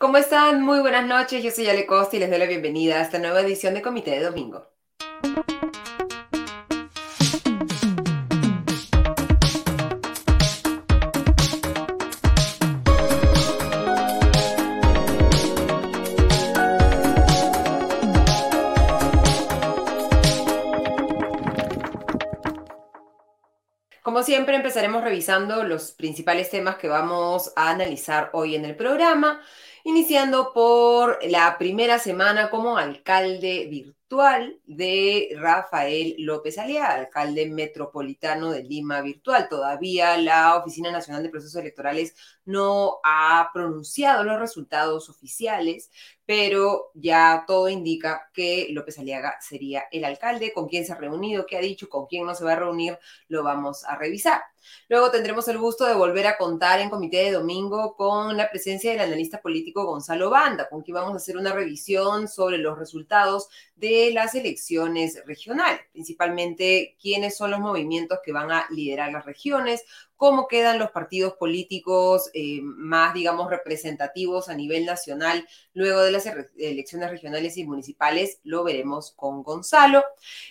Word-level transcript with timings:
¿Cómo 0.00 0.16
están? 0.16 0.62
Muy 0.62 0.78
buenas 0.78 1.04
noches. 1.08 1.42
Yo 1.42 1.50
soy 1.50 1.68
Ale 1.68 1.84
Costa 1.84 2.14
y 2.14 2.20
les 2.20 2.30
doy 2.30 2.38
la 2.38 2.46
bienvenida 2.46 2.98
a 2.98 3.02
esta 3.02 3.18
nueva 3.18 3.40
edición 3.40 3.74
de 3.74 3.82
Comité 3.82 4.12
de 4.12 4.22
Domingo. 4.22 4.68
Como 24.04 24.22
siempre, 24.22 24.54
empezaremos 24.54 25.02
revisando 25.02 25.64
los 25.64 25.90
principales 25.90 26.50
temas 26.50 26.76
que 26.76 26.86
vamos 26.86 27.52
a 27.56 27.70
analizar 27.70 28.30
hoy 28.32 28.54
en 28.54 28.64
el 28.64 28.76
programa 28.76 29.40
iniciando 29.88 30.52
por 30.52 31.18
la 31.30 31.56
primera 31.56 31.98
semana 31.98 32.50
como 32.50 32.76
alcalde 32.76 33.66
virtual 33.70 34.60
de 34.66 35.34
Rafael 35.38 36.14
López 36.18 36.58
Aliaga, 36.58 36.94
alcalde 36.94 37.48
metropolitano 37.48 38.50
de 38.50 38.64
Lima 38.64 39.00
virtual. 39.00 39.48
Todavía 39.48 40.18
la 40.18 40.56
Oficina 40.56 40.90
Nacional 40.92 41.22
de 41.22 41.30
Procesos 41.30 41.62
Electorales 41.62 42.14
no 42.48 42.98
ha 43.04 43.50
pronunciado 43.52 44.24
los 44.24 44.40
resultados 44.40 45.10
oficiales, 45.10 45.90
pero 46.24 46.90
ya 46.94 47.44
todo 47.46 47.68
indica 47.68 48.30
que 48.32 48.68
López 48.70 48.98
Aliaga 48.98 49.36
sería 49.40 49.84
el 49.92 50.04
alcalde. 50.04 50.54
Con 50.54 50.66
quién 50.66 50.86
se 50.86 50.92
ha 50.92 50.96
reunido, 50.96 51.44
qué 51.46 51.58
ha 51.58 51.60
dicho, 51.60 51.90
con 51.90 52.06
quién 52.06 52.24
no 52.24 52.34
se 52.34 52.44
va 52.44 52.54
a 52.54 52.56
reunir, 52.56 52.98
lo 53.28 53.42
vamos 53.42 53.84
a 53.84 53.96
revisar. 53.96 54.40
Luego 54.88 55.10
tendremos 55.10 55.46
el 55.48 55.58
gusto 55.58 55.84
de 55.84 55.94
volver 55.94 56.26
a 56.26 56.38
contar 56.38 56.80
en 56.80 56.90
comité 56.90 57.18
de 57.18 57.32
domingo 57.32 57.94
con 57.96 58.36
la 58.36 58.50
presencia 58.50 58.92
del 58.92 59.00
analista 59.00 59.40
político 59.40 59.84
Gonzalo 59.84 60.30
Banda, 60.30 60.68
con 60.68 60.82
quien 60.82 60.94
vamos 60.94 61.12
a 61.12 61.16
hacer 61.16 61.36
una 61.36 61.52
revisión 61.52 62.28
sobre 62.28 62.58
los 62.58 62.78
resultados 62.78 63.48
de 63.76 64.10
las 64.12 64.34
elecciones 64.34 65.22
regionales, 65.26 65.80
principalmente 65.92 66.96
quiénes 67.00 67.36
son 67.36 67.50
los 67.50 67.60
movimientos 67.60 68.18
que 68.24 68.32
van 68.32 68.50
a 68.50 68.66
liderar 68.70 69.12
las 69.12 69.24
regiones, 69.24 69.84
cómo 70.18 70.48
quedan 70.48 70.80
los 70.80 70.90
partidos 70.90 71.34
políticos 71.34 72.28
eh, 72.34 72.60
más, 72.60 73.14
digamos, 73.14 73.48
representativos 73.48 74.48
a 74.48 74.54
nivel 74.54 74.84
nacional 74.84 75.46
luego 75.72 76.00
de 76.00 76.10
las 76.10 76.26
elecciones 76.58 77.08
regionales 77.08 77.56
y 77.56 77.64
municipales, 77.64 78.40
lo 78.42 78.64
veremos 78.64 79.12
con 79.12 79.44
Gonzalo. 79.44 80.04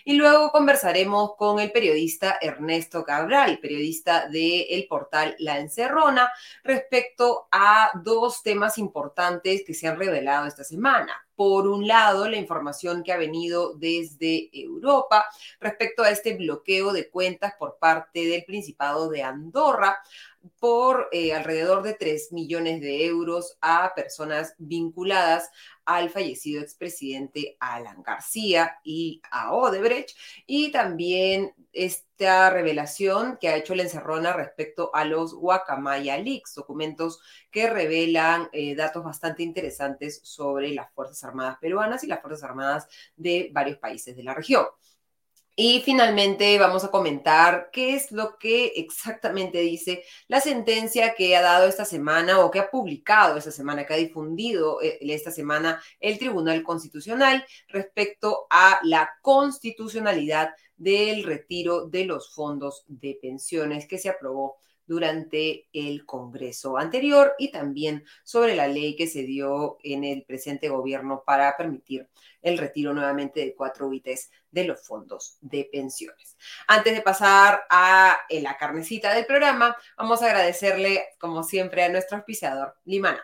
Y 0.05 0.13
luego 0.13 0.51
conversaremos 0.51 1.35
con 1.35 1.59
el 1.59 1.71
periodista 1.73 2.37
Ernesto 2.41 3.03
Cabral, 3.03 3.59
periodista 3.59 4.29
del 4.29 4.87
portal 4.87 5.35
La 5.37 5.59
Encerrona, 5.59 6.31
respecto 6.63 7.49
a 7.51 7.91
dos 8.03 8.41
temas 8.41 8.77
importantes 8.77 9.63
que 9.67 9.73
se 9.73 9.87
han 9.87 9.99
revelado 9.99 10.47
esta 10.47 10.63
semana 10.63 11.26
por 11.37 11.67
un 11.67 11.87
lado, 11.87 12.27
la 12.27 12.37
información 12.37 13.03
que 13.03 13.13
ha 13.13 13.17
venido 13.17 13.75
desde 13.75 14.49
Europa 14.51 15.27
respecto 15.59 16.01
a 16.01 16.09
este 16.09 16.35
bloqueo 16.35 16.91
de 16.91 17.11
cuentas 17.11 17.53
por 17.59 17.77
parte 17.77 18.25
del 18.25 18.43
Principado 18.43 19.07
de 19.07 19.21
Andorra 19.21 19.99
por 20.59 21.09
eh, 21.11 21.33
alrededor 21.33 21.83
de 21.83 21.93
3 21.93 22.31
millones 22.31 22.81
de 22.81 23.05
euros 23.05 23.57
a 23.61 23.93
personas 23.95 24.53
vinculadas 24.57 25.49
al 25.85 26.09
fallecido 26.09 26.61
expresidente 26.61 27.55
Alan 27.59 28.03
García 28.03 28.77
y 28.83 29.21
a 29.31 29.53
Odebrecht, 29.53 30.17
y 30.45 30.71
también 30.71 31.53
esta 31.71 32.49
revelación 32.49 33.37
que 33.39 33.47
ha 33.47 33.55
hecho 33.55 33.73
la 33.73 33.83
encerrona 33.83 34.33
respecto 34.33 34.91
a 34.93 35.05
los 35.05 35.33
Guacamaya 35.33 36.17
Leaks, 36.17 36.55
documentos 36.55 37.21
que 37.51 37.69
revelan 37.69 38.49
eh, 38.51 38.75
datos 38.75 39.03
bastante 39.03 39.43
interesantes 39.43 40.19
sobre 40.23 40.71
las 40.71 40.91
Fuerzas 40.93 41.23
Armadas 41.23 41.57
peruanas 41.61 42.03
y 42.03 42.07
las 42.07 42.21
Fuerzas 42.21 42.43
Armadas 42.43 42.87
de 43.15 43.49
varios 43.53 43.77
países 43.77 44.15
de 44.15 44.23
la 44.23 44.33
región. 44.33 44.65
Y 45.59 45.81
finalmente 45.81 46.59
vamos 46.59 46.83
a 46.83 46.91
comentar 46.91 47.71
qué 47.73 47.95
es 47.95 48.11
lo 48.11 48.37
que 48.37 48.73
exactamente 48.75 49.59
dice 49.59 50.03
la 50.27 50.39
sentencia 50.39 51.15
que 51.15 51.35
ha 51.35 51.41
dado 51.41 51.65
esta 51.67 51.83
semana 51.83 52.45
o 52.45 52.51
que 52.51 52.59
ha 52.59 52.69
publicado 52.69 53.37
esta 53.37 53.49
semana, 53.49 53.83
que 53.83 53.95
ha 53.95 53.97
difundido 53.97 54.79
eh, 54.83 54.99
esta 55.01 55.31
semana 55.31 55.81
el 55.99 56.19
Tribunal 56.19 56.61
Constitucional 56.61 57.43
respecto 57.69 58.45
a 58.51 58.79
la 58.83 59.09
constitucionalidad 59.23 60.51
del 60.75 61.23
retiro 61.23 61.87
de 61.87 62.05
los 62.05 62.35
fondos 62.35 62.85
de 62.87 63.17
pensiones 63.19 63.87
que 63.87 63.97
se 63.97 64.09
aprobó 64.09 64.57
durante 64.87 65.67
el 65.73 66.05
Congreso 66.05 66.77
anterior 66.77 67.33
y 67.37 67.51
también 67.51 68.05
sobre 68.23 68.55
la 68.55 68.67
ley 68.67 68.95
que 68.95 69.07
se 69.07 69.23
dio 69.23 69.77
en 69.83 70.03
el 70.03 70.23
presente 70.23 70.69
gobierno 70.69 71.23
para 71.25 71.55
permitir 71.57 72.09
el 72.41 72.57
retiro 72.57 72.93
nuevamente 72.93 73.41
de 73.41 73.53
cuatro 73.53 73.87
UITs 73.87 74.31
de 74.49 74.63
los 74.63 74.81
fondos 74.81 75.37
de 75.41 75.69
pensiones. 75.71 76.37
Antes 76.67 76.95
de 76.95 77.01
pasar 77.01 77.65
a 77.69 78.17
eh, 78.29 78.41
la 78.41 78.57
carnecita 78.57 79.13
del 79.13 79.25
programa, 79.25 79.77
vamos 79.97 80.21
a 80.21 80.27
agradecerle, 80.27 81.03
como 81.19 81.43
siempre, 81.43 81.83
a 81.83 81.89
nuestro 81.89 82.17
auspiciador, 82.17 82.75
Limana. 82.85 83.23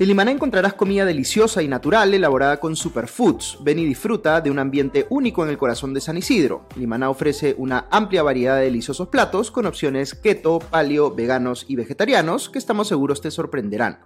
En 0.00 0.06
Limaná 0.06 0.30
encontrarás 0.30 0.74
comida 0.74 1.04
deliciosa 1.04 1.60
y 1.60 1.66
natural 1.66 2.14
elaborada 2.14 2.60
con 2.60 2.76
superfoods. 2.76 3.58
Ven 3.62 3.80
y 3.80 3.84
disfruta 3.84 4.40
de 4.40 4.48
un 4.48 4.60
ambiente 4.60 5.08
único 5.10 5.42
en 5.42 5.50
el 5.50 5.58
corazón 5.58 5.92
de 5.92 6.00
San 6.00 6.16
Isidro. 6.16 6.68
Limaná 6.76 7.10
ofrece 7.10 7.56
una 7.58 7.88
amplia 7.90 8.22
variedad 8.22 8.58
de 8.58 8.66
deliciosos 8.66 9.08
platos 9.08 9.50
con 9.50 9.66
opciones 9.66 10.14
keto, 10.14 10.60
paleo, 10.60 11.12
veganos 11.12 11.64
y 11.66 11.74
vegetarianos 11.74 12.48
que 12.48 12.60
estamos 12.60 12.86
seguros 12.86 13.20
te 13.20 13.32
sorprenderán. 13.32 13.98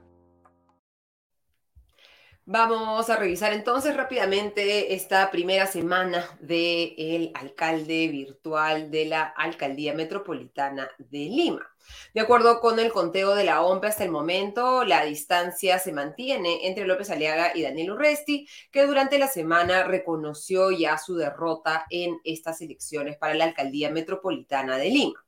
Vamos 2.47 3.11
a 3.11 3.17
revisar 3.17 3.53
entonces 3.53 3.95
rápidamente 3.95 4.95
esta 4.95 5.31
primera 5.31 5.67
semana 5.67 6.25
del 6.41 7.33
alcalde 7.35 8.09
virtual 8.09 8.91
de 8.91 9.05
la 9.05 9.25
Alcaldía 9.25 9.93
Metropolitana 9.93 10.89
de 10.97 11.19
Lima. 11.19 11.72
De 12.15 12.21
acuerdo 12.21 12.61
con 12.61 12.79
el 12.79 12.93
conteo 12.93 13.35
de 13.35 13.45
la 13.45 13.63
OMP 13.63 13.85
hasta 13.85 14.05
el 14.05 14.11
momento, 14.11 14.85
la 14.85 15.05
distancia 15.05 15.79
se 15.79 15.93
mantiene 15.93 16.67
entre 16.67 16.87
López 16.87 17.11
Aliaga 17.11 17.53
y 17.55 17.63
Daniel 17.63 17.93
Urresti, 17.93 18.49
que 18.71 18.87
durante 18.87 19.19
la 19.19 19.29
semana 19.29 19.85
reconoció 19.85 20.71
ya 20.71 20.99
su 20.99 21.17
derrota 21.17 21.87
en 21.91 22.21
estas 22.25 22.61
elecciones 22.61 23.17
para 23.17 23.35
la 23.35 23.45
Alcaldía 23.45 23.91
Metropolitana 23.91 24.77
de 24.77 24.91
Lima. 24.91 25.25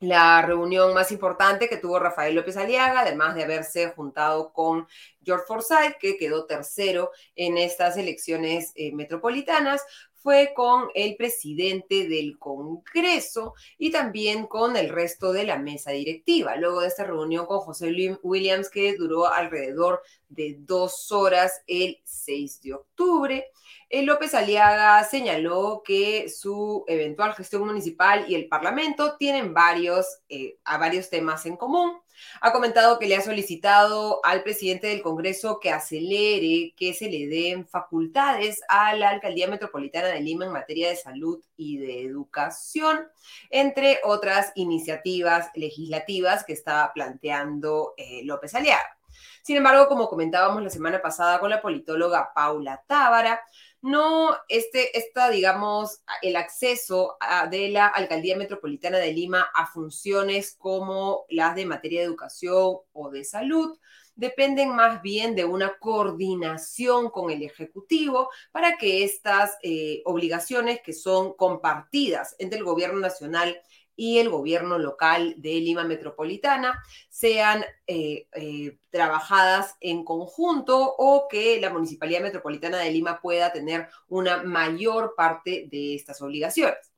La 0.00 0.42
reunión 0.42 0.92
más 0.92 1.12
importante 1.12 1.68
que 1.68 1.78
tuvo 1.78 1.98
Rafael 1.98 2.34
López 2.34 2.56
Aliaga, 2.56 3.00
además 3.00 3.34
de 3.34 3.44
haberse 3.44 3.90
juntado 3.92 4.52
con 4.52 4.86
George 5.24 5.46
Forsyth, 5.46 5.96
que 5.98 6.18
quedó 6.18 6.46
tercero 6.46 7.10
en 7.36 7.56
estas 7.56 7.96
elecciones 7.96 8.72
eh, 8.74 8.92
metropolitanas, 8.92 9.82
fue 10.24 10.54
con 10.56 10.88
el 10.94 11.16
presidente 11.16 12.08
del 12.08 12.38
Congreso 12.38 13.52
y 13.76 13.90
también 13.90 14.46
con 14.46 14.74
el 14.74 14.88
resto 14.88 15.34
de 15.34 15.44
la 15.44 15.58
mesa 15.58 15.90
directiva. 15.90 16.56
Luego 16.56 16.80
de 16.80 16.88
esta 16.88 17.04
reunión 17.04 17.44
con 17.44 17.60
José 17.60 17.94
Williams, 18.22 18.70
que 18.70 18.96
duró 18.96 19.26
alrededor 19.26 20.00
de 20.30 20.56
dos 20.58 21.12
horas 21.12 21.62
el 21.66 22.00
6 22.04 22.62
de 22.62 22.72
octubre, 22.72 23.50
López 23.90 24.34
Aliaga 24.34 25.04
señaló 25.04 25.82
que 25.84 26.28
su 26.28 26.84
eventual 26.88 27.34
gestión 27.34 27.66
municipal 27.66 28.24
y 28.26 28.34
el 28.34 28.48
Parlamento 28.48 29.16
tienen 29.16 29.52
varios, 29.54 30.06
eh, 30.28 30.58
a 30.64 30.78
varios 30.78 31.10
temas 31.10 31.44
en 31.46 31.56
común. 31.56 32.00
Ha 32.40 32.52
comentado 32.52 32.98
que 32.98 33.06
le 33.06 33.16
ha 33.16 33.20
solicitado 33.20 34.20
al 34.24 34.42
presidente 34.42 34.88
del 34.88 35.02
Congreso 35.02 35.58
que 35.60 35.70
acelere, 35.70 36.74
que 36.76 36.94
se 36.94 37.08
le 37.08 37.26
den 37.26 37.66
facultades 37.66 38.60
a 38.68 38.94
la 38.94 39.10
Alcaldía 39.10 39.48
Metropolitana 39.48 40.08
de 40.08 40.20
Lima 40.20 40.46
en 40.46 40.52
materia 40.52 40.88
de 40.88 40.96
salud 40.96 41.42
y 41.56 41.78
de 41.78 42.02
educación, 42.04 43.06
entre 43.50 44.00
otras 44.04 44.52
iniciativas 44.54 45.50
legislativas 45.54 46.44
que 46.44 46.52
estaba 46.52 46.92
planteando 46.92 47.94
eh, 47.96 48.22
López 48.24 48.54
Aliaga. 48.54 48.98
Sin 49.42 49.56
embargo, 49.56 49.88
como 49.88 50.08
comentábamos 50.08 50.62
la 50.62 50.70
semana 50.70 51.02
pasada 51.02 51.38
con 51.38 51.50
la 51.50 51.60
politóloga 51.60 52.32
Paula 52.34 52.82
Tábara, 52.86 53.40
no 53.84 54.34
este, 54.48 54.96
esta, 54.96 55.28
digamos, 55.28 56.00
el 56.22 56.36
acceso 56.36 57.18
de 57.50 57.68
la 57.68 57.86
Alcaldía 57.86 58.34
Metropolitana 58.34 58.96
de 58.96 59.12
Lima 59.12 59.46
a 59.54 59.66
funciones 59.66 60.56
como 60.58 61.26
las 61.28 61.54
de 61.54 61.66
materia 61.66 62.00
de 62.00 62.06
educación 62.06 62.78
o 62.94 63.10
de 63.10 63.24
salud, 63.24 63.78
dependen 64.16 64.74
más 64.74 65.02
bien 65.02 65.34
de 65.34 65.44
una 65.44 65.76
coordinación 65.78 67.10
con 67.10 67.30
el 67.30 67.42
Ejecutivo 67.42 68.30
para 68.52 68.78
que 68.78 69.04
estas 69.04 69.58
eh, 69.62 70.00
obligaciones 70.06 70.80
que 70.80 70.94
son 70.94 71.34
compartidas 71.34 72.36
entre 72.38 72.60
el 72.60 72.64
Gobierno 72.64 73.00
Nacional 73.00 73.54
y 73.54 73.60
el 73.96 74.28
gobierno 74.28 74.78
local 74.78 75.34
de 75.36 75.54
Lima 75.60 75.84
Metropolitana 75.84 76.82
sean 77.08 77.64
eh, 77.86 78.26
eh, 78.32 78.78
trabajadas 78.90 79.76
en 79.80 80.04
conjunto 80.04 80.94
o 80.98 81.28
que 81.28 81.60
la 81.60 81.70
Municipalidad 81.70 82.22
Metropolitana 82.22 82.78
de 82.78 82.90
Lima 82.90 83.20
pueda 83.20 83.52
tener 83.52 83.88
una 84.08 84.42
mayor 84.42 85.14
parte 85.16 85.66
de 85.70 85.94
estas 85.94 86.20
obligaciones. 86.22 86.94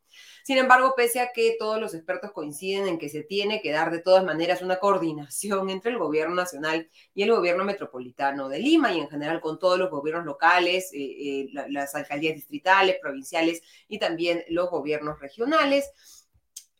Sin 0.46 0.58
embargo, 0.58 0.94
pese 0.96 1.18
a 1.18 1.32
que 1.32 1.56
todos 1.58 1.80
los 1.80 1.92
expertos 1.92 2.30
coinciden 2.30 2.86
en 2.86 2.98
que 3.00 3.08
se 3.08 3.24
tiene 3.24 3.60
que 3.60 3.72
dar 3.72 3.90
de 3.90 4.00
todas 4.00 4.24
maneras 4.24 4.62
una 4.62 4.78
coordinación 4.78 5.70
entre 5.70 5.90
el 5.90 5.98
gobierno 5.98 6.36
nacional 6.36 6.88
y 7.14 7.24
el 7.24 7.32
gobierno 7.32 7.64
metropolitano 7.64 8.48
de 8.48 8.60
Lima 8.60 8.92
y 8.92 9.00
en 9.00 9.08
general 9.08 9.40
con 9.40 9.58
todos 9.58 9.76
los 9.76 9.90
gobiernos 9.90 10.24
locales, 10.24 10.90
eh, 10.94 11.48
las 11.52 11.96
alcaldías 11.96 12.36
distritales, 12.36 12.98
provinciales 13.02 13.60
y 13.88 13.98
también 13.98 14.44
los 14.48 14.70
gobiernos 14.70 15.18
regionales 15.18 15.90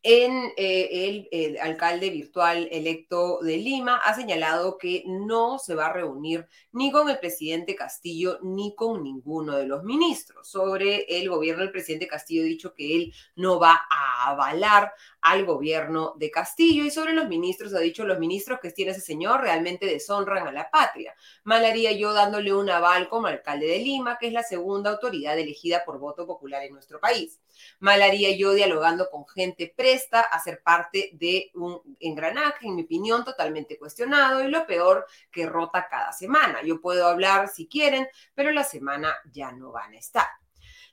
en 0.03 0.53
eh, 0.57 1.27
el, 1.31 1.59
alcalde 1.59 2.11
virtual 2.11 2.69
electo 2.71 3.41
de 3.43 3.57
Lima 3.57 3.97
ha 3.97 4.15
señalado 4.15 4.79
que 4.79 5.03
no 5.07 5.59
se 5.59 5.75
va 5.75 5.87
a 5.87 5.93
reunir 5.93 6.47
ni 6.73 6.93
con 6.93 7.11
el 7.11 7.19
presidente 7.19 7.75
Castillo 7.75 8.39
ni 8.43 8.75
con 8.77 9.03
ninguno 9.03 9.57
de 9.57 9.67
los 9.67 9.83
ministros. 9.83 10.49
Sobre 10.49 11.19
el 11.19 11.29
gobierno 11.29 11.63
del 11.63 11.73
presidente 11.73 12.07
Castillo 12.07 12.43
ha 12.43 12.47
dicho 12.47 12.75
que 12.75 12.97
él 12.97 13.15
no 13.35 13.59
va 13.59 13.81
a 13.91 14.31
avalar 14.31 14.93
al 15.27 15.45
gobierno 15.45 16.15
de 16.17 16.31
Castillo 16.31 16.85
y 16.85 16.91
sobre 16.93 17.13
los 17.13 17.27
ministros 17.27 17.75
ha 17.75 17.81
dicho 17.81 18.05
los 18.05 18.21
ministros 18.21 18.61
que 18.61 18.71
tiene 18.71 18.93
ese 18.93 19.01
señor 19.01 19.41
realmente 19.41 19.85
deshonran 19.85 20.47
a 20.47 20.53
la 20.53 20.71
patria. 20.71 21.17
Mal 21.43 21.65
haría 21.65 21.91
yo 21.91 22.13
dándole 22.13 22.55
un 22.55 22.71
aval 22.71 23.09
como 23.09 23.27
alcalde 23.27 23.67
de 23.67 23.81
Lima, 23.81 24.19
que 24.19 24.29
es 24.29 24.33
la 24.33 24.45
segunda 24.45 24.93
autoridad 24.93 25.37
elegida 25.37 25.85
por 25.85 25.99
voto 25.99 26.29
popular 26.29 26.63
en 26.63 26.75
nuestro 26.75 27.01
país. 27.01 27.41
Mal 27.81 28.03
haría 28.03 28.37
yo 28.37 28.53
dialogando 28.53 29.11
con 29.11 29.27
gente 29.27 29.75
presta 29.77 30.21
a 30.21 30.39
ser 30.39 30.63
parte 30.63 31.11
de 31.15 31.51
un 31.55 31.97
engranaje, 31.99 32.69
en 32.69 32.77
mi 32.77 32.83
opinión, 32.83 33.25
totalmente 33.25 33.79
cuestionado 33.79 34.45
y 34.45 34.49
lo 34.49 34.65
peor, 34.65 35.07
que 35.33 35.47
rota 35.47 35.89
cada 35.91 36.13
semana. 36.13 36.63
Yo 36.63 36.81
puedo 36.81 37.05
hablar 37.05 37.49
si 37.49 37.67
quieren, 37.67 38.07
pero 38.33 38.53
la 38.53 38.63
semana 38.63 39.13
ya 39.33 39.51
no 39.51 39.73
van 39.73 39.93
a 39.93 39.99
estar. 39.99 40.27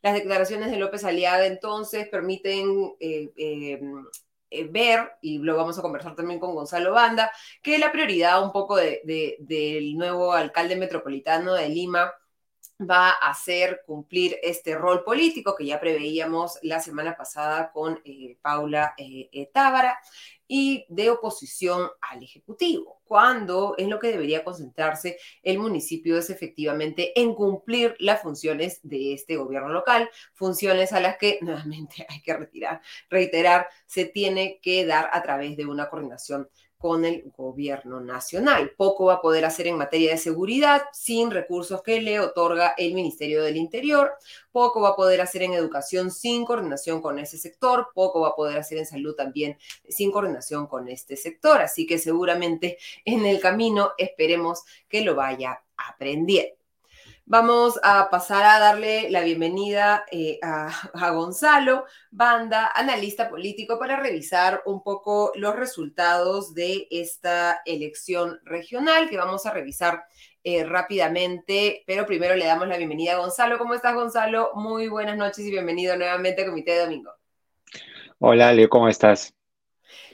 Las 0.04 0.16
declaraciones 0.16 0.70
de 0.70 0.78
López 0.78 1.06
Aliaga 1.06 1.46
entonces 1.46 2.10
permiten 2.10 2.94
eh, 3.00 3.32
eh, 3.38 3.80
eh, 4.50 4.68
ver, 4.70 5.14
y 5.22 5.38
lo 5.38 5.56
vamos 5.56 5.80
a 5.80 5.82
conversar 5.82 6.14
también 6.14 6.42
con 6.42 6.54
Gonzalo 6.54 6.92
Banda, 6.92 7.32
que 7.62 7.78
la 7.80 7.90
prioridad 7.90 8.44
un 8.44 8.52
poco 8.52 8.76
del 8.76 9.96
nuevo 9.98 10.34
alcalde 10.34 10.76
metropolitano 10.76 11.54
de 11.54 11.70
Lima 11.70 12.14
va 12.82 13.12
a 13.12 13.30
hacer 13.30 13.84
cumplir 13.86 14.38
este 14.44 14.76
rol 14.76 15.06
político 15.06 15.56
que 15.56 15.66
ya 15.68 15.80
preveíamos 15.80 16.60
la 16.64 16.82
semana 16.82 17.16
pasada 17.16 17.72
con 17.72 18.04
Paula 18.42 18.96
Tábara 19.54 19.98
y 20.56 20.86
de 20.88 21.10
oposición 21.10 21.90
al 22.00 22.22
Ejecutivo, 22.22 23.02
cuando 23.06 23.74
es 23.76 23.88
lo 23.88 23.98
que 23.98 24.12
debería 24.12 24.44
concentrarse 24.44 25.18
el 25.42 25.58
municipio 25.58 26.16
es 26.16 26.30
efectivamente 26.30 27.20
en 27.20 27.34
cumplir 27.34 27.96
las 27.98 28.22
funciones 28.22 28.80
de 28.84 29.14
este 29.14 29.36
gobierno 29.36 29.70
local, 29.70 30.12
funciones 30.36 30.94
a 30.94 31.00
las 31.00 31.18
que 31.18 31.40
nuevamente 31.42 32.06
hay 32.08 32.22
que 32.22 32.38
retirar, 32.38 32.84
reiterar, 33.10 33.68
se 33.88 34.06
tiene 34.06 34.60
que 34.62 34.86
dar 34.86 35.10
a 35.12 35.24
través 35.24 35.58
de 35.58 35.66
una 35.66 35.90
coordinación 35.90 36.48
con 36.84 37.06
el 37.06 37.32
gobierno 37.38 38.02
nacional. 38.02 38.74
Poco 38.76 39.06
va 39.06 39.14
a 39.14 39.22
poder 39.22 39.46
hacer 39.46 39.68
en 39.68 39.78
materia 39.78 40.12
de 40.12 40.18
seguridad 40.18 40.82
sin 40.92 41.32
recursos 41.32 41.82
que 41.82 42.02
le 42.02 42.20
otorga 42.20 42.74
el 42.78 42.94
Ministerio 42.94 43.42
del 43.42 43.56
Interior. 43.56 44.12
Poco 44.52 44.82
va 44.82 44.90
a 44.90 44.96
poder 44.98 45.22
hacer 45.22 45.44
en 45.44 45.54
educación 45.54 46.12
sin 46.12 46.44
coordinación 46.44 47.02
con 47.02 47.20
ese 47.20 47.38
sector. 47.38 47.88
Poco 47.96 48.20
va 48.20 48.32
a 48.32 48.36
poder 48.36 48.58
hacer 48.58 48.80
en 48.80 48.86
salud 48.86 49.16
también 49.16 49.58
sin 49.88 50.12
coordinación 50.12 50.68
con 50.68 50.90
este 50.90 51.16
sector. 51.16 51.62
Así 51.62 51.88
que 51.88 51.98
seguramente 51.98 52.78
en 53.06 53.26
el 53.26 53.40
camino 53.40 53.92
esperemos 53.98 54.64
que 54.90 55.06
lo 55.06 55.16
vaya 55.16 55.64
aprendiendo. 55.78 56.63
Vamos 57.26 57.80
a 57.84 58.10
pasar 58.10 58.44
a 58.44 58.60
darle 58.60 59.10
la 59.10 59.22
bienvenida 59.22 60.04
eh, 60.12 60.40
a, 60.44 61.10
Gonzalo 61.12 61.86
Banda, 62.12 62.70
analista 62.76 63.30
político, 63.30 63.80
para 63.80 63.98
revisar 63.98 64.62
un 64.66 64.84
poco 64.84 65.32
los 65.36 65.56
resultados 65.56 66.54
de 66.54 66.88
esta 66.92 67.62
elección 67.66 68.42
regional 68.44 69.10
que 69.10 69.18
vamos 69.18 69.46
a 69.46 69.52
revisar 69.52 70.04
eh, 70.44 70.66
rápidamente. 70.66 71.84
Pero 71.88 72.06
primero 72.06 72.36
le 72.36 72.46
damos 72.46 72.68
la 72.68 72.78
bienvenida 72.78 73.14
a 73.14 73.20
Gonzalo. 73.20 73.58
¿Cómo 73.58 73.74
estás, 73.74 73.96
Gonzalo? 73.96 74.52
Muy 74.56 74.90
buenas 74.90 75.18
noches 75.18 75.46
y 75.46 75.52
bienvenido 75.52 75.96
nuevamente 75.96 76.42
a 76.42 76.46
Comité 76.46 76.74
de 76.74 76.82
Domingo. 76.82 77.12
Hola, 78.20 78.52
Leo, 78.52 78.68
¿cómo 78.68 78.90
estás? 78.90 79.34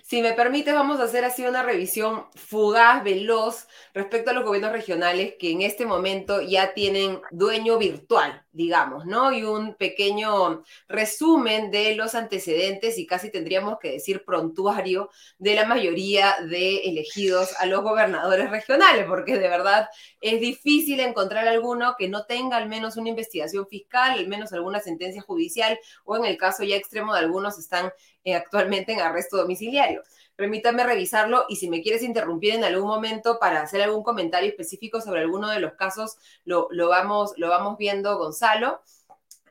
Si 0.10 0.24
me 0.24 0.34
permite, 0.34 0.74
vamos 0.74 1.00
a 1.00 1.04
hacer 1.04 1.24
así 1.24 1.46
una 1.46 1.62
revisión 1.62 2.26
fugaz, 2.34 3.04
veloz, 3.04 3.68
respecto 3.94 4.32
a 4.32 4.34
los 4.34 4.44
gobiernos 4.44 4.72
regionales 4.72 5.36
que 5.38 5.52
en 5.52 5.62
este 5.62 5.86
momento 5.86 6.42
ya 6.42 6.74
tienen 6.74 7.22
dueño 7.30 7.78
virtual, 7.78 8.44
digamos, 8.60 9.06
¿no? 9.06 9.32
Y 9.32 9.44
un 9.44 9.74
pequeño 9.76 10.64
resumen 10.90 11.72
de 11.72 11.96
los 11.96 12.14
antecedentes 12.14 12.98
y 12.98 13.08
casi 13.08 13.32
tendríamos 13.32 13.80
que 13.80 13.94
decir 13.94 14.26
prontuario 14.26 15.10
de 15.38 15.56
la 15.56 15.66
mayoría 15.66 16.36
de 16.46 16.80
elegidos 16.80 17.54
a 17.58 17.66
los 17.68 17.82
gobernadores 17.84 18.50
regionales, 18.52 19.06
porque 19.08 19.38
de 19.38 19.48
verdad 19.48 19.88
es 20.20 20.42
difícil 20.42 21.00
encontrar 21.00 21.48
alguno 21.48 21.96
que 21.98 22.10
no 22.10 22.26
tenga 22.26 22.58
al 22.58 22.68
menos 22.68 22.98
una 22.98 23.08
investigación 23.08 23.66
fiscal, 23.66 24.20
al 24.20 24.28
menos 24.28 24.52
alguna 24.52 24.82
sentencia 24.82 25.22
judicial, 25.22 25.80
o 26.04 26.18
en 26.18 26.26
el 26.26 26.38
caso 26.38 26.64
ya 26.66 26.76
extremo 26.76 27.14
de 27.14 27.20
algunos 27.20 27.58
están 27.58 27.94
eh, 28.26 28.36
actualmente 28.36 28.92
en 28.92 29.00
arresto 29.00 29.38
domiciliario. 29.38 30.04
Permítame 30.40 30.86
revisarlo 30.86 31.44
y 31.50 31.58
si 31.58 31.70
me 31.70 31.82
quieres 31.82 32.02
interrumpir 32.02 32.54
en 32.54 32.64
algún 32.64 32.88
momento 32.88 33.40
para 33.40 33.62
hacer 33.62 33.82
algún 33.82 34.04
comentario 34.04 34.48
específico 34.48 35.02
sobre 35.02 35.20
alguno 35.20 35.50
de 35.50 35.60
los 35.60 35.74
casos, 35.74 36.16
lo, 36.46 36.70
vamos, 36.88 37.34
lo 37.36 37.50
vamos 37.50 37.78
viendo, 37.78 38.18
Gonzalo. 38.18 38.82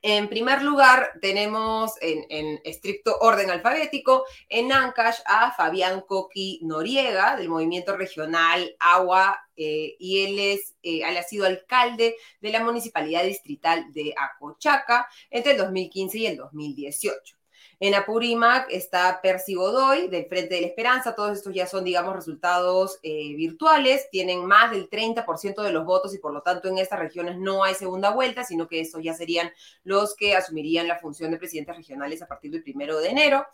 En 0.00 0.30
primer 0.30 0.62
lugar, 0.62 1.10
tenemos 1.20 1.92
en, 2.00 2.58
estricto 2.64 3.18
orden 3.20 3.50
alfabético 3.50 4.24
en 4.48 4.72
Ancash 4.72 5.18
a 5.26 5.52
Fabián 5.52 6.00
Coqui 6.00 6.60
Noriega, 6.62 7.36
del 7.36 7.50
movimiento 7.50 7.94
regional 7.94 8.74
Agua, 8.80 9.38
eh, 9.56 9.94
y 9.98 10.24
él, 10.24 10.38
es, 10.38 10.74
eh, 10.82 11.02
él 11.06 11.18
ha 11.18 11.22
sido 11.22 11.44
alcalde 11.44 12.16
de 12.40 12.50
la 12.50 12.64
municipalidad 12.64 13.24
distrital 13.24 13.92
de 13.92 14.14
Acochaca 14.16 15.06
entre 15.28 15.52
el 15.52 15.58
2015 15.58 16.18
y 16.18 16.26
el 16.28 16.36
2018. 16.38 17.37
En 17.80 17.94
Apurímac 17.94 18.66
está 18.72 19.20
Percy 19.22 19.54
Godoy, 19.54 20.08
del 20.08 20.26
Frente 20.26 20.56
de 20.56 20.62
la 20.62 20.66
Esperanza. 20.66 21.14
Todos 21.14 21.38
estos 21.38 21.54
ya 21.54 21.64
son, 21.64 21.84
digamos, 21.84 22.12
resultados 22.12 22.98
eh, 23.04 23.36
virtuales. 23.36 24.10
Tienen 24.10 24.44
más 24.44 24.72
del 24.72 24.90
30% 24.90 25.62
de 25.62 25.70
los 25.70 25.84
votos 25.84 26.12
y 26.12 26.18
por 26.18 26.32
lo 26.32 26.42
tanto 26.42 26.66
en 26.66 26.78
estas 26.78 26.98
regiones 26.98 27.38
no 27.38 27.62
hay 27.62 27.76
segunda 27.76 28.10
vuelta, 28.10 28.42
sino 28.42 28.66
que 28.66 28.80
estos 28.80 29.00
ya 29.04 29.14
serían 29.14 29.52
los 29.84 30.16
que 30.16 30.34
asumirían 30.34 30.88
la 30.88 30.98
función 30.98 31.30
de 31.30 31.36
presidentes 31.36 31.76
regionales 31.76 32.20
a 32.20 32.26
partir 32.26 32.50
del 32.50 32.64
primero 32.64 32.98
de 32.98 33.10
enero. 33.10 33.46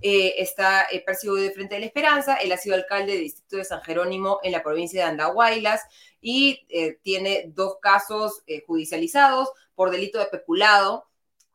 Eh, 0.00 0.34
está 0.38 0.86
eh, 0.92 1.04
Godoy 1.24 1.42
del 1.42 1.52
Frente 1.52 1.74
de 1.74 1.80
la 1.80 1.86
Esperanza. 1.86 2.36
Él 2.36 2.52
ha 2.52 2.58
sido 2.58 2.76
alcalde 2.76 3.14
del 3.14 3.22
distrito 3.22 3.56
de 3.56 3.64
San 3.64 3.82
Jerónimo 3.82 4.38
en 4.44 4.52
la 4.52 4.62
provincia 4.62 5.02
de 5.02 5.10
Andahuaylas 5.10 5.82
y 6.20 6.64
tiene 7.02 7.50
dos 7.52 7.78
casos 7.82 8.44
judicializados 8.68 9.50
por 9.74 9.90
delito 9.90 10.20
de 10.20 10.26
peculado 10.26 11.08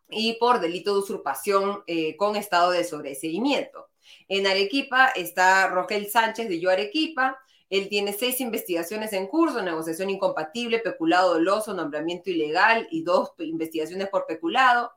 y 0.10 0.34
por 0.34 0.60
delito 0.60 0.94
de 0.94 1.00
usurpación 1.00 1.84
eh, 1.88 2.16
con 2.16 2.36
estado 2.36 2.72
de 2.72 2.84
sobreseimiento. 2.84 3.90
En 4.28 4.48
Arequipa 4.48 5.08
está 5.10 5.68
Rogel 5.68 6.10
Sánchez 6.10 6.50
de 6.50 6.60
Yo 6.60 6.70
Arequipa. 6.70 7.40
Él 7.70 7.90
tiene 7.90 8.14
seis 8.14 8.40
investigaciones 8.40 9.12
en 9.14 9.28
curso, 9.28 9.62
negociación 9.62 10.10
incompatible, 10.10 10.80
peculado 10.80 11.34
doloso, 11.34 11.74
nombramiento 11.74 12.30
ilegal 12.30 12.88
y 12.92 13.04
dos 13.04 13.32
investigaciones 13.40 14.08
por 14.08 14.26
peculado. 14.26 14.94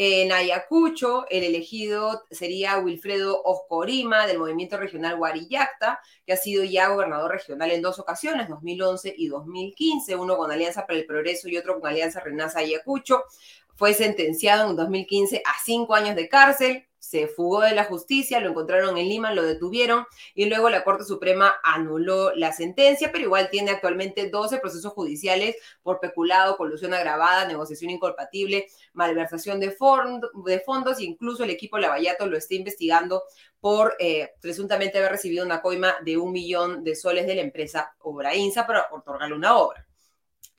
En 0.00 0.30
Ayacucho, 0.30 1.26
el 1.28 1.42
elegido 1.42 2.22
sería 2.30 2.78
Wilfredo 2.78 3.42
Oscorima, 3.42 4.28
del 4.28 4.38
Movimiento 4.38 4.76
Regional 4.76 5.16
Guarillacta, 5.16 6.00
que 6.24 6.32
ha 6.32 6.36
sido 6.36 6.62
ya 6.62 6.88
gobernador 6.88 7.32
regional 7.32 7.72
en 7.72 7.82
dos 7.82 7.98
ocasiones, 7.98 8.48
2011 8.48 9.12
y 9.16 9.26
2015, 9.26 10.14
uno 10.14 10.36
con 10.36 10.52
Alianza 10.52 10.86
para 10.86 11.00
el 11.00 11.04
Progreso 11.04 11.48
y 11.48 11.56
otro 11.56 11.80
con 11.80 11.90
Alianza 11.90 12.20
Renaza 12.20 12.60
Ayacucho 12.60 13.24
fue 13.78 13.94
sentenciado 13.94 14.68
en 14.68 14.76
2015 14.76 15.40
a 15.44 15.52
cinco 15.64 15.94
años 15.94 16.16
de 16.16 16.28
cárcel, 16.28 16.84
se 16.98 17.28
fugó 17.28 17.60
de 17.60 17.76
la 17.76 17.84
justicia, 17.84 18.40
lo 18.40 18.50
encontraron 18.50 18.98
en 18.98 19.08
Lima, 19.08 19.32
lo 19.32 19.44
detuvieron 19.44 20.04
y 20.34 20.46
luego 20.46 20.68
la 20.68 20.82
Corte 20.82 21.04
Suprema 21.04 21.54
anuló 21.62 22.34
la 22.34 22.52
sentencia, 22.52 23.12
pero 23.12 23.24
igual 23.24 23.50
tiene 23.50 23.70
actualmente 23.70 24.28
12 24.28 24.58
procesos 24.58 24.92
judiciales 24.92 25.54
por 25.84 26.00
peculado, 26.00 26.56
colusión 26.56 26.92
agravada, 26.92 27.46
negociación 27.46 27.92
incompatible, 27.92 28.66
malversación 28.94 29.60
de, 29.60 29.68
de 29.68 30.60
fondos 30.60 31.00
incluso 31.00 31.44
el 31.44 31.50
equipo 31.50 31.78
Lavallato 31.78 32.26
lo 32.26 32.36
está 32.36 32.56
investigando 32.56 33.22
por 33.60 33.94
eh, 34.00 34.32
presuntamente 34.40 34.98
haber 34.98 35.12
recibido 35.12 35.46
una 35.46 35.62
coima 35.62 35.94
de 36.04 36.16
un 36.16 36.32
millón 36.32 36.82
de 36.82 36.96
soles 36.96 37.28
de 37.28 37.36
la 37.36 37.42
empresa 37.42 37.94
Obrainsa 38.00 38.66
para 38.66 38.88
otorgarle 38.90 39.36
una 39.36 39.56
obra. 39.56 39.87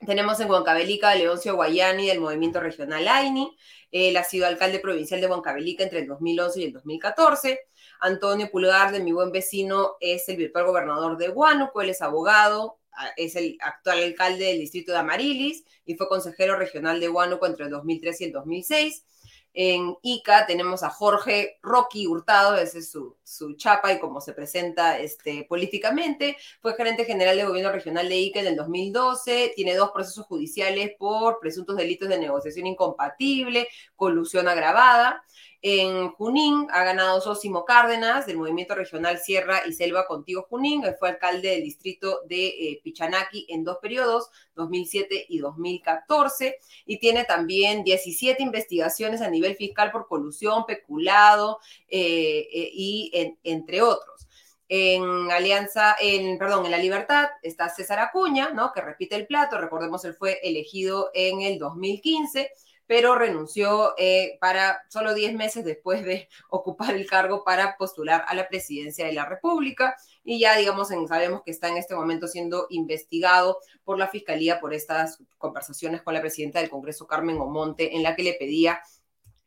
Tenemos 0.06 0.40
en 0.40 0.50
Huancavelica 0.50 1.10
a 1.10 1.14
Leoncio 1.14 1.56
Guayani 1.56 2.06
del 2.06 2.20
Movimiento 2.20 2.58
Regional 2.58 3.06
AINI. 3.06 3.54
Él 3.92 4.16
ha 4.16 4.24
sido 4.24 4.46
alcalde 4.46 4.78
provincial 4.78 5.20
de 5.20 5.26
Huancavelica 5.26 5.82
entre 5.84 5.98
el 6.00 6.06
2011 6.06 6.60
y 6.60 6.64
el 6.64 6.72
2014. 6.72 7.60
Antonio 8.00 8.50
Pulgar, 8.50 8.92
de 8.92 9.00
mi 9.00 9.12
buen 9.12 9.30
vecino, 9.30 9.96
es 10.00 10.26
el 10.30 10.38
virtual 10.38 10.64
gobernador 10.64 11.18
de 11.18 11.28
Huánuco. 11.28 11.82
Él 11.82 11.90
es 11.90 12.00
abogado, 12.00 12.78
es 13.18 13.36
el 13.36 13.58
actual 13.60 14.02
alcalde 14.02 14.46
del 14.46 14.60
distrito 14.60 14.92
de 14.92 14.98
Amarilis 14.98 15.64
y 15.84 15.96
fue 15.96 16.08
consejero 16.08 16.56
regional 16.56 16.98
de 16.98 17.10
Huánuco 17.10 17.44
entre 17.44 17.66
el 17.66 17.70
2003 17.70 18.20
y 18.22 18.24
el 18.24 18.32
2006. 18.32 19.04
En 19.52 19.96
Ica 20.02 20.46
tenemos 20.46 20.82
a 20.82 20.90
Jorge 20.90 21.58
Rocky 21.62 22.06
Hurtado, 22.06 22.56
ese 22.56 22.78
es 22.78 22.90
su, 22.90 23.16
su 23.24 23.54
chapa 23.54 23.92
y 23.92 23.98
cómo 23.98 24.20
se 24.20 24.32
presenta 24.32 24.98
este, 24.98 25.44
políticamente. 25.48 26.36
Fue 26.60 26.74
gerente 26.74 27.04
general 27.04 27.36
del 27.36 27.48
gobierno 27.48 27.72
regional 27.72 28.08
de 28.08 28.16
Ica 28.16 28.40
en 28.40 28.46
el 28.46 28.56
2012, 28.56 29.52
tiene 29.56 29.74
dos 29.74 29.90
procesos 29.90 30.26
judiciales 30.26 30.92
por 30.98 31.40
presuntos 31.40 31.76
delitos 31.76 32.08
de 32.08 32.18
negociación 32.18 32.66
incompatible, 32.66 33.68
colusión 33.96 34.46
agravada. 34.48 35.24
En 35.62 36.10
Junín 36.12 36.68
ha 36.70 36.84
ganado 36.84 37.20
Sósimo 37.20 37.66
Cárdenas 37.66 38.24
del 38.24 38.38
Movimiento 38.38 38.74
Regional 38.74 39.18
Sierra 39.18 39.60
y 39.66 39.74
Selva 39.74 40.06
Contigo 40.06 40.46
Junín. 40.48 40.82
Fue 40.98 41.10
alcalde 41.10 41.50
del 41.50 41.64
distrito 41.64 42.20
de 42.26 42.46
eh, 42.46 42.80
Pichanaki 42.82 43.46
en 43.50 43.62
dos 43.62 43.76
periodos, 43.76 44.30
2007 44.54 45.26
y 45.28 45.38
2014. 45.38 46.56
Y 46.86 46.98
tiene 46.98 47.24
también 47.24 47.84
17 47.84 48.42
investigaciones 48.42 49.20
a 49.20 49.28
nivel 49.28 49.54
fiscal 49.54 49.90
por 49.90 50.08
colusión, 50.08 50.64
peculado 50.64 51.58
eh, 51.88 52.48
eh, 52.50 52.70
y 52.72 53.36
entre 53.44 53.82
otros. 53.82 54.28
En 54.66 55.30
Alianza, 55.30 55.96
en, 56.00 56.38
perdón, 56.38 56.64
en 56.64 56.70
La 56.70 56.78
Libertad 56.78 57.28
está 57.42 57.68
César 57.68 57.98
Acuña, 57.98 58.50
¿no? 58.50 58.72
Que 58.72 58.80
repite 58.80 59.16
el 59.16 59.26
plato. 59.26 59.58
Recordemos, 59.58 60.04
él 60.06 60.14
fue 60.14 60.38
elegido 60.42 61.10
en 61.12 61.42
el 61.42 61.58
2015 61.58 62.50
pero 62.90 63.14
renunció 63.14 63.94
eh, 63.98 64.36
para 64.40 64.82
solo 64.88 65.14
10 65.14 65.34
meses 65.34 65.64
después 65.64 66.04
de 66.04 66.28
ocupar 66.50 66.96
el 66.96 67.06
cargo 67.06 67.44
para 67.44 67.76
postular 67.76 68.24
a 68.26 68.34
la 68.34 68.48
presidencia 68.48 69.06
de 69.06 69.12
la 69.12 69.26
República 69.26 69.96
y 70.24 70.40
ya, 70.40 70.56
digamos, 70.56 70.88
sabemos 70.88 71.42
que 71.44 71.52
está 71.52 71.68
en 71.68 71.76
este 71.76 71.94
momento 71.94 72.26
siendo 72.26 72.66
investigado 72.68 73.58
por 73.84 73.96
la 73.96 74.08
Fiscalía 74.08 74.58
por 74.58 74.74
estas 74.74 75.22
conversaciones 75.38 76.02
con 76.02 76.14
la 76.14 76.20
presidenta 76.20 76.58
del 76.58 76.68
Congreso, 76.68 77.06
Carmen 77.06 77.38
Omonte, 77.38 77.94
en 77.94 78.02
la 78.02 78.16
que 78.16 78.24
le 78.24 78.32
pedía 78.32 78.80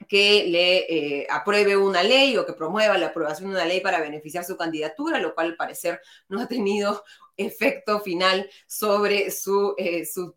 que 0.07 0.45
le 0.45 0.77
eh, 1.23 1.27
apruebe 1.29 1.75
una 1.75 2.01
ley 2.01 2.37
o 2.37 2.45
que 2.45 2.53
promueva 2.53 2.97
la 2.97 3.07
aprobación 3.07 3.49
de 3.49 3.55
una 3.57 3.65
ley 3.65 3.81
para 3.81 3.99
beneficiar 3.99 4.45
su 4.45 4.55
candidatura, 4.55 5.19
lo 5.19 5.35
cual 5.35 5.47
al 5.47 5.55
parecer 5.57 5.99
no 6.29 6.39
ha 6.39 6.47
tenido 6.47 7.03
efecto 7.35 7.99
final 7.99 8.49
sobre 8.67 9.31
su, 9.31 9.75
eh, 9.77 10.05
sus 10.05 10.31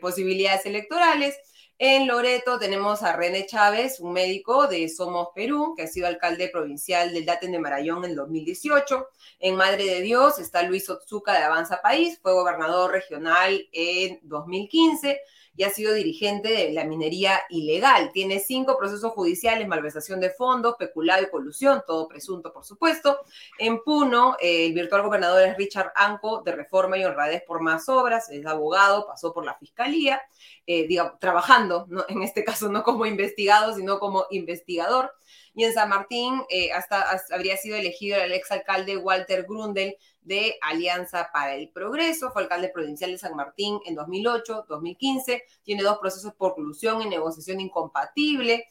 posibilidades 0.00 0.66
electorales. 0.66 1.36
En 1.82 2.06
Loreto 2.06 2.58
tenemos 2.58 3.02
a 3.02 3.16
René 3.16 3.46
Chávez, 3.46 4.00
un 4.00 4.12
médico 4.12 4.66
de 4.66 4.86
Somos 4.90 5.28
Perú, 5.34 5.72
que 5.74 5.84
ha 5.84 5.86
sido 5.86 6.08
alcalde 6.08 6.50
provincial 6.50 7.10
del 7.10 7.24
Daten 7.24 7.52
de 7.52 7.58
Marayón 7.58 8.04
en 8.04 8.14
2018. 8.14 9.08
En 9.38 9.56
Madre 9.56 9.86
de 9.86 10.02
Dios 10.02 10.38
está 10.38 10.62
Luis 10.62 10.90
Otsuka 10.90 11.32
de 11.32 11.38
Avanza 11.38 11.80
País, 11.80 12.18
fue 12.20 12.34
gobernador 12.34 12.92
regional 12.92 13.66
en 13.72 14.20
2015 14.24 15.22
y 15.56 15.64
ha 15.64 15.70
sido 15.70 15.92
dirigente 15.92 16.48
de 16.48 16.72
la 16.72 16.84
minería 16.84 17.40
ilegal. 17.50 18.10
Tiene 18.12 18.40
cinco 18.40 18.78
procesos 18.78 19.12
judiciales, 19.12 19.68
malversación 19.68 20.20
de 20.20 20.30
fondos, 20.30 20.76
peculado 20.78 21.22
y 21.22 21.30
colusión, 21.30 21.82
todo 21.86 22.08
presunto, 22.08 22.52
por 22.52 22.64
supuesto. 22.64 23.18
En 23.58 23.82
Puno, 23.82 24.36
eh, 24.40 24.66
el 24.66 24.72
virtual 24.72 25.02
gobernador 25.02 25.42
es 25.42 25.56
Richard 25.56 25.92
Anco, 25.94 26.42
de 26.42 26.52
Reforma 26.52 26.98
y 26.98 27.04
Honradez 27.04 27.42
por 27.46 27.60
más 27.60 27.88
obras, 27.88 28.30
es 28.30 28.46
abogado, 28.46 29.06
pasó 29.06 29.32
por 29.32 29.44
la 29.44 29.54
fiscalía, 29.56 30.22
eh, 30.66 30.88
trabajando, 31.18 31.86
en 32.08 32.22
este 32.22 32.44
caso 32.44 32.68
no 32.68 32.82
como 32.82 33.06
investigado, 33.06 33.74
sino 33.74 33.98
como 33.98 34.26
investigador. 34.30 35.12
Y 35.54 35.64
en 35.64 35.72
San 35.72 35.88
Martín 35.88 36.42
eh, 36.48 36.72
hasta, 36.72 37.04
habría 37.32 37.56
sido 37.56 37.76
elegido 37.76 38.18
el 38.18 38.32
exalcalde 38.32 38.96
Walter 38.96 39.44
Grundel 39.48 39.96
de 40.22 40.56
Alianza 40.60 41.30
para 41.32 41.54
el 41.54 41.70
Progreso, 41.70 42.30
fue 42.30 42.42
alcalde 42.42 42.68
provincial 42.68 43.10
de 43.10 43.18
San 43.18 43.34
Martín 43.34 43.80
en 43.84 43.94
2008, 43.94 44.66
2015, 44.68 45.42
tiene 45.62 45.82
dos 45.82 45.98
procesos 45.98 46.34
por 46.34 46.54
colusión 46.54 47.02
y 47.02 47.08
negociación 47.08 47.60
incompatible. 47.60 48.66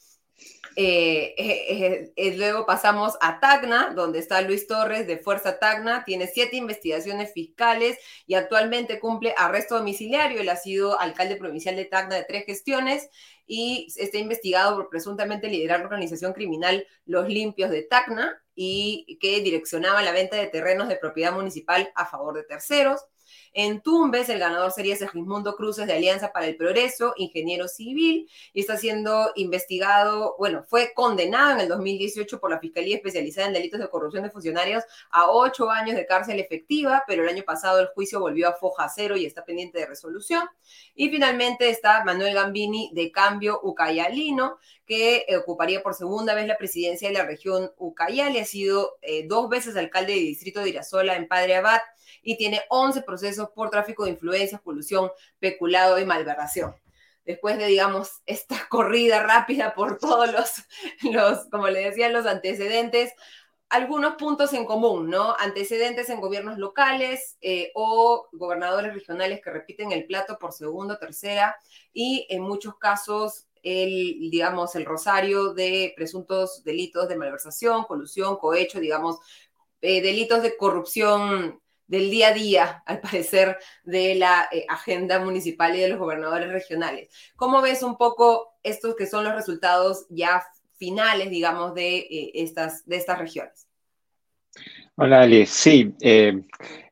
Eh, 0.75 2.13
eh, 2.15 2.35
luego 2.37 2.65
pasamos 2.65 3.15
a 3.19 3.39
Tacna, 3.39 3.91
donde 3.93 4.19
está 4.19 4.41
Luis 4.41 4.67
Torres 4.67 5.07
de 5.07 5.17
Fuerza 5.17 5.59
Tacna, 5.59 6.05
tiene 6.05 6.27
siete 6.27 6.55
investigaciones 6.55 7.33
fiscales 7.33 7.97
y 8.25 8.35
actualmente 8.35 8.99
cumple 8.99 9.33
arresto 9.37 9.77
domiciliario. 9.77 10.39
Él 10.39 10.49
ha 10.49 10.55
sido 10.55 10.99
alcalde 10.99 11.35
provincial 11.35 11.75
de 11.75 11.85
Tacna 11.85 12.15
de 12.15 12.23
tres 12.23 12.45
gestiones 12.45 13.09
y 13.51 13.87
está 13.95 14.19
investigado 14.19 14.75
por 14.75 14.89
presuntamente 14.89 15.49
liderar 15.49 15.79
la 15.79 15.85
organización 15.85 16.33
criminal 16.33 16.85
Los 17.07 17.27
Limpios 17.27 17.71
de 17.71 17.81
Tacna 17.81 18.39
y 18.53 19.17
que 19.19 19.41
direccionaba 19.41 20.03
la 20.03 20.11
venta 20.11 20.37
de 20.37 20.45
terrenos 20.45 20.87
de 20.87 20.97
propiedad 20.97 21.33
municipal 21.33 21.91
a 21.95 22.05
favor 22.05 22.35
de 22.35 22.43
terceros. 22.43 23.01
En 23.53 23.81
Tumbes, 23.81 24.29
el 24.29 24.39
ganador 24.39 24.71
sería 24.71 24.95
Segismundo 24.95 25.55
Cruces 25.55 25.87
de 25.87 25.93
Alianza 25.93 26.31
para 26.31 26.47
el 26.47 26.55
Progreso, 26.55 27.13
ingeniero 27.17 27.67
civil, 27.67 28.29
y 28.53 28.61
está 28.61 28.77
siendo 28.77 29.31
investigado, 29.35 30.35
bueno, 30.37 30.63
fue 30.67 30.93
condenado 30.93 31.53
en 31.53 31.59
el 31.61 31.67
2018 31.67 32.39
por 32.39 32.51
la 32.51 32.59
Fiscalía 32.59 32.97
Especializada 32.97 33.47
en 33.47 33.53
Delitos 33.53 33.79
de 33.79 33.89
Corrupción 33.89 34.23
de 34.23 34.29
Funcionarios 34.29 34.83
a 35.11 35.29
ocho 35.29 35.69
años 35.69 35.95
de 35.95 36.05
cárcel 36.05 36.39
efectiva, 36.39 37.03
pero 37.07 37.23
el 37.23 37.29
año 37.29 37.43
pasado 37.43 37.79
el 37.79 37.87
juicio 37.87 38.19
volvió 38.19 38.49
a 38.49 38.53
foja 38.53 38.89
cero 38.89 39.17
y 39.17 39.25
está 39.25 39.43
pendiente 39.43 39.79
de 39.79 39.85
resolución. 39.85 40.43
Y 40.95 41.09
finalmente 41.09 41.69
está 41.69 42.03
Manuel 42.03 42.33
Gambini 42.33 42.91
de 42.93 43.11
Cambio 43.11 43.59
Ucayalino, 43.63 44.59
que 44.85 45.25
ocuparía 45.37 45.81
por 45.83 45.93
segunda 45.93 46.33
vez 46.33 46.47
la 46.47 46.57
presidencia 46.57 47.07
de 47.07 47.13
la 47.13 47.25
región 47.25 47.71
Ucayali, 47.77 48.39
ha 48.39 48.45
sido 48.45 48.97
eh, 49.01 49.27
dos 49.27 49.49
veces 49.49 49.75
alcalde 49.75 50.13
de 50.13 50.19
distrito 50.19 50.61
de 50.61 50.69
Irasola 50.69 51.15
en 51.15 51.27
Padre 51.27 51.55
Abad 51.57 51.79
y 52.21 52.37
tiene 52.37 52.61
11 52.69 53.01
procesos 53.03 53.49
por 53.51 53.69
tráfico 53.69 54.05
de 54.05 54.11
influencias, 54.11 54.61
colusión, 54.61 55.11
peculado 55.39 55.99
y 55.99 56.05
malversación. 56.05 56.75
Después 57.25 57.57
de, 57.57 57.67
digamos, 57.67 58.21
esta 58.25 58.67
corrida 58.69 59.23
rápida 59.23 59.73
por 59.73 59.97
todos 59.97 60.31
los, 60.31 60.51
los 61.13 61.45
como 61.49 61.67
le 61.67 61.81
decía, 61.81 62.09
los 62.09 62.25
antecedentes, 62.25 63.13
algunos 63.69 64.15
puntos 64.15 64.51
en 64.53 64.65
común, 64.65 65.09
¿no? 65.09 65.35
Antecedentes 65.37 66.09
en 66.09 66.21
gobiernos 66.21 66.57
locales 66.57 67.37
eh, 67.41 67.71
o 67.75 68.27
gobernadores 68.31 68.93
regionales 68.93 69.41
que 69.41 69.51
repiten 69.51 69.91
el 69.91 70.05
plato 70.05 70.39
por 70.39 70.53
segunda 70.53 70.97
tercera 70.97 71.55
y 71.93 72.25
en 72.29 72.41
muchos 72.41 72.77
casos 72.77 73.45
el, 73.61 74.31
digamos, 74.31 74.75
el 74.75 74.85
rosario 74.85 75.53
de 75.53 75.93
presuntos 75.95 76.63
delitos 76.63 77.07
de 77.09 77.17
malversación, 77.17 77.83
colusión, 77.83 78.37
cohecho, 78.37 78.79
digamos, 78.79 79.19
eh, 79.81 80.01
delitos 80.01 80.41
de 80.41 80.57
corrupción 80.57 81.61
del 81.89 82.11
día 82.11 82.27
a 82.29 82.33
día, 82.33 82.83
al 82.85 83.01
parecer, 83.01 83.57
de 83.83 84.15
la 84.15 84.47
eh, 84.51 84.63
agenda 84.69 85.19
municipal 85.19 85.75
y 85.75 85.81
de 85.81 85.89
los 85.89 85.99
gobernadores 85.99 86.49
regionales. 86.49 87.09
¿Cómo 87.35 87.61
ves 87.61 87.81
un 87.83 87.97
poco 87.97 88.53
estos 88.63 88.95
que 88.95 89.07
son 89.07 89.23
los 89.23 89.33
resultados 89.33 90.05
ya 90.09 90.43
finales, 90.77 91.31
digamos, 91.31 91.73
de, 91.73 91.97
eh, 91.97 92.31
estas, 92.35 92.85
de 92.85 92.95
estas 92.95 93.17
regiones? 93.17 93.67
Hola, 94.95 95.21
Ali. 95.21 95.47
Sí, 95.47 95.95
eh, 95.99 96.43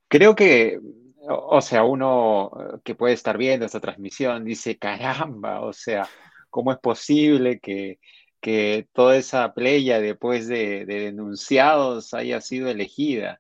creo 0.07 0.35
que, 0.35 0.79
o 1.27 1.61
sea, 1.61 1.83
uno 1.83 2.51
que 2.83 2.95
puede 2.95 3.13
estar 3.13 3.37
viendo 3.37 3.67
esta 3.67 3.79
transmisión 3.79 4.43
dice, 4.43 4.79
caramba, 4.79 5.61
o 5.61 5.73
sea, 5.73 6.09
¿cómo 6.49 6.71
es 6.71 6.79
posible 6.79 7.59
que, 7.59 7.99
que 8.41 8.87
toda 8.93 9.15
esa 9.15 9.53
playa 9.53 9.99
después 9.99 10.47
de, 10.47 10.85
de 10.85 11.01
denunciados 11.01 12.15
haya 12.15 12.41
sido 12.41 12.67
elegida? 12.67 13.39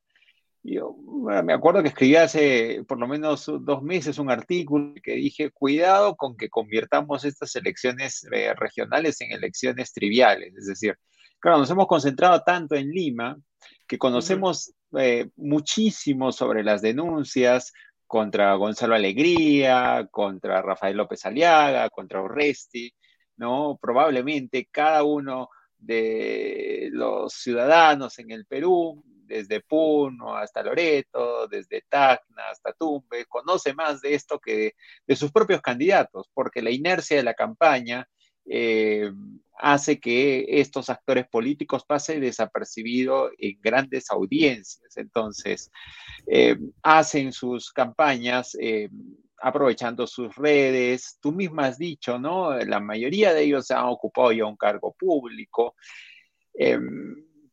Yo 0.69 0.97
me 0.97 1.53
acuerdo 1.53 1.81
que 1.81 1.87
escribí 1.87 2.17
hace 2.17 2.83
por 2.85 2.99
lo 2.99 3.07
menos 3.07 3.49
dos 3.61 3.81
meses 3.81 4.19
un 4.19 4.29
artículo 4.29 4.93
que 5.01 5.13
dije, 5.13 5.49
cuidado 5.49 6.17
con 6.17 6.35
que 6.35 6.49
convirtamos 6.49 7.23
estas 7.23 7.55
elecciones 7.55 8.27
eh, 8.33 8.53
regionales 8.53 9.21
en 9.21 9.31
elecciones 9.31 9.93
triviales. 9.93 10.53
Es 10.57 10.65
decir, 10.67 10.97
claro, 11.39 11.59
nos 11.59 11.71
hemos 11.71 11.87
concentrado 11.87 12.41
tanto 12.45 12.75
en 12.75 12.89
Lima 12.89 13.37
que 13.87 13.97
conocemos 13.97 14.73
eh, 14.97 15.29
muchísimo 15.37 16.33
sobre 16.33 16.65
las 16.65 16.81
denuncias 16.81 17.71
contra 18.05 18.53
Gonzalo 18.55 18.93
Alegría, 18.93 20.09
contra 20.11 20.61
Rafael 20.61 20.97
López 20.97 21.25
Aliaga, 21.25 21.89
contra 21.89 22.21
Urresti, 22.21 22.93
¿no? 23.37 23.79
Probablemente 23.81 24.67
cada 24.69 25.03
uno 25.03 25.47
de 25.77 26.89
los 26.91 27.31
ciudadanos 27.35 28.19
en 28.19 28.31
el 28.31 28.45
Perú 28.45 29.01
desde 29.27 29.61
Puno 29.61 30.35
hasta 30.35 30.63
Loreto, 30.63 31.47
desde 31.47 31.83
Tacna 31.87 32.49
hasta 32.49 32.73
Tumbe, 32.73 33.25
conoce 33.25 33.73
más 33.73 34.01
de 34.01 34.15
esto 34.15 34.39
que 34.39 34.73
de, 35.05 35.15
sus 35.15 35.31
propios 35.31 35.61
candidatos, 35.61 36.29
porque 36.33 36.61
la 36.61 36.71
inercia 36.71 37.17
de 37.17 37.23
la 37.23 37.33
campaña 37.33 38.07
eh, 38.45 39.11
hace 39.59 39.99
que 39.99 40.45
estos 40.47 40.89
actores 40.89 41.27
políticos 41.27 41.83
pasen 41.85 42.21
desapercibidos 42.21 43.31
en 43.37 43.59
grandes 43.61 44.09
audiencias. 44.09 44.95
Entonces, 44.97 45.69
eh, 46.27 46.57
hacen 46.81 47.31
sus 47.33 47.71
campañas 47.71 48.55
eh, 48.59 48.89
aprovechando 49.41 50.07
sus 50.07 50.35
redes. 50.35 51.17
Tú 51.21 51.31
misma 51.31 51.67
has 51.67 51.77
dicho, 51.77 52.19
¿no? 52.19 52.57
La 52.57 52.79
mayoría 52.79 53.33
de 53.33 53.43
ellos 53.43 53.65
se 53.65 53.73
han 53.73 53.85
ocupado 53.85 54.31
ya 54.31 54.45
un 54.45 54.57
cargo 54.57 54.95
público. 54.97 55.75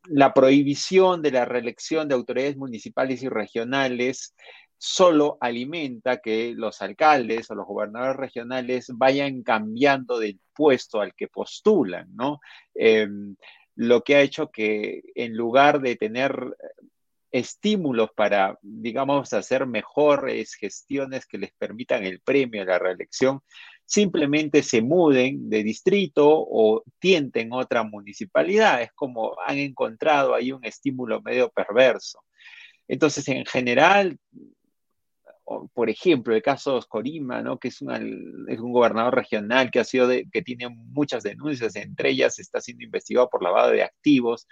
La 0.09 0.35
prohibición 0.35 1.23
de 1.23 1.31
la 1.31 1.45
reelección 1.45 2.09
de 2.09 2.15
autoridades 2.15 2.57
municipales 2.57 3.23
y 3.23 3.29
regionales 3.29 4.35
solo 4.77 5.39
alimenta 5.41 6.19
que 6.19 6.53
los 6.55 6.83
alcaldes 6.83 7.51
o 7.51 7.55
los 7.55 7.67
gobernadores 7.67 8.17
regionales 8.17 8.89
vayan 8.95 9.43
cambiando 9.43 10.19
del 10.19 10.39
puesto 10.55 11.01
al 11.01 11.15
que 11.15 11.29
postulan, 11.29 12.15
¿no? 12.15 12.41
Em, 12.75 13.37
lo 13.77 14.03
que 14.03 14.17
ha 14.17 14.21
hecho 14.21 14.51
que 14.51 15.03
en 15.15 15.37
lugar 15.37 15.81
de 15.81 15.97
tener 15.97 16.55
estímulos 17.33 18.11
para, 18.15 18.59
digamos, 18.63 19.33
hacer 19.33 19.67
mejores 19.67 20.55
gestiones 20.55 21.27
que 21.27 21.39
les 21.39 21.53
permitan 21.53 22.05
el 22.05 22.21
premio 22.21 22.63
a 22.63 22.67
la 22.67 22.79
reelección, 22.79 23.41
simplemente 23.87 24.63
se 24.63 24.83
muden 24.83 25.49
de 25.51 25.63
distrito 25.63 26.27
o 26.27 26.83
tienten 26.99 27.53
otra 27.53 27.83
municipalidad. 27.83 28.83
Es 28.83 28.93
como 28.93 29.37
han 29.47 29.59
encontrado 29.59 30.35
ahí 30.35 30.53
un 30.53 30.65
estímulo 30.65 31.21
medio 31.23 31.51
perverso. 31.51 32.21
Entonces, 32.89 33.27
en 33.29 33.45
general, 33.47 34.19
por 35.75 35.91
ejemplo, 35.91 36.35
el 36.35 36.43
caso 36.43 36.73
de 36.73 36.79
Oscorima, 36.79 37.43
¿no? 37.43 37.59
que 37.59 37.69
es, 37.69 37.83
es 37.83 38.61
un 38.61 38.73
gobernador 38.73 39.15
regional 39.15 39.71
que, 39.71 39.81
ha 39.81 39.85
sido 39.85 40.09
que 40.09 40.43
tiene 40.43 40.69
muchas 40.69 41.23
denuncias, 41.23 41.77
entre 41.77 42.11
ellas 42.11 42.39
está 42.39 42.61
siendo 42.61 42.85
investigado 42.85 43.29
por 43.29 43.43
lavado 43.43 43.71
de 43.71 43.83
activos. 43.83 44.47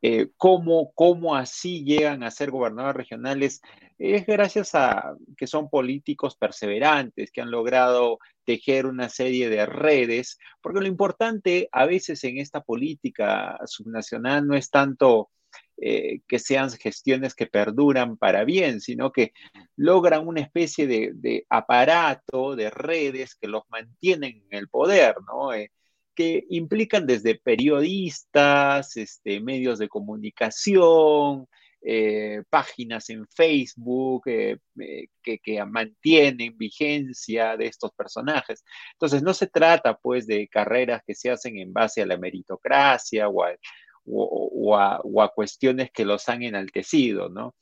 Eh, 0.00 0.28
cómo, 0.36 0.92
cómo, 0.94 1.34
así 1.34 1.84
llegan 1.84 2.22
a 2.22 2.30
ser 2.30 2.50
gobernadores 2.52 2.96
regionales 2.96 3.60
es 3.98 4.26
gracias 4.26 4.74
a 4.76 5.16
que 5.36 5.48
son 5.48 5.68
políticos 5.68 6.36
perseverantes, 6.36 7.32
que 7.32 7.40
han 7.40 7.50
logrado 7.50 8.18
tejer 8.44 8.86
una 8.86 9.08
serie 9.08 9.48
de 9.50 9.66
redes, 9.66 10.38
porque 10.60 10.80
lo 10.80 10.86
importante 10.86 11.68
a 11.72 11.84
veces 11.84 12.22
en 12.24 12.38
esta 12.38 12.60
política 12.62 13.58
subnacional 13.66 14.46
no 14.46 14.54
es 14.54 14.70
tanto 14.70 15.30
eh, 15.80 16.20
que 16.28 16.38
sean 16.38 16.70
gestiones 16.70 17.34
que 17.34 17.46
perduran 17.46 18.16
para 18.16 18.44
bien, 18.44 18.80
sino 18.80 19.12
que 19.12 19.32
logran 19.76 20.26
una 20.26 20.40
especie 20.40 20.86
de, 20.86 21.46
aparato, 21.48 22.56
de 22.56 22.70
redes 22.70 23.34
que 23.34 23.48
los 23.48 23.62
mantienen 23.68 24.44
en 24.50 24.58
el 24.58 24.68
poder, 24.68 25.16
¿no? 25.26 25.52
Eh, 25.52 25.72
que 26.18 26.46
implican 26.50 27.06
desde 27.06 27.36
periodistas, 27.36 28.96
este, 28.96 29.38
medios 29.38 29.78
de 29.78 29.88
comunicación, 29.88 31.46
eh, 31.80 32.42
páginas 32.50 33.08
en 33.10 33.24
Facebook 33.28 34.24
que, 34.24 34.58
que, 35.22 35.64
mantienen 35.64 36.58
vigencia 36.58 37.56
de 37.56 37.66
estos 37.66 37.92
personajes. 37.92 38.64
Entonces, 38.94 39.22
no 39.22 39.32
se 39.32 39.46
trata 39.46 39.96
pues 39.96 40.26
de 40.26 40.48
carreras 40.48 41.02
que 41.06 41.14
se 41.14 41.30
hacen 41.30 41.56
en 41.56 41.72
base 41.72 42.02
a 42.02 42.06
la 42.06 42.16
meritocracia 42.16 43.28
o 43.28 43.44
a, 43.44 43.54
o, 44.04 45.22
a, 45.22 45.32
cuestiones 45.32 45.92
que 45.92 46.04
los 46.04 46.28
han 46.28 46.42
enaltecido, 46.42 47.28
¿no? 47.28 47.54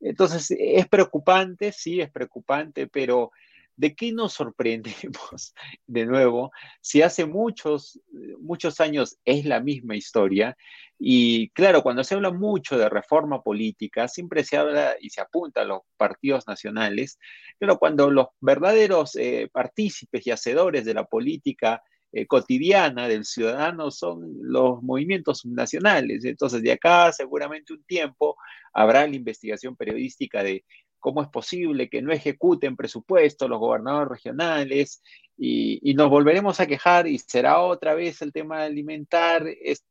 Entonces, 0.00 0.50
es 0.58 0.88
preocupante, 0.88 1.70
sí, 1.70 2.00
es 2.00 2.10
preocupante, 2.10 2.88
pero 2.88 3.30
¿de 3.76 3.94
qué 3.94 4.12
nos 4.12 4.34
sorprendemos 4.34 5.54
de 5.86 6.06
nuevo 6.06 6.50
si 6.80 7.02
hace 7.02 7.26
muchos, 7.26 8.00
muchos 8.40 8.80
años 8.80 9.18
es 9.24 9.44
la 9.44 9.60
misma 9.60 9.96
historia? 9.96 10.56
Y 10.98 11.50
claro, 11.50 11.82
cuando 11.82 12.04
se 12.04 12.14
habla 12.14 12.30
mucho 12.30 12.78
de 12.78 12.88
reforma 12.88 13.42
política, 13.42 14.06
siempre 14.06 14.44
se 14.44 14.56
habla 14.56 14.94
y 15.00 15.10
se 15.10 15.20
apunta 15.20 15.62
a 15.62 15.64
los 15.64 15.80
partidos 15.96 16.46
nacionales, 16.46 17.18
pero 17.58 17.78
cuando 17.78 18.10
los 18.10 18.28
verdaderos 18.40 19.16
eh, 19.16 19.48
partícipes 19.52 20.26
y 20.26 20.30
hacedores 20.30 20.84
de 20.84 20.94
la 20.94 21.04
política 21.04 21.82
eh, 22.12 22.26
cotidiana 22.26 23.08
del 23.08 23.24
ciudadano 23.24 23.90
son 23.90 24.20
los 24.42 24.82
movimientos 24.82 25.46
nacionales. 25.46 26.24
Entonces, 26.24 26.62
de 26.62 26.72
acá 26.72 27.10
seguramente 27.10 27.72
un 27.72 27.82
tiempo 27.84 28.36
habrá 28.72 29.06
la 29.06 29.16
investigación 29.16 29.76
periodística 29.76 30.42
de 30.42 30.64
cómo 31.02 31.20
es 31.20 31.28
posible 31.28 31.90
que 31.90 32.00
no 32.00 32.12
ejecuten 32.12 32.76
presupuestos 32.76 33.50
los 33.50 33.58
gobernadores 33.58 34.08
regionales 34.08 35.02
y, 35.36 35.92
nos 35.94 36.08
volveremos 36.08 36.60
a 36.60 36.66
quejar 36.66 37.08
y 37.08 37.18
será 37.18 37.60
otra 37.60 37.94
vez 37.94 38.22
el 38.22 38.32
tema 38.32 38.60
de 38.60 38.66
alimentar 38.66 39.44
este 39.46 39.84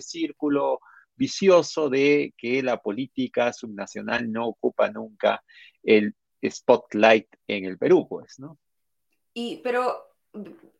círculo 0.00 0.80
vicioso 1.16 1.88
de 1.88 2.34
que 2.36 2.62
la 2.62 2.76
política 2.76 3.50
subnacional 3.54 4.30
no 4.30 4.48
ocupa 4.48 4.90
nunca 4.90 5.42
el 5.82 6.14
spotlight 6.46 7.28
en 7.48 7.64
el 7.64 7.78
Perú, 7.78 8.06
pues, 8.06 8.38
¿no? 8.38 8.58
Y, 9.32 9.62
pero 9.64 10.15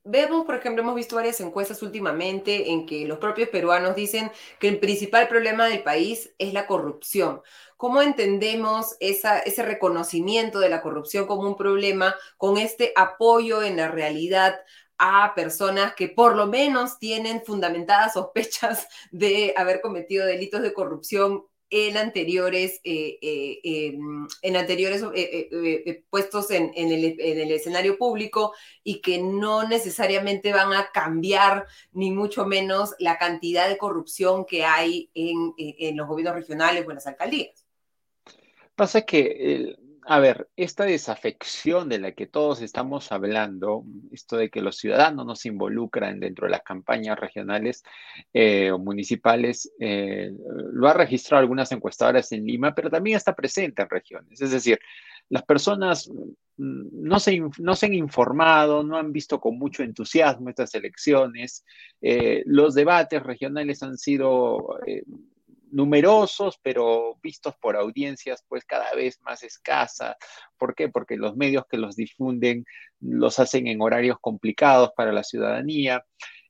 vemos, 0.06 0.46
por 0.46 0.54
ejemplo, 0.54 0.82
hemos 0.82 0.94
visto 0.94 1.16
varias 1.16 1.40
encuestas 1.40 1.82
últimamente 1.82 2.70
en 2.70 2.86
que 2.86 3.06
los 3.06 3.18
propios 3.18 3.48
peruanos 3.48 3.96
dicen 3.96 4.30
que 4.60 4.68
el 4.68 4.78
principal 4.78 5.28
problema 5.28 5.66
del 5.66 5.82
país 5.82 6.32
es 6.38 6.52
la 6.52 6.66
corrupción. 6.66 7.42
¿Cómo 7.76 8.00
entendemos 8.00 8.96
ese 9.00 9.62
reconocimiento 9.62 10.60
de 10.60 10.68
la 10.68 10.80
corrupción 10.80 11.26
como 11.26 11.48
un 11.48 11.56
problema 11.56 12.14
con 12.38 12.56
este 12.56 12.92
apoyo 12.96 13.62
en 13.62 13.76
la 13.76 13.88
realidad 13.88 14.56
a 14.98 15.34
personas 15.34 15.94
que 15.94 16.08
por 16.08 16.36
lo 16.36 16.46
menos 16.46 16.98
tienen 16.98 17.42
fundamentadas 17.44 18.14
sospechas 18.14 18.88
de 19.10 19.52
haber 19.56 19.80
cometido 19.80 20.24
delitos 20.24 20.62
de 20.62 20.72
corrupción 20.72 21.44
en 21.70 21.96
anteriores, 21.96 22.80
eh, 22.84 23.18
eh, 23.20 23.60
em, 23.64 24.26
en 24.42 24.56
anteriores 24.56 25.02
eh, 25.14 26.04
puestos 26.10 26.50
en, 26.50 26.72
el, 26.74 27.50
escenario 27.50 27.98
público 27.98 28.54
y 28.84 29.00
que 29.00 29.18
no 29.18 29.66
necesariamente 29.66 30.52
van 30.52 30.72
a 30.72 30.90
cambiar 30.92 31.66
ni 31.92 32.10
mucho 32.10 32.46
menos 32.46 32.94
la 32.98 33.18
cantidad 33.18 33.68
de 33.68 33.78
corrupción 33.78 34.44
que 34.44 34.64
hay 34.64 35.10
en, 35.14 35.54
en 35.56 35.96
los 35.96 36.06
gobiernos 36.06 36.36
regionales 36.36 36.86
o 36.86 36.90
en 36.90 36.94
las 36.96 37.06
alcaldías. 37.06 37.66
Pasa 38.74 39.02
que 39.02 39.76
a 40.08 40.20
ver, 40.20 40.48
esta 40.54 40.84
desafección 40.84 41.88
de 41.88 41.98
la 41.98 42.12
que 42.12 42.28
todos 42.28 42.62
estamos 42.62 43.10
hablando, 43.10 43.84
esto 44.12 44.36
de 44.36 44.50
que 44.50 44.60
los 44.60 44.76
ciudadanos 44.76 45.26
no 45.26 45.34
se 45.34 45.48
involucran 45.48 46.20
dentro 46.20 46.46
de 46.46 46.52
las 46.52 46.62
campañas 46.62 47.18
regionales 47.18 47.82
eh, 48.32 48.70
o 48.70 48.78
municipales, 48.78 49.72
eh, 49.80 50.30
lo 50.72 50.86
ha 50.86 50.92
registrado 50.92 51.40
algunas 51.40 51.72
encuestadoras 51.72 52.30
en 52.30 52.46
Lima, 52.46 52.72
pero 52.72 52.88
también 52.88 53.16
está 53.16 53.34
presente 53.34 53.82
en 53.82 53.90
regiones. 53.90 54.40
Es 54.40 54.52
decir, 54.52 54.78
las 55.28 55.42
personas 55.42 56.08
mm, 56.08 56.86
no 56.92 57.18
se, 57.18 57.42
han 57.82 57.94
informado, 57.94 58.84
no 58.84 58.98
han 58.98 59.10
visto 59.10 59.40
con 59.40 59.58
mucho 59.58 59.82
entusiasmo 59.82 60.50
estas 60.50 60.72
elecciones. 60.76 61.64
Eh, 62.00 62.44
los 62.46 62.76
debates 62.76 63.24
regionales 63.24 63.82
han 63.82 63.98
sido 63.98 64.78
numerosos, 65.70 66.58
pero 66.62 67.18
vistos 67.22 67.54
por 67.56 67.76
audiencias 67.76 68.44
pues 68.48 68.64
cada 68.64 68.94
vez 68.94 69.20
más 69.22 69.42
escasas. 69.42 70.16
¿Por 70.58 70.74
qué? 70.74 70.88
Porque 70.88 71.16
los 71.16 71.36
medios 71.36 71.64
que 71.68 71.78
los 71.78 71.96
difunden 71.96 72.64
los 73.00 73.38
hacen 73.38 73.66
en 73.66 73.80
horarios 73.80 74.18
complicados 74.20 74.90
para 74.96 75.12
la 75.12 75.24
ciudadanía 75.24 76.04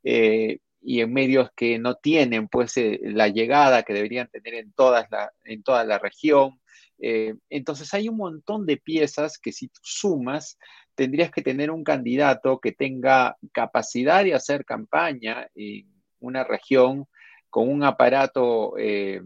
eh, 0.05 0.59
y 0.81 1.01
en 1.01 1.13
medios 1.13 1.51
que 1.57 1.79
no 1.79 1.97
tienen 1.97 2.49
pues 2.49 2.77
eh, 2.77 3.01
la 3.03 3.29
llegada 3.29 3.83
que 3.83 3.93
deberían 3.93 4.29
tener 4.29 4.55
en, 4.55 4.73
todas 4.73 5.07
la, 5.11 5.33
en 5.45 5.63
toda 5.63 5.85
la 5.85 5.99
región. 5.99 6.61
Eh, 6.99 7.35
entonces 7.51 7.93
hay 7.93 8.09
un 8.09 8.17
montón 8.17 8.67
de 8.67 8.77
piezas 8.77 9.39
que 9.39 9.53
si 9.53 9.69
tú 9.69 9.81
sumas, 9.83 10.59
tendrías 10.95 11.31
que 11.31 11.43
tener 11.43 11.71
un 11.71 11.85
candidato 11.85 12.59
que 12.59 12.73
tenga 12.73 13.37
capacidad 13.53 14.25
de 14.25 14.35
hacer 14.35 14.65
campaña 14.65 15.49
en 15.55 15.87
una 16.21 16.45
región 16.45 17.07
con 17.57 17.71
un 17.71 17.85
aparato 17.85 18.77
eh, 18.77 19.23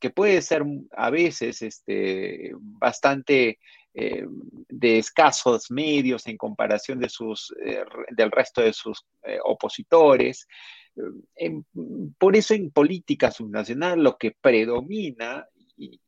que 0.00 0.08
puede 0.08 0.40
ser 0.40 0.64
a 0.96 1.10
veces 1.10 1.60
este, 1.60 2.54
bastante 2.56 3.58
eh, 3.92 4.24
de 4.70 4.98
escasos 4.98 5.70
medios 5.70 6.26
en 6.26 6.38
comparación 6.38 6.98
de 6.98 7.10
sus, 7.10 7.54
eh, 7.62 7.84
del 8.16 8.30
resto 8.30 8.62
de 8.62 8.72
sus 8.72 9.04
opositores. 9.44 10.48
por 12.16 12.34
eso 12.36 12.54
en 12.54 12.70
política 12.70 13.30
subnacional 13.30 14.02
lo 14.02 14.16
que 14.16 14.30
predomina 14.30 15.46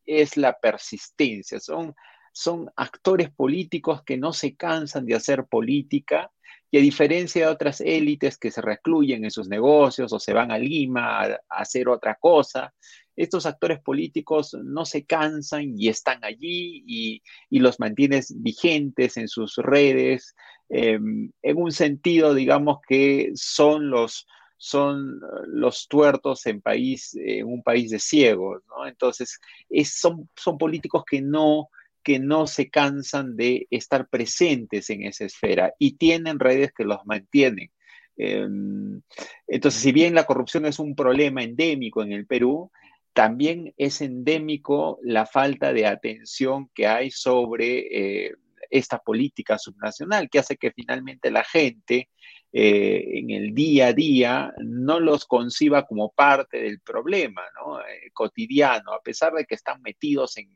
es 0.07 0.39
la 0.39 0.59
persistencia. 0.59 1.61
Son, 1.61 1.95
son 2.33 2.71
actores 2.75 3.29
políticos 3.29 4.03
que 4.03 4.17
no 4.17 4.33
se 4.33 4.57
cansan 4.57 5.05
de 5.05 5.15
hacer 5.15 5.45
política 5.45 6.33
y 6.71 6.79
a 6.79 6.81
diferencia 6.81 7.47
de 7.47 7.53
otras 7.53 7.81
élites 7.81 8.39
que 8.39 8.51
se 8.51 8.61
recluyen 8.61 9.25
en 9.25 9.31
sus 9.31 9.49
negocios 9.49 10.13
o 10.13 10.19
se 10.19 10.33
van 10.33 10.51
a 10.51 10.59
Lima 10.59 11.23
a, 11.23 11.41
hacer 11.49 11.89
otra 11.89 12.17
cosa, 12.17 12.75
estos 13.15 13.47
actores 13.47 13.81
políticos 13.81 14.57
no 14.63 14.85
se 14.85 15.05
cansan 15.05 15.75
y 15.77 15.89
están 15.89 16.25
allí 16.25 16.83
y, 16.87 17.23
los 17.59 17.81
mantienen 17.81 18.23
vigentes 18.37 19.17
en 19.17 19.29
sus 19.29 19.57
redes, 19.57 20.35
em, 20.69 21.31
en 21.43 21.57
un 21.57 21.73
sentido, 21.73 22.35
digamos, 22.35 22.79
que 22.87 23.31
son 23.35 23.89
los, 23.89 24.27
son 24.59 25.21
los 25.47 25.89
tuertos 25.89 26.45
en, 26.47 26.61
país, 26.61 27.17
un 27.45 27.63
país 27.63 27.91
de 27.91 27.99
ciegos, 27.99 28.63
¿no? 28.69 28.87
Entonces, 28.87 29.41
son, 29.85 30.29
son 30.37 30.59
políticos 30.59 31.05
que 31.09 31.23
no 31.23 31.69
que 32.07 32.21
no 32.21 32.47
se 32.47 32.71
cansan 32.71 33.37
de 33.37 33.67
estar 33.69 34.07
presentes 34.09 34.91
en 34.91 35.03
esa 35.03 35.25
esfera 35.25 35.75
y 35.77 35.97
tienen 35.97 36.39
redes 36.39 36.73
que 36.73 36.85
los 36.85 37.05
mantienen. 37.05 37.73
Em, 38.17 39.03
entonces, 39.49 39.83
si 39.83 39.91
bien 39.91 40.15
la 40.15 40.25
corrupción 40.25 40.67
es 40.67 40.79
un 40.79 40.95
problema 40.95 41.43
endémico 41.43 42.05
en 42.05 42.13
el 42.13 42.25
Perú, 42.25 42.71
también 43.13 43.75
es 43.77 44.01
endémico 44.03 45.01
la 45.03 45.27
falta 45.27 45.73
de 45.73 45.87
atención 45.87 46.71
que 46.73 46.87
hay 46.87 47.11
sobre 47.11 48.27
eh, 48.27 48.37
esta 48.71 49.01
política 49.01 49.59
subnacional, 49.59 50.31
que 50.31 50.39
hace 50.39 50.57
que 50.57 50.71
finalmente 50.71 51.33
la 51.33 51.43
gente 51.43 52.09
eh, 52.53 53.19
en 53.19 53.31
el 53.31 53.53
día 53.53 53.89
a 53.89 53.93
día 53.95 54.55
no 54.59 55.01
los 55.01 55.25
conciba 55.25 55.85
como 55.87 56.13
parte 56.13 56.59
del 56.61 56.79
problema. 56.79 57.43
Eh, 57.91 58.11
cotidiano, 58.13 58.93
a 58.93 59.03
pesar 59.03 59.33
de 59.33 59.45
que 59.45 59.57
están 59.57 59.83
metidos 59.83 60.37
en 60.37 60.49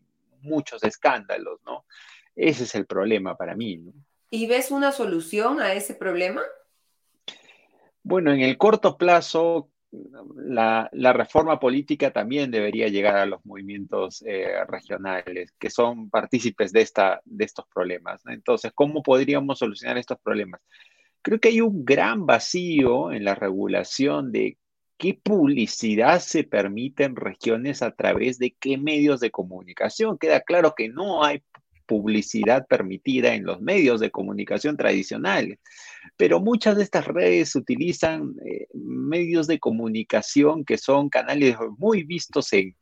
muchos 0.42 0.82
escándalos, 0.84 1.60
¿no? 1.64 1.84
Ese 2.34 2.64
es 2.64 2.74
el 2.74 2.86
problema 2.86 3.36
para 3.36 3.54
mí. 3.54 3.76
¿no? 3.76 3.92
¿Y 4.30 4.46
ves 4.46 4.70
una 4.70 4.92
solución 4.92 5.60
a 5.60 5.72
ese 5.74 5.94
problema? 5.94 6.42
Bueno, 8.02 8.32
en 8.32 8.40
el 8.40 8.56
corto 8.56 8.96
plazo, 8.96 9.70
la, 10.36 10.88
reforma 10.92 11.58
política 11.58 12.12
también 12.12 12.50
debería 12.50 12.88
llegar 12.88 13.16
a 13.16 13.26
los 13.26 13.44
movimientos 13.44 14.22
eh, 14.26 14.64
regionales 14.68 15.52
que 15.58 15.68
son 15.68 16.08
partícipes 16.10 16.72
de, 16.72 16.80
esta, 16.80 17.20
de 17.24 17.44
estos 17.44 17.66
problemas. 17.74 18.22
Entonces, 18.26 18.72
¿cómo 18.74 19.02
podríamos 19.02 19.58
solucionar 19.58 19.98
estos 19.98 20.18
problemas? 20.20 20.60
Creo 21.22 21.40
que 21.40 21.48
hay 21.48 21.60
un 21.60 21.84
gran 21.84 22.24
vacío 22.24 23.12
en 23.12 23.24
la 23.24 23.34
regulación 23.34 24.32
de 24.32 24.56
qué 25.00 25.14
publicidad 25.14 26.20
se 26.20 26.44
permite 26.44 27.04
en 27.04 27.16
regiones 27.16 27.80
a 27.80 27.90
través 27.90 28.38
de 28.38 28.54
qué 28.60 28.76
medios 28.76 29.18
de 29.20 29.30
comunicación. 29.30 30.18
Queda 30.18 30.42
claro 30.42 30.74
que 30.76 30.90
no 30.90 31.24
hay 31.24 31.42
publicidad 31.86 32.66
permitida 32.68 33.34
en 33.34 33.44
los 33.44 33.62
medios 33.62 33.98
de 33.98 34.10
comunicación 34.10 34.76
tradicionales. 34.76 35.58
Pero 36.18 36.38
muchas 36.38 36.76
de 36.76 36.82
estas 36.82 37.06
redes 37.06 37.56
utilizan 37.56 38.34
eh, 38.44 38.66
medios 38.74 39.46
de 39.46 39.58
comunicación 39.58 40.66
que 40.66 40.76
son 40.76 41.08
canales 41.08 41.56
muy 41.78 42.04
vistos 42.04 42.52
en, 42.52 42.76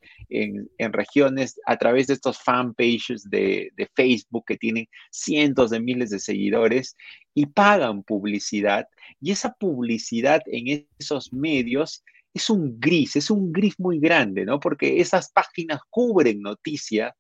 regiones 0.93 1.59
a 1.67 1.77
través 1.77 2.07
de 2.07 2.15
estos 2.15 2.39
fanpages 2.39 3.29
de, 3.29 3.71
de 3.77 3.89
Facebook 3.95 4.45
que 4.47 4.57
tienen 4.57 4.87
cientos 5.11 5.71
de 5.71 5.81
miles 5.81 6.11
de 6.11 6.19
seguidores 6.19 6.97
y 7.35 7.47
pagan 7.47 8.03
publicidad. 8.03 8.87
Y 9.21 9.31
esa 9.31 9.53
publicidad 9.55 10.43
en 10.47 10.87
esos 10.99 11.33
medios 11.33 12.03
es 12.35 12.51
un 12.51 12.79
gris, 12.79 13.17
es 13.17 13.31
un 13.31 13.53
gris 13.53 13.75
muy 13.79 13.99
grande, 13.99 14.45
¿no? 14.45 14.61
Porque 14.61 15.01
esas 15.01 15.31
páginas 15.33 15.81
cubren 15.91 16.41
noticias 16.41 17.13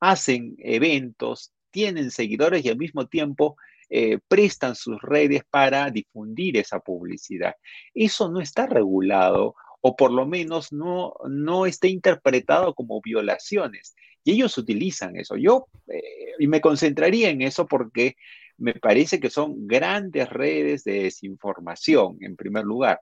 hacen 0.00 0.54
eventos, 0.58 1.52
tienen 1.70 2.10
seguidores 2.10 2.64
y 2.64 2.68
al 2.68 2.76
mismo 2.76 3.06
tiempo 3.06 3.56
eh, 3.90 4.18
prestan 4.28 4.74
sus 4.74 5.00
redes 5.02 5.42
para 5.50 5.90
difundir 5.90 6.56
esa 6.56 6.80
publicidad. 6.80 7.54
Eso 7.94 8.30
no 8.30 8.40
está 8.40 8.66
regulado 8.66 9.54
o 9.86 9.94
por 9.96 10.10
lo 10.10 10.24
menos 10.24 10.72
no, 10.72 11.12
no 11.28 11.66
está 11.66 11.88
interpretado 11.88 12.72
como 12.74 13.02
violaciones. 13.02 13.94
Y 14.24 14.32
ellos 14.32 14.56
utilizan 14.56 15.14
eso. 15.16 15.36
Yo 15.36 15.66
eh, 15.88 16.32
y 16.38 16.46
me 16.46 16.62
concentraría 16.62 17.28
en 17.28 17.42
eso 17.42 17.66
porque 17.66 18.16
me 18.56 18.72
parece 18.72 19.20
que 19.20 19.28
son 19.28 19.66
grandes 19.66 20.30
redes 20.30 20.84
de 20.84 21.02
desinformación, 21.02 22.16
en 22.22 22.34
primer 22.34 22.64
lugar. 22.64 22.98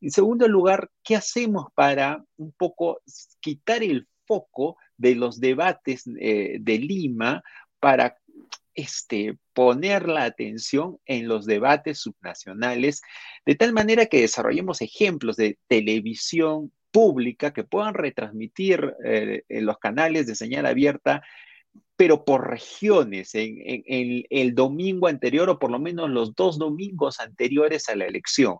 En 0.00 0.10
segundo 0.10 0.48
lugar, 0.48 0.88
¿qué 1.04 1.16
hacemos 1.16 1.66
para 1.74 2.24
un 2.38 2.52
poco 2.52 3.02
quitar 3.40 3.82
el 3.82 4.08
foco 4.26 4.78
de 4.96 5.14
los 5.14 5.38
debates 5.38 6.04
eh, 6.18 6.56
de 6.58 6.78
Lima 6.78 7.42
para 7.78 8.16
este, 8.74 9.36
poner 9.52 10.08
la 10.08 10.24
atención 10.24 10.98
en 11.06 11.28
los 11.28 11.46
debates 11.46 11.98
subnacionales, 12.00 13.02
de 13.44 13.54
tal 13.54 13.72
manera 13.72 14.06
que 14.06 14.20
desarrollemos 14.20 14.82
ejemplos 14.82 15.36
de 15.36 15.58
televisión 15.68 16.72
pública 16.90 17.52
que 17.52 17.64
puedan 17.64 17.94
retransmitir 17.94 18.94
eh, 19.04 19.42
en 19.48 19.66
los 19.66 19.78
canales 19.78 20.26
de 20.26 20.34
señal 20.34 20.66
abierta, 20.66 21.22
pero 21.96 22.24
por 22.24 22.48
regiones, 22.48 23.34
en, 23.34 23.56
en 23.64 24.24
el 24.28 24.54
domingo 24.54 25.06
anterior 25.06 25.48
o 25.50 25.58
por 25.58 25.70
lo 25.70 25.78
menos 25.78 26.10
los 26.10 26.34
dos 26.34 26.58
domingos 26.58 27.20
anteriores 27.20 27.88
a 27.88 27.96
la 27.96 28.06
elección. 28.06 28.58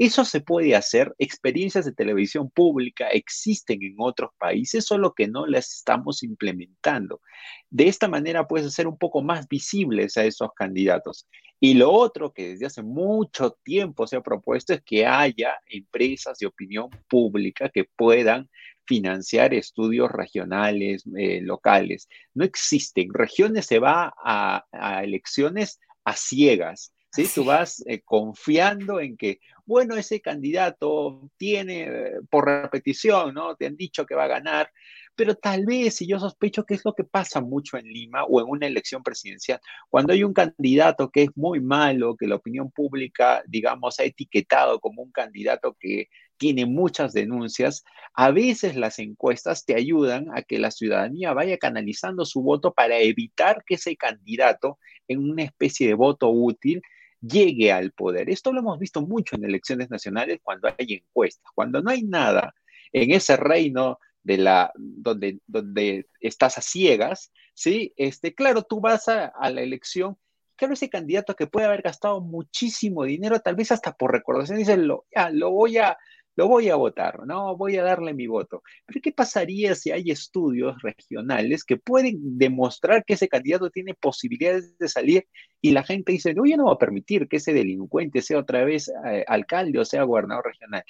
Eso 0.00 0.24
se 0.24 0.40
puede 0.40 0.74
hacer, 0.74 1.14
experiencias 1.18 1.84
de 1.84 1.92
televisión 1.92 2.48
pública 2.48 3.08
existen 3.08 3.82
en 3.82 3.96
otros 3.98 4.30
países, 4.38 4.86
solo 4.86 5.12
que 5.12 5.28
no 5.28 5.46
las 5.46 5.74
estamos 5.74 6.22
implementando. 6.22 7.20
De 7.68 7.86
esta 7.86 8.08
manera 8.08 8.48
puedes 8.48 8.66
hacer 8.66 8.86
un 8.86 8.96
poco 8.96 9.20
más 9.20 9.46
visibles 9.46 10.16
a 10.16 10.24
esos 10.24 10.48
candidatos. 10.56 11.28
Y 11.60 11.74
lo 11.74 11.92
otro 11.92 12.32
que 12.32 12.48
desde 12.48 12.64
hace 12.64 12.82
mucho 12.82 13.58
tiempo 13.62 14.06
se 14.06 14.16
ha 14.16 14.22
propuesto 14.22 14.72
es 14.72 14.80
que 14.80 15.04
haya 15.04 15.58
empresas 15.66 16.38
de 16.38 16.46
opinión 16.46 16.88
pública 17.06 17.68
que 17.68 17.84
puedan 17.84 18.48
financiar 18.86 19.52
estudios 19.52 20.10
regionales, 20.10 21.04
eh, 21.14 21.42
locales. 21.42 22.08
No 22.32 22.46
existen. 22.46 23.12
Regiones 23.12 23.66
se 23.66 23.78
va 23.78 24.14
a, 24.16 24.64
elecciones 25.04 25.78
a 26.06 26.16
ciegas. 26.16 26.94
¿Sí? 27.10 27.26
Tú 27.34 27.44
vas 27.44 27.82
eh, 27.86 28.00
confiando 28.04 29.00
en 29.00 29.16
que 29.16 29.40
bueno, 29.70 29.94
ese 29.94 30.20
candidato 30.20 31.30
tiene 31.36 31.82
eh, 31.82 32.12
por 32.28 32.44
repetición, 32.44 33.34
¿no? 33.34 33.54
Te 33.54 33.66
han 33.66 33.76
dicho 33.76 34.04
que 34.04 34.16
va 34.16 34.24
a 34.24 34.26
ganar, 34.26 34.68
pero 35.14 35.36
tal 35.36 35.64
vez, 35.64 36.02
y 36.02 36.08
yo 36.08 36.18
sospecho 36.18 36.64
que 36.64 36.74
es 36.74 36.84
lo 36.84 36.92
que 36.92 37.04
pasa 37.04 37.40
mucho 37.40 37.76
en 37.76 37.86
Lima 37.86 38.24
o 38.24 38.40
en 38.40 38.48
una 38.48 38.66
elección 38.66 39.04
presidencial, 39.04 39.60
cuando 39.88 40.12
hay 40.12 40.24
un 40.24 40.32
candidato 40.32 41.10
que 41.10 41.22
es 41.22 41.30
muy 41.36 41.60
malo, 41.60 42.16
que 42.16 42.26
la 42.26 42.34
opinión 42.34 42.72
pública, 42.72 43.44
digamos, 43.46 44.00
ha 44.00 44.04
etiquetado 44.04 44.80
como 44.80 45.02
un 45.02 45.12
candidato 45.12 45.76
que 45.78 46.08
tiene 46.36 46.66
muchas 46.66 47.12
denuncias, 47.12 47.84
a 48.14 48.32
veces 48.32 48.74
las 48.74 48.98
encuestas 48.98 49.64
te 49.64 49.76
ayudan 49.76 50.26
a 50.34 50.42
que 50.42 50.58
la 50.58 50.72
ciudadanía 50.72 51.32
vaya 51.32 51.58
canalizando 51.58 52.24
su 52.24 52.42
voto 52.42 52.74
para 52.74 52.98
evitar 52.98 53.62
que 53.64 53.74
ese 53.76 53.94
candidato, 53.96 54.78
en 55.06 55.20
una 55.30 55.44
especie 55.44 55.86
de 55.86 55.94
voto 55.94 56.28
útil, 56.28 56.82
llegue 57.20 57.72
al 57.72 57.92
poder. 57.92 58.30
Esto 58.30 58.52
lo 58.52 58.60
hemos 58.60 58.78
visto 58.78 59.02
mucho 59.02 59.36
en 59.36 59.44
elecciones 59.44 59.90
nacionales 59.90 60.40
cuando 60.42 60.68
hay 60.68 60.94
encuestas, 60.94 61.50
cuando 61.54 61.82
no 61.82 61.90
hay 61.90 62.02
nada 62.02 62.54
en 62.92 63.12
ese 63.12 63.36
reino 63.36 63.98
de 64.22 64.38
la 64.38 64.72
donde, 64.76 65.40
donde 65.46 66.06
estás 66.20 66.58
a 66.58 66.62
ciegas, 66.62 67.32
¿sí? 67.54 67.92
Este, 67.96 68.34
claro, 68.34 68.62
tú 68.62 68.80
vas 68.80 69.08
a, 69.08 69.32
la 69.50 69.62
elección, 69.62 70.18
claro, 70.56 70.74
ese 70.74 70.90
candidato 70.90 71.34
que 71.34 71.46
puede 71.46 71.66
haber 71.66 71.82
gastado 71.82 72.20
muchísimo 72.20 73.04
dinero, 73.04 73.40
tal 73.40 73.56
vez 73.56 73.72
hasta 73.72 73.92
por 73.92 74.12
recordación, 74.12 74.58
dice, 74.58 74.78
ya, 75.14 75.30
lo 75.30 75.50
voy 75.50 75.78
a, 75.78 75.96
lo 76.36 76.48
voy 76.48 76.68
a 76.68 76.76
votar, 76.76 77.26
¿no? 77.26 77.56
Voy 77.56 77.76
a 77.76 77.82
darle 77.82 78.14
mi 78.14 78.26
voto. 78.26 78.62
Pero 78.86 79.00
¿qué 79.02 79.12
pasaría 79.12 79.74
si 79.74 79.90
hay 79.90 80.10
estudios 80.10 80.80
regionales 80.82 81.64
que 81.64 81.76
pueden 81.76 82.38
demostrar 82.38 83.04
que 83.04 83.14
ese 83.14 83.28
candidato 83.28 83.70
tiene 83.70 83.94
posibilidades 83.94 84.78
de 84.78 84.88
salir 84.88 85.26
y 85.60 85.72
la 85.72 85.82
gente 85.82 86.12
dice, 86.12 86.34
no, 86.34 86.46
yo 86.46 86.56
no 86.56 86.64
voy 86.64 86.74
a 86.74 86.78
permitir 86.78 87.28
que 87.28 87.36
ese 87.36 87.52
delincuente 87.52 88.22
sea 88.22 88.38
otra 88.38 88.64
vez 88.64 88.90
eh, 89.06 89.24
alcalde 89.26 89.78
o 89.78 89.84
sea 89.84 90.04
gobernador 90.04 90.46
regional? 90.46 90.84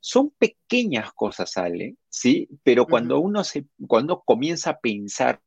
Son 0.00 0.30
pequeñas 0.30 1.12
cosas, 1.12 1.56
Ale, 1.56 1.96
¿sí? 2.08 2.48
Pero 2.64 2.86
cuando 2.86 3.20
uno 3.20 3.44
se, 3.44 3.66
cuando 3.86 4.22
comienza 4.24 4.70
a 4.70 4.80
pensar 4.80 5.40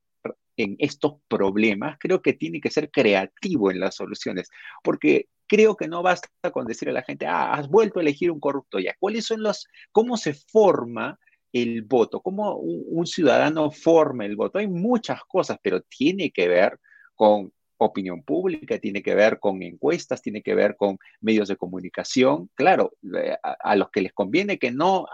en 0.58 0.76
estos 0.80 1.16
problemas, 1.28 1.98
creo 2.00 2.22
que 2.22 2.34
tiene 2.34 2.62
que 2.62 2.72
ser 2.72 2.90
creativo 2.90 3.72
en 3.72 3.82
las 3.82 3.96
soluciones, 3.96 4.50
porque 4.82 5.28
creo 5.48 5.76
que 5.76 5.88
no 5.88 6.02
basta 6.04 6.30
con 6.52 6.66
decir 6.66 6.90
a 6.90 6.94
la 6.94 7.04
gente, 7.04 7.26
ah, 7.28 7.54
has 7.54 7.68
vuelto 7.70 8.00
a 8.00 8.02
elegir 8.02 8.32
un 8.32 8.40
corrupto 8.40 8.80
ya. 8.80 8.96
¿Cuáles 9.00 9.26
son 9.26 9.44
los, 9.44 9.68
cómo 9.92 10.18
se 10.18 10.34
forma 10.34 11.20
el 11.54 11.84
voto? 11.84 12.22
¿Cómo 12.22 12.56
un, 12.58 13.06
ciudadano 13.06 13.72
forma 13.72 14.26
el 14.26 14.36
voto? 14.36 14.60
Hay 14.60 14.68
muchas 14.68 15.22
cosas, 15.26 15.58
pero 15.62 15.82
tiene 15.82 16.32
que 16.32 16.48
ver 16.48 16.80
con 17.16 17.52
opinión 17.78 18.24
pública, 18.24 18.80
tiene 18.80 19.04
que 19.04 19.16
ver 19.16 19.40
con 19.40 19.62
encuestas, 19.62 20.22
tiene 20.22 20.42
que 20.42 20.56
ver 20.56 20.76
con 20.76 20.98
medios 21.22 21.48
de 21.48 21.58
comunicación. 21.58 22.50
Claro, 22.56 22.94
eh, 23.16 23.38
a 23.42 23.76
los 23.76 23.90
que 23.92 24.02
les 24.02 24.14
conviene 24.14 24.58
que 24.58 24.72
no 24.72 25.06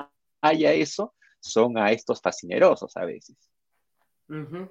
haya 0.41 0.73
eso 0.73 1.13
son 1.39 1.77
a 1.77 1.91
estos 1.91 2.21
fascinerosos 2.21 2.95
a 2.97 3.05
veces. 3.05 3.35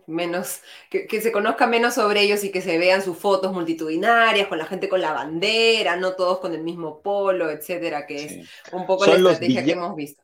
Menos, 0.07 0.62
que, 0.88 1.20
se 1.20 1.33
conozca 1.33 1.66
menos 1.66 1.94
sobre 1.94 2.23
ellos 2.23 2.42
y 2.44 2.51
que 2.51 2.62
se 2.62 2.79
vean 2.79 3.03
sus 3.03 3.18
fotos 3.18 3.53
multitudinarias, 3.53 4.49
con 4.49 4.57
la 4.57 4.64
gente 4.64 4.88
con 4.88 5.03
la 5.03 5.12
bandera, 5.12 5.96
no 5.96 6.12
todos 6.12 6.38
con 6.38 6.55
el 6.55 6.62
mismo 6.62 7.03
polo, 7.03 7.51
etcétera, 7.51 8.07
que 8.07 8.25
es 8.25 8.51
un 8.73 8.87
poco 8.87 9.05
la 9.05 9.16
estrategia 9.16 9.64
que 9.64 9.73
hemos 9.73 9.94
visto. 9.94 10.23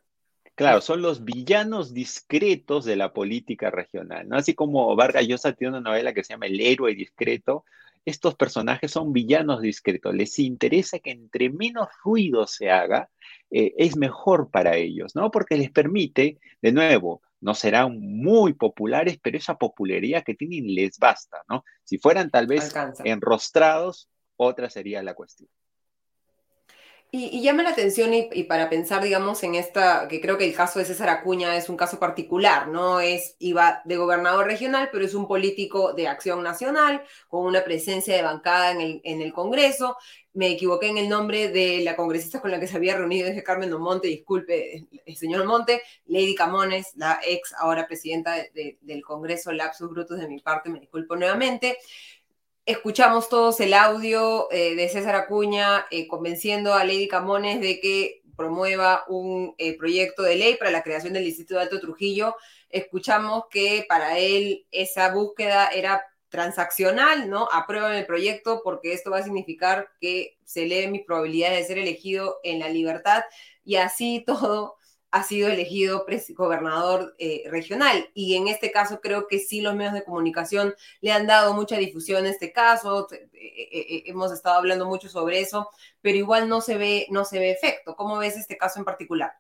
Claro, 0.55 0.81
son 0.81 1.03
los 1.03 1.23
villanos 1.23 1.93
discretos 1.93 2.87
de 2.87 2.97
la 2.97 3.13
política 3.13 3.71
regional, 3.71 4.27
¿no? 4.27 4.37
Así 4.37 4.55
como 4.55 4.97
Vargas 4.97 5.27
Llosa 5.27 5.53
tiene 5.53 5.77
una 5.77 5.91
novela 5.91 6.15
que 6.15 6.25
se 6.25 6.33
llama 6.33 6.47
El 6.47 6.59
héroe 6.59 6.95
discreto, 6.95 7.67
estos 8.07 8.37
personajes 8.37 8.91
son 8.91 9.13
villanos 9.13 9.61
discretos. 9.61 10.15
Les 10.15 10.39
interesa 10.39 10.99
que 11.01 11.11
entre 11.11 11.51
menos 11.51 11.89
ruido 12.03 12.47
se 12.47 12.71
haga, 12.71 13.11
eh, 13.51 13.75
es 13.77 13.97
mejor 13.97 14.51
para 14.51 14.77
ellos, 14.77 15.15
¿no? 15.15 15.31
Porque 15.31 15.59
les 15.59 15.71
permite, 15.71 16.39
de 16.63 16.73
nuevo, 16.73 17.21
no 17.47 17.55
serán 17.55 18.01
muy 18.01 18.55
populares, 18.55 19.21
pero 19.23 19.39
esa 19.39 19.57
popularidad 19.57 20.25
que 20.25 20.35
tienen 20.35 20.75
les 20.75 20.99
basta, 20.99 21.45
¿no? 21.49 21.63
Si 21.85 21.97
fueran 21.97 22.29
tal 22.29 22.49
vez 22.49 22.75
enrostrados, 23.05 24.11
otra 24.35 24.69
sería 24.69 25.01
la 25.05 25.15
cuestión. 25.15 25.49
Y, 27.19 27.41
llama 27.41 27.63
la 27.63 27.71
atención 27.71 28.13
y, 28.13 28.45
para 28.45 28.69
pensar, 28.69 29.03
digamos, 29.03 29.43
en 29.43 29.55
esta, 29.55 30.07
que 30.07 30.21
creo 30.21 30.37
que 30.37 30.45
el 30.45 30.55
caso 30.55 30.79
de 30.79 30.85
César 30.85 31.09
Acuña 31.09 31.57
es 31.57 31.71
un 31.71 31.77
caso 31.79 31.99
particular, 31.99 32.69
¿no? 32.69 33.01
Es, 33.01 33.37
iba 33.39 33.81
de 33.87 33.97
gobernador 33.97 34.45
regional, 34.45 34.91
pero 34.93 35.03
es 35.03 35.15
un 35.15 35.27
político 35.27 35.95
de 35.95 36.09
acción 36.09 36.43
nacional, 36.43 37.03
con 37.29 37.47
una 37.47 37.65
presencia 37.65 38.15
de 38.15 38.23
bancada 38.23 38.71
en 38.73 38.83
el, 38.83 39.01
en 39.03 39.23
el 39.23 39.33
Congreso. 39.33 39.97
Me 40.35 40.51
equivoqué 40.51 40.89
en 40.89 40.99
el 40.99 41.09
nombre 41.09 41.49
de 41.49 41.81
la 41.83 41.97
congresista 41.97 42.43
con 42.43 42.51
la 42.51 42.61
que 42.61 42.67
se 42.67 42.77
había 42.77 42.99
reunido, 42.99 43.29
es 43.29 43.43
Carmen 43.43 43.73
Monte, 43.73 44.09
disculpe, 44.09 44.87
el 45.07 45.17
señor 45.17 45.47
Monte, 45.47 45.81
Lady 46.05 46.35
Camones, 46.35 46.93
la 46.97 47.19
ex 47.27 47.55
ahora 47.55 47.87
presidenta 47.87 48.35
del 48.83 49.03
Congreso, 49.03 49.53
lapsus 49.53 49.89
brutus 49.89 50.19
de 50.19 50.29
mi 50.29 50.41
parte, 50.41 50.69
me 50.69 50.81
disculpo 50.81 51.17
nuevamente 51.17 51.79
escuchamos 52.67 53.29
todos 53.29 53.61
el 53.61 53.73
audio 53.75 54.51
eh, 54.51 54.75
de 54.75 54.89
César 54.89 55.15
Acuña 55.15 55.87
eh, 55.93 56.09
convenciendo 56.09 56.75
a 56.75 56.85
Lady 56.85 57.07
Camones 57.07 57.61
de 57.61 57.81
que 57.81 58.23
promueva 58.37 59.05
un 59.09 59.55
eh, 59.57 59.79
proyecto 59.79 60.23
de 60.25 60.35
ley 60.35 60.57
para 60.57 60.73
la 60.73 60.83
creación 60.83 61.13
del 61.13 61.25
Distrito 61.25 61.55
de 61.55 61.63
Alto 61.63 61.81
Trujillo. 61.81 62.35
Escuchamos 62.69 63.45
que 63.51 63.87
para 63.89 64.19
él 64.19 64.67
esa 64.73 65.15
búsqueda 65.15 65.69
era 65.69 66.03
transaccional, 66.29 67.31
¿no? 67.31 67.49
Aprueban 67.53 67.95
el 67.95 68.05
proyecto 68.05 68.61
porque 68.65 68.93
esto 68.93 69.11
va 69.13 69.19
a 69.19 69.25
significar 69.25 69.89
que 70.01 70.37
se 70.45 70.65
eleven 70.65 70.91
mis 70.91 71.05
probabilidades 71.05 71.61
de 71.61 71.65
ser 71.65 71.79
elegido 71.79 72.41
en 72.43 72.59
la 72.59 72.69
libertad 72.69 73.23
y 73.65 73.77
así 73.77 74.23
todo 74.27 74.77
ha 75.17 75.23
sido 75.23 75.49
elegido 75.49 76.05
gobernador 76.35 77.15
eh, 77.19 77.45
regional. 77.51 78.11
Y 78.13 78.37
en 78.37 78.49
este 78.49 78.71
caso 78.71 79.01
creo 79.01 79.27
que 79.29 79.39
sí 79.39 79.63
los 79.63 79.75
medios 79.75 79.95
de 79.95 80.05
comunicación 80.05 80.75
le 81.01 81.11
han 81.11 81.27
dado 81.27 81.55
mucha 81.55 81.79
difusión 81.79 82.27
a 82.27 82.29
este 82.29 82.53
caso. 82.53 83.09
Eh, 83.11 83.29
eh, 83.33 84.03
hemos 84.07 84.31
estado 84.31 84.57
hablando 84.57 84.85
mucho 84.85 85.09
sobre 85.09 85.41
eso, 85.41 85.71
pero 86.03 86.19
igual 86.19 86.51
no 86.51 86.61
se 86.61 86.77
ve, 86.77 87.07
no 87.09 87.25
se 87.25 87.39
ve 87.39 87.51
efecto. 87.51 87.97
¿Cómo 87.97 88.19
ves 88.19 88.37
este 88.37 88.59
caso 88.59 88.79
en 88.79 88.85
particular? 88.85 89.33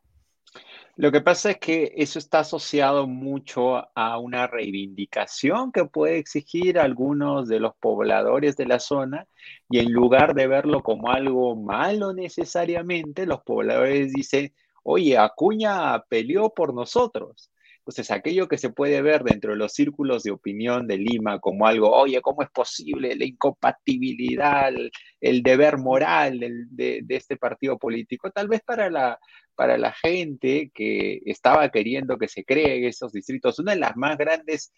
Lo 0.99 1.13
que 1.13 1.21
pasa 1.21 1.51
es 1.51 1.59
que 1.59 1.93
eso 1.95 2.19
está 2.19 2.39
asociado 2.39 3.07
mucho 3.07 3.87
a 3.95 4.19
una 4.19 4.47
reivindicación 4.47 5.71
que 5.73 5.85
puede 5.85 6.17
exigir 6.17 6.79
algunos 6.79 7.49
de 7.49 7.61
los 7.61 7.75
pobladores 7.77 8.57
de 8.57 8.65
la 8.65 8.79
zona 8.79 9.27
y 9.69 9.81
en 9.81 9.93
lugar 9.93 10.35
de 10.35 10.47
verlo 10.47 10.83
como 10.83 11.11
algo 11.11 11.55
malo 11.55 12.15
necesariamente, 12.15 13.27
los 13.27 13.43
pobladores 13.43 14.11
dicen, 14.11 14.55
oye, 14.87 15.19
Acuña 15.19 16.01
peleó 16.09 16.55
por 16.55 16.73
nosotros. 16.73 17.51
Entonces, 17.79 18.11
aquello 18.11 18.49
que 18.49 18.59
se 18.59 18.71
puede 18.71 19.03
ver 19.03 19.23
dentro 19.23 19.53
de 19.53 19.59
los 19.59 19.73
círculos 19.73 20.23
de 20.23 20.33
opinión 20.33 20.87
de 20.87 20.97
Lima 20.99 21.39
como 21.41 21.67
algo, 21.67 21.91
oye, 21.93 22.21
¿cómo 22.21 22.43
es 22.43 22.51
posible 22.51 23.15
la 23.15 23.25
incompatibilidad, 23.25 24.73
el, 25.21 25.43
deber 25.43 25.79
moral 25.79 26.41
de, 26.41 27.05
este 27.09 27.37
partido 27.37 27.79
político? 27.79 28.31
Tal 28.31 28.49
vez 28.49 28.61
para 28.63 28.91
la, 28.91 29.19
para 29.55 29.77
la 29.79 29.93
gente 29.93 30.71
que 30.75 31.21
estaba 31.27 31.69
queriendo 31.71 32.19
que 32.19 32.29
se 32.29 32.45
creen 32.45 32.85
esos 32.85 33.13
distritos, 33.13 33.59
una 33.59 33.75
de 33.75 33.81
las 33.81 33.97
más 33.97 34.17
grandes 34.17 34.73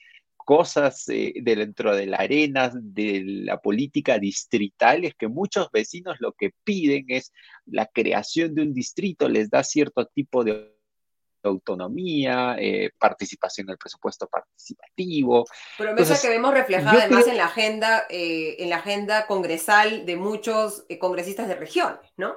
cosas 0.48 1.06
eh, 1.10 1.34
dentro 1.42 1.94
de 1.94 2.06
la 2.06 2.16
arena 2.16 2.72
de 2.74 3.22
la 3.44 3.60
política 3.60 4.18
distrital 4.18 5.04
es 5.04 5.14
que 5.14 5.28
muchos 5.28 5.70
vecinos 5.70 6.16
lo 6.20 6.32
que 6.32 6.52
piden 6.64 7.04
es 7.08 7.34
la 7.66 7.84
creación 7.84 8.54
de 8.54 8.62
un 8.62 8.72
distrito, 8.72 9.28
les 9.28 9.50
da 9.50 9.62
cierto 9.62 10.06
tipo 10.06 10.42
de 10.44 10.74
autonomía, 11.42 12.56
eh, 12.58 12.92
participación 12.98 13.66
en 13.66 13.72
el 13.72 13.76
presupuesto 13.76 14.26
participativo. 14.26 15.44
Promesa 15.76 16.18
que 16.18 16.30
vemos 16.30 16.54
reflejada 16.54 17.02
además 17.02 17.26
en 17.26 17.36
la 17.36 17.44
agenda, 17.44 18.06
eh, 18.08 18.56
en 18.60 18.70
la 18.70 18.76
agenda 18.76 19.26
congresal 19.26 20.06
de 20.06 20.16
muchos 20.16 20.86
congresistas 20.98 21.46
de 21.46 21.56
regiones, 21.56 22.10
¿no? 22.16 22.36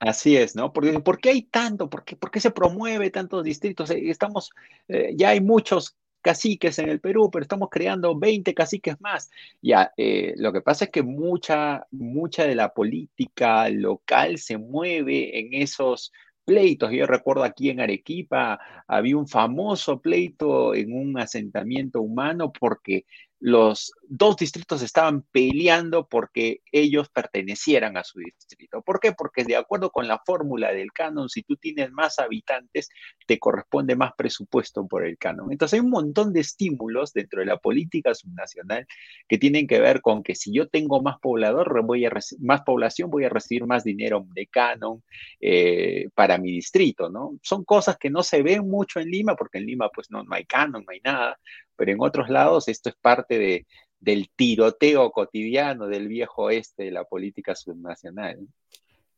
Así 0.00 0.36
es, 0.36 0.56
¿no? 0.56 0.72
Porque, 0.72 0.98
¿Por 0.98 1.20
qué 1.20 1.30
hay 1.30 1.42
tanto? 1.42 1.88
¿Por 1.88 2.04
qué, 2.04 2.16
por 2.16 2.32
qué 2.32 2.40
se 2.40 2.50
promueve 2.50 3.10
tantos 3.10 3.44
distritos? 3.44 3.90
Estamos, 3.90 4.50
ya 4.88 5.28
hay 5.28 5.40
muchos 5.40 5.96
caciques 6.22 6.78
en 6.78 6.88
el 6.88 7.00
Perú, 7.00 7.30
pero 7.30 7.42
estamos 7.42 7.68
creando 7.70 8.18
20 8.18 8.54
caciques 8.54 9.00
más. 9.00 9.30
Ya, 9.62 9.92
eh, 9.96 10.34
lo 10.36 10.52
que 10.52 10.60
pasa 10.60 10.86
es 10.86 10.90
que 10.90 11.02
mucha, 11.02 11.86
mucha 11.90 12.44
de 12.44 12.54
la 12.54 12.72
política 12.74 13.68
local 13.68 14.38
se 14.38 14.58
mueve 14.58 15.38
en 15.38 15.54
esos 15.54 16.12
pleitos. 16.44 16.90
Yo 16.92 17.06
recuerdo 17.06 17.44
aquí 17.44 17.68
en 17.68 17.80
Arequipa 17.80 18.58
había 18.86 19.18
un 19.18 19.28
famoso 19.28 20.00
pleito 20.00 20.74
en 20.74 20.94
un 20.94 21.18
asentamiento 21.18 22.00
humano 22.00 22.52
porque 22.52 23.04
los 23.40 23.92
dos 24.08 24.36
distritos 24.36 24.82
estaban 24.82 25.22
peleando 25.22 26.08
porque 26.08 26.60
ellos 26.72 27.08
pertenecieran 27.08 27.96
a 27.96 28.04
su 28.04 28.18
distrito. 28.18 28.82
¿Por 28.82 29.00
qué? 29.00 29.12
Porque 29.12 29.44
de 29.44 29.56
acuerdo 29.56 29.90
con 29.90 30.08
la 30.08 30.20
fórmula 30.24 30.72
del 30.72 30.92
canon, 30.92 31.28
si 31.28 31.42
tú 31.42 31.56
tienes 31.56 31.92
más 31.92 32.18
habitantes, 32.18 32.88
te 33.26 33.38
corresponde 33.38 33.94
más 33.96 34.12
presupuesto 34.16 34.86
por 34.86 35.06
el 35.06 35.18
canon. 35.18 35.52
Entonces 35.52 35.78
hay 35.78 35.84
un 35.84 35.90
montón 35.90 36.32
de 36.32 36.40
estímulos 36.40 37.12
dentro 37.12 37.40
de 37.40 37.46
la 37.46 37.58
política 37.58 38.14
subnacional 38.14 38.86
que 39.28 39.38
tienen 39.38 39.66
que 39.66 39.80
ver 39.80 40.00
con 40.00 40.22
que 40.22 40.34
si 40.34 40.52
yo 40.52 40.68
tengo 40.68 41.00
más 41.02 41.18
poblador, 41.20 41.84
voy 41.84 42.06
a 42.06 42.10
más 42.40 42.62
población, 42.62 43.10
voy 43.10 43.24
a 43.24 43.28
recibir 43.28 43.66
más 43.66 43.84
dinero 43.84 44.26
de 44.34 44.46
canon 44.46 45.02
eh, 45.40 46.08
para 46.14 46.38
mi 46.38 46.50
distrito, 46.50 47.08
¿no? 47.08 47.38
Son 47.42 47.64
cosas 47.64 47.98
que 47.98 48.10
no 48.10 48.22
se 48.22 48.42
ven 48.42 48.68
mucho 48.68 49.00
en 49.00 49.10
Lima, 49.10 49.36
porque 49.36 49.58
en 49.58 49.66
Lima 49.66 49.90
pues 49.94 50.10
no, 50.10 50.24
no 50.24 50.34
hay 50.34 50.44
canon, 50.44 50.84
no 50.84 50.92
hay 50.92 51.00
nada, 51.04 51.38
pero 51.78 51.92
en 51.92 52.02
otros 52.02 52.28
lados 52.28 52.68
esto 52.68 52.90
es 52.90 52.96
parte 52.96 53.38
de, 53.38 53.66
del 54.00 54.28
tiroteo 54.34 55.10
cotidiano 55.12 55.86
del 55.86 56.08
viejo 56.08 56.44
oeste 56.44 56.84
de 56.84 56.90
la 56.90 57.04
política 57.04 57.54
subnacional. 57.54 58.38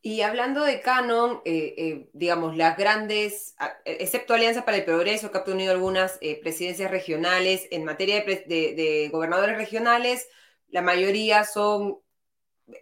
Y 0.02 0.22
hablando 0.22 0.64
de 0.64 0.80
Canon, 0.80 1.42
eh, 1.44 1.74
eh, 1.76 2.08
digamos, 2.14 2.56
las 2.56 2.76
grandes, 2.78 3.54
excepto 3.84 4.32
Alianza 4.32 4.64
para 4.64 4.78
el 4.78 4.84
Progreso, 4.84 5.30
que 5.30 5.38
ha 5.38 5.44
tenido 5.44 5.72
algunas 5.72 6.16
eh, 6.22 6.40
presidencias 6.40 6.90
regionales, 6.90 7.66
en 7.70 7.84
materia 7.84 8.24
de, 8.24 9.10
gobernadores 9.12 9.58
regionales, 9.58 10.26
la 10.68 10.80
mayoría 10.80 11.44
son 11.44 11.98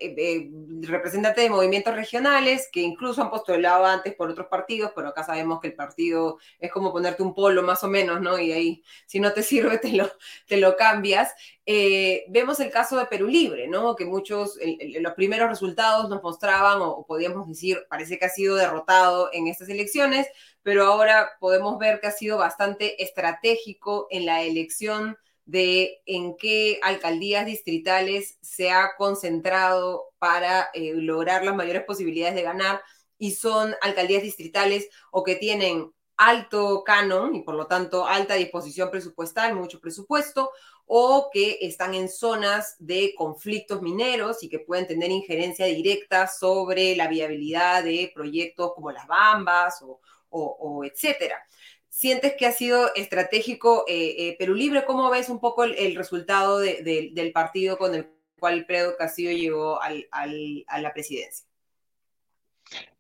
eh, 0.01 0.51
representantes 0.83 1.45
de 1.45 1.51
movimientos 1.51 1.95
regionales 1.95 2.69
que 2.73 2.81
incluso 2.81 3.23
han 3.23 3.31
postulado 3.31 3.85
antes 3.85 4.15
por 4.15 4.31
otros 4.31 4.47
partidos, 4.49 4.93
pero 4.95 5.09
acá 5.09 5.25
sabemos 5.25 5.61
que 5.61 5.69
el 5.69 5.75
partido 5.75 6.39
es 6.59 6.71
como 6.71 6.93
ponerte 6.93 7.23
un 7.23 7.35
polo 7.35 7.63
más 7.63 7.83
o 7.85 7.89
menos, 7.89 8.21
¿no? 8.21 8.39
Y 8.39 8.53
ahí, 8.53 8.83
si 9.07 9.21
no 9.21 9.33
te 9.33 9.43
sirve, 9.45 9.79
te 9.79 9.93
lo, 9.93 10.11
te 10.47 10.57
lo 10.57 10.77
cambias. 10.77 11.33
Eh, 11.67 12.25
vemos 12.29 12.61
el 12.61 12.71
caso 12.71 12.97
de 12.97 13.07
Perú 13.07 13.29
Libre, 13.29 13.69
¿no? 13.69 13.95
Que 13.95 14.05
muchos, 14.05 14.59
los 15.01 15.13
primeros 15.15 15.49
resultados 15.49 16.09
nos 16.09 16.23
mostraban, 16.23 16.81
o, 16.81 17.05
podríamos 17.07 17.47
decir, 17.47 17.85
parece 17.91 18.19
que 18.19 18.25
ha 18.25 18.31
sido 18.31 18.57
derrotado 18.57 19.31
en 19.33 19.49
estas 19.49 19.69
elecciones, 19.69 20.27
pero 20.63 20.85
ahora 20.85 21.31
podemos 21.41 21.79
ver 21.79 22.01
que 22.01 22.07
ha 22.07 22.13
sido 22.13 22.39
bastante 22.39 23.03
estratégico 23.03 24.07
en 24.11 24.27
la 24.27 24.43
elección 24.43 25.19
de 25.49 26.03
en 26.05 26.37
qué 26.37 26.79
alcaldías 26.83 27.47
distritales 27.47 28.37
se 28.43 28.71
ha 28.71 28.91
concentrado 28.99 30.13
para 30.19 30.69
eh, 30.75 30.93
lograr 30.95 31.43
las 31.43 31.57
mayores 31.57 31.85
posibilidades 31.85 32.35
de 32.35 32.43
ganar 32.43 32.83
y 33.17 33.31
son 33.31 33.75
alcaldías 33.81 34.23
distritales 34.23 34.91
o 35.11 35.25
que 35.25 35.37
tienen 35.37 35.91
alto 36.19 36.85
canon 36.85 37.35
y 37.35 37.41
por 37.45 37.55
lo 37.55 37.67
tanto 37.67 38.07
alta 38.07 38.35
disposición 38.35 38.91
presupuestal, 38.91 39.55
mucho 39.55 39.81
presupuesto, 39.81 40.51
o 40.85 41.31
que 41.33 41.57
están 41.63 41.95
en 41.95 42.11
zonas 42.11 42.77
de 42.79 43.15
conflictos 43.17 43.81
mineros 43.81 44.43
y 44.43 44.51
que 44.51 44.59
pueden 44.59 44.87
tener 44.87 45.11
injerencia 45.11 45.65
directa 45.65 46.27
sobre 46.27 46.95
la 46.95 47.09
viabilidad 47.09 47.85
de 47.85 48.13
proyectos 48.15 48.73
como 48.75 48.93
las 48.93 49.07
Bambas 49.07 49.81
o, 49.81 49.99
o 50.29 50.85
etcétera 50.85 51.43
sientes 51.89 52.35
que 52.39 52.47
ha 52.47 52.53
sido 52.53 52.95
estratégico 52.95 53.85
eh, 53.89 54.15
eh, 54.19 54.37
Perú 54.39 54.55
Libre? 54.55 54.85
¿Cómo 54.85 55.11
ves 55.11 55.29
un 55.29 55.41
poco 55.41 55.65
el, 55.65 55.95
resultado 55.97 56.59
del 56.59 57.33
partido 57.33 57.77
con 57.79 57.95
el 57.95 58.09
cual 58.39 58.67
Pedro 58.67 58.97
Castillo 58.97 59.33
llegó 59.33 59.81
a 59.83 60.81
la 60.81 60.93
presidencia? 60.93 61.49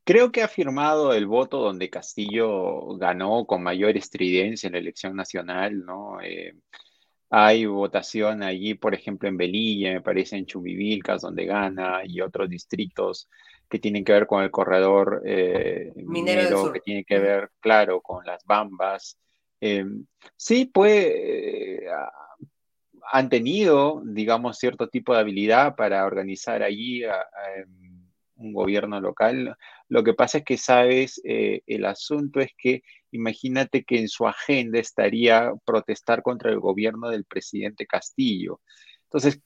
Creo 0.08 0.32
que 0.32 0.42
ha 0.42 0.48
firmado 0.48 1.12
el 1.12 1.26
voto 1.26 1.58
donde 1.58 1.90
Castillo 1.90 2.96
ganó 2.96 3.44
con 3.44 3.62
mayor 3.62 3.94
estridencia 3.98 4.66
en 4.66 4.72
la 4.72 4.78
elección 4.78 5.14
nacional, 5.14 5.84
¿no? 5.84 6.18
Eh, 6.22 6.54
hay 7.28 7.66
votación 7.66 8.42
allí, 8.42 8.72
por 8.72 8.94
ejemplo, 8.94 9.28
en 9.28 9.36
Belilla, 9.36 9.92
me 9.92 10.00
parece 10.00 10.38
en 10.38 10.46
Chumivilcas, 10.46 11.20
donde 11.20 11.44
gana, 11.44 12.00
y 12.06 12.22
otros 12.22 12.48
distritos 12.48 13.28
que 13.68 13.78
tienen 13.78 14.04
que 14.04 14.12
ver 14.12 14.26
con 14.26 14.42
el 14.42 14.50
corredor 14.50 15.22
eh, 15.24 15.92
minero, 15.96 16.72
que 16.72 16.80
tiene 16.80 17.04
que 17.04 17.18
ver, 17.18 17.50
claro, 17.60 18.00
con 18.00 18.24
las 18.24 18.44
bambas. 18.44 19.18
Eh, 19.60 19.84
sí, 20.36 20.66
pues 20.66 21.12
han 23.10 23.28
tenido, 23.28 24.02
digamos, 24.04 24.58
cierto 24.58 24.88
tipo 24.88 25.14
de 25.14 25.20
habilidad 25.20 25.76
para 25.76 26.04
organizar 26.04 26.62
allí 26.62 27.02
un 28.38 28.52
gobierno 28.52 29.00
local. 29.00 29.56
Lo 29.88 30.04
que 30.04 30.14
pasa 30.14 30.38
es 30.38 30.44
que, 30.44 30.56
sabes, 30.56 31.20
eh, 31.24 31.62
el 31.66 31.84
asunto 31.84 32.40
es 32.40 32.52
que 32.56 32.82
imagínate 33.10 33.84
que 33.84 33.98
en 33.98 34.08
su 34.08 34.26
agenda 34.26 34.78
estaría 34.78 35.52
protestar 35.64 36.22
contra 36.22 36.50
el 36.50 36.60
gobierno 36.60 37.08
del 37.08 37.24
presidente 37.24 37.86
Castillo. 37.86 38.60
Entonces, 39.04 39.40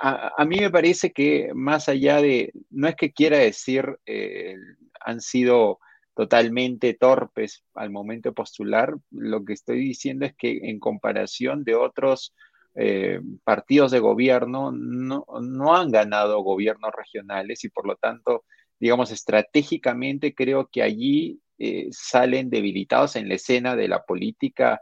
a, 0.00 0.44
mí 0.44 0.56
me 0.60 0.70
parece 0.70 1.12
que 1.12 1.50
más 1.54 1.88
allá 1.88 2.20
de, 2.22 2.52
no 2.70 2.88
es 2.88 2.96
que 2.96 3.12
quiera 3.12 3.38
decir, 3.38 3.98
eh, 4.06 4.56
han 5.00 5.20
sido 5.20 5.80
totalmente 6.14 6.94
torpes 6.94 7.64
al 7.74 7.90
momento 7.90 8.28
de 8.28 8.34
postular, 8.34 8.94
lo 9.10 9.44
que 9.44 9.52
estoy 9.52 9.78
diciendo 9.78 10.26
es 10.26 10.34
que 10.36 10.58
en 10.64 10.80
comparación 10.80 11.64
de 11.64 11.74
otros 11.74 12.34
eh, 12.74 13.20
partidos 13.44 13.90
de 13.90 13.98
gobierno, 13.98 14.70
no, 14.72 15.24
no 15.40 15.76
han 15.76 15.90
ganado 15.90 16.42
gobiernos 16.42 16.92
regionales 16.96 17.64
y 17.64 17.68
por 17.70 17.86
lo 17.86 17.96
tanto, 17.96 18.44
digamos, 18.78 19.10
estratégicamente 19.10 20.34
creo 20.34 20.68
que 20.70 20.82
allí 20.82 21.40
eh, 21.58 21.88
salen 21.90 22.50
debilitados 22.50 23.16
en 23.16 23.28
la 23.28 23.34
escena 23.34 23.74
de 23.74 23.88
la 23.88 24.04
política 24.04 24.80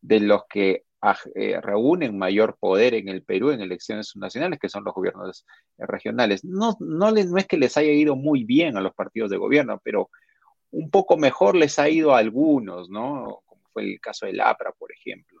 de 0.00 0.20
los 0.20 0.42
que 0.48 0.85
eh, 1.34 1.60
reúnen 1.60 2.18
mayor 2.18 2.56
poder 2.58 2.94
en 2.94 3.08
el 3.08 3.22
Perú 3.22 3.50
en 3.50 3.60
elecciones 3.60 4.16
nacionales, 4.16 4.58
que 4.58 4.68
son 4.68 4.84
los 4.84 4.94
gobiernos 4.94 5.46
eh, 5.78 5.86
regionales. 5.86 6.44
No, 6.44 6.76
no, 6.80 7.10
no 7.10 7.38
es 7.38 7.46
que 7.46 7.58
les 7.58 7.76
haya 7.76 7.92
ido 7.92 8.16
muy 8.16 8.44
bien 8.44 8.76
a 8.76 8.80
los 8.80 8.94
partidos 8.94 9.30
de 9.30 9.36
gobierno, 9.36 9.80
pero 9.84 10.10
un 10.70 10.90
poco 10.90 11.16
mejor 11.16 11.56
les 11.56 11.78
ha 11.78 11.88
ido 11.88 12.14
a 12.14 12.18
algunos, 12.18 12.90
¿no? 12.90 13.42
Como 13.46 13.62
fue 13.72 13.84
el 13.84 14.00
caso 14.00 14.26
del 14.26 14.40
APRA, 14.40 14.72
por 14.72 14.92
ejemplo. 14.92 15.40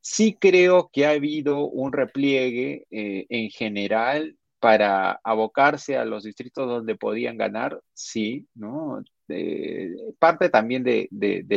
sí 0.00 0.36
creo 0.38 0.90
que 0.92 1.06
ha 1.06 1.10
habido 1.10 1.66
un 1.66 1.92
repliegue 1.92 2.86
en 2.90 3.50
general 3.50 4.36
para 4.60 5.20
abocarse 5.24 5.96
a 5.96 6.04
los 6.04 6.24
distritos 6.24 6.68
donde 6.68 6.96
podían 6.96 7.36
ganar, 7.36 7.80
sí, 7.92 8.46
¿no? 8.54 9.02
parte 10.18 10.48
también 10.50 10.82
de, 10.82 11.08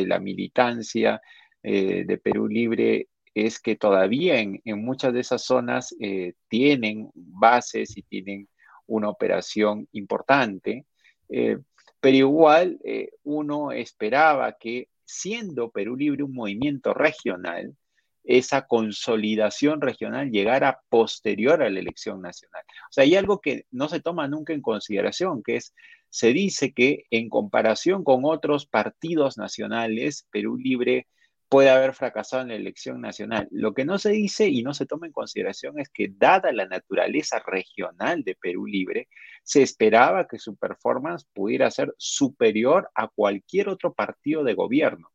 la 0.08 0.20
militancia 0.20 1.22
eh, 1.64 2.06
de 2.06 2.18
Perú 2.18 2.48
Libre 2.48 3.08
es 3.34 3.60
que 3.60 3.76
todavía 3.76 4.40
en, 4.40 4.62
muchas 4.66 5.14
de 5.14 5.20
esas 5.20 5.44
zonas 5.44 5.96
eh, 6.00 6.34
tienen 6.48 7.12
bases 7.14 7.98
y 7.98 8.04
tienen 8.04 8.48
una 8.88 9.10
operación 9.10 9.88
importante, 9.92 10.86
eh, 11.30 11.58
pero 12.00 12.18
igual 12.18 12.80
uno 13.24 13.72
esperaba 13.72 14.54
que 14.54 14.88
siendo 15.04 15.72
Perú 15.72 15.96
Libre 15.96 16.24
un 16.24 16.34
movimiento 16.34 16.94
regional, 16.94 17.76
esa 18.24 18.68
consolidación 18.68 19.82
regional 19.82 20.30
llegara 20.32 20.82
posterior 20.90 21.64
a 21.64 21.70
la 21.70 21.80
elección 21.80 22.22
nacional. 22.22 22.62
O 22.90 22.92
sea, 22.92 23.04
hay 23.04 23.16
algo 23.16 23.40
que 23.40 23.66
no 23.72 23.88
se 23.88 24.02
toma 24.02 24.28
nunca 24.28 24.54
en 24.54 24.62
consideración, 24.62 25.42
que 25.44 25.56
es, 25.56 25.74
se 26.10 26.34
dice 26.34 26.74
que 26.74 27.06
en 27.10 27.30
comparación 27.30 28.04
con 28.04 28.26
otros 28.26 28.66
partidos 28.66 29.38
nacionales, 29.38 30.28
Perú 30.30 30.58
Libre 30.58 31.08
puede 31.50 31.70
haber 31.70 31.94
fracasado 31.94 32.42
en 32.44 32.50
la 32.50 32.56
elección 32.56 33.02
nacional. 33.02 33.48
Lo 33.52 33.74
que 33.74 33.86
no 33.86 33.98
se 33.98 34.12
dice 34.12 34.48
y 34.48 34.64
no 34.64 34.74
se 34.74 34.86
toma 34.86 35.08
en 35.08 35.14
consideración 35.14 35.80
es 35.80 35.90
que 35.90 36.10
dada 36.10 36.52
la 36.52 36.66
naturaleza 36.66 37.42
regional 37.46 38.24
de 38.24 38.36
Perú 38.36 38.66
Libre, 38.66 39.08
se 39.44 39.62
esperaba 39.62 40.28
que 40.28 40.40
su 40.40 40.58
performance 40.58 41.26
pudiera 41.34 41.72
ser 41.72 41.94
superior 41.98 42.90
a 42.96 43.08
cualquier 43.08 43.70
otro 43.70 43.94
partido 43.94 44.44
de 44.44 44.54
gobierno. 44.56 45.10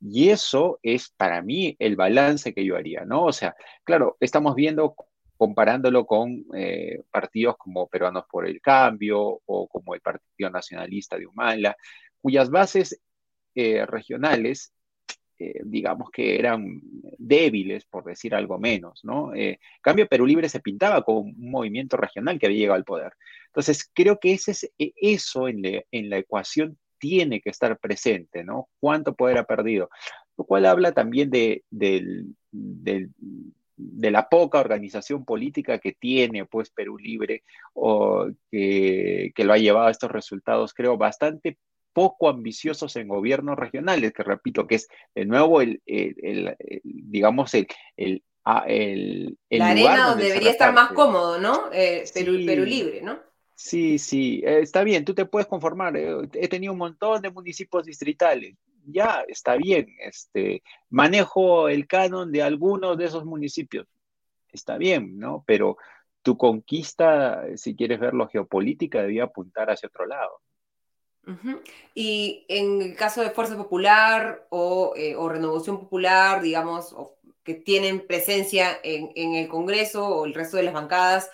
Y 0.00 0.30
eso 0.30 0.78
es 0.82 1.10
para 1.10 1.42
mí 1.42 1.76
el 1.78 1.96
balance 1.96 2.54
que 2.54 2.64
yo 2.64 2.76
haría, 2.76 3.04
¿no? 3.04 3.24
O 3.24 3.32
sea, 3.32 3.54
claro, 3.84 4.16
estamos 4.20 4.54
viendo, 4.54 4.94
comparándolo 5.36 6.06
con 6.06 6.44
eh, 6.54 7.02
partidos 7.10 7.56
como 7.58 7.88
Peruanos 7.88 8.24
por 8.30 8.46
el 8.46 8.60
Cambio 8.60 9.40
o 9.46 9.68
como 9.68 9.94
el 9.94 10.00
Partido 10.00 10.50
Nacionalista 10.50 11.18
de 11.18 11.26
Humala, 11.26 11.76
cuyas 12.20 12.50
bases 12.50 13.00
eh, 13.54 13.84
regionales, 13.86 14.72
eh, 15.40 15.60
digamos 15.64 16.10
que 16.10 16.38
eran 16.38 16.80
débiles, 17.18 17.84
por 17.86 18.04
decir 18.04 18.34
algo 18.34 18.58
menos, 18.58 19.00
¿no? 19.04 19.32
Cambio 19.80 20.06
Perú 20.06 20.26
Libre 20.26 20.48
se 20.48 20.60
pintaba 20.60 21.02
como 21.02 21.20
un 21.20 21.50
movimiento 21.50 21.96
regional 21.96 22.38
que 22.38 22.46
había 22.46 22.58
llegado 22.58 22.76
al 22.76 22.84
poder. 22.84 23.12
Entonces, 23.46 23.90
creo 23.92 24.20
que 24.20 24.32
ese 24.32 24.52
es, 24.52 24.64
e, 24.78 24.92
eso 24.96 25.48
en, 25.48 25.62
en 25.90 26.10
la 26.10 26.18
ecuación 26.18 26.78
tiene 27.00 27.40
que 27.40 27.50
estar 27.50 27.76
presente, 27.78 28.44
¿no? 28.44 28.68
¿Cuánto 28.78 29.16
poder 29.16 29.38
ha 29.38 29.44
perdido? 29.44 29.90
Lo 30.36 30.44
cual 30.44 30.66
habla 30.66 30.92
también 30.92 31.30
de, 31.30 31.64
la 33.72 34.28
poca 34.28 34.60
organización 34.60 35.24
política 35.24 35.78
que 35.78 35.92
tiene 35.92 36.44
pues 36.44 36.70
Perú 36.70 36.98
Libre 36.98 37.42
o 37.72 38.30
que, 38.50 39.32
lo 39.36 39.52
ha 39.52 39.58
llevado 39.58 39.88
a 39.88 39.90
estos 39.90 40.10
resultados, 40.12 40.72
creo, 40.74 40.96
bastante 40.96 41.58
poco 41.92 42.28
ambiciosos 42.28 42.96
en 42.96 43.08
gobiernos 43.08 43.58
regionales, 43.58 44.12
que 44.12 44.22
repito 44.22 44.66
que 44.66 44.76
es 44.76 44.88
de 45.14 45.24
nuevo 45.24 45.60
el, 45.60 45.82
digamos, 46.84 47.54
el, 47.54 47.66
el, 47.96 48.22
ah, 48.44 48.64
la 49.50 49.68
arena 49.68 50.08
donde, 50.08 50.24
debería 50.24 50.50
estar 50.50 50.72
más 50.72 50.92
cómodo, 50.92 51.38
¿no? 51.38 51.70
Eh, 51.72 52.04
Perú, 52.14 52.38
Perú 52.46 52.64
Libre, 52.64 53.02
¿no? 53.02 53.18
Sí, 53.62 53.98
sí, 53.98 54.42
eh, 54.42 54.60
está 54.62 54.84
bien, 54.84 55.04
tú 55.04 55.14
te 55.14 55.26
puedes 55.26 55.46
conformar. 55.46 55.94
Eh, 55.94 56.28
he 56.32 56.48
tenido 56.48 56.72
un 56.72 56.78
montón 56.78 57.20
de 57.20 57.30
municipios 57.30 57.84
distritales. 57.84 58.56
Ya, 58.86 59.22
está 59.28 59.56
bien. 59.56 59.86
Este, 60.00 60.62
manejo 60.88 61.68
el 61.68 61.86
canon 61.86 62.32
de 62.32 62.42
algunos 62.42 62.96
de 62.96 63.04
esos 63.04 63.26
municipios. 63.26 63.86
Está 64.50 64.78
bien, 64.78 65.18
¿no? 65.18 65.44
Pero 65.46 65.76
tu 66.22 66.38
conquista, 66.38 67.44
si 67.56 67.76
quieres 67.76 68.00
verlo 68.00 68.28
geopolítica, 68.28 69.02
debía 69.02 69.24
apuntar 69.24 69.70
hacia 69.70 69.88
otro 69.88 70.06
lado. 70.06 70.40
Y 71.94 72.44
en 72.48 72.82
el 72.82 72.96
caso 72.96 73.20
de 73.22 73.30
Fuerza 73.30 73.56
Popular 73.56 74.46
o, 74.50 74.94
eh, 74.96 75.14
Renovación 75.16 75.78
Popular, 75.78 76.42
digamos, 76.42 76.94
que 77.44 77.54
tienen 77.54 78.06
presencia 78.06 78.78
en, 78.82 79.10
en 79.14 79.34
el 79.34 79.48
Congreso 79.48 80.06
o 80.06 80.26
el 80.26 80.34
resto 80.34 80.56
de 80.56 80.64
las 80.64 80.74
bancadas, 80.74 81.30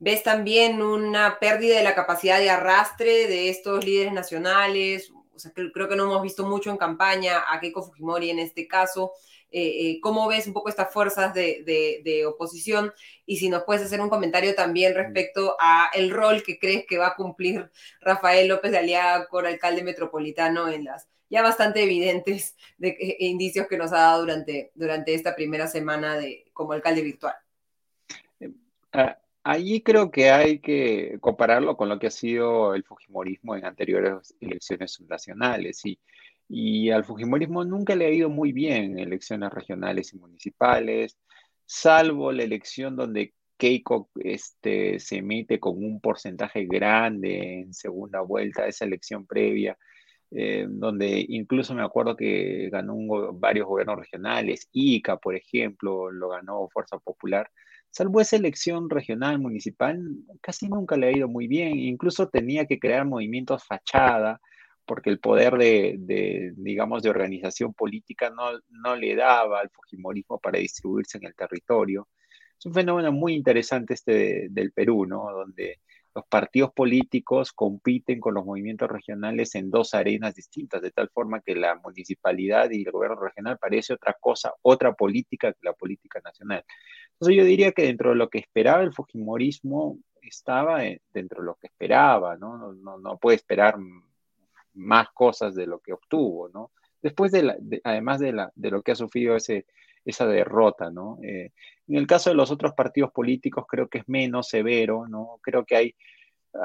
¿Ves 0.00 0.22
también 0.22 0.80
una 0.80 1.40
pérdida 1.40 1.76
de 1.76 1.82
la 1.82 1.94
capacidad 1.96 2.38
de 2.38 2.50
arrastre 2.50 3.26
de 3.26 3.48
estos 3.48 3.84
líderes 3.84 4.12
nacionales? 4.12 5.10
O 5.34 5.38
sea, 5.38 5.50
creo 5.52 5.88
que 5.88 5.96
no 5.96 6.04
hemos 6.04 6.22
visto 6.22 6.46
mucho 6.46 6.70
en 6.70 6.76
campaña 6.76 7.42
a 7.48 7.58
Keiko 7.58 7.82
Fujimori 7.82 8.30
en 8.30 8.38
este 8.38 8.68
caso. 8.68 9.12
Eh, 9.50 9.90
eh, 9.90 10.00
¿Cómo 10.00 10.28
ves 10.28 10.46
un 10.46 10.52
poco 10.52 10.68
estas 10.68 10.92
fuerzas 10.92 11.32
de, 11.34 12.24
oposición? 12.26 12.92
Y 13.26 13.36
si 13.36 13.48
nos 13.48 13.64
puedes 13.64 13.82
hacer 13.82 14.00
un 14.00 14.08
comentario 14.08 14.54
también 14.54 14.94
respecto 14.94 15.56
a 15.60 15.90
el 15.94 16.10
rol 16.10 16.42
que 16.42 16.58
crees 16.58 16.86
que 16.86 16.98
va 16.98 17.08
a 17.08 17.16
cumplir 17.16 17.70
Rafael 18.00 18.48
López 18.48 18.72
de 18.72 18.78
Aliaga 18.78 19.26
con 19.26 19.46
alcalde 19.46 19.82
metropolitano 19.82 20.68
en 20.68 20.84
las 20.84 21.08
ya 21.30 21.42
bastante 21.42 21.82
evidentes 21.82 22.56
de, 22.78 22.88
eh, 22.88 23.16
indicios 23.20 23.66
que 23.66 23.76
nos 23.76 23.92
ha 23.92 23.96
dado 23.96 24.20
durante, 24.20 24.72
durante 24.74 25.12
esta 25.12 25.36
primera 25.36 25.66
semana 25.66 26.16
de, 26.16 26.46
como 26.54 26.72
alcalde 26.72 27.02
virtual. 27.02 27.34
Ah, 28.92 29.18
Allí 29.48 29.80
creo 29.80 30.10
que 30.10 30.30
hay 30.30 30.58
que 30.58 31.16
compararlo 31.22 31.74
con 31.78 31.88
lo 31.88 31.98
que 31.98 32.08
ha 32.08 32.10
sido 32.10 32.74
el 32.74 32.84
Fujimorismo 32.84 33.56
en 33.56 33.64
anteriores 33.64 34.34
elecciones 34.42 35.00
nacionales. 35.08 35.86
Y, 35.86 35.98
y 36.48 36.90
al 36.90 37.04
Fujimorismo 37.04 37.64
nunca 37.64 37.94
le 37.94 38.06
ha 38.06 38.10
ido 38.10 38.30
muy 38.30 38.52
bien 38.52 38.92
en 38.92 38.98
elecciones 39.00 39.50
regionales 39.52 40.12
y 40.14 40.18
municipales, 40.18 41.18
salvo 41.66 42.32
la 42.32 42.44
elección 42.44 42.96
donde 42.96 43.34
Keiko 43.56 44.10
este, 44.16 44.98
se 45.00 45.20
mete 45.22 45.60
con 45.60 45.76
un 45.84 46.00
porcentaje 46.00 46.66
grande 46.66 47.60
en 47.60 47.74
segunda 47.74 48.20
vuelta, 48.20 48.66
esa 48.66 48.84
elección 48.84 49.26
previa, 49.26 49.76
eh, 50.30 50.66
donde 50.68 51.24
incluso 51.28 51.74
me 51.74 51.82
acuerdo 51.82 52.16
que 52.16 52.68
ganó 52.70 52.96
varios 53.34 53.66
gobiernos 53.66 53.98
regionales, 53.98 54.68
ICA, 54.72 55.16
por 55.18 55.34
ejemplo, 55.34 56.10
lo 56.10 56.30
ganó 56.30 56.68
Fuerza 56.68 56.98
Popular 56.98 57.50
salvo 57.90 58.20
esa 58.20 58.36
elección 58.36 58.90
regional, 58.90 59.38
municipal, 59.38 60.00
casi 60.40 60.68
nunca 60.68 60.96
le 60.96 61.08
ha 61.08 61.16
ido 61.16 61.28
muy 61.28 61.46
bien. 61.46 61.78
Incluso 61.78 62.28
tenía 62.28 62.66
que 62.66 62.78
crear 62.78 63.06
movimientos 63.06 63.64
fachada, 63.64 64.40
porque 64.88 65.10
el 65.10 65.20
poder 65.20 65.58
de, 65.58 66.52
digamos, 66.56 67.02
de 67.02 67.10
organización 67.10 67.74
política 67.74 68.30
no, 68.30 68.58
no 68.70 68.96
le 68.96 69.14
daba 69.14 69.60
al 69.60 69.68
Fujimorismo 69.68 70.38
para 70.38 70.58
distribuirse 70.58 71.18
en 71.18 71.26
el 71.26 71.34
territorio. 71.34 72.08
Es 72.58 72.66
un 72.66 72.72
fenómeno 72.74 73.12
muy 73.12 73.34
interesante 73.34 73.94
este 73.94 74.48
del 74.50 74.72
Perú, 74.72 75.04
¿no? 75.06 75.30
Donde 75.30 75.80
los 76.14 76.26
partidos 76.26 76.72
políticos 76.72 77.52
compiten 77.52 78.18
con 78.18 78.34
los 78.34 78.44
movimientos 78.44 78.88
regionales 78.88 79.54
en 79.54 79.70
dos 79.70 79.94
arenas 79.94 80.34
distintas, 80.34 80.80
de 80.82 80.90
tal 80.90 81.10
forma 81.10 81.40
que 81.42 81.54
la 81.54 81.76
municipalidad 81.76 82.70
y 82.70 82.82
el 82.82 82.90
gobierno 82.90 83.20
regional 83.20 83.58
parece 83.58 83.92
otra 83.92 84.16
cosa, 84.18 84.54
otra 84.62 84.94
política 84.94 85.52
que 85.52 85.60
la 85.62 85.74
política 85.74 86.20
nacional. 86.24 86.64
Entonces 87.12 87.36
yo 87.36 87.44
diría 87.44 87.72
que 87.72 87.82
dentro 87.82 88.10
de 88.10 88.16
lo 88.16 88.30
que 88.30 88.38
esperaba 88.38 88.82
el 88.82 88.94
Fujimorismo 88.94 89.98
estaba 90.22 90.80
dentro 91.12 91.40
de 91.40 91.46
lo 91.46 91.54
que 91.56 91.68
esperaba, 91.68 92.36
¿no? 92.36 92.72
No, 92.72 93.18
puede 93.18 93.36
esperar 93.36 93.76
más 94.78 95.08
cosas 95.10 95.54
de 95.54 95.66
lo 95.66 95.80
que 95.80 95.92
obtuvo, 95.92 96.48
¿no? 96.48 96.72
Después 97.02 97.30
de, 97.30 97.42
la, 97.42 97.56
además 97.84 98.20
de, 98.20 98.32
la, 98.32 98.52
de 98.54 98.70
lo 98.70 98.82
que 98.82 98.92
ha 98.92 98.96
sufrido 98.96 99.36
ese, 99.36 99.66
esa 100.04 100.26
derrota, 100.26 100.90
¿no? 100.90 101.18
Eh, 101.22 101.52
en 101.86 101.96
el 101.96 102.06
caso 102.06 102.30
de 102.30 102.36
los 102.36 102.50
otros 102.50 102.72
partidos 102.74 103.12
políticos 103.12 103.64
creo 103.68 103.88
que 103.88 103.98
es 103.98 104.08
menos 104.08 104.48
severo, 104.48 105.06
¿no? 105.06 105.38
Creo 105.42 105.64
que 105.64 105.76
hay, 105.76 105.94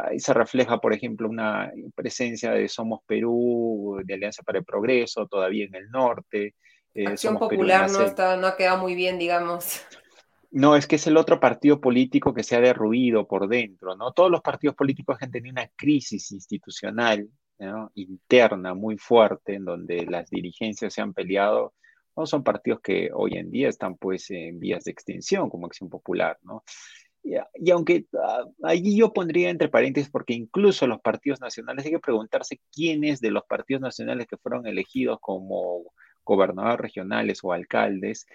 ahí 0.06 0.20
se 0.20 0.34
refleja, 0.34 0.80
por 0.80 0.94
ejemplo, 0.94 1.30
una 1.30 1.72
presencia 1.96 2.52
de 2.52 2.68
Somos 2.68 3.02
Perú, 3.06 4.02
de 4.04 4.14
Alianza 4.14 4.44
para 4.44 4.60
el 4.60 4.66
Progreso, 4.66 5.28
todavía 5.28 5.66
en 5.66 5.76
el 5.76 5.90
norte. 5.90 6.56
Eh, 6.94 7.08
Acción 7.08 7.38
Popular 7.38 7.90
no, 7.92 8.02
está, 8.02 8.38
no 8.38 8.48
ha 8.48 8.56
quedado 8.56 8.80
muy 8.80 8.96
bien, 8.96 9.18
digamos. 9.18 9.82
No, 10.52 10.76
es 10.76 10.86
que 10.86 10.98
es 10.98 11.08
el 11.08 11.18
otro 11.18 11.40
partido 11.40 11.82
político 11.82 12.34
que 12.34 12.44
se 12.44 12.56
ha 12.56 12.62
derruido 12.62 13.28
por 13.28 13.48
dentro, 13.48 13.96
¿no? 13.96 14.12
Todos 14.12 14.30
los 14.30 14.42
partidos 14.42 14.76
políticos 14.76 15.18
han 15.20 15.32
tenido 15.32 15.54
una 15.54 15.68
crisis 15.76 16.32
institucional 16.32 17.28
interna 17.96 18.74
muy 18.74 18.98
fuerte 18.98 19.56
en 19.56 19.66
donde 19.66 20.06
las 20.06 20.30
dirigencias 20.30 20.94
se 20.94 21.02
han 21.02 21.14
peleado. 21.14 21.74
No 22.16 22.26
son 22.26 22.44
partidos 22.44 22.82
que 22.82 23.10
hoy 23.14 23.38
en 23.38 23.50
día 23.50 23.70
están 23.70 23.98
pues 23.98 24.30
en 24.32 24.60
vías 24.60 24.84
de 24.84 24.92
extinción 24.92 25.50
como 25.50 25.66
Acción 25.66 25.90
Popular, 25.90 26.38
¿no? 26.44 26.64
Y, 27.24 27.72
aunque 27.72 28.06
ah, 28.22 28.44
allí 28.64 28.98
yo 28.98 29.14
pondría 29.14 29.50
entre 29.50 29.70
paréntesis, 29.70 30.12
porque 30.12 30.34
incluso 30.34 30.88
los 30.88 31.00
partidos 31.00 31.40
nacionales, 31.40 31.86
hay 31.86 31.92
que 31.92 32.00
preguntarse 32.00 32.60
quiénes 32.72 33.22
de 33.22 33.32
los 33.32 33.46
partidos 33.46 33.82
nacionales 33.82 34.28
que 34.28 34.38
fueron 34.38 34.68
elegidos 34.68 35.20
como 35.22 35.94
gobernadores 36.26 36.82
regionales 36.82 37.40
o 37.44 37.54
alcaldes 37.54 38.26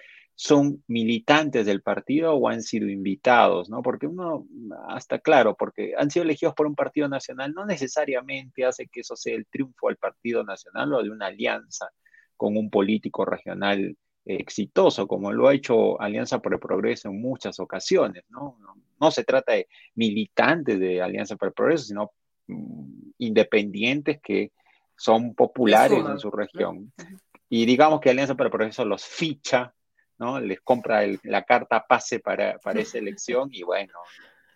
son 0.41 0.85
militantes 0.87 1.67
del 1.67 1.83
partido 1.83 2.35
o 2.35 2.49
han 2.49 2.63
sido 2.63 2.89
invitados, 2.89 3.69
¿no? 3.69 3.83
Porque 3.83 4.07
uno, 4.07 4.47
hasta 4.87 5.19
claro, 5.19 5.57
porque 5.57 5.95
han 5.99 6.13
sido 6.13 6.23
elegidos 6.23 6.55
por 6.55 6.69
un 6.69 6.77
partido 6.77 7.09
nacional, 7.09 7.53
no 7.53 7.67
necesariamente 7.67 8.65
hace 8.65 8.87
que 8.87 9.01
eso 9.01 9.17
sea 9.17 9.35
el 9.35 9.47
triunfo 9.47 9.89
del 9.89 9.97
partido 9.97 10.45
nacional 10.45 10.93
o 10.93 11.03
de 11.03 11.11
una 11.11 11.27
alianza 11.27 11.91
con 12.37 12.57
un 12.57 12.71
político 12.71 13.25
regional 13.25 13.97
exitoso, 14.25 15.09
como 15.09 15.33
lo 15.33 15.49
ha 15.49 15.55
hecho 15.55 16.01
Alianza 16.01 16.39
por 16.39 16.53
el 16.55 16.61
Progreso 16.61 17.09
en 17.09 17.21
muchas 17.21 17.59
ocasiones, 17.59 18.23
¿no? 18.29 18.57
No, 19.01 19.11
se 19.11 19.25
trata 19.25 19.55
de 19.55 19.67
militantes 19.97 20.79
de 20.79 21.03
Alianza 21.03 21.35
por 21.35 21.49
el 21.49 21.55
Progreso, 21.55 21.87
sino 21.87 22.13
mm, 22.47 23.11
independientes 23.19 24.21
que 24.23 24.53
son 24.97 25.35
populares 25.35 25.99
en 25.99 26.19
su 26.21 26.31
región. 26.31 26.93
Y 27.49 27.67
digamos 27.67 28.01
que 28.01 28.11
Alianza 28.11 28.37
por 28.37 28.47
el 28.47 28.53
Progreso 28.53 28.85
los 28.85 29.05
ficha 29.05 29.75
¿no? 30.19 30.41
Les 30.41 30.61
compra 30.61 31.03
la 31.23 31.45
carta 31.45 31.87
pase 31.87 32.21
para, 32.21 32.59
para 32.59 32.81
esa 32.81 32.99
elección 32.99 33.49
y 33.53 33.63
bueno. 33.63 33.93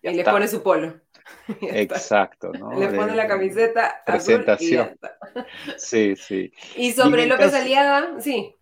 Y 0.04 0.12
les 0.14 0.28
pone 0.28 0.48
su 0.48 0.64
polo. 0.64 1.00
Exacto, 1.60 2.50
¿no? 2.52 2.72
Le 2.72 2.88
pone 2.88 3.14
la 3.14 3.28
camiseta 3.28 4.02
presentación. 4.04 4.98
sí, 5.76 6.16
sí. 6.16 6.52
Y 6.76 6.90
sobre 6.90 7.26
López 7.26 7.54
Aliaga, 7.54 8.20
sí. 8.20 8.52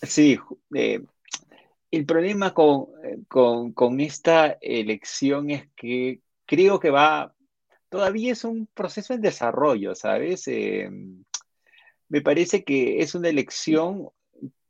Sí, 0.00 0.38
eh, 0.74 1.02
el 1.90 2.06
problema 2.06 2.54
con, 2.54 2.86
con, 3.74 4.00
esta 4.00 4.56
elección 4.62 5.50
es 5.50 5.68
que 5.76 6.20
creo 6.46 6.80
que 6.80 6.90
va, 6.90 7.34
todavía 7.90 8.32
es 8.32 8.44
un 8.44 8.66
proceso 8.72 9.12
en 9.12 9.20
desarrollo, 9.20 9.94
¿sabes? 9.94 10.48
Eh, 10.48 10.88
me 12.08 12.22
parece 12.22 12.64
que 12.64 13.00
es 13.00 13.14
una 13.14 13.28
elección 13.28 14.08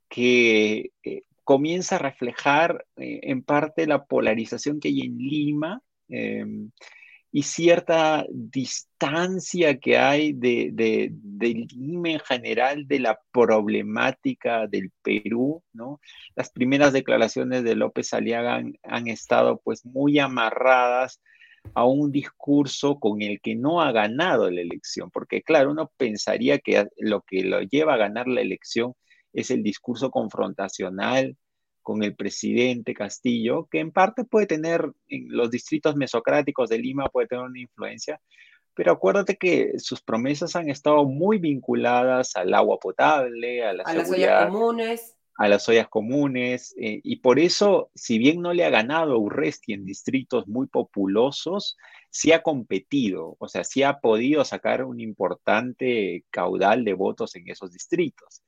que 0.09 0.93
eh, 1.03 1.23
comienza 1.49 1.97
a 1.97 1.99
reflejar 1.99 2.85
eh, 2.97 3.21
en 3.23 3.43
parte 3.43 3.87
la 3.87 4.05
polarización 4.05 4.81
que 4.81 4.89
hay 4.89 5.01
en 5.01 5.17
Lima 5.17 5.81
em, 6.07 6.73
y 7.33 7.43
cierta 7.45 8.27
distancia 8.31 9.79
que 9.79 9.97
hay 9.97 10.35
de, 10.35 10.69
de, 10.75 11.67
Lima 11.75 12.11
en 12.11 12.21
general 12.21 12.87
de 12.87 13.01
la 13.01 13.19
problemática 13.33 14.67
del 14.67 14.91
Perú, 15.01 15.63
¿no? 15.73 16.03
Las 16.37 16.51
primeras 16.51 16.93
declaraciones 16.93 17.65
de 17.65 17.77
López 17.77 18.13
Aliaga 18.13 18.57
han, 18.57 18.75
han 18.83 19.09
estado 19.09 19.59
pues 19.65 19.87
muy 19.87 20.19
amarradas 20.19 21.23
a 21.73 21.87
un 21.87 22.13
discurso 22.13 23.01
con 23.01 23.23
el 23.23 23.41
que 23.41 23.55
no 23.57 23.81
ha 23.81 23.91
ganado 23.93 24.51
la 24.51 24.61
elección, 24.61 25.11
porque 25.11 25.41
claro, 25.41 25.71
uno 25.71 25.91
pensaría 25.97 26.59
que 26.59 26.89
lo 26.99 27.23
que 27.23 27.43
lo 27.43 27.63
lleva 27.63 27.95
a 27.95 28.05
ganar 28.05 28.29
la 28.29 28.43
elección 28.43 28.93
es 29.33 29.51
el 29.51 29.63
discurso 29.63 30.11
confrontacional 30.11 31.37
con 31.83 32.03
el 32.03 32.15
presidente 32.15 32.93
Castillo, 32.93 33.67
que 33.71 33.81
en 33.81 33.93
parte 33.93 34.25
puede 34.25 34.47
tener, 34.47 34.93
en 35.09 35.29
los 35.29 35.51
distritos 35.51 35.97
mesocráticos 35.97 36.69
de 36.69 36.79
Lima 36.79 37.09
puede 37.09 37.29
tener 37.29 37.45
una 37.45 37.61
influencia, 37.61 38.21
pero 38.75 38.93
acuérdate 38.93 39.37
que 39.37 39.79
sus 39.79 40.03
promesas 40.03 40.55
han 40.55 40.69
estado 40.69 41.05
muy 41.05 41.39
vinculadas 41.39 42.37
al 42.37 42.53
agua 42.53 42.79
potable, 42.79 43.65
a, 43.65 43.73
la 43.73 43.85
a 43.85 43.95
las 43.95 44.11
ollas 44.11 44.47
comunes. 44.47 45.17
A 45.37 45.49
las 45.49 45.69
ollas 45.69 45.89
comunes, 45.89 46.75
eh, 46.79 47.01
y 47.03 47.17
por 47.17 47.39
eso, 47.39 47.91
si 47.95 48.19
bien 48.19 48.43
no 48.43 48.53
le 48.53 48.65
ha 48.65 48.71
ganado 48.71 49.15
a 49.15 49.19
Urresti 49.19 49.73
en 49.73 49.85
distritos 49.85 50.47
muy 50.47 50.67
populosos, 50.67 51.77
sí 52.11 52.33
ha 52.33 52.43
competido, 52.43 53.37
o 53.39 53.49
sea, 53.49 53.65
sí 53.65 53.83
ha 53.83 53.99
podido 54.01 54.45
sacar 54.45 54.85
un 54.85 55.01
importante 55.01 56.25
caudal 56.31 56.85
de 56.85 56.93
votos 56.93 57.35
en 57.35 57.49
esos 57.49 57.73
distritos. 57.73 58.43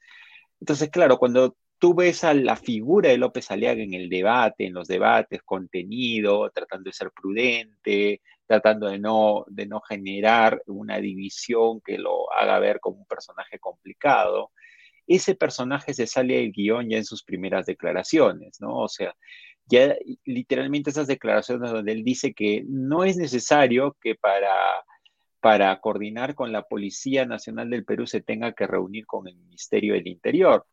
Entonces, 0.61 0.91
claro, 0.91 1.19
cuando 1.19 1.57
tú 1.79 1.95
ves 1.95 2.25
a 2.25 2.35
la 2.35 2.57
figura 2.57 3.09
de 3.09 3.19
López 3.19 3.51
Aliaga 3.51 3.83
en 3.83 3.95
el 3.95 4.09
debate, 4.09 4.67
en 4.67 4.75
los 4.75 4.87
debates, 4.87 5.43
contenido, 5.43 6.51
tratando 6.51 6.89
de 6.91 6.93
ser 6.93 7.11
prudente, 7.11 8.21
tratando 8.47 8.89
de 8.89 8.99
no, 8.99 9.45
de 9.49 9.67
no 9.67 9.81
generar 9.81 10.63
una 10.67 10.99
división 10.99 11.81
que 11.81 11.99
lo 11.99 12.31
haga 12.33 12.59
ver 12.59 12.81
como 12.81 12.99
un 12.99 13.07
personaje 13.07 13.59
complicado, 13.59 14.51
ese 15.07 15.35
personaje 15.35 15.95
se 15.95 16.07
sale 16.07 16.37
del 16.37 16.53
guion 16.53 16.89
ya 16.89 16.99
en 16.99 17.05
sus 17.05 17.25
primeras 17.25 17.67
declaraciones, 17.67 18.61
¿no? 18.61 18.77
O 18.77 18.89
sea, 18.89 19.15
ya 19.67 19.97
literalmente 20.25 20.91
esas 20.91 21.07
declaraciones 21.07 21.71
donde 21.71 21.93
él 21.93 22.05
dice 22.05 22.35
que 22.35 22.65
no 22.69 23.05
es 23.05 23.17
necesario 23.17 23.97
que 24.01 24.15
para 24.17 24.51
para 25.41 25.81
coordinar 25.81 26.35
con 26.35 26.53
la 26.53 26.63
Policía 26.63 27.27
Nacional 27.27 27.71
del 27.71 27.85
Perú 27.85 28.07
se 28.07 28.21
tenga 28.21 28.53
que 28.53 28.67
reunir 28.67 29.07
con 29.07 29.27
el 29.27 29.37
Ministerio 29.37 29.95
del 29.95 30.07
Interior. 30.07 30.67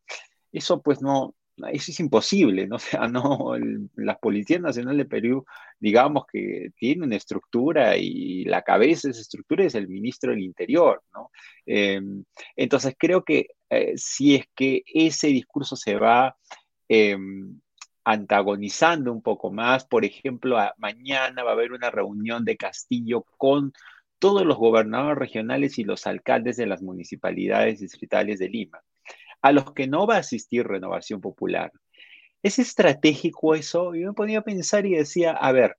Eso 0.51 0.82
pues 0.82 1.01
no, 1.01 1.36
eso 1.72 1.91
es 1.91 1.99
imposible, 1.99 2.68
¿no? 2.68 2.76
O 2.78 2.80
sea, 2.80 3.07
no, 3.07 3.55
la 3.95 4.18
Policía 4.18 4.59
Nacional 4.59 4.97
de 4.97 5.05
Perú, 5.05 5.45
digamos 5.80 6.26
que 6.32 6.70
tiene 6.78 7.05
una 7.05 7.15
estructura 7.15 7.97
y 7.97 8.45
la 8.45 8.61
cabeza 8.61 9.07
de 9.07 9.11
esa 9.13 9.22
estructura 9.22 9.65
es 9.65 9.76
el 9.76 9.88
ministro 9.88 10.32
del 10.32 10.41
Interior, 10.41 11.01
¿no? 11.13 11.32
Em, 11.65 12.24
entonces 12.55 12.95
creo 12.97 13.24
que 13.24 13.47
eh, 13.70 13.93
si 13.97 14.36
es 14.36 14.45
que 14.55 14.84
ese 14.86 15.28
discurso 15.28 15.76
se 15.76 15.95
va 15.95 16.38
em, 16.88 17.59
antagonizando 18.03 19.11
un 19.11 19.22
poco 19.22 19.51
más, 19.51 19.86
por 19.86 20.05
ejemplo, 20.05 20.57
mañana 20.78 21.43
va 21.43 21.51
a 21.51 21.53
haber 21.53 21.74
una 21.74 21.89
reunión 21.91 22.45
de 22.45 22.55
Castillo 22.55 23.26
con 23.38 23.74
todos 24.20 24.45
los 24.45 24.57
gobernadores 24.57 25.18
regionales 25.18 25.78
y 25.80 25.84
los 25.84 26.07
alcaldes 26.07 26.57
de 26.57 26.65
las 26.65 26.82
municipalidades 26.82 27.80
distritales 27.80 28.39
de 28.39 28.49
Lima, 28.49 28.82
a 29.41 29.51
los 29.51 29.74
que 29.74 29.88
no 29.88 30.07
va 30.07 30.15
a 30.15 30.20
asistir 30.20 30.68
Renovación 30.68 31.22
Popular. 31.22 31.72
Es 32.43 32.59
estratégico 32.59 33.55
eso. 33.55 33.95
Yo 33.95 34.07
me 34.07 34.13
ponía 34.13 34.39
a 34.39 34.43
pensar 34.43 34.86
y 34.86 34.95
decía, 34.95 35.32
a 35.32 35.51
ver, 35.51 35.78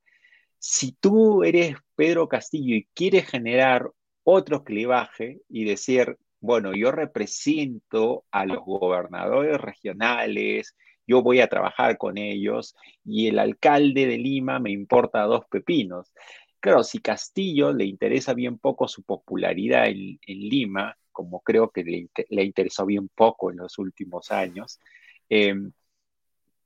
si 0.57 0.91
tú 0.91 1.43
eres 1.43 1.77
Pedro 1.95 2.27
Castillo 2.27 2.75
y 2.75 2.87
quieres 2.93 3.27
generar 3.27 3.89
otro 4.23 4.63
clivaje 4.63 5.41
y 5.49 5.63
decir, 5.63 6.17
bueno, 6.41 6.73
yo 6.73 6.91
represento 6.91 8.25
a 8.31 8.45
los 8.45 8.59
gobernadores 8.59 9.59
regionales, 9.59 10.75
yo 11.07 11.23
voy 11.23 11.41
a 11.41 11.47
trabajar 11.47 11.97
con 11.97 12.17
ellos 12.17 12.75
y 13.03 13.27
el 13.27 13.39
alcalde 13.39 14.05
de 14.05 14.17
Lima 14.17 14.59
me 14.59 14.71
importa 14.71 15.23
dos 15.23 15.45
pepinos. 15.49 16.13
Claro, 16.59 16.83
si 16.83 16.99
Castillo 16.99 17.71
le 17.71 17.85
interesa 17.85 18.33
bien 18.33 18.57
poco 18.57 18.87
su 18.87 19.03
popularidad 19.03 19.87
en, 19.87 20.19
Lima, 20.27 20.97
como 21.11 21.39
creo 21.41 21.69
que 21.71 21.83
le, 21.83 22.43
interesó 22.43 22.85
bien 22.85 23.09
poco 23.09 23.51
en 23.51 23.57
los 23.57 23.77
últimos 23.77 24.29
años, 24.31 24.79
em, 25.29 25.71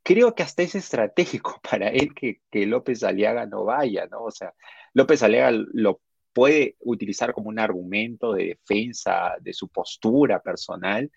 creo 0.03 0.33
que 0.33 0.43
hasta 0.43 0.63
es 0.63 0.75
estratégico 0.75 1.59
para 1.69 1.89
él 1.89 2.13
que, 2.15 2.39
López 2.65 3.03
Aliaga 3.03 3.45
no 3.45 3.65
vaya, 3.65 4.07
¿no? 4.07 4.23
O 4.23 4.31
sea, 4.31 4.53
López 4.93 5.21
Aliaga 5.23 5.51
lo 5.73 6.01
puede 6.33 6.75
utilizar 6.79 7.33
como 7.33 7.49
un 7.49 7.59
argumento 7.59 8.33
de 8.33 8.45
defensa 8.47 9.35
de 9.41 9.53
su 9.53 9.69
postura 9.69 10.41
personal, 10.41 11.11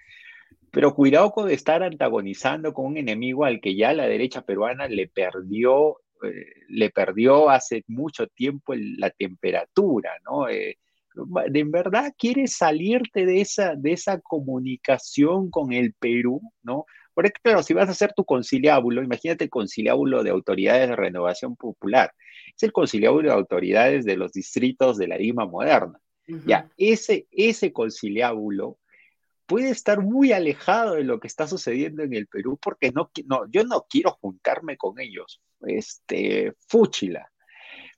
pero 0.71 0.95
cuidado 0.95 1.31
con 1.33 1.51
estar 1.51 1.83
antagonizando 1.83 2.75
con 2.75 2.87
un 2.87 2.99
enemigo 2.99 3.47
al 3.47 3.61
que 3.61 3.75
ya 3.75 3.95
la 3.95 4.07
derecha 4.07 4.43
peruana 4.43 4.89
le 4.89 5.09
perdió 5.09 6.01
eh, 6.27 6.47
le 6.69 6.91
perdió 6.91 7.51
hace 7.51 7.85
mucho 7.87 8.27
tiempo 8.29 8.75
la 8.75 9.11
temperatura, 9.11 10.13
¿no? 10.25 10.49
Eh, 10.49 10.79
¿En 11.55 11.71
verdad 11.71 12.13
quieres 12.19 12.57
salirte 12.57 13.25
de 13.25 13.41
esa, 13.41 13.75
de 13.75 13.93
esa 13.93 14.21
comunicación 14.21 15.51
con 15.51 15.73
el 15.73 15.95
Perú, 15.95 16.43
¿no? 16.63 16.85
Porque 17.15 17.33
claro, 17.43 17.63
si 17.63 17.73
vas 17.73 17.89
a 17.89 17.93
hacer 17.93 18.13
tu 18.15 18.25
conciliábulo, 18.25 19.03
imagínate 19.03 19.45
el 19.45 19.51
conciliábulo 19.51 20.23
de 20.23 20.31
autoridades 20.31 20.91
de 20.91 20.97
renovación 20.97 21.57
popular. 21.57 22.13
Es 22.55 22.63
el 22.63 22.73
conciliábulo 22.73 23.31
de 23.31 23.35
autoridades 23.35 24.05
de 24.05 24.17
los 24.17 24.33
distritos 24.33 24.99
de 24.99 25.09
la 25.09 25.17
Lima 25.17 25.47
moderna. 25.47 25.99
Ya, 26.45 26.69
ese, 26.77 27.29
ese 27.31 27.73
conciliábulo 27.73 28.79
puede 29.47 29.71
estar 29.71 30.03
muy 30.03 30.33
alejado 30.33 30.95
de 30.95 31.05
lo 31.05 31.21
que 31.21 31.29
está 31.29 31.47
sucediendo 31.47 32.03
en 32.03 32.15
el 32.15 32.27
Perú 32.27 32.59
porque 32.61 32.93
no, 32.93 33.11
no, 33.27 33.49
yo 33.51 33.65
no 33.65 33.87
quiero 33.89 34.13
juntarme 34.13 34.77
con 34.77 35.01
ellos. 35.01 35.41
Este, 35.63 36.53
fúchila. 36.69 37.31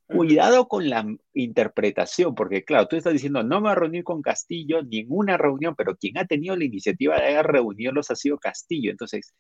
Cuidado 0.07 0.69
con 0.69 0.89
la 0.89 1.05
interpretación, 1.35 2.35
porque 2.35 2.65
claro, 2.65 2.89
tú 2.89 2.97
estás 2.97 3.13
diciendo, 3.13 3.43
no 3.43 3.57
me 3.57 3.65
voy 3.65 3.73
a 3.73 3.75
reunir 3.75 4.05
con 4.05 4.23
Castillo, 4.23 4.83
ninguna 4.83 5.37
reunión, 5.37 5.75
pero 5.77 5.97
quien 5.97 6.17
ha 6.17 6.25
tenido 6.25 6.57
la 6.57 6.65
iniciativa 6.65 7.21
de 7.21 7.43
reunirlos 7.43 8.11
ha 8.11 8.17
sido 8.17 8.39
Castillo. 8.39 8.91
Entonces, 8.91 9.35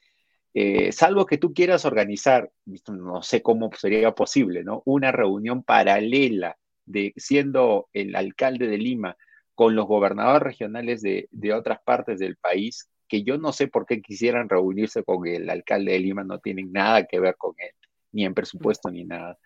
eh, 0.53 0.93
salvo 0.93 1.25
que 1.25 1.39
tú 1.39 1.55
quieras 1.55 1.87
organizar, 1.87 2.51
no 2.89 3.23
sé 3.23 3.41
cómo 3.41 3.71
sería 3.79 4.13
posible, 4.13 4.63
¿no? 4.63 4.83
Una 4.85 5.11
reunión 5.11 5.63
paralela 5.63 6.59
de 6.85 7.15
siendo 7.17 7.89
el 7.95 8.15
alcalde 8.15 8.67
de 8.67 8.77
Lima 8.77 9.17
con 9.59 9.75
los 9.75 9.89
gobernadores 9.89 10.41
regionales 10.41 11.03
de, 11.03 11.27
de 11.33 11.53
otras 11.53 11.81
partes 11.85 12.21
del 12.21 12.37
país, 12.37 12.89
que 13.09 13.25
yo 13.25 13.39
no 13.39 13.53
sé 13.53 13.67
por 13.67 13.87
qué 13.87 14.01
quisieran 14.01 14.49
reunirse 14.49 15.03
con 15.03 15.27
el 15.27 15.51
alcalde 15.51 15.91
de 15.91 15.99
Lima, 15.99 16.23
no 16.23 16.39
tienen 16.39 16.71
nada 16.71 17.07
que 17.07 17.19
ver 17.19 17.35
con 17.37 17.55
él, 17.59 17.73
ni 18.13 18.25
en 18.25 18.35
presupuesto 18.35 18.89
ni 18.89 19.05
nada. 19.05 19.37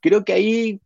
Creo 0.00 0.24
que 0.24 0.32
ahí 0.32 0.80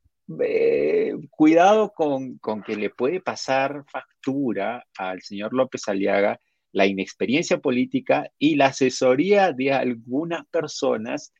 eh, 0.44 1.14
cuidado 1.30 1.94
con, 1.94 2.36
con, 2.36 2.62
que 2.62 2.76
le 2.76 2.90
puede 2.90 3.22
pasar 3.22 3.84
factura 3.90 4.84
al 4.98 5.22
señor 5.22 5.54
López 5.54 5.88
Aliaga 5.88 6.38
la 6.72 6.84
inexperiencia 6.84 7.56
política 7.60 8.30
y 8.38 8.56
la 8.56 8.66
asesoría 8.66 9.54
de 9.54 9.72
algunas 9.72 10.44
personas 10.48 11.32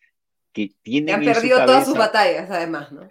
que 0.55 0.71
tienen... 0.81 1.17
han 1.17 1.25
perdido 1.25 1.63
todas 1.67 1.85
sus 1.85 1.99
batallas, 1.99 2.51
además, 2.51 2.91
¿no? 2.91 3.07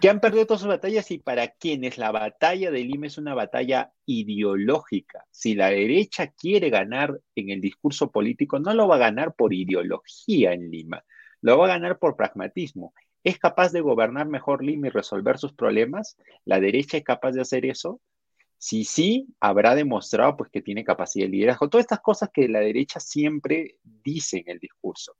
Que 0.00 0.08
han 0.10 0.20
perdido 0.20 0.46
todas 0.46 0.60
sus 0.60 0.68
batallas 0.68 1.10
y 1.10 1.18
para 1.18 1.48
quienes 1.48 1.98
la 1.98 2.10
batalla 2.10 2.70
de 2.70 2.84
Lima 2.84 3.06
es 3.06 3.18
una 3.18 3.34
batalla 3.34 3.92
ideológica. 4.06 5.24
Si 5.30 5.54
la 5.54 5.70
derecha 5.70 6.28
quiere 6.28 6.70
ganar 6.70 7.20
en 7.34 7.50
el 7.50 7.60
discurso 7.60 8.10
político, 8.10 8.58
no 8.58 8.74
lo 8.74 8.86
va 8.86 8.96
a 8.96 8.98
ganar 8.98 9.34
por 9.34 9.54
ideología 9.54 10.52
en 10.52 10.70
Lima, 10.70 11.04
lo 11.40 11.58
va 11.58 11.66
a 11.66 11.68
ganar 11.68 11.98
por 11.98 12.16
pragmatismo. 12.16 12.94
¿Es 13.22 13.38
capaz 13.38 13.72
de 13.72 13.80
gobernar 13.80 14.26
mejor 14.26 14.62
Lima 14.62 14.88
y 14.88 14.90
resolver 14.90 15.38
sus 15.38 15.54
problemas? 15.54 16.16
¿La 16.44 16.60
derecha 16.60 16.98
es 16.98 17.04
capaz 17.04 17.32
de 17.32 17.40
hacer 17.40 17.64
eso? 17.64 18.00
Si 18.58 18.84
sí, 18.84 19.28
habrá 19.40 19.74
demostrado 19.74 20.36
pues, 20.36 20.50
que 20.50 20.62
tiene 20.62 20.84
capacidad 20.84 21.26
de 21.26 21.32
liderazgo. 21.32 21.68
Todas 21.68 21.84
estas 21.84 22.00
cosas 22.00 22.30
que 22.32 22.48
la 22.48 22.60
derecha 22.60 23.00
siempre 23.00 23.76
dice 23.82 24.38
en 24.38 24.50
el 24.50 24.58
discurso. 24.58 25.16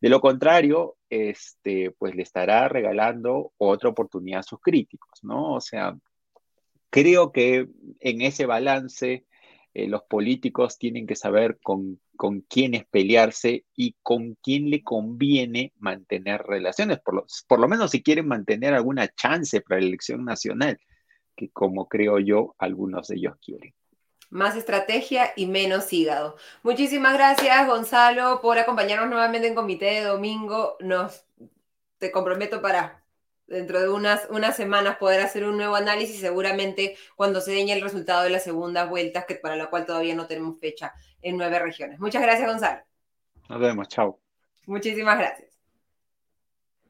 De 0.00 0.08
lo 0.08 0.20
contrario, 0.20 0.96
este, 1.10 1.90
pues 1.92 2.14
le 2.14 2.22
estará 2.22 2.68
regalando 2.68 3.52
otra 3.58 3.90
oportunidad 3.90 4.40
a 4.40 4.44
sus 4.44 4.60
críticos, 4.60 5.10
¿no? 5.22 5.54
O 5.54 5.60
sea, 5.60 5.96
creo 6.90 7.32
que 7.32 7.68
en 8.00 8.22
ese 8.22 8.46
balance 8.46 9.26
eh, 9.74 9.88
los 9.88 10.02
políticos 10.04 10.78
tienen 10.78 11.06
que 11.06 11.16
saber 11.16 11.58
con, 11.62 12.00
con 12.16 12.40
quiénes 12.40 12.86
pelearse 12.86 13.66
y 13.76 13.96
con 14.02 14.36
quién 14.42 14.70
le 14.70 14.82
conviene 14.82 15.72
mantener 15.78 16.42
relaciones, 16.42 17.00
por 17.00 17.14
lo, 17.14 17.26
por 17.46 17.60
lo 17.60 17.68
menos 17.68 17.90
si 17.90 18.02
quieren 18.02 18.26
mantener 18.26 18.74
alguna 18.74 19.08
chance 19.08 19.60
para 19.60 19.80
la 19.80 19.86
elección 19.86 20.24
nacional, 20.24 20.78
que 21.36 21.50
como 21.50 21.88
creo 21.88 22.18
yo, 22.18 22.54
algunos 22.58 23.08
de 23.08 23.16
ellos 23.16 23.34
quieren 23.40 23.74
más 24.30 24.56
estrategia 24.56 25.32
y 25.36 25.46
menos 25.46 25.92
hígado. 25.92 26.36
Muchísimas 26.62 27.14
gracias, 27.14 27.66
Gonzalo, 27.66 28.40
por 28.40 28.58
acompañarnos 28.58 29.10
nuevamente 29.10 29.48
en 29.48 29.54
Comité 29.54 29.86
de 29.86 30.04
Domingo. 30.04 30.76
Nos 30.80 31.24
te 31.98 32.10
comprometo 32.10 32.62
para 32.62 33.02
dentro 33.46 33.80
de 33.80 33.88
unas, 33.88 34.26
unas 34.30 34.56
semanas 34.56 34.96
poder 34.96 35.20
hacer 35.20 35.44
un 35.44 35.56
nuevo 35.56 35.74
análisis, 35.74 36.20
seguramente 36.20 36.96
cuando 37.16 37.40
se 37.40 37.50
deñe 37.50 37.72
el 37.72 37.82
resultado 37.82 38.22
de 38.22 38.30
la 38.30 38.38
segunda 38.38 38.86
vuelta, 38.86 39.26
que 39.26 39.34
para 39.34 39.56
la 39.56 39.66
cual 39.66 39.84
todavía 39.84 40.14
no 40.14 40.26
tenemos 40.26 40.58
fecha 40.58 40.94
en 41.20 41.36
nueve 41.36 41.58
regiones. 41.58 41.98
Muchas 41.98 42.22
gracias, 42.22 42.48
Gonzalo. 42.48 42.82
Nos 43.48 43.60
vemos, 43.60 43.88
chao. 43.88 44.18
Muchísimas 44.66 45.18
gracias. 45.18 45.49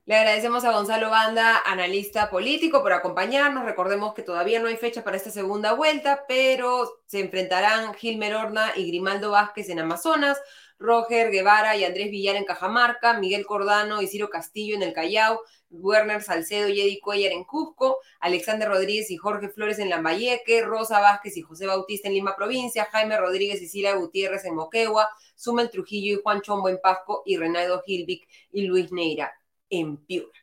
Le 0.06 0.16
agradecemos 0.16 0.64
a 0.64 0.72
Gonzalo 0.72 1.10
Banda, 1.10 1.62
analista 1.64 2.30
político, 2.30 2.82
por 2.82 2.92
acompañarnos. 2.92 3.64
Recordemos 3.64 4.14
que 4.14 4.22
todavía 4.22 4.58
no 4.58 4.66
hay 4.66 4.76
fecha 4.76 5.04
para 5.04 5.16
esta 5.16 5.30
segunda 5.30 5.74
vuelta, 5.74 6.24
pero 6.26 7.02
se 7.06 7.20
enfrentarán 7.20 7.94
Gilmer 7.94 8.34
Horna 8.34 8.72
y 8.74 8.88
Grimaldo 8.88 9.30
Vázquez 9.30 9.68
en 9.68 9.78
Amazonas, 9.78 10.40
Roger 10.78 11.30
Guevara 11.30 11.76
y 11.76 11.84
Andrés 11.84 12.10
Villar 12.10 12.36
en 12.36 12.44
Cajamarca, 12.44 13.20
Miguel 13.20 13.44
Cordano 13.44 14.00
y 14.00 14.08
Ciro 14.08 14.30
Castillo 14.30 14.74
en 14.74 14.82
el 14.82 14.94
Callao, 14.94 15.42
Werner 15.68 16.22
Salcedo 16.22 16.68
y 16.68 16.80
Eddie 16.80 17.00
Cuellar 17.00 17.32
en 17.32 17.44
Cusco, 17.44 17.98
Alexander 18.20 18.68
Rodríguez 18.68 19.10
y 19.10 19.18
Jorge 19.18 19.50
Flores 19.50 19.78
en 19.78 19.90
Lambayeque, 19.90 20.62
Rosa 20.62 20.98
Vázquez 21.00 21.36
y 21.36 21.42
José 21.42 21.66
Bautista 21.66 22.08
en 22.08 22.14
Lima 22.14 22.34
Provincia, 22.34 22.88
Jaime 22.90 23.18
Rodríguez 23.18 23.60
y 23.60 23.68
Sila 23.68 23.92
Gutiérrez 23.92 24.46
en 24.46 24.56
Moquegua, 24.56 25.08
Sumel 25.36 25.70
Trujillo 25.70 26.18
y 26.18 26.22
Juan 26.22 26.40
Chombo 26.40 26.70
en 26.70 26.80
Pasco 26.80 27.22
y 27.26 27.36
Renaldo 27.36 27.82
Gilvic 27.82 28.26
y 28.50 28.62
Luis 28.62 28.90
Neira 28.90 29.39
en 29.70 29.96
Piura. 29.96 30.38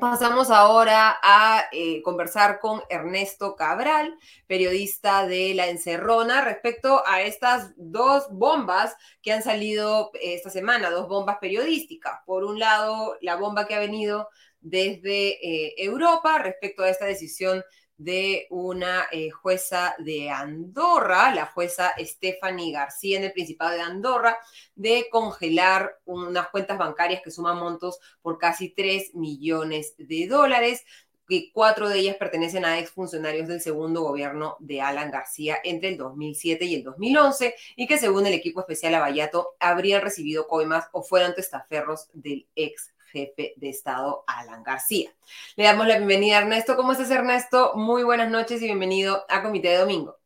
Pasamos 0.00 0.50
ahora 0.50 1.18
a 1.22 1.64
eh, 1.72 2.02
conversar 2.02 2.60
con 2.60 2.82
Ernesto 2.88 3.56
Cabral, 3.56 4.16
periodista 4.46 5.26
de 5.26 5.54
La 5.54 5.66
Encerrona, 5.66 6.40
respecto 6.40 7.02
a 7.04 7.22
estas 7.22 7.72
dos 7.76 8.28
bombas 8.30 8.94
que 9.22 9.32
han 9.32 9.42
salido 9.42 10.10
eh, 10.14 10.34
esta 10.34 10.50
semana, 10.50 10.90
dos 10.90 11.08
bombas 11.08 11.38
periodísticas. 11.40 12.20
Por 12.26 12.44
un 12.44 12.60
lado, 12.60 13.16
la 13.22 13.36
bomba 13.36 13.66
que 13.66 13.74
ha 13.74 13.80
venido 13.80 14.28
desde 14.60 15.30
eh, 15.44 15.74
Europa 15.78 16.38
respecto 16.38 16.84
a 16.84 16.90
esta 16.90 17.06
decisión 17.06 17.64
de 17.98 18.46
una 18.48 19.06
eh, 19.10 19.30
jueza 19.30 19.94
de 19.98 20.30
Andorra, 20.30 21.34
la 21.34 21.46
jueza 21.46 21.92
Stephanie 21.98 22.72
García 22.72 23.18
en 23.18 23.24
el 23.24 23.32
Principado 23.32 23.72
de 23.72 23.80
Andorra, 23.80 24.38
de 24.74 25.08
congelar 25.10 25.98
unas 26.04 26.48
cuentas 26.48 26.78
bancarias 26.78 27.20
que 27.22 27.30
suman 27.30 27.58
montos 27.58 27.98
por 28.22 28.38
casi 28.38 28.70
3 28.70 29.14
millones 29.14 29.94
de 29.98 30.28
dólares 30.28 30.84
que 31.28 31.50
cuatro 31.52 31.88
de 31.90 31.98
ellas 31.98 32.16
pertenecen 32.16 32.64
a 32.64 32.78
exfuncionarios 32.78 33.48
del 33.48 33.60
segundo 33.60 34.02
gobierno 34.02 34.56
de 34.60 34.80
Alan 34.80 35.10
García 35.10 35.58
entre 35.62 35.90
el 35.90 35.98
2007 35.98 36.64
y 36.64 36.74
el 36.76 36.82
2011 36.84 37.54
y 37.76 37.86
que 37.86 37.98
según 37.98 38.26
el 38.26 38.32
equipo 38.32 38.60
especial 38.60 38.94
Abayato 38.94 39.50
habrían 39.60 40.00
recibido 40.00 40.48
coimas 40.48 40.86
o 40.92 41.02
fueran 41.02 41.34
testaferros 41.34 42.08
del 42.14 42.46
ex 42.56 42.94
jefe 43.08 43.54
de 43.56 43.68
Estado, 43.68 44.24
Alan 44.26 44.62
García. 44.62 45.10
Le 45.56 45.64
damos 45.64 45.86
la 45.86 45.96
bienvenida 45.96 46.38
a 46.38 46.42
Ernesto. 46.42 46.76
¿Cómo 46.76 46.92
estás, 46.92 47.10
Ernesto? 47.10 47.72
Muy 47.74 48.02
buenas 48.02 48.30
noches 48.30 48.62
y 48.62 48.66
bienvenido 48.66 49.24
a 49.28 49.42
Comité 49.42 49.68
de 49.68 49.78
Domingo. 49.78 50.18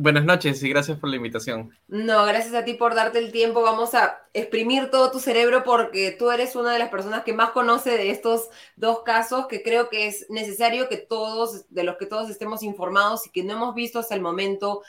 Buenas 0.00 0.24
noches 0.24 0.62
y 0.62 0.68
gracias 0.68 0.96
por 0.96 1.10
la 1.10 1.16
invitación. 1.16 1.76
No, 1.88 2.24
gracias 2.24 2.54
a 2.54 2.64
ti 2.64 2.74
por 2.74 2.94
darte 2.94 3.18
el 3.18 3.32
tiempo. 3.32 3.62
Vamos 3.62 3.96
a 3.96 4.20
exprimir 4.32 4.92
todo 4.92 5.10
tu 5.10 5.18
cerebro 5.18 5.64
porque 5.64 6.14
tú 6.16 6.30
eres 6.30 6.54
una 6.54 6.72
de 6.72 6.78
las 6.78 6.88
personas 6.88 7.24
que 7.24 7.32
más 7.32 7.50
conoce 7.50 7.90
de 7.90 8.10
estos 8.10 8.48
dos 8.76 9.02
casos 9.02 9.48
que 9.48 9.60
creo 9.60 9.88
que 9.88 10.06
es 10.06 10.30
necesario 10.30 10.88
que 10.88 10.98
todos, 10.98 11.68
de 11.70 11.82
los 11.82 11.96
que 11.96 12.06
todos 12.06 12.30
estemos 12.30 12.62
informados 12.62 13.26
y 13.26 13.30
que 13.30 13.42
no 13.42 13.54
hemos 13.54 13.74
visto 13.74 13.98
hasta 13.98 14.14
el 14.14 14.20
momento 14.20 14.82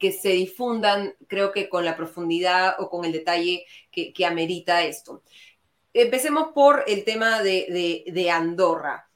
que 0.00 0.10
se 0.10 0.30
difundan, 0.30 1.14
creo 1.28 1.52
que 1.52 1.68
con 1.68 1.84
la 1.84 1.96
profundidad 1.96 2.74
o 2.80 2.90
con 2.90 3.04
el 3.04 3.12
detalle 3.12 3.66
que, 3.92 4.12
que 4.12 4.26
amerita 4.26 4.82
esto. 4.82 5.22
Empecemos 5.98 6.48
por 6.54 6.84
el 6.86 7.04
tema 7.04 7.42
de, 7.42 8.30
Andorra. 8.30 9.08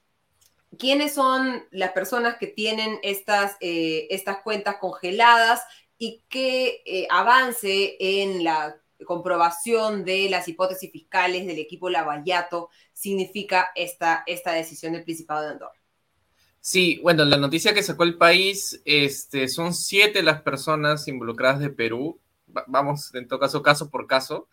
¿Quiénes 0.78 1.12
son 1.12 1.62
las 1.72 1.92
personas 1.92 2.36
que 2.38 2.46
tienen 2.46 2.98
estas, 3.02 3.58
eh, 3.60 4.06
estas 4.08 4.38
cuentas 4.38 4.76
congeladas 4.80 5.60
y 5.98 6.22
qué 6.30 6.82
eh, 6.86 7.06
avance 7.10 7.96
en 8.00 8.44
la 8.44 8.80
comprobación 9.04 10.06
de 10.06 10.30
las 10.30 10.48
hipótesis 10.48 10.90
fiscales 10.90 11.46
del 11.46 11.58
equipo 11.58 11.90
Lavallato 11.90 12.70
significa 12.94 13.68
esta, 13.74 14.22
esta 14.26 14.52
decisión 14.52 14.94
del 14.94 15.04
Principado 15.04 15.42
de 15.42 15.48
Andorra? 15.50 15.78
Sí, 16.60 16.98
bueno, 17.02 17.26
la 17.26 17.36
noticia 17.36 17.74
que 17.74 17.82
sacó 17.82 18.04
el 18.04 18.16
país, 18.16 18.80
este, 18.86 19.48
son 19.48 19.74
siete 19.74 20.22
las 20.22 20.40
personas 20.40 21.08
involucradas 21.08 21.60
de 21.60 21.68
Perú. 21.68 22.18
Vamos, 22.46 23.14
en 23.14 23.28
todo 23.28 23.38
caso, 23.38 23.62
caso 23.62 23.90
por 23.90 24.06
caso. 24.06 24.48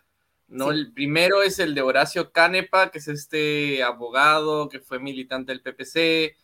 ¿No? 0.48 0.72
El 0.72 0.93
primero 0.93 1.43
es 1.43 1.60
el 1.60 1.76
de 1.76 1.82
Horacio 1.82 2.32
Canepa, 2.32 2.91
que 2.91 3.00
es 3.00 3.08
este 3.08 3.84
abogado 3.84 4.70
que 4.70 4.80
fue 4.80 5.00
militante 5.00 5.52
del 5.52 5.62
PPC 5.62 6.36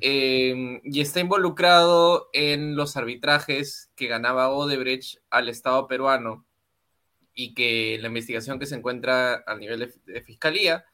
em, 0.00 0.80
y 0.84 1.00
está 1.00 1.20
involucrado 1.20 2.28
en 2.32 2.76
los 2.76 2.96
arbitrajes 2.96 3.90
que 3.96 4.06
ganaba 4.06 4.50
Odebrecht 4.50 5.20
al 5.30 5.48
Estado 5.48 5.88
peruano 5.88 6.46
y 7.34 7.54
que 7.54 7.98
la 8.00 8.08
investigación 8.08 8.58
que 8.58 8.66
se 8.66 8.74
encuentra 8.76 9.44
a 9.46 9.54
nivel 9.56 9.92
de, 10.06 10.22
fiscalía 10.22 10.84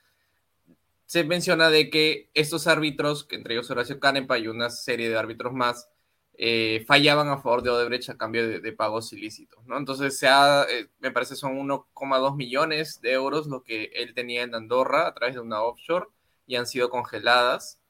se 1.06 1.24
menciona 1.24 1.70
de 1.70 1.90
que 1.90 2.30
estos 2.34 2.66
árbitros, 2.66 3.24
que 3.24 3.36
entre 3.36 3.54
ellos 3.54 3.70
Horacio 3.70 4.00
Canepa 4.00 4.38
y 4.38 4.48
una 4.48 4.70
serie 4.70 5.08
de 5.08 5.16
árbitros 5.18 5.52
más, 5.52 5.88
eh, 6.36 6.84
fallaban 6.86 7.28
a 7.28 7.38
favor 7.38 7.62
de 7.62 7.70
Odebrecht 7.70 8.10
a 8.10 8.16
cambio 8.16 8.60
de, 8.60 8.72
pagos 8.72 9.12
ilícitos, 9.12 9.64
¿no? 9.66 9.78
Entonces, 9.78 10.18
se 10.18 10.26
eh, 10.26 10.88
me 10.98 11.12
parece 11.12 11.36
son 11.36 11.56
1,2 11.56 12.36
millones 12.36 13.00
de 13.00 13.12
euros 13.12 13.46
lo 13.46 13.62
que 13.62 13.84
él 13.94 14.14
tenía 14.14 14.42
en 14.42 14.54
Andorra 14.54 15.06
a 15.06 15.14
través 15.14 15.36
de 15.36 15.40
una 15.40 15.62
offshore 15.62 16.06
y 16.46 16.56
han 16.56 16.66
sido 16.66 16.90
congeladas. 16.90 17.80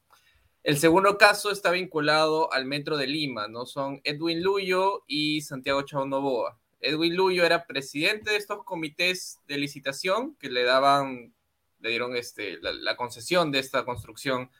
El 0.63 0.77
segundo 0.77 1.17
caso 1.17 1.51
está 1.51 1.71
vinculado 1.71 2.51
al 2.53 2.65
Metro 2.65 2.97
de 2.97 3.07
Lima, 3.07 3.47
¿no? 3.47 3.65
Son 3.65 4.01
Edwin 4.03 4.43
Luyo 4.43 5.03
y 5.07 5.41
Santiago 5.41 5.81
Chao 5.81 6.05
Novoa. 6.05 6.59
Edwin 6.81 7.15
Luyo 7.15 7.45
era 7.45 7.65
presidente 7.65 8.31
de 8.31 8.37
estos 8.37 8.63
comités 8.63 9.39
de 9.47 9.57
licitación 9.57 10.35
que 10.35 10.49
le 10.49 10.63
daban, 10.63 11.33
le 11.79 11.89
dieron 11.89 12.15
este, 12.15 12.57
la, 12.61 12.73
la 12.73 12.95
concesión 12.95 13.51
de 13.51 13.59
esta 13.59 13.85
construcción 13.85 14.51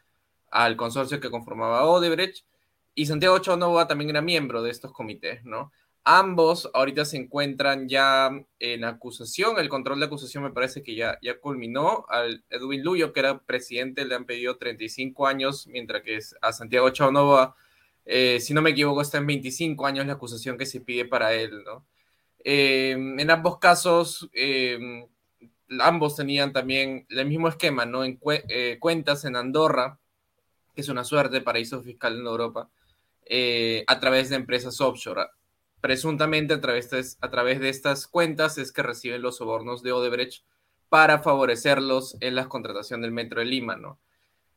al 0.49 0.75
consorcio 0.75 1.19
que 1.19 1.29
conformaba 1.29 1.85
Odebrecht 1.85 2.45
y 2.95 3.05
Santiago 3.05 3.39
Chonova 3.39 3.87
también 3.87 4.09
era 4.09 4.21
miembro 4.21 4.63
de 4.63 4.71
estos 4.71 4.93
comités, 4.93 5.43
¿no? 5.43 5.71
Ambos 6.07 6.69
ahorita 6.73 7.03
se 7.03 7.17
encuentran 7.17 7.89
ya 7.89 8.29
en 8.59 8.83
acusación. 8.85 9.59
El 9.59 9.69
control 9.69 9.99
de 9.99 10.05
acusación 10.05 10.43
me 10.43 10.51
parece 10.51 10.83
que 10.83 10.95
ya, 10.95 11.17
ya 11.21 11.39
culminó. 11.39 12.05
Al 12.09 12.43
Edwin 12.49 12.83
Luyo, 12.83 13.11
que 13.11 13.21
era 13.21 13.39
presidente, 13.39 14.05
le 14.05 14.13
han 14.13 14.25
pedido 14.25 14.55
35 14.57 15.25
años, 15.25 15.67
mientras 15.67 16.03
que 16.03 16.19
a 16.41 16.53
Santiago 16.53 16.91
Chaunova, 16.91 17.55
eh, 18.05 18.39
si 18.39 18.53
no 18.53 18.61
me 18.61 18.69
equivoco, 18.69 19.01
está 19.01 19.17
en 19.17 19.25
25 19.27 19.85
años 19.87 20.05
la 20.05 20.13
acusación 20.13 20.57
que 20.59 20.67
se 20.67 20.79
pide 20.81 21.05
para 21.05 21.33
él. 21.33 21.63
¿no? 21.65 21.85
Eh, 22.43 22.91
en 22.91 23.31
ambos 23.31 23.57
casos, 23.57 24.29
eh, 24.33 25.07
ambos 25.79 26.15
tenían 26.15 26.53
también 26.53 27.07
el 27.09 27.25
mismo 27.25 27.47
esquema, 27.47 27.85
¿no? 27.85 28.03
En 28.05 28.19
cuentas 28.79 29.25
en 29.25 29.35
Andorra, 29.35 29.97
que 30.75 30.81
es 30.81 30.89
una 30.89 31.03
suerte 31.03 31.41
paraíso 31.41 31.81
fiscal 31.81 32.19
en 32.19 32.27
Europa, 32.27 32.69
a 33.87 33.99
través 33.99 34.29
de 34.29 34.35
empresas 34.35 34.79
offshore 34.81 35.27
presuntamente 35.85 36.55
a 36.55 36.61
través, 36.61 36.89
de, 36.89 37.05
a 37.21 37.29
través 37.29 37.59
de 37.59 37.69
estas 37.69 38.07
cuentas 38.07 38.57
es 38.57 38.71
que 38.71 38.81
reciben 38.81 39.21
los 39.21 39.37
sobornos 39.37 39.83
de 39.83 39.91
Odebrecht 39.91 40.43
para 40.89 41.19
favorecerlos 41.19 42.17
en 42.21 42.33
la 42.33 42.49
contratación 42.49 43.01
del 43.01 43.11
Metro 43.11 43.39
de 43.39 43.45
Lima, 43.45 43.75
¿no? 43.75 43.99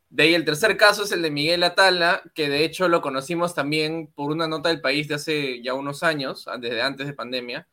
De 0.09 0.23
ahí 0.23 0.35
el 0.35 0.47
tercer 0.47 0.79
caso 0.79 1.03
es 1.03 1.13
el 1.13 1.21
de 1.21 1.31
Miguel 1.31 1.65
Atala, 1.65 2.23
que 2.35 2.49
de 2.49 2.65
hecho 2.65 2.89
lo 2.89 3.03
conocimos 3.03 3.55
también 3.55 4.07
por 4.15 4.31
una 4.31 4.49
nota 4.49 4.71
del 4.71 4.81
país 4.81 5.07
de 5.07 5.17
hace 5.17 5.63
ya 5.63 5.75
unos 5.75 6.03
años, 6.03 6.47
desde 6.61 6.81
antes 6.81 7.07
de 7.07 7.13
pandemia. 7.13 7.69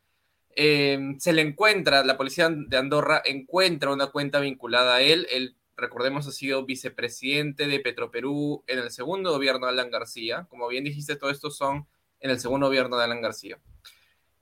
Em, 0.54 1.18
se 1.18 1.32
le 1.32 1.42
encuentra, 1.42 2.04
la 2.04 2.18
policía 2.18 2.50
de 2.50 2.76
Andorra 2.76 3.22
encuentra 3.24 3.94
una 3.94 4.08
cuenta 4.08 4.42
vinculada 4.42 4.96
a 4.96 5.02
él. 5.02 5.28
Él, 5.32 5.56
recordemos, 5.78 6.28
ha 6.28 6.32
sido 6.32 6.66
vicepresidente 6.66 7.68
de 7.68 7.80
Petroperú 7.80 8.64
en 8.68 8.80
el 8.80 8.92
segundo 8.92 9.32
gobierno 9.32 9.68
de 9.68 9.74
Alan 9.74 9.92
García. 9.92 10.48
Como 10.50 10.68
bien 10.68 10.84
dijiste, 10.84 11.16
todo 11.16 11.30
esto 11.30 11.52
son 11.52 11.88
en 12.20 12.32
el 12.32 12.40
segundo 12.40 12.68
gobierno 12.68 12.98
de 12.98 13.04
Alan 13.04 13.22
García. 13.22 13.60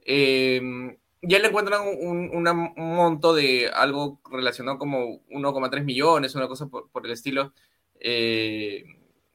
Eh, 0.06 0.62
ya 1.26 1.40
le 1.40 1.48
encuentran 1.48 1.82
un, 1.86 2.44
monto 2.76 3.34
de 3.34 3.70
algo 3.70 4.20
relacionado 4.30 4.78
como 4.78 5.26
1,3 5.30 5.84
millones, 5.84 6.36
una 6.36 6.48
cosa 6.48 6.68
por, 6.68 7.06
el 7.06 7.12
estilo, 7.12 7.54
eh, 8.00 8.84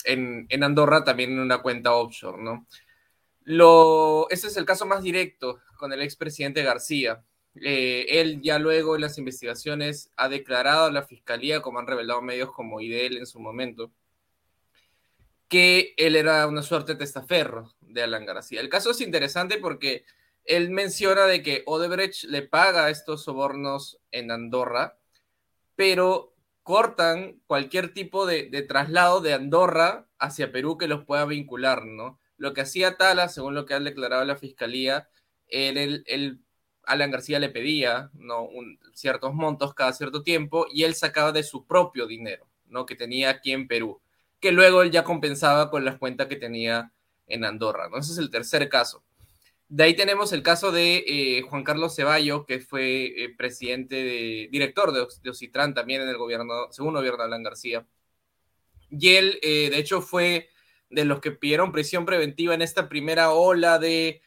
en, 0.05 0.62
Andorra 0.62 1.03
también 1.05 1.32
en 1.32 1.40
una 1.40 1.62
cuenta 1.62 1.94
offshore, 1.94 2.42
¿no? 2.42 2.66
Ese 4.30 4.49
es 4.49 4.57
el 4.59 4.66
caso 4.66 4.84
más 4.84 5.03
directo 5.03 5.61
con 5.78 5.92
el 5.92 6.03
expresidente 6.03 6.62
García. 6.62 7.24
Eh, 7.62 8.20
él 8.20 8.40
ya 8.42 8.59
luego 8.59 8.94
en 8.94 9.02
las 9.02 9.18
investigaciones 9.18 10.11
ha 10.16 10.28
declarado 10.28 10.86
a 10.86 10.92
la 10.92 11.02
fiscalía, 11.02 11.62
como 11.62 11.78
han 11.78 11.86
revelado 11.86 12.22
medios 12.22 12.52
como 12.52 12.80
IDEL 12.80 13.16
en 13.16 13.26
su 13.26 13.40
momento, 13.40 13.92
que 15.48 15.94
él 15.96 16.16
era 16.16 16.46
una 16.46 16.62
suerte 16.62 16.92
de 16.92 16.98
testaferro 16.98 17.74
de 17.80 18.02
Alan 18.02 18.26
García. 18.26 18.61
El 18.61 18.68
caso 18.68 18.90
es 18.90 19.00
interesante 19.00 19.59
porque 19.59 20.04
él 20.44 20.70
menciona 20.70 21.26
de 21.26 21.42
que 21.42 21.62
Odebrecht 21.66 22.24
le 22.24 22.42
paga 22.42 22.90
estos 22.90 23.24
sobornos 23.24 23.98
en 24.11 24.30
Andorra, 24.30 24.98
pero 25.76 26.34
cortan 26.62 27.40
cualquier 27.46 27.94
tipo 27.94 28.26
de, 28.26 28.50
traslado 28.68 29.20
de 29.20 29.32
Andorra 29.32 30.06
hacia 30.18 30.52
Perú 30.52 30.76
que 30.76 30.88
los 30.88 31.04
pueda 31.04 31.24
vincular, 31.24 31.86
¿no? 31.86 32.18
Lo 32.36 32.52
que 32.52 32.61
hacía 32.61 32.96
Tala, 32.96 33.28
según 33.28 33.54
lo 33.54 33.64
que 33.64 33.74
ha 33.74 33.80
declarado 33.80 34.24
la 34.24 34.36
fiscalía, 34.36 35.09
él, 35.48 36.40
Alan 36.89 37.11
García 37.11 37.39
le 37.39 37.49
pedía 37.49 38.11
¿no? 38.14 38.49
ciertos 38.95 39.34
montos 39.34 39.74
cada 39.74 39.93
cierto 39.93 40.22
tiempo 40.22 40.66
y 40.72 40.84
él 40.84 40.95
sacaba 40.95 41.32
de 41.32 41.43
su 41.43 41.66
propio 41.66 42.07
dinero, 42.07 42.47
¿no? 42.66 42.86
Que 42.86 42.97
tenía 42.97 43.30
aquí 43.30 43.53
en 43.53 43.68
Perú 43.68 44.01
que 44.41 44.53
luego 44.53 44.82
él 44.82 44.91
ya 44.91 45.05
compensaba 45.05 45.70
con 45.70 45.84
las 45.84 45.99
cuentas 45.99 46.28
que 46.28 46.36
tenía 46.36 46.93
en 47.26 47.45
Andorra. 47.45 47.89
¿no? 47.89 47.99
Ese 47.99 48.12
es 48.12 48.18
el 48.18 48.30
tercer 48.30 48.68
caso. 48.68 49.03
De 49.68 49.84
ahí 49.84 49.95
tenemos 49.95 50.32
el 50.32 50.43
caso 50.43 50.72
de 50.72 51.05
eh, 51.07 51.43
Juan 51.43 51.62
Carlos 51.62 51.95
Ceballo, 51.95 52.47
que 52.47 52.61
fue 52.61 53.07
eh, 53.07 53.34
presidente, 53.36 53.97
de, 53.97 54.49
director 54.51 54.93
de, 54.93 55.07
de, 55.22 55.30
Ocitran 55.30 55.74
también 55.74 56.01
en 56.01 56.09
el 56.09 56.16
gobierno, 56.16 56.68
segundo 56.70 57.01
gobierno 57.01 57.18
de 57.18 57.26
Alan 57.26 57.43
García. 57.43 57.86
Y 58.91 59.16
él, 59.16 59.39
eh, 59.43 59.68
de 59.70 59.78
hecho, 59.78 60.01
fue 60.01 60.49
de 60.89 61.05
los 61.05 61.20
que 61.20 61.32
pidieron 61.32 61.72
prisión 61.72 62.07
preventiva 62.07 62.55
en 62.55 62.62
esta 62.62 62.89
primera 62.89 63.32
ola 63.32 63.78
de 63.78 64.22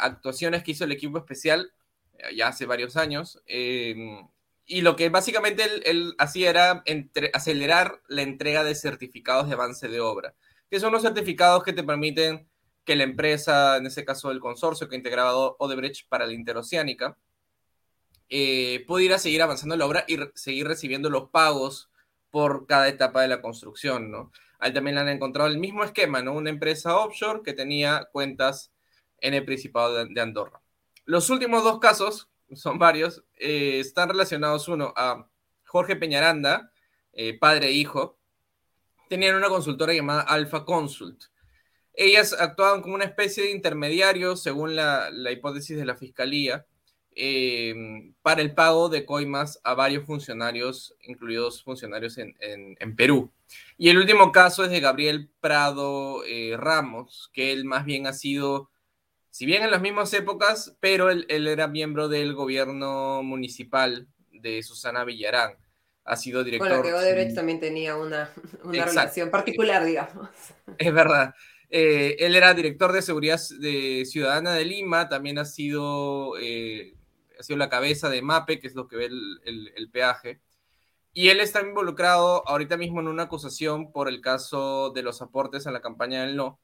actuaciones 0.00 0.64
que 0.64 0.72
hizo 0.72 0.82
el 0.82 0.90
equipo 0.90 1.16
especial 1.16 1.73
ya 2.34 2.48
hace 2.48 2.66
varios 2.66 2.96
años 2.96 3.42
y 4.66 4.80
lo 4.80 4.96
que 4.96 5.08
básicamente 5.10 5.64
él, 5.84 6.14
hacía 6.18 6.50
era 6.50 6.84
acelerar 7.32 8.00
la 8.08 8.22
entrega 8.22 8.64
de 8.64 8.74
certificados 8.74 9.48
de 9.48 9.54
avance 9.54 9.88
de 9.88 10.00
obra, 10.00 10.34
que 10.70 10.80
son 10.80 10.92
los 10.92 11.02
certificados 11.02 11.62
que 11.62 11.72
te 11.72 11.84
permiten 11.84 12.48
que 12.84 12.96
la 12.96 13.04
empresa, 13.04 13.76
en 13.76 13.86
ese 13.86 14.04
caso 14.04 14.30
el 14.30 14.40
consorcio 14.40 14.88
que 14.88 14.96
integraba 14.96 15.34
Odebrecht 15.58 16.08
para 16.08 16.26
la 16.26 16.32
interoceánica, 16.32 17.18
eh, 18.28 18.84
pudiera 18.86 19.18
seguir 19.18 19.42
avanzando 19.42 19.74
en 19.74 19.78
la 19.80 19.86
obra 19.86 20.04
y 20.08 20.18
seguir 20.34 20.66
recibiendo 20.66 21.10
los 21.10 21.28
pagos 21.30 21.90
por 22.30 22.66
cada 22.66 22.88
etapa 22.88 23.22
de 23.22 23.28
la 23.28 23.42
construcción, 23.42 24.10
¿no? 24.10 24.32
Ahí 24.58 24.72
también 24.72 24.94
le 24.94 25.02
han 25.02 25.08
encontrado 25.08 25.48
el 25.48 25.58
mismo 25.58 25.84
esquema, 25.84 26.22
¿no? 26.22 26.32
Una 26.32 26.50
empresa 26.50 26.96
offshore 26.96 27.42
que 27.44 27.52
tenía 27.52 28.08
cuentas 28.12 28.72
en 29.20 29.34
el 29.34 29.44
Principado 29.44 30.04
de 30.04 30.20
Andorra. 30.20 30.63
Los 31.06 31.28
últimos 31.28 31.62
dos 31.64 31.80
casos 31.80 32.30
son 32.54 32.78
varios, 32.78 33.24
eh, 33.36 33.78
están 33.80 34.08
relacionados 34.08 34.68
uno 34.68 34.92
a 34.96 35.28
Jorge 35.66 35.96
Peñaranda, 35.96 36.72
eh, 37.12 37.38
padre 37.38 37.68
e 37.68 37.72
hijo, 37.72 38.18
tenían 39.08 39.36
una 39.36 39.48
consultora 39.48 39.92
llamada 39.92 40.22
Alpha 40.22 40.64
Consult. 40.64 41.24
Ellas 41.92 42.32
actuaban 42.32 42.80
como 42.80 42.94
una 42.94 43.04
especie 43.04 43.44
de 43.44 43.50
intermediario, 43.50 44.34
según 44.34 44.74
la, 44.74 45.10
hipótesis 45.30 45.76
de 45.76 45.84
la 45.84 45.94
fiscalía, 45.94 46.66
eh, 47.14 48.12
para 48.22 48.40
el 48.40 48.54
pago 48.54 48.88
de 48.88 49.04
coimas 49.04 49.60
a 49.62 49.74
varios 49.74 50.04
funcionarios, 50.04 50.96
incluidos 51.02 51.62
funcionarios 51.62 52.18
en, 52.18 52.96
Perú. 52.96 53.30
Y 53.78 53.90
el 53.90 53.98
último 53.98 54.32
caso 54.32 54.64
es 54.64 54.70
de 54.70 54.80
Gabriel 54.80 55.30
Prado 55.40 56.22
Ramos, 56.56 57.30
que 57.32 57.52
él 57.52 57.64
más 57.64 57.84
bien 57.84 58.08
ha 58.08 58.12
sido 58.12 58.70
si 59.34 59.46
bien 59.46 59.64
en 59.64 59.72
las 59.72 59.82
mismas 59.82 60.14
épocas, 60.14 60.76
pero 60.78 61.10
él, 61.10 61.26
era 61.28 61.66
miembro 61.66 62.08
del 62.08 62.34
gobierno 62.34 63.20
municipal 63.24 64.06
de 64.30 64.62
Susana 64.62 65.02
Villarán. 65.02 65.56
Ha 66.04 66.14
sido 66.14 66.44
director. 66.44 66.68
Bueno, 66.68 66.84
que 66.84 66.94
Odebrecht 66.94 67.34
también 67.34 67.58
tenía 67.58 67.96
una, 67.96 68.32
relación 68.62 69.32
particular, 69.32 69.84
digamos. 69.84 70.28
Es 70.78 70.94
verdad. 70.94 71.34
Eh, 71.68 72.14
él 72.20 72.36
era 72.36 72.54
director 72.54 72.92
de 72.92 73.02
seguridad 73.02 73.40
de 73.58 74.04
Ciudadana 74.04 74.54
de 74.54 74.66
Lima, 74.66 75.08
también 75.08 75.40
ha 75.40 75.44
sido, 75.44 76.38
eh, 76.38 76.94
ha 77.36 77.42
sido 77.42 77.56
la 77.56 77.68
cabeza 77.68 78.08
de 78.10 78.22
MAPE, 78.22 78.60
que 78.60 78.68
es 78.68 78.76
lo 78.76 78.86
que 78.86 78.94
ve 78.94 79.06
el, 79.06 79.72
el, 79.74 79.90
peaje. 79.90 80.40
Y 81.12 81.30
él 81.30 81.40
está 81.40 81.60
involucrado 81.60 82.46
ahorita 82.46 82.76
mismo 82.76 83.00
en 83.00 83.08
una 83.08 83.24
acusación 83.24 83.90
por 83.90 84.08
el 84.08 84.20
caso 84.20 84.90
de 84.90 85.02
los 85.02 85.20
aportes 85.22 85.66
a 85.66 85.72
la 85.72 85.80
campaña 85.80 86.24
del 86.24 86.36
no 86.36 86.60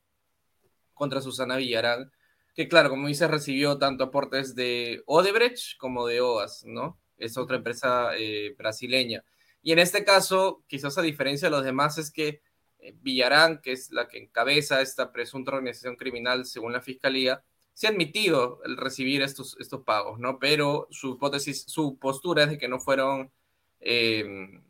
contra 0.95 1.21
Susana 1.21 1.57
Villarán 1.57 2.13
que 2.55 2.69
claro, 2.69 2.91
como 2.91 3.09
dices, 3.09 3.31
recibió 3.31 3.79
tanto 3.79 4.05
aportes 4.05 4.55
de 4.55 5.03
Odebrecht 5.07 5.77
como 5.79 6.07
de 6.07 6.21
OAS, 6.21 6.65
¿no? 6.65 7.01
Es 7.17 7.37
otra 7.37 7.57
empresa 7.57 8.17
eh, 8.17 8.55
brasileña. 8.59 9.25
Y 9.63 9.73
en 9.73 9.79
este 9.79 10.05
caso, 10.05 10.65
quizás 10.67 10.97
a 10.99 11.03
diferencia 11.03 11.49
de 11.49 11.57
los 11.57 11.65
demás, 11.65 11.99
es 11.99 12.11
que 12.11 12.43
eh, 12.79 12.95
Villarán, 13.01 13.61
que 13.61 13.73
es 13.73 13.91
la 13.91 14.09
que 14.09 14.19
encabeza 14.19 14.81
esta 14.81 15.13
presunta 15.13 15.53
organización 15.53 15.97
criminal 15.97 16.47
según 16.47 16.73
la 16.73 16.81
fiscalía, 16.81 17.43
se 17.75 17.87
ha 17.87 17.91
admitido 17.91 18.61
el 18.65 18.77
recibir 18.77 19.23
estos, 19.23 19.57
estos 19.61 19.83
pagos, 19.83 20.19
¿no? 20.19 20.39
Pero 20.39 20.89
su 20.91 21.15
hipótesis, 21.15 21.65
su 21.67 21.99
postura 21.99 22.45
es 22.45 22.51
de 22.51 22.59
que 22.59 22.69
no 22.69 22.81
fueron 22.81 23.33
eh, 23.81 24.61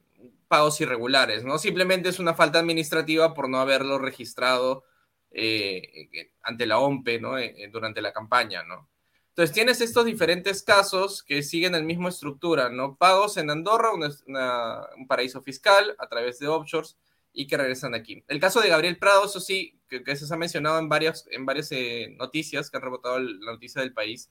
pagos 0.48 0.80
irregulares, 0.80 1.44
¿no? 1.44 1.58
Simplemente 1.58 2.08
es 2.08 2.18
una 2.18 2.34
falta 2.34 2.58
administrativa 2.58 3.34
por 3.34 3.48
no 3.48 3.58
haberlo 3.58 3.98
registrado 3.98 4.84
eh, 5.30 6.29
ante 6.42 6.66
la 6.66 6.78
OMPE 6.78 7.20
¿no? 7.20 7.38
Eh, 7.38 7.54
eh, 7.56 7.68
durante 7.68 8.02
la 8.02 8.12
campaña. 8.12 8.62
¿no? 8.64 8.88
Entonces 9.28 9.54
tienes 9.54 9.80
estos 9.80 10.04
diferentes 10.04 10.62
casos 10.62 11.22
que 11.22 11.42
siguen 11.42 11.72
la 11.72 11.80
misma 11.80 12.08
estructura, 12.08 12.68
¿no? 12.68 12.96
Pagos 12.96 13.36
en 13.36 13.50
Andorra, 13.50 13.90
un 13.92 15.06
paraíso 15.06 15.40
fiscal 15.42 15.94
a 15.98 16.08
través 16.08 16.38
de 16.38 16.48
offshores 16.48 16.98
y 17.32 17.46
que 17.46 17.56
regresan 17.56 17.94
aquí. 17.94 18.24
El 18.26 18.40
caso 18.40 18.60
de 18.60 18.68
Gabriel 18.68 18.98
Prado, 18.98 19.24
eso 19.24 19.40
sí, 19.40 19.78
que, 19.88 20.16
se 20.16 20.34
ha 20.34 20.36
mencionado 20.36 20.78
en, 20.78 20.88
varias, 20.88 21.26
en 21.30 21.46
varias 21.46 21.70
noticias 22.18 22.70
que 22.70 22.76
han 22.76 22.82
rebotado 22.82 23.20
la 23.20 23.52
noticia 23.52 23.80
del 23.80 23.94
país, 23.94 24.30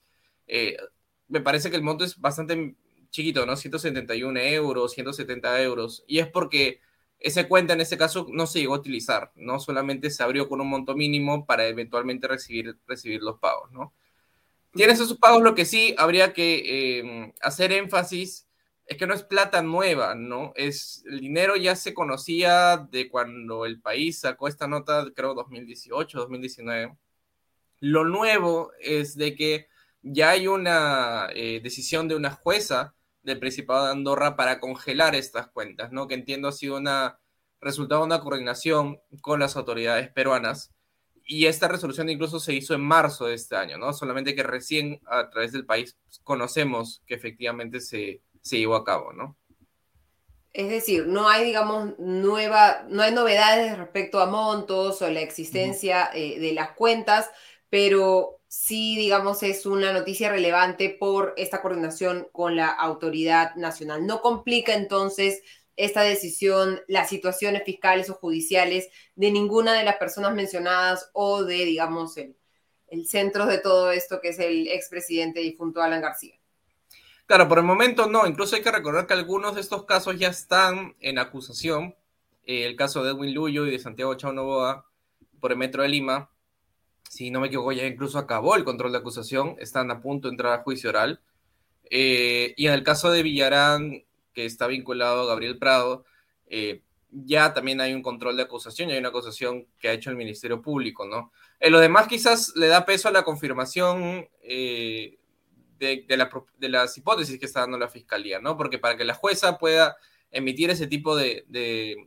me 1.28 1.40
parece 1.40 1.70
que 1.70 1.76
el 1.76 1.82
monto 1.82 2.04
es 2.04 2.20
bastante 2.20 2.76
chiquito, 3.10 3.46
¿no? 3.46 3.56
171 3.56 4.38
euros, 4.40 4.92
170 4.92 5.62
euros, 5.62 6.04
y 6.06 6.18
es 6.18 6.28
porque 6.28 6.80
esa 7.20 7.46
cuenta 7.46 7.74
en 7.74 7.82
ese 7.82 7.98
caso 7.98 8.26
no 8.30 8.46
se 8.46 8.60
llegó 8.60 8.74
a 8.74 8.78
utilizar, 8.78 9.30
¿no? 9.36 9.60
Solamente 9.60 10.10
se 10.10 10.22
abrió 10.22 10.48
con 10.48 10.60
un 10.60 10.68
monto 10.68 10.96
mínimo 10.96 11.44
para 11.46 11.66
eventualmente 11.66 12.26
recibir, 12.26 12.78
recibir 12.86 13.22
los 13.22 13.38
pagos, 13.38 13.70
¿no? 13.72 13.92
Tienes 14.72 15.00
esos 15.00 15.18
pagos, 15.18 15.42
lo 15.42 15.54
que 15.54 15.66
sí 15.66 15.94
habría 15.98 16.32
que 16.32 17.00
em, 17.00 17.32
hacer 17.42 17.72
énfasis 17.72 18.48
es 18.86 18.96
que 18.96 19.06
no 19.06 19.14
es 19.14 19.22
plata 19.22 19.62
nueva, 19.62 20.14
¿no? 20.14 20.52
Es, 20.56 21.04
el 21.06 21.20
dinero 21.20 21.56
ya 21.56 21.76
se 21.76 21.94
conocía 21.94 22.78
de 22.90 23.08
cuando 23.08 23.66
el 23.66 23.80
país 23.80 24.20
sacó 24.20 24.48
esta 24.48 24.66
nota, 24.66 25.06
creo 25.14 25.34
2018, 25.34 26.18
2019, 26.18 26.96
Lo 27.80 28.04
nuevo 28.04 28.72
es 28.80 29.16
de 29.16 29.34
que 29.34 29.68
ya 30.02 30.30
hay 30.30 30.46
una 30.46 31.28
eh, 31.34 31.60
decisión 31.62 32.08
de 32.08 32.16
una 32.16 32.30
jueza 32.30 32.94
del 33.22 33.38
Principado 33.38 33.86
de 33.86 33.92
Andorra 33.92 34.36
para 34.36 34.60
congelar 34.60 35.14
estas 35.14 35.48
cuentas, 35.48 35.92
¿no? 35.92 36.08
Que 36.08 36.14
entiendo 36.14 36.48
ha 36.48 36.52
sido 36.52 36.76
una 36.76 37.18
resultado 37.60 38.00
de 38.00 38.06
una 38.06 38.20
coordinación 38.20 39.00
con 39.20 39.40
las 39.40 39.56
autoridades 39.56 40.10
peruanas 40.10 40.72
y 41.24 41.46
esta 41.46 41.68
resolución 41.68 42.08
incluso 42.08 42.40
se 42.40 42.54
hizo 42.54 42.74
en 42.74 42.80
marzo 42.80 43.26
de 43.26 43.34
este 43.34 43.54
año, 43.54 43.78
¿no? 43.78 43.92
Solamente 43.92 44.34
que 44.34 44.42
recién 44.42 45.00
a 45.06 45.30
través 45.30 45.52
del 45.52 45.66
país 45.66 45.96
conocemos 46.24 47.02
que 47.06 47.14
efectivamente 47.14 47.80
se, 47.80 48.22
se 48.40 48.58
llevó 48.58 48.74
a 48.76 48.84
cabo, 48.84 49.12
¿no? 49.12 49.36
Es 50.52 50.68
decir, 50.68 51.06
no 51.06 51.28
hay, 51.28 51.44
digamos, 51.44 51.96
nueva, 51.98 52.84
no 52.88 53.02
hay 53.02 53.12
novedades 53.12 53.78
respecto 53.78 54.18
a 54.18 54.26
montos 54.26 55.00
o 55.00 55.08
la 55.08 55.20
existencia 55.20 56.10
eh, 56.12 56.40
de 56.40 56.52
las 56.52 56.72
cuentas, 56.72 57.30
pero 57.68 58.39
sí, 58.50 58.96
digamos, 58.96 59.44
es 59.44 59.64
una 59.64 59.92
noticia 59.92 60.28
relevante 60.28 60.90
por 60.90 61.34
esta 61.36 61.62
coordinación 61.62 62.26
con 62.32 62.56
la 62.56 62.66
autoridad 62.66 63.54
nacional. 63.54 64.04
No 64.06 64.20
complica 64.20 64.74
entonces 64.74 65.42
esta 65.76 66.02
decisión 66.02 66.80
las 66.88 67.08
situaciones 67.08 67.62
fiscales 67.64 68.10
o 68.10 68.14
judiciales 68.14 68.88
de 69.14 69.30
ninguna 69.30 69.72
de 69.74 69.84
las 69.84 69.98
personas 69.98 70.34
mencionadas 70.34 71.10
o 71.12 71.44
de, 71.44 71.64
digamos, 71.64 72.16
el, 72.16 72.36
el 72.88 73.06
centro 73.06 73.46
de 73.46 73.58
todo 73.58 73.92
esto 73.92 74.20
que 74.20 74.30
es 74.30 74.40
el 74.40 74.66
expresidente 74.66 75.38
difunto 75.38 75.80
Alan 75.80 76.02
García. 76.02 76.34
Claro, 77.26 77.46
por 77.46 77.58
el 77.58 77.64
momento 77.64 78.08
no. 78.08 78.26
Incluso 78.26 78.56
hay 78.56 78.62
que 78.62 78.72
recordar 78.72 79.06
que 79.06 79.14
algunos 79.14 79.54
de 79.54 79.60
estos 79.60 79.84
casos 79.84 80.18
ya 80.18 80.26
están 80.26 80.96
en 80.98 81.20
acusación. 81.20 81.94
Eh, 82.42 82.66
el 82.66 82.74
caso 82.74 83.04
de 83.04 83.12
Edwin 83.12 83.32
Luyo 83.32 83.64
y 83.64 83.70
de 83.70 83.78
Santiago 83.78 84.16
Chao 84.16 84.32
Novoa 84.32 84.90
por 85.38 85.52
el 85.52 85.58
Metro 85.58 85.84
de 85.84 85.88
Lima. 85.88 86.30
Si 87.10 87.32
no 87.32 87.40
me 87.40 87.48
equivoco, 87.48 87.72
ya 87.72 87.84
incluso 87.86 88.18
acabó 88.18 88.54
el 88.54 88.62
control 88.62 88.92
de 88.92 88.98
acusación. 88.98 89.56
Están 89.58 89.90
a 89.90 90.00
punto 90.00 90.28
de 90.28 90.34
entrar 90.34 90.52
a 90.52 90.62
juicio 90.62 90.90
oral. 90.90 91.20
Eh, 91.90 92.54
y 92.56 92.68
en 92.68 92.72
el 92.72 92.84
caso 92.84 93.10
de 93.10 93.24
Villarán, 93.24 94.04
que 94.32 94.44
está 94.44 94.68
vinculado 94.68 95.22
a 95.22 95.26
Gabriel 95.26 95.58
Prado, 95.58 96.04
eh, 96.46 96.82
ya 97.10 97.52
también 97.52 97.80
hay 97.80 97.94
un 97.94 98.02
control 98.02 98.36
de 98.36 98.44
acusación 98.44 98.88
y 98.88 98.92
hay 98.92 99.00
una 99.00 99.08
acusación 99.08 99.66
que 99.80 99.88
ha 99.88 99.92
hecho 99.92 100.10
el 100.10 100.14
Ministerio 100.14 100.62
Público, 100.62 101.04
¿no? 101.04 101.32
En 101.58 101.72
lo 101.72 101.80
demás 101.80 102.06
quizás 102.06 102.52
le 102.54 102.68
da 102.68 102.86
peso 102.86 103.08
a 103.08 103.12
la 103.12 103.24
confirmación 103.24 104.28
de, 104.44 105.18
las 106.60 106.96
hipótesis 106.96 107.40
que 107.40 107.46
está 107.46 107.62
dando 107.62 107.76
la 107.76 107.88
fiscalía, 107.88 108.38
¿no? 108.38 108.56
Porque 108.56 108.78
para 108.78 108.96
que 108.96 109.04
la 109.04 109.14
jueza 109.14 109.58
pueda 109.58 109.96
emitir 110.30 110.70
ese 110.70 110.86
tipo 110.86 111.16
de, 111.16 111.44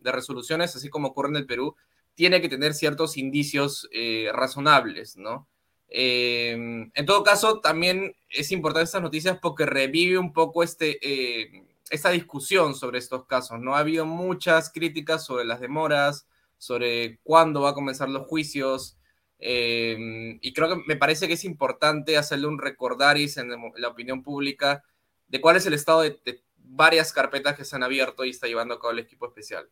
resoluciones, 0.02 0.74
así 0.78 0.88
como 0.88 1.10
ocurre 1.10 1.28
en 1.28 1.36
el 1.36 1.46
Perú, 1.46 1.76
tiene 2.16 2.42
que 2.42 2.50
tener 2.50 2.74
ciertos 2.74 3.18
indicios 3.18 3.90
eh, 3.92 4.30
razonables, 4.34 5.18
¿no? 5.18 5.48
Eh, 5.90 6.52
en 6.52 7.06
todo 7.06 7.24
caso, 7.24 7.60
también 7.60 8.16
es 8.30 8.52
importante 8.52 8.86
estas 8.86 9.02
noticias 9.02 9.38
porque 9.42 9.66
revive 9.66 10.18
un 10.18 10.34
poco 10.34 10.64
este, 10.64 10.98
eh, 11.02 11.64
esta 11.90 12.10
discusión 12.10 12.76
sobre 12.76 13.00
estos 13.00 13.26
casos, 13.26 13.60
¿no? 13.60 13.76
Ha 13.76 13.80
habido 13.80 14.06
muchas 14.06 14.72
críticas 14.72 15.26
sobre 15.26 15.46
las 15.46 15.60
demoras, 15.60 16.28
sobre 16.58 17.20
cuándo 17.24 17.62
va 17.62 17.72
a 17.72 17.76
comenzar 17.76 18.10
los 18.10 18.28
juicios, 18.28 18.98
y 19.46 20.54
creo 20.54 20.70
que 20.70 20.84
me 20.88 20.96
parece 20.96 21.28
que 21.28 21.34
es 21.34 21.44
importante 21.44 22.16
hacerle 22.16 22.48
un 22.48 22.60
recordaris 22.60 23.36
en 23.36 23.50
la 23.76 23.90
opinión 23.90 24.24
pública 24.24 24.86
de 25.28 25.42
cuál 25.42 25.58
es 25.58 25.66
el 25.66 25.74
estado 25.74 26.02
de, 26.02 26.44
varias 26.56 27.14
carpetas 27.14 27.56
que 27.56 27.66
se 27.66 27.76
han 27.76 27.84
abierto 27.84 28.26
y 28.26 28.30
está 28.30 28.48
llevando 28.48 28.74
a 28.74 28.80
cabo 28.80 28.92
el 28.92 29.00
equipo 29.00 29.28
especial. 29.28 29.70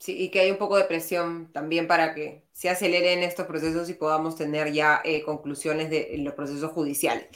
Sí, 0.00 0.16
y 0.18 0.30
que 0.30 0.40
hay 0.40 0.50
un 0.50 0.56
poco 0.56 0.78
de 0.78 0.84
presión 0.84 1.52
también 1.52 1.86
para 1.86 2.14
que 2.14 2.46
se 2.52 2.70
aceleren 2.70 3.22
estos 3.22 3.46
procesos 3.46 3.90
y 3.90 3.94
podamos 3.94 4.34
tener 4.34 4.72
ya 4.72 5.02
eh, 5.04 5.22
conclusiones 5.22 5.90
de 5.90 6.16
los 6.18 6.32
procesos 6.32 6.72
judiciales. 6.72 7.26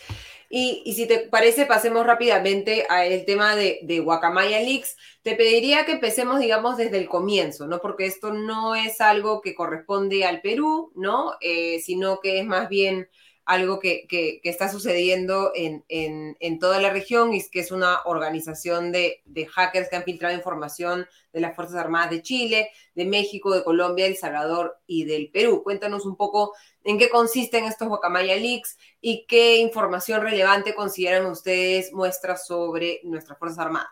Y, 0.49 0.95
si 0.95 1.07
te 1.07 1.19
parece, 1.19 1.67
pasemos 1.67 2.07
rápidamente 2.07 2.87
al 2.89 3.25
tema 3.27 3.55
de, 3.57 3.81
de 3.83 4.01
Guacamaya 4.01 4.61
Leaks. 4.61 4.97
Te 5.23 5.35
pediría 5.35 5.85
que 5.85 5.93
empecemos, 5.93 6.39
digamos, 6.41 6.77
desde 6.79 6.99
el 6.99 7.09
comienzo, 7.09 7.67
¿no? 7.67 7.81
Porque 7.81 8.07
esto 8.07 8.33
no 8.33 8.75
es 8.75 9.01
algo 9.01 9.43
que 9.43 9.55
corresponde 9.55 10.25
al 10.25 10.41
Perú, 10.41 10.93
¿no? 10.95 11.33
Eh, 11.41 11.81
sino 11.81 12.21
que 12.21 12.39
es 12.39 12.47
más 12.47 12.69
bien 12.69 13.09
algo 13.45 13.79
que, 13.79 14.41
está 14.43 14.71
sucediendo 14.71 15.53
en, 15.55 16.59
toda 16.59 16.81
la 16.81 16.91
región 16.91 17.35
y 17.35 17.43
que 17.51 17.61
es 17.61 17.71
una 17.71 18.01
organización 18.05 18.93
de, 18.93 19.23
hackers 19.51 19.89
que 19.89 19.97
han 19.97 20.05
filtrado 20.05 20.35
información 20.35 21.07
de 21.33 21.41
las 21.41 21.55
Fuerzas 21.55 21.77
Armadas 21.77 22.11
de 22.11 22.23
Chile, 22.23 22.71
de 22.95 23.05
México, 23.05 23.55
de 23.55 23.65
Colombia, 23.65 24.07
El 24.07 24.17
Salvador 24.17 24.79
y 24.87 25.05
del 25.05 25.31
Perú. 25.31 25.63
Cuéntanos 25.63 26.07
un 26.07 26.17
poco 26.17 26.55
en 26.85 26.99
qué 26.99 27.11
consisten 27.11 27.65
estos 27.65 27.89
Guacamaya 27.89 28.37
Leaks 28.37 28.79
y 29.01 29.27
qué 29.27 29.57
información 29.59 30.23
relevante 30.23 30.75
consideran 30.75 31.27
ustedes 31.27 31.93
muestras 31.93 32.47
sobre 32.47 33.01
nuestras 33.05 33.39
Fuerzas 33.39 33.59
Armadas. 33.59 33.91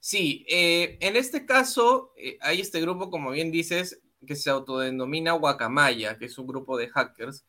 Sí, 0.00 0.46
eh, 0.48 0.96
en 1.00 1.16
este 1.16 1.44
caso 1.44 2.12
eh, 2.16 2.38
hay 2.40 2.60
este 2.60 2.80
grupo, 2.80 3.10
como 3.10 3.32
bien 3.32 3.50
dices, 3.50 4.00
que 4.26 4.36
se 4.36 4.50
autodenomina 4.50 5.32
Guacamaya, 5.32 6.18
que 6.18 6.26
es 6.26 6.38
un 6.38 6.46
grupo 6.46 6.76
de 6.76 6.88
hackers 6.88 7.44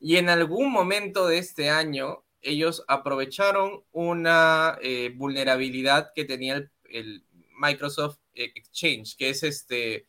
y 0.00 0.16
en 0.16 0.30
algún 0.30 0.72
momento 0.72 1.26
de 1.26 1.38
este 1.38 1.68
año, 1.68 2.24
ellos 2.40 2.82
aprovecharon 2.88 3.84
una 3.92 4.78
eh, 4.80 5.12
vulnerabilidad 5.14 6.12
que 6.14 6.24
tenía 6.24 6.68
el, 6.84 7.24
Microsoft 7.60 8.16
Exchange, 8.32 9.16
que 9.18 9.28
es 9.28 9.42
este, 9.42 10.06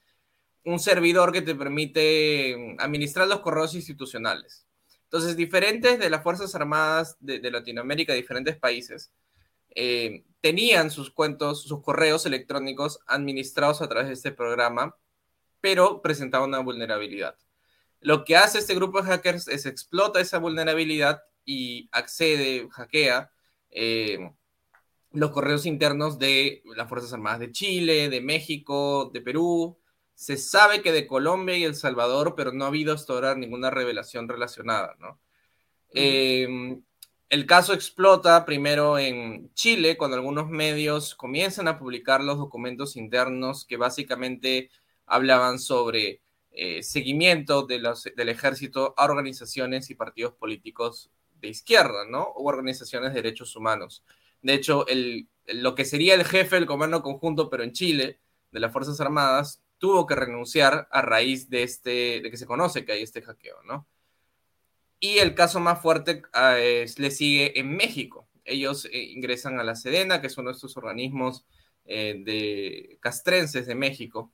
un 0.63 0.79
servidor 0.79 1.33
que 1.33 1.41
te 1.41 1.53
permite 1.53 2.77
administrar 2.79 3.27
los 3.27 3.41
correos 3.41 3.75
institucionales. 3.75 4.65
Entonces, 5.03 5.35
diferentes 5.35 5.99
de 5.99 6.09
las 6.09 6.23
Fuerzas 6.23 6.55
Armadas 6.55 7.17
de, 7.19 7.51
Latinoamérica, 7.51 8.13
diferentes 8.13 8.55
países, 8.55 9.11
eh, 9.75 10.23
tenían 10.39 10.91
sus 10.91 11.11
cuentos, 11.11 11.63
sus 11.63 11.81
correos 11.81 12.25
electrónicos 12.25 12.99
administrados 13.05 13.81
a 13.81 13.89
través 13.89 14.07
de 14.07 14.13
este 14.13 14.31
programa, 14.31 14.95
pero 15.59 16.01
presentaban 16.01 16.47
una 16.47 16.59
vulnerabilidad. 16.59 17.35
Lo 18.01 18.25
que 18.25 18.35
hace 18.35 18.57
este 18.57 18.75
grupo 18.75 19.01
de 19.01 19.07
hackers 19.07 19.47
es 19.47 19.65
explota 19.65 20.19
esa 20.19 20.39
vulnerabilidad 20.39 21.21
y 21.45 21.87
accede, 21.91 22.67
hackea 22.69 23.31
eh, 23.69 24.31
los 25.11 25.31
correos 25.31 25.65
internos 25.65 26.17
de 26.17 26.63
las 26.75 26.89
Fuerzas 26.89 27.13
Armadas 27.13 27.39
de 27.39 27.51
Chile, 27.51 28.09
de 28.09 28.21
México, 28.21 29.11
de 29.13 29.21
Perú. 29.21 29.77
Se 30.15 30.37
sabe 30.37 30.81
que 30.81 30.91
de 30.91 31.07
Colombia 31.07 31.57
y 31.57 31.63
El 31.63 31.75
Salvador, 31.75 32.33
pero 32.35 32.51
no 32.51 32.65
ha 32.65 32.69
habido 32.69 32.93
hasta 32.93 33.13
ahora 33.13 33.35
ninguna 33.35 33.69
revelación 33.69 34.27
relacionada, 34.27 34.95
¿no? 34.99 35.19
Em, 35.93 36.81
el 37.29 37.45
caso 37.45 37.73
explota 37.73 38.45
primero 38.45 38.97
en 38.97 39.53
Chile, 39.53 39.97
cuando 39.97 40.17
algunos 40.17 40.49
medios 40.49 41.15
comienzan 41.15 41.67
a 41.67 41.77
publicar 41.77 42.23
los 42.23 42.37
documentos 42.37 42.95
internos 42.95 43.65
que 43.65 43.77
básicamente 43.77 44.69
hablaban 45.05 45.59
sobre 45.59 46.21
eh, 46.51 46.83
seguimiento 46.83 47.65
del 47.65 48.29
ejército 48.29 48.93
a 48.97 49.05
organizaciones 49.05 49.89
y 49.89 49.95
partidos 49.95 50.33
políticos 50.33 51.09
de 51.39 51.47
izquierda, 51.47 52.05
¿no? 52.05 52.23
O 52.23 52.47
organizaciones 52.47 53.13
de 53.13 53.21
derechos 53.21 53.55
humanos. 53.55 54.03
De 54.41 54.53
hecho, 54.53 54.87
el, 54.87 55.27
lo 55.47 55.75
que 55.75 55.85
sería 55.85 56.15
el 56.15 56.25
jefe 56.25 56.55
del 56.55 56.65
Comando 56.65 57.01
Conjunto, 57.01 57.49
pero 57.49 57.63
en 57.63 57.71
Chile, 57.71 58.19
de 58.51 58.59
las 58.59 58.71
Fuerzas 58.71 58.99
Armadas, 58.99 59.63
tuvo 59.77 60.05
que 60.05 60.15
renunciar 60.15 60.87
a 60.91 61.01
raíz 61.01 61.49
de, 61.49 61.63
este, 61.63 62.21
que 62.21 62.37
se 62.37 62.45
conoce 62.45 62.85
que 62.85 62.91
hay 62.91 63.01
este 63.01 63.21
hackeo, 63.21 63.63
¿no? 63.63 63.87
Y 64.99 65.17
el 65.17 65.33
caso 65.33 65.59
más 65.59 65.81
fuerte 65.81 66.21
ah, 66.33 66.57
le 66.57 67.11
sigue 67.11 67.59
en 67.59 67.75
México. 67.75 68.27
Ellos 68.45 68.85
eh, 68.85 69.01
ingresan 69.01 69.59
a 69.59 69.63
la 69.63 69.75
Sedena, 69.75 70.21
que 70.21 70.27
es 70.27 70.37
uno 70.37 70.49
de 70.49 70.55
estos 70.55 70.77
organismos 70.77 71.45
eh, 71.85 72.21
de 72.23 72.99
castrenses 73.01 73.65
de 73.65 73.73
México, 73.75 74.31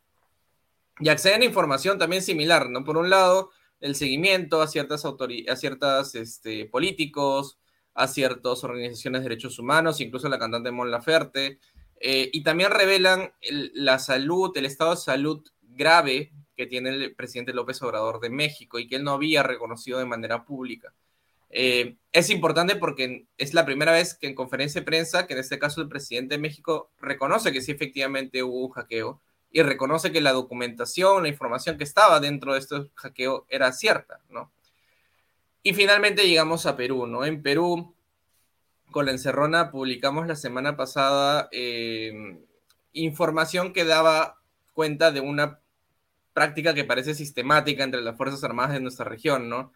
y 1.00 1.10
acceden 1.10 1.42
a 1.42 1.46
información 1.46 1.98
también 1.98 2.22
similar, 2.22 2.70
¿no? 2.70 2.84
Por 2.84 2.98
un 2.98 3.10
lado, 3.10 3.52
el 3.80 3.96
seguimiento 3.96 4.62
a 4.62 4.68
ciertas 4.68 5.06
autoridades, 5.06 5.52
a 5.52 5.56
ciertos 5.56 6.16
este, 6.16 6.66
políticos, 6.66 7.60
a 7.94 8.08
ciertas 8.08 8.64
organizaciones 8.64 9.22
de 9.22 9.30
derechos 9.30 9.60
humanos, 9.60 10.02
incluso 10.02 10.30
la 10.30 10.40
cantante 10.40 10.72
Mon 10.72 10.92
Laferte, 10.92 11.60
eh, 12.00 12.30
y 12.32 12.44
también 12.44 12.72
revelan 12.72 13.32
la 13.74 14.00
salud, 14.00 14.56
el 14.56 14.66
estado 14.66 14.92
de 14.92 14.98
salud 14.98 15.44
grave 15.62 16.32
que 16.56 16.68
tiene 16.68 16.90
el 16.90 17.16
presidente 17.16 17.54
López 17.54 17.82
Obrador 17.82 18.20
de 18.20 18.30
México 18.30 18.80
y 18.80 18.88
que 18.88 18.98
él 18.98 19.04
no 19.04 19.12
había 19.12 19.44
reconocido 19.44 20.00
de 20.00 20.06
manera 20.06 20.46
pública. 20.46 20.94
Eh, 21.50 21.96
es 22.12 22.30
importante 22.30 22.76
porque 22.76 23.28
es 23.38 23.54
la 23.54 23.66
primera 23.66 23.92
vez 23.94 24.16
que 24.16 24.28
en 24.28 24.36
conferencia 24.36 24.82
de 24.82 24.86
prensa, 24.86 25.28
que 25.28 25.34
en 25.34 25.40
este 25.40 25.60
caso 25.60 25.82
el 25.82 25.88
presidente 25.88 26.36
de 26.36 26.42
México 26.42 26.92
reconoce 27.00 27.52
que 27.52 27.62
sí 27.62 27.72
efectivamente 27.72 28.44
hubo 28.44 28.66
un 28.66 28.72
hackeo, 28.72 29.22
y 29.52 29.62
reconoce 29.62 30.12
que 30.12 30.22
la 30.22 30.34
documentación, 30.34 31.24
la 31.24 31.30
información 31.30 31.78
que 31.78 31.84
estaba 31.84 32.20
dentro 32.20 32.54
de 32.54 32.60
este 32.60 32.76
hackeo 32.96 33.46
era 33.50 33.72
cierta, 33.72 34.20
¿no? 34.30 34.52
Y 35.64 35.74
finalmente 35.74 36.28
llegamos 36.28 36.66
a 36.66 36.78
Perú, 36.78 37.08
¿no? 37.08 37.26
En 37.26 37.42
Perú, 37.42 37.94
con 38.92 39.06
la 39.06 39.12
encerrona, 39.12 39.72
publicamos 39.72 40.28
la 40.28 40.36
semana 40.36 40.78
pasada 40.78 41.50
eh, 41.52 42.40
información 42.94 43.74
que 43.74 43.86
daba 43.86 44.40
cuenta 44.74 45.12
de 45.12 45.22
una 45.22 45.60
práctica 46.34 46.74
que 46.74 46.84
parece 46.84 47.16
sistemática 47.16 47.84
entre 47.84 48.02
las 48.02 48.16
Fuerzas 48.16 48.44
Armadas 48.44 48.74
de 48.74 48.80
nuestra 48.80 49.06
región, 49.06 49.50
¿no? 49.50 49.74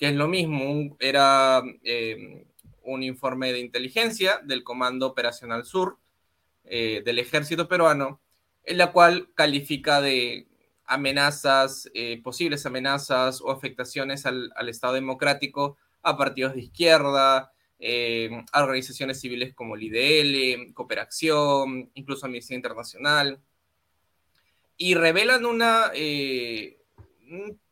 que 0.00 0.08
es 0.08 0.14
lo 0.14 0.28
mismo, 0.28 0.96
era 0.98 1.62
eh, 1.84 2.46
un 2.82 3.02
informe 3.02 3.52
de 3.52 3.60
inteligencia 3.60 4.40
del 4.42 4.64
Comando 4.64 5.06
Operacional 5.06 5.66
Sur 5.66 5.98
eh, 6.64 7.02
del 7.04 7.18
ejército 7.18 7.68
peruano, 7.68 8.18
en 8.64 8.78
la 8.78 8.92
cual 8.92 9.30
califica 9.34 10.00
de 10.00 10.46
amenazas, 10.86 11.90
eh, 11.94 12.20
posibles 12.22 12.66
amenazas 12.66 13.40
o 13.40 13.50
afectaciones 13.50 14.26
al, 14.26 14.52
Estado 14.68 14.94
democrático 14.94 15.76
a 16.02 16.16
partidos 16.16 16.54
de 16.54 16.62
izquierda, 16.62 17.52
a 18.52 18.62
organizaciones 18.62 19.20
civiles 19.20 19.54
como 19.54 19.74
el 19.74 19.84
IDL, 19.84 20.74
Cooperación, 20.74 21.90
incluso 21.94 22.26
Amnistía 22.26 22.56
Internacional, 22.56 23.40
y 24.76 24.94
revelan 24.94 25.46
una, 25.46 25.90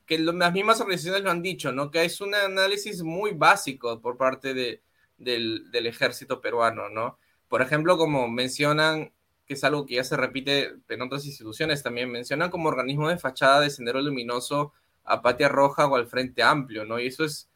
que 0.08 0.18
las 0.18 0.52
mismas 0.54 0.80
organizaciones 0.80 1.22
lo 1.22 1.30
han 1.30 1.42
dicho, 1.42 1.70
¿no? 1.70 1.90
Que 1.90 2.04
es 2.04 2.20
un 2.22 2.34
análisis 2.34 3.02
muy 3.02 3.32
básico 3.32 4.00
por 4.00 4.16
parte 4.16 4.54
de, 4.54 4.82
del, 5.18 5.86
ejército 5.86 6.40
peruano, 6.40 6.88
¿no? 6.88 7.18
Por 7.46 7.60
ejemplo, 7.60 7.98
como 7.98 8.26
mencionan, 8.26 9.12
que 9.48 9.54
es 9.54 9.64
algo 9.64 9.86
que 9.86 9.94
ya 9.94 10.04
se 10.04 10.16
repite 10.16 10.74
en 10.90 11.02
otras 11.02 11.24
instituciones 11.24 11.82
también, 11.82 12.10
mencionan 12.10 12.50
como 12.50 12.68
organismo 12.68 13.08
de 13.08 13.16
fachada 13.16 13.60
de 13.60 13.70
Sendero 13.70 14.00
Luminoso 14.02 14.74
a 15.04 15.22
Patria 15.22 15.48
Roja 15.48 15.86
o 15.86 15.96
al 15.96 16.06
Frente 16.06 16.42
Amplio, 16.42 16.84
¿no? 16.84 17.00
Y 17.00 17.06
eso 17.06 17.24
es, 17.24 17.48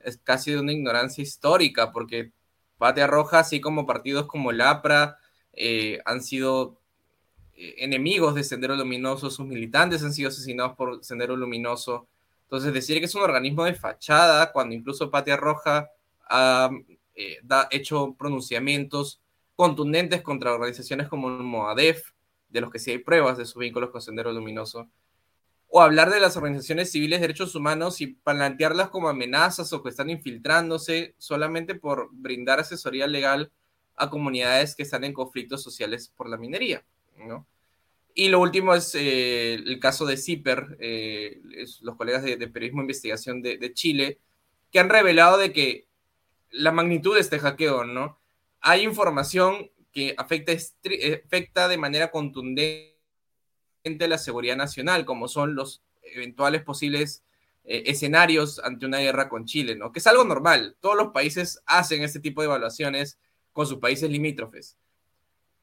es 0.00 0.16
casi 0.18 0.52
de 0.52 0.60
una 0.60 0.72
ignorancia 0.72 1.22
histórica, 1.22 1.90
porque 1.90 2.32
Patria 2.78 3.08
Roja, 3.08 3.40
así 3.40 3.60
como 3.60 3.84
partidos 3.84 4.26
como 4.26 4.52
el 4.52 4.60
APRA, 4.60 5.18
eh, 5.52 5.98
han 6.04 6.22
sido 6.22 6.78
eh, 7.56 7.74
enemigos 7.78 8.36
de 8.36 8.44
Sendero 8.44 8.76
Luminoso, 8.76 9.28
sus 9.28 9.44
militantes 9.44 10.04
han 10.04 10.12
sido 10.12 10.28
asesinados 10.28 10.76
por 10.76 11.04
Sendero 11.04 11.36
Luminoso. 11.36 12.06
Entonces, 12.44 12.72
decir 12.72 13.00
que 13.00 13.06
es 13.06 13.14
un 13.16 13.22
organismo 13.22 13.64
de 13.64 13.74
fachada, 13.74 14.52
cuando 14.52 14.76
incluso 14.76 15.10
Patria 15.10 15.36
Roja 15.36 15.90
ha 16.28 16.70
eh, 17.16 17.38
hecho 17.72 18.14
pronunciamientos 18.16 19.20
contundentes 19.56 20.22
contra 20.22 20.52
organizaciones 20.52 21.08
como 21.08 21.28
MOADEF, 21.28 22.12
de 22.48 22.60
los 22.60 22.70
que 22.70 22.78
sí 22.78 22.90
hay 22.90 22.98
pruebas 22.98 23.36
de 23.36 23.46
sus 23.46 23.60
vínculos 23.60 23.90
con 23.90 24.00
Sendero 24.00 24.32
Luminoso, 24.32 24.88
o 25.68 25.82
hablar 25.82 26.10
de 26.10 26.20
las 26.20 26.36
organizaciones 26.36 26.92
civiles 26.92 27.18
de 27.18 27.26
derechos 27.26 27.54
humanos 27.56 28.00
y 28.00 28.06
plantearlas 28.06 28.90
como 28.90 29.08
amenazas 29.08 29.72
o 29.72 29.82
que 29.82 29.88
están 29.88 30.08
infiltrándose 30.08 31.16
solamente 31.18 31.74
por 31.74 32.10
brindar 32.12 32.60
asesoría 32.60 33.08
legal 33.08 33.50
a 33.96 34.08
comunidades 34.08 34.76
que 34.76 34.84
están 34.84 35.02
en 35.02 35.12
conflictos 35.12 35.62
sociales 35.62 36.12
por 36.16 36.28
la 36.28 36.36
minería. 36.36 36.84
Y 38.14 38.28
lo 38.28 38.40
último 38.40 38.74
es 38.74 38.94
eh, 38.94 39.54
el 39.54 39.80
caso 39.80 40.06
de 40.06 40.16
CIPER, 40.16 40.76
eh, 40.78 41.40
los 41.80 41.96
colegas 41.96 42.22
de, 42.22 42.36
Periodismo 42.48 42.80
e 42.80 42.84
Investigación 42.84 43.42
de, 43.42 43.72
Chile, 43.74 44.20
que 44.70 44.78
han 44.78 44.88
revelado 44.88 45.38
de 45.38 45.52
que 45.52 45.88
la 46.50 46.70
magnitud 46.70 47.14
de 47.14 47.20
este 47.20 47.40
hackeo, 47.40 47.84
¿no? 47.84 48.20
Hay 48.66 48.82
información 48.82 49.70
que 49.92 50.14
afecta, 50.16 51.68
de 51.68 51.76
manera 51.76 52.10
contundente 52.10 52.94
la 53.84 54.16
seguridad 54.16 54.56
nacional, 54.56 55.04
como 55.04 55.28
son 55.28 55.54
los 55.54 55.82
eventuales 56.02 56.62
posibles 56.62 57.22
eh, 57.64 57.82
escenarios 57.86 58.58
ante 58.64 58.86
una 58.86 59.00
guerra 59.00 59.28
con 59.28 59.44
Chile, 59.44 59.76
¿no? 59.76 59.92
Que 59.92 59.98
es 59.98 60.06
algo 60.06 60.24
normal. 60.24 60.78
Todos 60.80 60.96
los 60.96 61.08
países 61.08 61.62
hacen 61.66 62.02
este 62.02 62.20
tipo 62.20 62.40
de 62.40 62.46
evaluaciones 62.46 63.18
con 63.52 63.66
sus 63.66 63.80
países 63.80 64.08
limítrofes. 64.08 64.78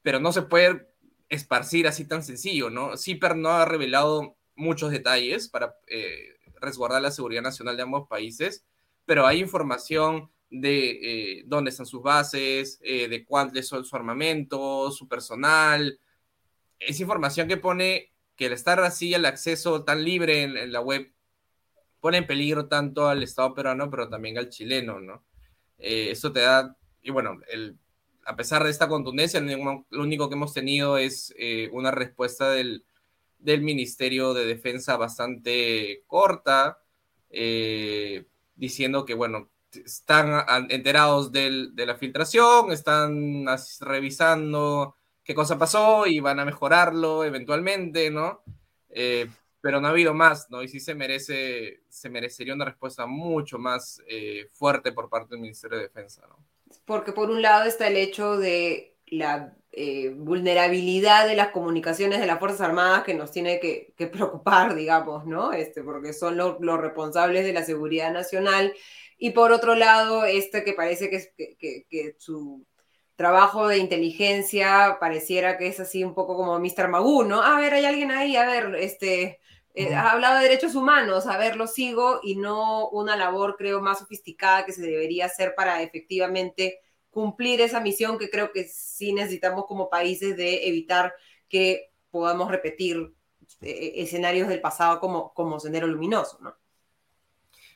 Pero 0.03 0.19
no 0.19 0.31
se 0.31 0.43
puede 0.43 0.87
esparcir 1.27 1.87
así 1.87 2.05
tan 2.05 2.23
sencillo, 2.23 2.69
¿no? 2.69 2.95
CIPER 2.97 3.35
no 3.35 3.49
ha 3.49 3.65
revelado 3.65 4.37
muchos 4.53 4.91
detalles 4.91 5.49
para 5.49 5.75
eh, 5.87 6.35
resguardar 6.59 7.01
la 7.01 7.09
seguridad 7.09 7.41
nacional 7.41 7.77
de 7.77 7.83
ambos 7.83 8.07
países, 8.07 8.63
pero 9.05 9.25
hay 9.25 9.39
información 9.39 10.29
de 10.51 11.39
eh, 11.39 11.43
dónde 11.47 11.71
están 11.71 11.87
sus 11.87 12.03
bases, 12.03 12.79
eh, 12.83 13.07
de 13.07 13.25
cuántos 13.25 13.67
son 13.67 13.83
su 13.83 13.95
armamento, 13.95 14.91
su 14.91 15.07
personal. 15.07 15.99
Es 16.79 16.99
información 16.99 17.47
que 17.47 17.57
pone 17.57 18.13
que 18.35 18.45
el 18.45 18.53
estar 18.53 18.79
así, 18.81 19.13
el 19.13 19.25
acceso 19.25 19.83
tan 19.83 20.03
libre 20.03 20.43
en, 20.43 20.71
la 20.71 20.81
web, 20.81 21.11
pone 21.99 22.17
en 22.19 22.27
peligro 22.27 22.67
tanto 22.67 23.07
al 23.07 23.23
Estado 23.23 23.53
peruano, 23.53 23.89
pero 23.89 24.09
también 24.09 24.37
al 24.37 24.49
chileno, 24.49 24.99
¿no? 24.99 25.23
eso 25.77 26.31
te 26.31 26.41
da, 26.41 26.77
y 27.01 27.09
bueno, 27.09 27.39
a 28.25 28.35
pesar 28.35 28.63
de 28.63 28.69
esta 28.69 28.87
contundencia, 28.87 29.41
lo 29.41 30.01
único 30.01 30.29
que 30.29 30.35
hemos 30.35 30.53
tenido 30.53 30.97
es 30.97 31.33
eh, 31.37 31.69
una 31.73 31.91
respuesta 31.91 32.51
del, 32.51 32.85
Ministerio 33.43 34.33
de 34.33 34.45
Defensa 34.45 34.97
bastante 34.97 36.03
corta, 36.07 36.79
eh, 37.29 38.25
diciendo 38.55 39.03
que, 39.03 39.15
bueno, 39.15 39.49
están 39.73 40.45
enterados 40.69 41.31
de 41.31 41.71
la 41.75 41.95
filtración, 41.95 42.71
están 42.71 43.45
revisando 43.79 44.95
qué 45.23 45.33
cosa 45.33 45.57
pasó 45.57 46.07
y 46.07 46.19
van 46.19 46.39
a 46.39 46.45
mejorarlo 46.45 47.23
eventualmente, 47.23 48.09
¿no? 48.09 48.43
Eh, 48.89 49.27
pero 49.61 49.79
no 49.79 49.87
ha 49.87 49.91
habido 49.91 50.13
más, 50.13 50.49
¿no? 50.49 50.63
Y 50.63 50.67
sí 50.67 50.79
se 50.79 50.95
merece, 50.95 51.83
se 51.89 52.09
merecería 52.09 52.53
una 52.53 52.65
respuesta 52.65 53.05
mucho 53.05 53.59
más 53.59 54.01
fuerte 54.51 54.91
por 54.91 55.09
parte 55.09 55.35
del 55.35 55.41
Ministerio 55.41 55.77
de 55.77 55.83
Defensa, 55.83 56.25
¿no? 56.27 56.37
porque 56.85 57.11
por 57.11 57.29
un 57.29 57.41
lado 57.41 57.65
está 57.65 57.87
el 57.87 57.97
hecho 57.97 58.37
de 58.37 58.95
la 59.07 59.53
eh, 59.71 60.09
vulnerabilidad 60.15 61.27
de 61.27 61.35
las 61.35 61.49
comunicaciones 61.49 62.19
de 62.19 62.27
las 62.27 62.39
Fuerzas 62.39 62.61
Armadas 62.61 63.03
que 63.03 63.13
nos 63.13 63.31
tiene 63.31 63.59
que, 63.59 63.93
preocupar, 64.07 64.75
digamos, 64.75 65.25
¿no? 65.25 65.53
Este, 65.53 65.83
porque 65.83 66.13
son 66.13 66.37
los 66.37 66.79
responsables 66.79 67.45
de 67.45 67.53
la 67.53 67.63
seguridad 67.63 68.11
nacional. 68.11 68.73
Y 69.23 69.31
por 69.31 69.51
otro 69.51 69.75
lado, 69.75 70.25
este 70.25 70.63
que 70.63 70.73
parece 70.73 71.11
que, 71.11 71.55
que, 71.59 72.15
su 72.17 72.65
trabajo 73.15 73.67
de 73.67 73.77
inteligencia 73.77 74.97
pareciera 74.99 75.59
que 75.59 75.67
es 75.67 75.79
así 75.79 76.03
un 76.03 76.15
poco 76.15 76.35
como 76.35 76.57
Mr. 76.59 76.87
Magoo, 76.87 77.23
¿no? 77.23 77.43
A 77.43 77.59
ver, 77.59 77.75
hay 77.75 77.85
alguien 77.85 78.09
ahí, 78.09 78.35
a 78.35 78.47
ver, 78.47 78.73
este, 78.77 79.39
eh, 79.75 79.93
ha 79.93 80.09
hablado 80.09 80.37
de 80.37 80.45
derechos 80.45 80.73
humanos, 80.73 81.27
a 81.27 81.37
ver, 81.37 81.55
lo 81.55 81.67
sigo, 81.67 82.19
y 82.23 82.35
no 82.35 82.89
una 82.89 83.15
labor, 83.15 83.57
creo, 83.59 83.79
más 83.79 83.99
sofisticada 83.99 84.65
que 84.65 84.73
se 84.73 84.81
debería 84.81 85.27
hacer 85.27 85.53
para 85.55 85.83
efectivamente 85.83 86.79
cumplir 87.11 87.61
esa 87.61 87.79
misión 87.79 88.17
que 88.17 88.31
creo 88.31 88.51
que 88.51 88.63
sí 88.63 89.13
necesitamos 89.13 89.65
como 89.67 89.87
países 89.87 90.35
de 90.35 90.67
evitar 90.67 91.13
que 91.47 91.91
podamos 92.09 92.49
repetir 92.49 93.13
eh, 93.61 93.93
escenarios 93.97 94.47
del 94.47 94.61
pasado 94.61 94.99
como, 94.99 95.31
como 95.35 95.59
Sendero 95.59 95.85
Luminoso, 95.85 96.39
¿no? 96.41 96.55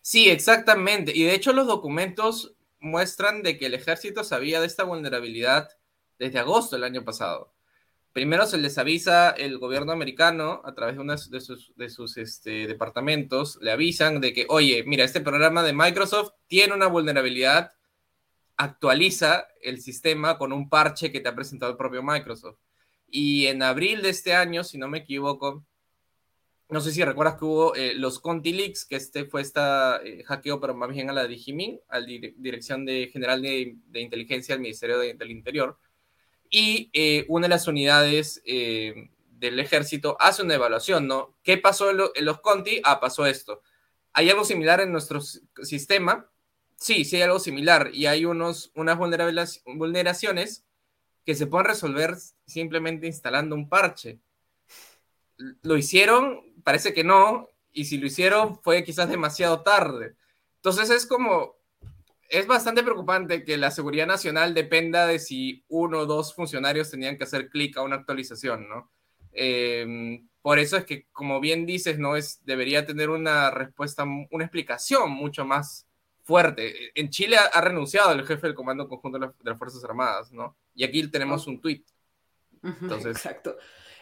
Sí, 0.07 0.29
exactamente. 0.29 1.11
Y 1.15 1.23
de 1.23 1.33
hecho 1.33 1.51
los 1.53 1.65
documentos 1.67 2.55
muestran 2.79 3.41
de 3.41 3.57
que 3.57 3.65
el 3.65 3.73
ejército 3.73 4.23
sabía 4.23 4.59
de 4.61 4.67
esta 4.67 4.83
vulnerabilidad 4.83 5.69
desde 6.19 6.39
agosto 6.39 6.75
del 6.75 6.83
año 6.83 7.03
pasado 7.03 7.55
primero 8.15 8.45
se 8.45 8.57
les 8.57 8.77
avisa 8.77 9.31
el 9.31 9.57
gobierno 9.57 9.91
americano 9.91 10.61
a 10.63 10.73
través 10.73 10.95
de 10.95 11.01
uno 11.01 11.15
de 11.17 11.89
sus, 11.89 12.17
este, 12.17 12.65
departamentos, 12.65 13.59
le 13.61 13.71
avisan 13.71 14.21
de 14.21 14.31
que, 14.31 14.45
oye, 14.47 14.85
mira, 14.87 15.03
este 15.03 15.19
programa 15.19 15.63
de 15.63 15.73
Microsoft 15.73 16.31
tiene 16.47 16.73
una 16.73 16.87
vulnerabilidad, 16.87 17.73
actualiza 18.55 19.49
el 19.61 19.81
sistema 19.81 20.37
con 20.37 20.53
un 20.53 20.69
parche 20.69 21.11
que 21.11 21.19
te 21.19 21.27
ha 21.27 21.35
presentado 21.35 21.73
el 21.73 21.77
propio 21.77 22.03
Microsoft. 22.03 22.57
Y 23.05 23.47
en 23.47 23.61
abril 23.61 24.01
de 24.01 24.11
este 24.11 24.33
año, 24.33 24.63
si 24.63 24.77
no 24.77 24.87
me 24.87 24.99
equivoco, 24.99 25.65
no 26.69 26.81
sé 26.81 26.91
si 26.91 27.03
recuerdas 27.03 27.35
que 27.35 27.45
hubo 27.45 27.75
eh, 27.75 27.93
los 27.95 28.19
Conti 28.19 28.51
Leaks, 28.51 28.85
que 28.85 28.95
este 28.95 29.25
fue 29.25 29.41
esta 29.41 30.01
eh, 30.03 30.23
hackeo, 30.23 30.59
pero 30.59 30.73
más 30.73 30.89
bien 30.89 31.09
a 31.09 31.13
la 31.13 31.27
Digimin, 31.27 31.79
a 31.89 31.99
la 31.99 32.07
Dirección 32.07 32.85
de 32.85 33.09
General 33.13 33.41
de, 33.41 33.77
Inteligencia 33.93 34.55
del 34.55 34.61
Ministerio 34.61 34.97
del 34.97 35.31
Interior 35.31 35.77
y 36.49 36.89
eh, 36.93 37.25
una 37.27 37.45
de 37.45 37.49
las 37.49 37.67
unidades 37.67 38.41
del 38.45 39.59
ejército 39.59 40.17
hace 40.19 40.41
una 40.43 40.55
evaluación, 40.55 41.07
¿no? 41.07 41.35
¿Qué 41.43 41.57
pasó 41.57 41.91
en, 41.91 42.25
los 42.25 42.39
Conti? 42.39 42.81
Ah, 42.83 42.99
pasó 42.99 43.25
esto. 43.25 43.61
¿Hay 44.13 44.29
algo 44.29 44.45
similar 44.45 44.79
en 44.79 44.91
nuestro 44.91 45.21
sistema? 45.21 46.29
Sí, 46.77 47.05
sí 47.05 47.17
hay 47.17 47.23
algo 47.23 47.39
similar 47.39 47.89
y 47.93 48.05
hay 48.05 48.25
unos, 48.25 48.71
unas 48.75 48.97
vulneraciones 48.97 50.65
que 51.25 51.35
se 51.35 51.47
pueden 51.47 51.67
resolver 51.67 52.15
simplemente 52.45 53.07
instalando 53.07 53.55
un 53.55 53.67
parche. 53.67 54.19
¿Lo 55.63 55.77
hicieron? 55.77 56.41
Parece 56.63 56.93
que 56.93 57.03
no, 57.03 57.49
y 57.71 57.85
si 57.85 57.97
lo 57.97 58.07
hicieron 58.07 58.59
fue 58.61 58.83
quizás 58.83 59.09
demasiado 59.09 59.61
tarde. 59.61 60.15
Entonces 60.55 60.89
es 60.89 61.05
como, 61.05 61.57
es 62.29 62.47
bastante 62.47 62.81
preocupante 62.81 63.43
que 63.43 63.57
la 63.57 63.69
seguridad 63.69 64.07
nacional 64.07 64.53
dependa 64.53 65.05
de 65.05 65.19
si 65.19 65.63
uno 65.67 65.99
o 65.99 66.05
dos 66.05 66.33
funcionarios 66.33 66.89
tenían 66.89 67.17
que 67.17 67.25
hacer 67.25 67.49
clic 67.49 67.77
a 67.77 67.83
una 67.83 67.97
actualización, 67.97 68.67
¿no? 68.67 68.91
Em, 69.31 70.27
por 70.41 70.59
eso 70.59 70.77
es 70.77 70.85
que, 70.85 71.07
como 71.11 71.39
bien 71.39 71.65
dices, 71.65 71.99
no 71.99 72.15
es 72.15 72.43
debería 72.45 72.85
tener 72.85 73.09
una 73.09 73.51
respuesta, 73.51 74.03
una 74.03 74.43
explicación 74.45 75.11
mucho 75.11 75.45
más 75.45 75.85
fuerte. 76.23 76.91
En 76.99 77.09
Chile 77.09 77.37
ha, 77.37 77.61
renunciado 77.61 78.11
el 78.13 78.25
jefe 78.25 78.47
del 78.47 78.55
Comando 78.55 78.87
Conjunto 78.87 79.19
de, 79.19 79.31
las 79.43 79.57
Fuerzas 79.57 79.83
Armadas, 79.83 80.31
¿no? 80.31 80.55
Y 80.73 80.83
aquí 80.83 81.05
tenemos 81.07 81.45
un 81.47 81.61
tuit. 81.61 81.85
Entonces, 82.63 83.17
Exacto. 83.17 83.57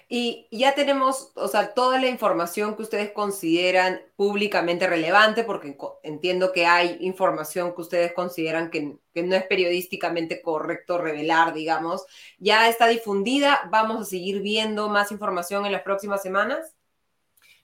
Y 0.09 0.47
ya 0.51 0.75
tenemos, 0.75 1.31
o 1.35 1.47
sea, 1.47 1.73
toda 1.73 1.99
la 1.99 2.07
información 2.07 2.75
que 2.75 2.83
ustedes 2.83 3.11
consideran 3.11 4.01
públicamente 4.15 4.87
relevante, 4.87 5.43
porque 5.43 5.77
entiendo 6.03 6.51
que 6.51 6.65
hay 6.65 6.97
información 7.01 7.73
que 7.73 7.81
ustedes 7.81 8.13
consideran 8.13 8.69
que, 8.69 8.97
no 9.21 9.35
es 9.35 9.43
periodísticamente 9.43 10.41
correcto 10.41 10.97
revelar, 10.97 11.53
digamos, 11.53 12.05
ya 12.37 12.69
está 12.69 12.87
difundida. 12.87 13.67
¿Vamos 13.71 14.01
a 14.01 14.05
seguir 14.05 14.41
viendo 14.41 14.89
más 14.89 15.11
información 15.11 15.65
en 15.65 15.71
las 15.71 15.83
próximas 15.83 16.21
semanas? 16.21 16.73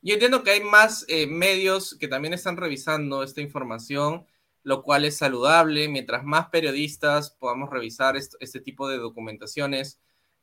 Yo 0.01 0.13
entiendo 0.13 0.43
que 0.43 0.51
hay 0.51 0.61
más 0.61 1.05
eh, 1.09 1.27
medios 1.27 1.95
que 1.99 2.07
también 2.07 2.33
están 2.33 2.55
revisando 2.55 3.21
esta 3.23 3.41
información, 3.41 4.25
lo 4.63 4.81
cual 4.81 5.05
es 5.05 5.17
saludable. 5.17 5.89
Mientras 5.89 6.23
más 6.23 6.49
periodistas 6.49 7.31
podamos 7.31 7.69
revisar 7.69 8.15
este 8.15 8.59
tipo 8.61 8.87
de 8.87 8.97
documentaciones, 8.97 9.99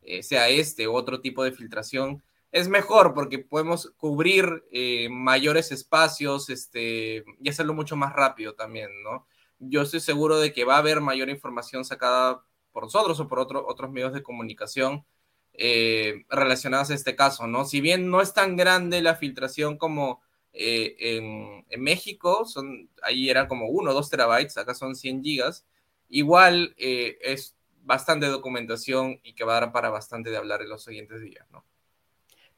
eh, 0.07 0.23
sea 0.23 0.49
este 0.49 0.87
u 0.87 0.95
otro 0.95 1.21
tipo 1.21 1.43
de 1.43 1.51
filtración, 1.51 2.23
es 2.53 2.69
mejor 2.69 3.13
porque 3.13 3.41
podemos 3.41 3.93
cubrir 3.97 4.65
eh, 4.71 5.09
mayores 5.11 5.73
espacios 5.73 6.49
este, 6.49 7.25
y 7.43 7.49
hacerlo 7.49 7.75
mucho 7.75 7.97
más 7.97 8.13
rápido 8.13 8.55
también, 8.55 8.89
¿no? 9.03 9.27
Yo 9.59 9.83
estoy 9.83 9.99
seguro 9.99 10.39
de 10.39 10.53
que 10.53 10.65
va 10.65 10.77
a 10.77 10.79
haber 10.79 11.01
mayor 11.01 11.29
información 11.29 11.85
sacada 11.85 12.45
por 12.71 12.85
nosotros 12.85 13.19
o 13.19 13.27
por 13.27 13.41
otros 13.41 13.91
medios 13.91 14.13
de 14.13 14.23
comunicación 14.23 15.05
eh, 15.55 16.25
relacionadas 16.29 16.91
a 16.91 16.95
este 16.95 17.17
caso, 17.17 17.49
¿no? 17.49 17.65
Si 17.65 17.81
bien 17.81 18.09
no 18.09 18.21
es 18.21 18.33
tan 18.33 18.57
grande 18.57 19.03
la 19.03 19.17
filtración 19.17 19.77
como 19.77 20.23
en, 20.53 21.65
en, 21.69 21.83
México, 21.83 22.45
son, 22.47 22.89
ahí 23.03 23.29
eran 23.29 23.49
como 23.49 23.67
1 23.69 23.91
o 23.91 23.95
2 23.95 24.09
terabytes, 24.09 24.57
acá 24.57 24.75
son 24.75 24.95
100 24.95 25.25
gigas, 25.25 25.67
igual 26.09 26.75
es 26.79 27.56
bastante 27.87 28.27
documentación 28.27 29.21
y 29.23 29.35
que 29.35 29.45
va 29.45 29.57
a 29.57 29.61
dar 29.61 29.73
para 29.73 29.91
bastante 29.91 30.31
de 30.31 30.37
hablar 30.37 30.63
en 30.63 30.69
los 30.69 30.85
siguientes 30.85 31.23
días, 31.23 31.47
¿no? 31.51 31.65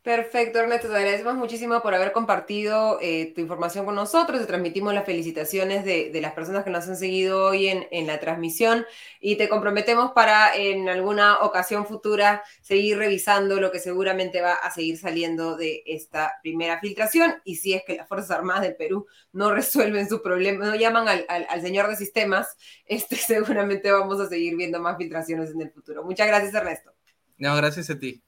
Perfecto, 0.09 0.59
Ernesto, 0.59 0.88
te 0.88 0.96
agradecemos 0.96 1.34
muchísimo 1.34 1.82
por 1.82 1.94
haber 1.94 2.12
compartido 2.12 2.98
eh, 3.02 3.30
tu 3.34 3.42
información 3.42 3.84
con 3.84 3.94
nosotros. 3.94 4.40
Te 4.40 4.46
transmitimos 4.46 4.94
las 4.94 5.04
felicitaciones 5.04 5.84
de, 5.84 6.18
las 6.22 6.32
personas 6.32 6.64
que 6.64 6.70
nos 6.70 6.88
han 6.88 6.96
seguido 6.96 7.44
hoy 7.44 7.68
en, 7.68 8.06
la 8.06 8.18
transmisión 8.18 8.86
y 9.20 9.36
te 9.36 9.50
comprometemos 9.50 10.12
para 10.12 10.56
en 10.56 10.88
alguna 10.88 11.40
ocasión 11.40 11.84
futura 11.84 12.42
seguir 12.62 12.96
revisando 12.96 13.61
lo 13.61 13.70
que 13.70 13.80
seguramente 13.80 14.40
va 14.40 14.54
a 14.54 14.70
seguir 14.70 14.96
saliendo 14.96 15.59
de 15.59 15.82
esta 15.84 16.32
primera 16.42 16.80
filtración 16.80 17.34
y 17.44 17.56
si 17.56 17.74
es 17.74 17.82
que 17.86 17.96
las 17.96 18.09
Fuerzas 18.09 18.30
Armadas 18.30 18.62
del 18.62 18.76
Perú 18.76 19.06
no 19.32 19.52
resuelven 19.52 20.09
su 20.09 20.22
problema, 20.22 20.64
no 20.64 20.74
llaman 20.74 21.06
al, 21.06 21.26
al, 21.28 21.46
al 21.50 21.61
señor 21.61 21.86
de 21.86 21.96
sistemas, 21.96 22.56
este, 22.86 23.16
seguramente 23.16 23.92
vamos 23.92 24.18
a 24.20 24.28
seguir 24.30 24.56
viendo 24.56 24.80
más 24.80 24.96
filtraciones 24.96 25.50
en 25.50 25.61
el 25.61 25.70
futuro. 25.70 26.02
Muchas 26.02 26.26
gracias, 26.26 26.54
Ernesto. 26.54 26.94
No, 27.36 27.54
gracias 27.54 27.90
a 27.90 27.98
ti. 27.98 28.22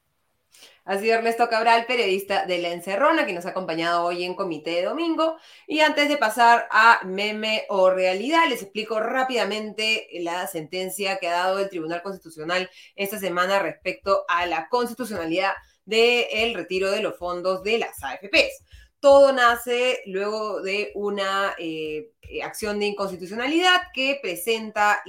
Ha 0.83 0.97
sido 0.97 1.13
Ernesto 1.13 1.47
Cabral, 1.47 1.85
periodista 1.85 2.47
de 2.47 2.57
La 2.57 2.69
Encerrona, 2.69 3.27
que 3.27 3.33
nos 3.33 3.45
ha 3.45 3.49
acompañado 3.49 4.03
hoy 4.03 4.23
en 4.23 4.33
Comité 4.33 4.71
de 4.71 4.85
Domingo. 4.85 5.37
Y 5.67 5.81
antes 5.81 6.09
de 6.09 6.17
pasar 6.17 6.67
a 6.71 7.01
meme 7.05 7.65
o 7.69 7.91
realidad, 7.91 8.49
les 8.49 8.63
explico 8.63 8.99
rápidamente 8.99 10.07
la 10.21 10.47
sentencia 10.47 11.19
que 11.19 11.27
ha 11.27 11.33
dado 11.33 11.59
el 11.59 11.69
Tribunal 11.69 12.01
Constitucional 12.01 12.67
esta 12.95 13.19
semana 13.19 13.59
respecto 13.59 14.25
a 14.27 14.47
la 14.47 14.69
constitucionalidad 14.69 15.53
del 15.85 16.55
retiro 16.55 16.89
de 16.89 17.03
los 17.03 17.15
fondos 17.15 17.61
de 17.61 17.77
las 17.77 18.03
AFPs. 18.03 18.63
Todo 18.99 19.33
nace 19.33 20.01
luego 20.07 20.61
de 20.61 20.91
una 20.95 21.53
eh, 21.59 22.11
acción 22.43 22.79
de 22.79 22.87
inconstitucionalidad 22.87 23.81
que 23.93 24.19
presenta 24.19 25.03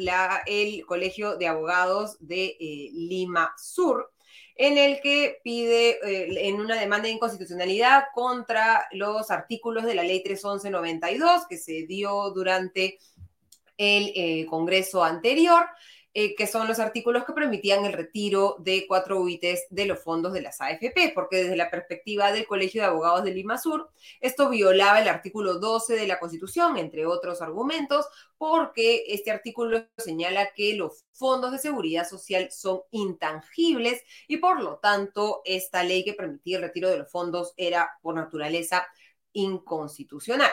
el 0.46 0.84
Colegio 0.84 1.36
de 1.36 1.46
Abogados 1.46 2.16
de 2.20 2.56
eh, 2.60 2.90
Lima 2.92 3.54
Sur 3.56 4.12
en 4.57 4.78
el 4.78 5.00
que 5.00 5.40
pide 5.42 5.98
eh, 6.03 6.48
en 6.48 6.61
una 6.61 6.78
demanda 6.78 7.07
de 7.09 7.14
inconstitucionalidad 7.14 8.05
contra 8.14 8.86
los 8.92 9.30
artículos 9.30 9.84
de 9.84 9.94
la 9.94 10.03
ley 10.03 10.22
311-92 10.24 11.46
que 11.48 11.59
se 11.59 11.86
dio 11.86 12.30
durante 12.30 12.98
el 13.76 14.12
eh, 14.14 14.46
Congreso 14.48 15.03
anterior 15.03 15.66
eh, 16.14 16.34
que 16.34 16.46
son 16.46 16.68
los 16.68 16.78
artículos 16.78 17.24
que 17.24 17.32
permitían 17.32 17.84
el 17.86 17.94
retiro 17.94 18.56
de 18.58 18.86
cuatro 18.86 19.20
UITs 19.20 19.66
de 19.70 19.86
los 19.86 19.98
fondos 19.98 20.34
de 20.34 20.42
las 20.42 20.60
AFP, 20.60 21.12
porque 21.14 21.36
desde 21.38 21.56
la 21.56 21.70
perspectiva 21.70 22.32
del 22.32 22.46
Colegio 22.46 22.82
de 22.82 22.88
Abogados 22.88 23.24
de 23.24 23.32
Lima 23.32 23.56
Sur, 23.56 23.90
esto 24.20 24.50
violaba 24.50 25.00
el 25.00 25.08
artículo 25.08 25.58
12 25.58 25.94
de 25.94 26.06
la 26.06 26.18
Constitución, 26.18 26.76
entre 26.76 27.06
otros 27.06 27.40
argumentos, 27.40 28.06
porque 28.36 29.04
este 29.08 29.30
artículo 29.30 29.86
señala 29.96 30.52
que 30.52 30.74
los 30.74 31.04
fondos 31.12 31.52
de 31.52 31.58
seguridad 31.58 32.06
social 32.06 32.50
son 32.50 32.82
intangibles 32.90 34.02
y 34.28 34.36
por 34.36 34.60
lo 34.60 34.78
tanto 34.78 35.40
esta 35.44 35.82
ley 35.82 36.04
que 36.04 36.14
permitía 36.14 36.58
el 36.58 36.64
retiro 36.64 36.90
de 36.90 36.98
los 36.98 37.10
fondos 37.10 37.54
era 37.56 37.90
por 38.02 38.14
naturaleza 38.14 38.86
inconstitucional. 39.32 40.50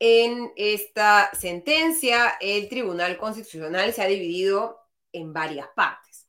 En 0.00 0.52
esta 0.56 1.30
sentencia, 1.34 2.36
el 2.40 2.70
Tribunal 2.70 3.18
Constitucional 3.18 3.92
se 3.92 4.02
ha 4.02 4.06
dividido 4.06 4.78
en 5.12 5.34
varias 5.34 5.68
partes. 5.76 6.26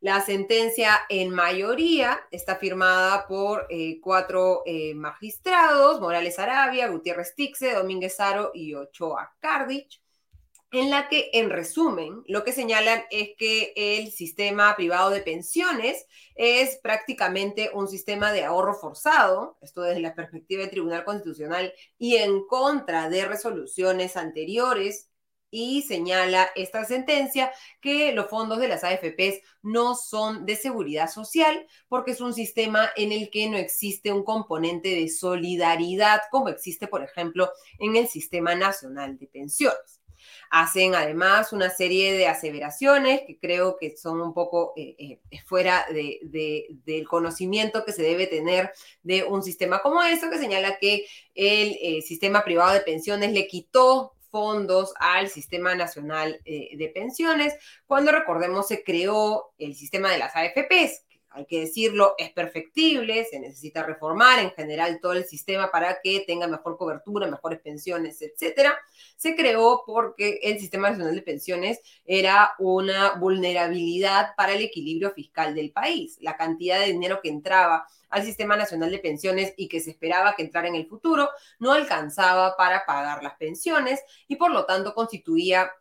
La 0.00 0.20
sentencia 0.20 0.98
en 1.08 1.30
mayoría 1.30 2.20
está 2.32 2.56
firmada 2.56 3.28
por 3.28 3.66
eh, 3.70 4.00
cuatro 4.00 4.62
eh, 4.66 4.94
magistrados, 4.94 6.00
Morales 6.00 6.40
Arabia, 6.40 6.88
Gutiérrez 6.88 7.36
Tixe, 7.36 7.74
Domínguez 7.74 8.18
Aro 8.18 8.50
y 8.52 8.74
Ochoa 8.74 9.32
Cardich 9.38 10.01
en 10.72 10.90
la 10.90 11.08
que, 11.08 11.30
en 11.34 11.50
resumen, 11.50 12.22
lo 12.26 12.44
que 12.44 12.52
señalan 12.52 13.04
es 13.10 13.30
que 13.36 13.72
el 13.76 14.10
sistema 14.10 14.74
privado 14.74 15.10
de 15.10 15.20
pensiones 15.20 16.06
es 16.34 16.78
prácticamente 16.82 17.70
un 17.74 17.88
sistema 17.88 18.32
de 18.32 18.44
ahorro 18.44 18.74
forzado, 18.74 19.58
esto 19.60 19.82
desde 19.82 20.00
la 20.00 20.14
perspectiva 20.14 20.62
del 20.62 20.70
Tribunal 20.70 21.04
Constitucional, 21.04 21.72
y 21.98 22.16
en 22.16 22.46
contra 22.46 23.10
de 23.10 23.26
resoluciones 23.26 24.16
anteriores, 24.16 25.10
y 25.54 25.82
señala 25.82 26.48
esta 26.56 26.84
sentencia 26.86 27.52
que 27.80 28.12
los 28.12 28.28
fondos 28.28 28.58
de 28.58 28.68
las 28.68 28.84
AFPs 28.84 29.42
no 29.62 29.94
son 29.94 30.46
de 30.46 30.56
seguridad 30.56 31.10
social 31.10 31.66
porque 31.88 32.12
es 32.12 32.22
un 32.22 32.32
sistema 32.32 32.90
en 32.96 33.12
el 33.12 33.30
que 33.30 33.50
no 33.50 33.58
existe 33.58 34.12
un 34.12 34.24
componente 34.24 34.88
de 34.88 35.08
solidaridad 35.10 36.22
como 36.30 36.48
existe, 36.48 36.88
por 36.88 37.04
ejemplo, 37.04 37.50
en 37.78 37.96
el 37.96 38.08
Sistema 38.08 38.54
Nacional 38.54 39.18
de 39.18 39.26
Pensiones. 39.26 40.01
Hacen 40.54 40.94
además 40.94 41.54
una 41.54 41.70
serie 41.70 42.12
de 42.12 42.26
aseveraciones 42.26 43.22
que 43.26 43.38
creo 43.38 43.78
que 43.78 43.96
son 43.96 44.20
un 44.20 44.34
poco 44.34 44.74
eh, 44.76 45.18
eh, 45.30 45.40
fuera 45.46 45.86
del 45.90 47.08
conocimiento 47.08 47.86
que 47.86 47.92
se 47.92 48.02
debe 48.02 48.26
tener 48.26 48.70
de 49.02 49.24
un 49.24 49.42
sistema 49.42 49.80
como 49.80 50.02
eso, 50.02 50.28
que 50.28 50.36
señala 50.36 50.76
que 50.78 51.06
el 51.34 51.78
eh, 51.80 52.02
sistema 52.02 52.44
privado 52.44 52.74
de 52.74 52.80
pensiones 52.80 53.32
le 53.32 53.46
quitó 53.46 54.12
fondos 54.30 54.92
al 55.00 55.30
Sistema 55.30 55.74
Nacional 55.74 56.40
de 56.44 56.92
Pensiones, 56.94 57.54
cuando 57.86 58.12
recordemos 58.12 58.68
se 58.68 58.82
creó 58.82 59.52
el 59.56 59.74
sistema 59.74 60.10
de 60.10 60.18
las 60.18 60.36
AFPs, 60.36 61.02
hay 61.34 61.46
que 61.46 61.60
decirlo, 61.60 62.14
es 62.18 62.30
perfectible, 62.30 63.24
se 63.24 63.40
necesita 63.40 63.82
reformar 63.82 64.38
en 64.38 64.50
general 64.50 64.98
todo 65.00 65.12
el 65.12 65.24
sistema 65.24 65.70
para 65.70 66.00
que 66.02 66.24
tenga 66.26 66.46
mejor 66.46 66.76
cobertura, 66.76 67.26
mejores 67.26 67.60
pensiones, 67.60 68.20
etcétera. 68.20 68.78
Se 69.16 69.34
creó 69.34 69.82
porque 69.86 70.40
el 70.42 70.58
Sistema 70.58 70.90
Nacional 70.90 71.14
de 71.14 71.22
Pensiones 71.22 71.80
era 72.04 72.54
una 72.58 73.14
vulnerabilidad 73.14 74.34
para 74.36 74.52
el 74.52 74.62
equilibrio 74.62 75.12
fiscal 75.12 75.54
del 75.54 75.72
país. 75.72 76.18
La 76.20 76.36
cantidad 76.36 76.80
de 76.80 76.92
dinero 76.92 77.20
que 77.22 77.28
entraba 77.28 77.86
al 78.10 78.24
Sistema 78.24 78.56
Nacional 78.56 78.90
de 78.90 78.98
Pensiones 78.98 79.54
y 79.56 79.68
que 79.68 79.80
se 79.80 79.90
esperaba 79.90 80.34
que 80.36 80.42
entrara 80.42 80.68
en 80.68 80.74
el 80.74 80.86
futuro 80.86 81.30
no 81.58 81.72
alcanzaba 81.72 82.56
para 82.56 82.84
pagar 82.84 83.22
las 83.22 83.34
pensiones 83.36 84.00
y 84.28 84.36
por 84.36 84.50
lo 84.50 84.66
tanto 84.66 84.94
constituía 84.94 85.72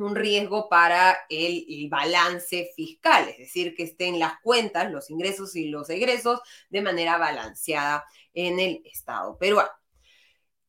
un 0.00 0.14
riesgo 0.14 0.68
para 0.68 1.16
el, 1.28 1.88
balance 1.90 2.70
fiscal, 2.76 3.28
es 3.28 3.38
decir, 3.38 3.74
que 3.74 3.84
estén 3.84 4.18
las 4.18 4.34
cuentas, 4.42 4.90
los 4.90 5.10
ingresos 5.10 5.56
y 5.56 5.68
los 5.68 5.90
egresos 5.90 6.40
de 6.68 6.82
manera 6.82 7.18
balanceada 7.18 8.04
en 8.34 8.60
el 8.60 8.82
Estado 8.84 9.36
peruano. 9.38 9.79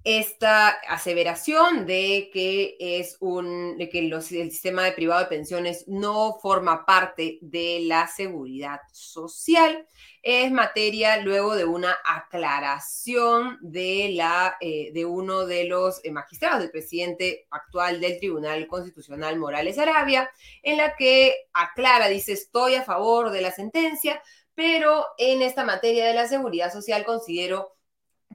Esta 0.03 0.69
aseveración 0.69 1.85
de 1.85 2.31
que 2.33 2.75
es 2.79 3.17
un 3.19 3.77
de 3.77 3.87
que 3.87 3.99
el 3.99 4.21
sistema 4.23 4.83
de 4.83 4.93
privado 4.93 5.21
de 5.21 5.27
pensiones 5.27 5.87
no 5.87 6.39
forma 6.41 6.87
parte 6.87 7.37
de 7.41 7.81
la 7.83 8.07
seguridad 8.07 8.79
social 8.91 9.87
es 10.23 10.51
materia 10.51 11.17
luego 11.17 11.55
de 11.55 11.65
una 11.65 11.95
aclaración 12.03 13.59
de, 13.61 14.09
la, 14.13 14.57
eh, 14.59 14.91
de 14.91 15.05
uno 15.05 15.45
de 15.45 15.65
los 15.65 16.03
eh, 16.03 16.11
magistrados, 16.11 16.61
del 16.61 16.71
presidente 16.71 17.47
actual 17.51 18.01
del 18.01 18.17
Tribunal 18.17 18.65
Constitucional 18.67 19.37
Morales 19.37 19.77
Arabia, 19.77 20.31
en 20.63 20.77
la 20.77 20.95
que 20.95 21.47
aclara, 21.53 22.07
dice, 22.07 22.33
estoy 22.33 22.73
a 22.73 22.83
favor 22.83 23.29
de 23.29 23.41
la 23.41 23.51
sentencia, 23.51 24.21
pero 24.55 25.05
en 25.19 25.43
esta 25.43 25.63
materia 25.63 26.05
de 26.05 26.13
la 26.15 26.27
seguridad 26.27 26.73
social 26.73 27.05
considero 27.05 27.75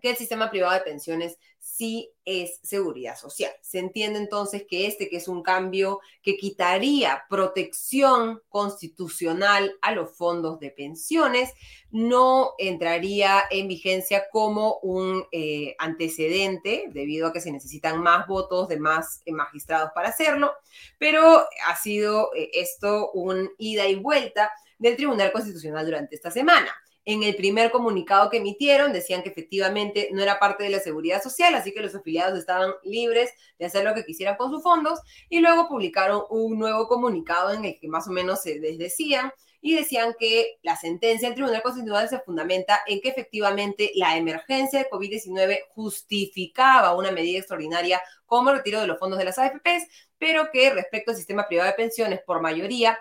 que 0.01 0.11
el 0.11 0.17
sistema 0.17 0.51
privado 0.51 0.75
de 0.75 0.81
pensiones 0.81 1.39
sí 1.59 2.13
es 2.25 2.61
seguridad 2.63 3.17
social. 3.17 3.51
Se 3.61 3.79
entiende 3.79 4.19
entonces 4.19 4.65
que 4.69 4.87
este, 4.87 5.09
que 5.09 5.17
es 5.17 5.27
un 5.27 5.43
cambio 5.43 6.01
que 6.23 6.37
quitaría 6.37 7.25
protección 7.29 8.41
constitucional 8.49 9.77
a 9.83 9.93
los 9.93 10.17
fondos 10.17 10.61
de 10.61 10.71
pensiones, 10.71 11.53
no 11.91 12.53
entraría 12.59 13.45
en 13.51 13.69
vigencia 13.69 14.27
como 14.31 14.79
un 14.79 15.25
eh, 15.33 15.75
antecedente, 15.79 16.87
debido 16.93 17.27
a 17.27 17.33
que 17.33 17.41
se 17.41 17.53
necesitan 17.53 18.01
más 18.01 18.27
votos 18.27 18.69
de 18.69 18.79
más 18.79 19.23
eh, 19.25 19.33
magistrados 19.33 19.91
para 19.95 20.11
hacerlo, 20.11 20.53
pero 20.99 21.45
ha 21.67 21.77
sido 21.77 22.31
eh, 22.35 22.51
esto 22.55 23.11
un 23.13 23.51
ida 23.59 23.87
y 23.87 23.97
vuelta 23.97 24.51
del 24.79 24.97
Tribunal 24.97 25.33
Constitucional 25.33 25.85
durante 25.85 26.15
esta 26.15 26.31
semana. 26.31 26.71
En 27.07 27.23
el 27.23 27.37
primer 27.37 27.71
comunicado 27.71 28.29
que 28.31 28.39
emitieron 28.39 28.93
decían 28.93 29.23
que 29.23 29.29
efectivamente 29.29 30.09
no 30.13 30.23
era 30.23 30.41
parte 30.41 30.65
de 30.65 30.71
la 30.71 30.81
seguridad 30.81 31.23
social, 31.23 31.55
así 31.55 31.73
que 31.73 31.81
los 31.81 31.95
afiliados 31.95 32.37
estaban 32.37 32.73
libres 32.83 33.31
de 33.61 33.67
hacer 33.67 33.85
lo 33.85 33.95
que 33.95 34.05
quisieran 34.05 34.37
con 34.37 34.51
sus 34.51 34.61
fondos. 34.61 34.99
Y 35.29 35.39
luego 35.39 35.69
publicaron 35.69 36.25
un 36.31 36.59
nuevo 36.59 36.89
comunicado 36.89 37.53
en 37.53 37.65
el 37.65 37.79
que 37.79 37.87
más 37.87 38.09
o 38.09 38.11
menos 38.11 38.43
se 38.43 38.59
les 38.59 38.77
decían 38.77 39.31
y 39.61 39.75
decían 39.75 40.15
que 40.19 40.59
la 40.63 40.77
sentencia 40.77 41.29
del 41.29 41.35
Tribunal 41.35 41.63
Constitucional 41.63 42.09
se 42.09 42.21
fundamenta 42.21 42.81
en 42.87 43.01
que 43.01 43.09
efectivamente 43.09 43.91
la 43.95 44.17
emergencia 44.17 44.81
de 44.81 44.89
COVID-19 44.89 45.59
justificaba 45.75 46.97
una 46.97 47.11
medida 47.11 47.39
extraordinaria 47.39 48.01
como 48.27 48.51
el 48.51 48.57
retiro 48.57 48.81
de 48.81 48.87
los 48.87 48.99
fondos 48.99 49.19
de 49.19 49.25
las 49.25 49.39
AFPs, 49.39 49.87
pero 50.19 50.51
que 50.53 50.71
respecto 50.71 51.11
al 51.11 51.17
sistema 51.17 51.47
privado 51.47 51.71
de 51.71 51.77
pensiones, 51.77 52.21
por 52.27 52.41
mayoría, 52.41 52.99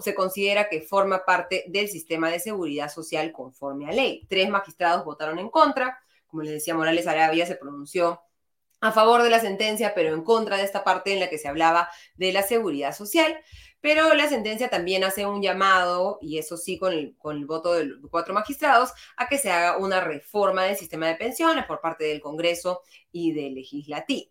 se 0.00 0.14
considera 0.14 0.68
que 0.68 0.82
forma 0.82 1.24
parte 1.24 1.64
del 1.68 1.88
sistema 1.88 2.30
de 2.30 2.40
seguridad 2.40 2.90
social 2.90 3.32
conforme 3.32 3.88
a 3.88 3.92
ley. 3.92 4.26
Tres 4.28 4.48
magistrados 4.48 5.04
votaron 5.04 5.38
en 5.38 5.50
contra. 5.50 5.98
Como 6.26 6.42
les 6.42 6.52
decía, 6.52 6.74
Morales 6.74 7.06
Arabia 7.06 7.46
se 7.46 7.56
pronunció 7.56 8.20
a 8.80 8.92
favor 8.92 9.22
de 9.22 9.30
la 9.30 9.40
sentencia, 9.40 9.94
pero 9.94 10.14
en 10.14 10.22
contra 10.22 10.56
de 10.56 10.64
esta 10.64 10.84
parte 10.84 11.12
en 11.12 11.20
la 11.20 11.30
que 11.30 11.38
se 11.38 11.48
hablaba 11.48 11.88
de 12.16 12.32
la 12.32 12.42
seguridad 12.42 12.94
social. 12.94 13.36
Pero 13.80 14.14
la 14.14 14.28
sentencia 14.28 14.68
también 14.68 15.04
hace 15.04 15.26
un 15.26 15.42
llamado, 15.42 16.18
y 16.20 16.38
eso 16.38 16.56
sí 16.56 16.78
con 16.78 16.92
el, 16.92 17.16
con 17.16 17.36
el 17.36 17.46
voto 17.46 17.72
de 17.74 17.84
los 17.84 18.10
cuatro 18.10 18.34
magistrados, 18.34 18.92
a 19.16 19.28
que 19.28 19.38
se 19.38 19.50
haga 19.50 19.78
una 19.78 20.00
reforma 20.00 20.64
del 20.64 20.76
sistema 20.76 21.06
de 21.06 21.16
pensiones 21.16 21.64
por 21.66 21.80
parte 21.80 22.04
del 22.04 22.20
Congreso 22.20 22.82
y 23.12 23.32
del 23.32 23.54
Legislativo. 23.54 24.30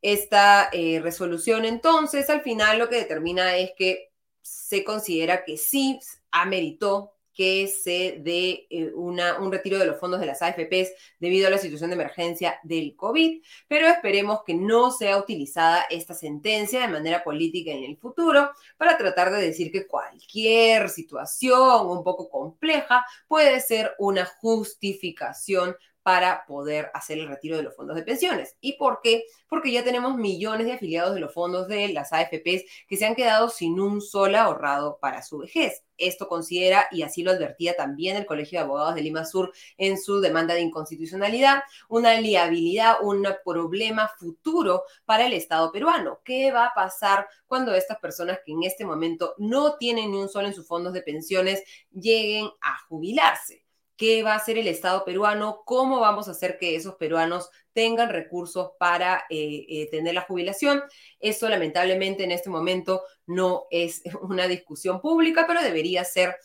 Esta 0.00 0.68
eh, 0.70 1.00
resolución 1.02 1.64
entonces 1.64 2.28
al 2.28 2.42
final 2.42 2.78
lo 2.78 2.90
que 2.90 2.96
determina 2.96 3.56
es 3.56 3.72
que 3.74 4.12
se 4.44 4.84
considera 4.84 5.44
que 5.44 5.56
sí 5.56 5.98
ameritó 6.30 7.14
que 7.34 7.66
se 7.66 8.20
dé 8.20 8.66
eh, 8.70 8.92
una, 8.94 9.38
un 9.40 9.50
retiro 9.50 9.78
de 9.78 9.86
los 9.86 9.98
fondos 9.98 10.20
de 10.20 10.26
las 10.26 10.40
AFPs 10.40 10.92
debido 11.18 11.48
a 11.48 11.50
la 11.50 11.58
situación 11.58 11.90
de 11.90 11.94
emergencia 11.94 12.60
del 12.62 12.94
COVID, 12.94 13.42
pero 13.66 13.88
esperemos 13.88 14.40
que 14.46 14.54
no 14.54 14.92
sea 14.92 15.18
utilizada 15.18 15.84
esta 15.90 16.14
sentencia 16.14 16.80
de 16.80 16.88
manera 16.88 17.24
política 17.24 17.72
en 17.72 17.82
el 17.82 17.96
futuro 17.96 18.50
para 18.76 18.96
tratar 18.96 19.32
de 19.32 19.42
decir 19.42 19.72
que 19.72 19.86
cualquier 19.86 20.88
situación 20.88 21.88
un 21.88 22.04
poco 22.04 22.30
compleja 22.30 23.04
puede 23.26 23.60
ser 23.60 23.92
una 23.98 24.24
justificación 24.24 25.76
para 26.04 26.44
poder 26.44 26.90
hacer 26.92 27.18
el 27.18 27.28
retiro 27.28 27.56
de 27.56 27.62
los 27.62 27.74
fondos 27.74 27.96
de 27.96 28.02
pensiones. 28.02 28.56
¿Y 28.60 28.74
por 28.74 29.00
qué? 29.02 29.24
Porque 29.48 29.72
ya 29.72 29.82
tenemos 29.82 30.16
millones 30.16 30.66
de 30.66 30.74
afiliados 30.74 31.14
de 31.14 31.20
los 31.20 31.32
fondos 31.32 31.66
de 31.66 31.88
las 31.88 32.12
AFPs 32.12 32.64
que 32.86 32.96
se 32.98 33.06
han 33.06 33.14
quedado 33.14 33.48
sin 33.48 33.80
un 33.80 34.02
solo 34.02 34.38
ahorrado 34.38 34.98
para 35.00 35.22
su 35.22 35.38
vejez. 35.38 35.82
Esto 35.96 36.28
considera, 36.28 36.88
y 36.90 37.02
así 37.02 37.22
lo 37.22 37.30
advertía 37.30 37.74
también 37.74 38.18
el 38.18 38.26
Colegio 38.26 38.58
de 38.58 38.64
Abogados 38.66 38.96
de 38.96 39.00
Lima 39.00 39.24
Sur 39.24 39.54
en 39.78 39.98
su 39.98 40.20
demanda 40.20 40.52
de 40.52 40.60
inconstitucionalidad, 40.60 41.62
una 41.88 42.20
liabilidad, 42.20 42.98
un 43.00 43.26
problema 43.42 44.10
futuro 44.18 44.82
para 45.06 45.24
el 45.24 45.32
Estado 45.32 45.72
peruano. 45.72 46.20
¿Qué 46.22 46.52
va 46.52 46.66
a 46.66 46.74
pasar 46.74 47.26
cuando 47.46 47.74
estas 47.74 47.98
personas 47.98 48.40
que 48.44 48.52
en 48.52 48.64
este 48.64 48.84
momento 48.84 49.34
no 49.38 49.78
tienen 49.78 50.10
ni 50.10 50.18
un 50.18 50.28
solo 50.28 50.48
en 50.48 50.54
sus 50.54 50.66
fondos 50.66 50.92
de 50.92 51.00
pensiones 51.00 51.62
lleguen 51.90 52.50
a 52.60 52.76
jubilarse? 52.88 53.63
Qué 53.96 54.22
va 54.22 54.32
a 54.32 54.36
hacer 54.36 54.58
el 54.58 54.68
Estado 54.68 55.04
peruano, 55.04 55.62
cómo 55.64 56.00
vamos 56.00 56.28
a 56.28 56.32
hacer 56.32 56.58
que 56.58 56.76
esos 56.76 56.96
peruanos 56.96 57.50
tengan 57.72 58.08
recursos 58.08 58.72
para 58.78 59.24
eh, 59.30 59.66
eh, 59.68 59.88
tener 59.90 60.14
la 60.14 60.22
jubilación. 60.22 60.82
Eso 61.20 61.48
lamentablemente 61.48 62.24
en 62.24 62.32
este 62.32 62.50
momento 62.50 63.02
no 63.26 63.64
es 63.70 64.02
una 64.22 64.48
discusión 64.48 65.00
pública, 65.00 65.44
pero 65.46 65.62
debería 65.62 66.04
ser 66.04 66.36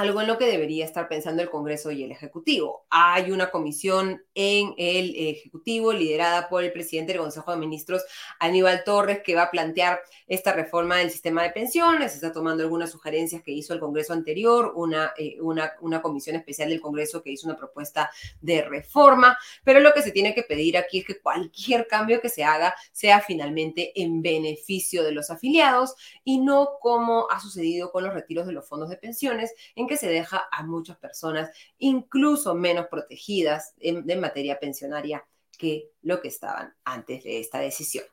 algo 0.00 0.20
en 0.20 0.26
lo 0.26 0.38
que 0.38 0.46
debería 0.46 0.84
estar 0.84 1.08
pensando 1.08 1.42
el 1.42 1.50
Congreso 1.50 1.90
y 1.90 2.02
el 2.02 2.10
Ejecutivo. 2.10 2.86
Hay 2.90 3.30
una 3.30 3.50
comisión 3.50 4.22
en 4.34 4.74
el 4.78 5.14
Ejecutivo 5.14 5.92
liderada 5.92 6.48
por 6.48 6.64
el 6.64 6.72
presidente 6.72 7.12
del 7.12 7.20
Consejo 7.20 7.50
de 7.50 7.58
Ministros, 7.58 8.04
Aníbal 8.38 8.82
Torres, 8.84 9.20
que 9.24 9.34
va 9.34 9.42
a 9.44 9.50
plantear 9.50 10.00
esta 10.26 10.52
reforma 10.52 10.96
del 10.96 11.10
sistema 11.10 11.42
de 11.42 11.50
pensiones. 11.50 12.14
Está 12.14 12.32
tomando 12.32 12.62
algunas 12.62 12.90
sugerencias 12.90 13.42
que 13.42 13.52
hizo 13.52 13.74
el 13.74 13.80
Congreso 13.80 14.12
anterior, 14.12 14.72
una, 14.74 15.12
eh, 15.18 15.36
una, 15.40 15.72
una 15.80 16.00
comisión 16.00 16.36
especial 16.36 16.70
del 16.70 16.80
Congreso 16.80 17.22
que 17.22 17.30
hizo 17.30 17.46
una 17.46 17.58
propuesta 17.58 18.10
de 18.40 18.62
reforma, 18.62 19.36
pero 19.64 19.80
lo 19.80 19.92
que 19.92 20.02
se 20.02 20.12
tiene 20.12 20.34
que 20.34 20.42
pedir 20.42 20.78
aquí 20.78 21.00
es 21.00 21.04
que 21.04 21.20
cualquier 21.20 21.86
cambio 21.86 22.20
que 22.20 22.28
se 22.28 22.42
haga 22.42 22.74
sea 22.92 23.20
finalmente 23.20 23.92
en 24.00 24.22
beneficio 24.22 25.02
de 25.02 25.12
los 25.12 25.30
afiliados 25.30 25.94
y 26.24 26.38
no 26.38 26.78
como 26.80 27.26
ha 27.30 27.40
sucedido 27.40 27.92
con 27.92 28.04
los 28.04 28.14
retiros 28.14 28.46
de 28.46 28.52
los 28.52 28.66
fondos 28.66 28.88
de 28.88 28.96
pensiones, 28.96 29.52
en 29.74 29.86
que 29.90 29.96
se 29.96 30.08
deja 30.08 30.48
a 30.52 30.62
muchas 30.62 30.96
personas 30.98 31.50
incluso 31.78 32.54
menos 32.54 32.86
protegidas 32.86 33.74
en, 33.80 34.20
materia 34.20 34.60
pensionaria 34.60 35.26
que 35.58 35.90
lo 36.02 36.20
que 36.20 36.28
estaban 36.28 36.72
antes 36.84 37.24
de 37.24 37.40
esta 37.40 37.58
decisión. 37.58 38.04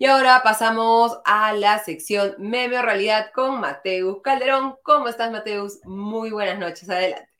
Y 0.00 0.06
ahora 0.06 0.40
pasamos 0.42 1.20
a 1.24 1.52
la 1.52 1.78
sección 1.78 2.34
Meme 2.38 2.82
Realidad 2.82 3.30
con 3.32 3.60
Mateus 3.60 4.20
Calderón. 4.24 4.74
¿Cómo 4.82 5.06
estás, 5.06 5.30
Mateus? 5.30 5.78
Muy 5.84 6.32
buenas 6.32 6.58
noches. 6.58 6.90
Adelante. 6.90 7.30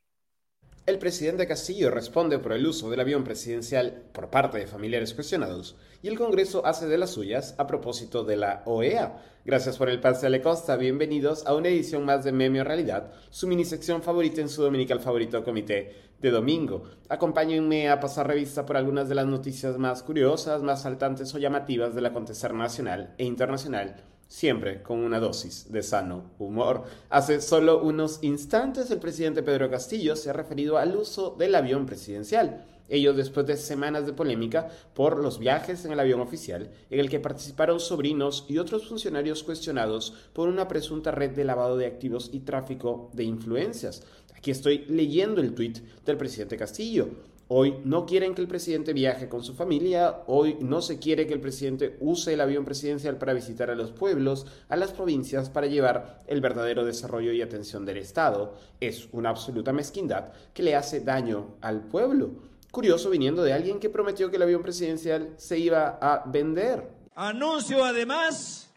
El 0.86 0.98
presidente 0.98 1.46
Castillo 1.46 1.90
responde 1.90 2.38
por 2.38 2.52
el 2.52 2.66
uso 2.66 2.88
del 2.88 3.00
avión 3.00 3.22
presidencial 3.22 4.02
por 4.12 4.30
parte 4.30 4.58
de 4.58 4.66
familiares 4.66 5.12
cuestionados 5.12 5.76
y 6.02 6.08
el 6.08 6.18
Congreso 6.18 6.64
hace 6.64 6.88
de 6.88 6.96
las 6.96 7.10
suyas 7.10 7.54
a 7.58 7.66
propósito 7.66 8.24
de 8.24 8.38
la 8.38 8.62
OEA. 8.64 9.22
Gracias 9.44 9.76
por 9.76 9.90
el 9.90 10.00
pase 10.00 10.26
a 10.26 10.42
Costa, 10.42 10.76
bienvenidos 10.76 11.46
a 11.46 11.54
una 11.54 11.68
edición 11.68 12.06
más 12.06 12.24
de 12.24 12.32
Memio 12.32 12.64
Realidad, 12.64 13.12
su 13.28 13.46
mini 13.46 13.66
sección 13.66 14.02
favorita 14.02 14.40
en 14.40 14.48
su 14.48 14.62
dominical 14.62 15.00
favorito 15.00 15.44
comité 15.44 15.94
de 16.18 16.30
domingo. 16.30 16.84
Acompáñenme 17.10 17.90
a 17.90 18.00
pasar 18.00 18.26
revista 18.26 18.64
por 18.64 18.78
algunas 18.78 19.08
de 19.10 19.16
las 19.16 19.26
noticias 19.26 19.76
más 19.76 20.02
curiosas, 20.02 20.62
más 20.62 20.82
saltantes 20.82 21.34
o 21.34 21.38
llamativas 21.38 21.94
del 21.94 22.06
acontecer 22.06 22.54
nacional 22.54 23.14
e 23.18 23.24
internacional 23.24 23.96
siempre 24.30 24.80
con 24.80 25.00
una 25.00 25.18
dosis 25.18 25.70
de 25.72 25.82
sano 25.82 26.30
humor. 26.38 26.84
Hace 27.10 27.40
solo 27.40 27.82
unos 27.82 28.20
instantes 28.22 28.88
el 28.92 29.00
presidente 29.00 29.42
Pedro 29.42 29.68
Castillo 29.68 30.14
se 30.14 30.30
ha 30.30 30.32
referido 30.32 30.78
al 30.78 30.96
uso 30.96 31.34
del 31.36 31.54
avión 31.56 31.84
presidencial. 31.84 32.64
Ello 32.88 33.12
después 33.12 33.44
de 33.46 33.56
semanas 33.56 34.06
de 34.06 34.12
polémica 34.12 34.68
por 34.94 35.18
los 35.18 35.40
viajes 35.40 35.84
en 35.84 35.92
el 35.92 36.00
avión 36.00 36.20
oficial, 36.20 36.70
en 36.90 37.00
el 37.00 37.10
que 37.10 37.18
participaron 37.18 37.80
sobrinos 37.80 38.46
y 38.48 38.58
otros 38.58 38.88
funcionarios 38.88 39.42
cuestionados 39.42 40.14
por 40.32 40.48
una 40.48 40.68
presunta 40.68 41.10
red 41.10 41.30
de 41.30 41.44
lavado 41.44 41.76
de 41.76 41.86
activos 41.86 42.30
y 42.32 42.40
tráfico 42.40 43.10
de 43.12 43.24
influencias. 43.24 44.04
Aquí 44.36 44.52
estoy 44.52 44.86
leyendo 44.86 45.40
el 45.40 45.54
tuit 45.54 45.78
del 46.06 46.16
presidente 46.16 46.56
Castillo. 46.56 47.08
Hoy 47.52 47.78
no 47.82 48.06
quieren 48.06 48.32
que 48.36 48.42
el 48.42 48.46
presidente 48.46 48.92
viaje 48.92 49.28
con 49.28 49.42
su 49.42 49.54
familia, 49.54 50.22
hoy 50.28 50.56
no 50.60 50.80
se 50.80 51.00
quiere 51.00 51.26
que 51.26 51.34
el 51.34 51.40
presidente 51.40 51.96
use 51.98 52.32
el 52.32 52.40
avión 52.40 52.64
presidencial 52.64 53.18
para 53.18 53.32
visitar 53.32 53.70
a 53.70 53.74
los 53.74 53.90
pueblos, 53.90 54.46
a 54.68 54.76
las 54.76 54.92
provincias, 54.92 55.50
para 55.50 55.66
llevar 55.66 56.20
el 56.28 56.40
verdadero 56.40 56.84
desarrollo 56.84 57.32
y 57.32 57.42
atención 57.42 57.84
del 57.84 57.96
Estado. 57.96 58.54
Es 58.78 59.08
una 59.10 59.30
absoluta 59.30 59.72
mezquindad 59.72 60.32
que 60.54 60.62
le 60.62 60.76
hace 60.76 61.00
daño 61.00 61.56
al 61.60 61.80
pueblo. 61.80 62.30
Curioso 62.70 63.10
viniendo 63.10 63.42
de 63.42 63.52
alguien 63.52 63.80
que 63.80 63.90
prometió 63.90 64.30
que 64.30 64.36
el 64.36 64.42
avión 64.42 64.62
presidencial 64.62 65.34
se 65.36 65.58
iba 65.58 65.98
a 66.00 66.22
vender. 66.30 66.88
Anuncio 67.16 67.84
además 67.84 68.70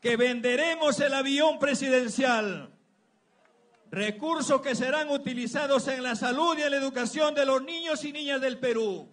que 0.00 0.16
venderemos 0.16 0.98
el 0.98 1.14
avión 1.14 1.60
presidencial 1.60 2.73
recursos 3.94 4.60
que 4.60 4.74
serán 4.74 5.08
utilizados 5.08 5.86
en 5.88 6.02
la 6.02 6.16
salud 6.16 6.56
y 6.58 6.62
en 6.62 6.72
la 6.72 6.76
educación 6.78 7.34
de 7.34 7.46
los 7.46 7.62
niños 7.62 8.04
y 8.04 8.12
niñas 8.12 8.40
del 8.40 8.58
Perú. 8.58 9.08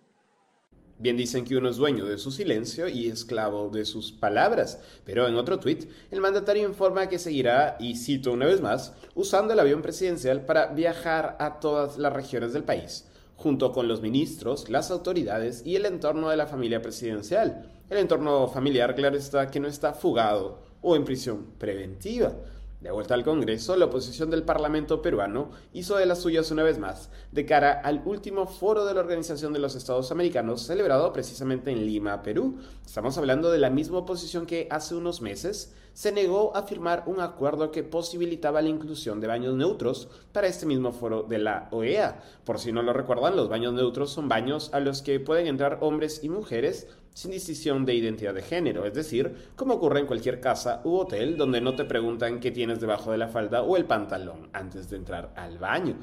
Bien 0.98 1.18
dicen 1.18 1.45
que 1.45 1.56
uno 1.56 1.70
es 1.70 1.78
dueño 1.78 2.06
de 2.06 2.18
su 2.18 2.32
silencio 2.32 2.88
y 2.88 3.08
esclavo 3.08 3.70
de 3.70 3.86
sus 3.86 4.12
palabras, 4.12 4.80
pero 5.03 5.28
en 5.28 5.36
otro 5.36 5.60
tuit 5.60 5.90
el 6.12 6.22
mandatario 6.22 6.68
informa 6.68 7.10
que 7.10 7.18
seguirá, 7.18 7.76
y 7.80 7.95
cito 7.95 8.32
una 8.32 8.45
vez 8.45 8.62
más, 8.62 8.94
usando 9.16 9.53
el 9.53 9.60
avión 9.60 9.82
presidencial 9.82 10.45
para 10.45 10.68
viajar 10.68 11.38
a 11.40 11.60
todas 11.60 11.98
las 11.98 12.14
regiones 12.14 12.53
del 12.53 12.64
país, 12.64 13.08
junto 13.36 13.72
con 13.72 13.88
los 13.88 14.02
ministros, 14.02 14.70
las 14.70 14.91
autoridades 14.91 15.64
y 15.66 15.76
el 15.76 15.86
entorno 15.86 16.30
de 16.30 16.38
la 16.38 16.45
familia 16.45 16.82
presidencial. 16.82 17.72
El 17.90 17.98
entorno 17.98 18.48
familiar, 18.48 18.95
claro 18.95 19.18
está, 19.18 19.49
que 19.49 19.60
no 19.60 19.68
está 19.68 19.94
fugado 19.94 20.60
o 20.82 20.95
en 20.95 21.03
prisión 21.03 21.53
preventiva. 21.58 22.34
De 22.82 22.90
vuelta 22.90 23.14
al 23.14 23.24
Congreso, 23.24 23.76
la 23.76 23.86
oposición 23.86 24.32
del 24.32 24.41
Parlamento 24.41 25.03
peruano 25.03 25.52
hizo 25.72 25.98
de 25.98 26.08
las 26.08 26.20
suyas 26.20 26.49
una 26.49 26.64
vez 26.64 26.80
más, 26.80 27.12
de 27.32 27.45
cara 27.45 27.74
al 27.74 28.02
último 28.06 28.48
foro 28.48 28.86
de 28.86 28.95
la 28.95 29.02
Organización 29.02 29.53
de 29.53 29.60
los 29.60 29.76
Estados 29.76 30.12
Americanos, 30.12 30.64
celebrado 30.64 31.14
precisamente 31.14 31.70
en 31.70 31.86
Lima, 31.86 32.24
Perú. 32.24 32.58
Estamos 32.84 33.20
hablando 33.20 33.52
de 33.52 33.60
la 33.60 33.70
misma 33.70 33.99
oposición 33.99 34.48
que 34.48 34.68
hace 34.72 34.95
unos 34.95 35.22
meses 35.22 35.76
se 35.94 36.12
negó 36.12 36.56
a 36.56 36.64
firmar 36.64 37.03
un 37.06 37.20
acuerdo 37.20 37.70
que 37.70 37.84
posibilitaba 37.84 38.64
la 38.64 38.70
inclusión 38.70 39.20
de 39.20 39.28
baños 39.28 39.53
neutros 39.56 40.08
para 40.32 40.48
este 40.48 40.66
mismo 40.66 40.91
foro 40.91 41.22
de 41.22 41.38
la 41.38 41.68
OEA. 41.72 42.20
Por 42.45 42.58
si 42.58 42.72
no 42.72 42.82
lo 42.82 42.94
recuerdan, 42.94 43.36
los 43.36 43.49
baños 43.49 43.74
neutros 43.74 44.12
son 44.12 44.28
baños 44.28 44.72
a 44.74 44.80
los 44.80 45.03
que 45.03 45.20
pueden 45.20 45.45
entrar 45.45 45.78
hombres 45.82 46.24
y 46.24 46.30
mujeres 46.30 46.88
sin 47.14 47.32
distinción 47.32 47.86
de 47.86 47.94
identidad 47.94 48.34
de 48.34 48.42
género, 48.42 48.86
es 48.86 48.94
decir, 48.94 49.52
como 49.56 49.76
ocurre 49.76 50.00
en 50.00 50.06
cualquier 50.06 50.40
casa 50.40 50.82
u 50.84 50.96
hotel 50.96 51.38
donde 51.38 51.62
no 51.62 51.76
te 51.76 51.86
preguntan 51.86 52.40
qué 52.40 52.52
tienes 52.52 52.80
debajo 52.80 53.12
de 53.12 53.18
la 53.18 53.28
falda 53.28 53.64
o 53.64 53.78
el 53.78 53.86
pantalón 53.86 54.50
antes 54.54 54.90
de 54.90 54.98
entrar 54.98 55.34
al 55.36 55.58
baño. 55.58 55.98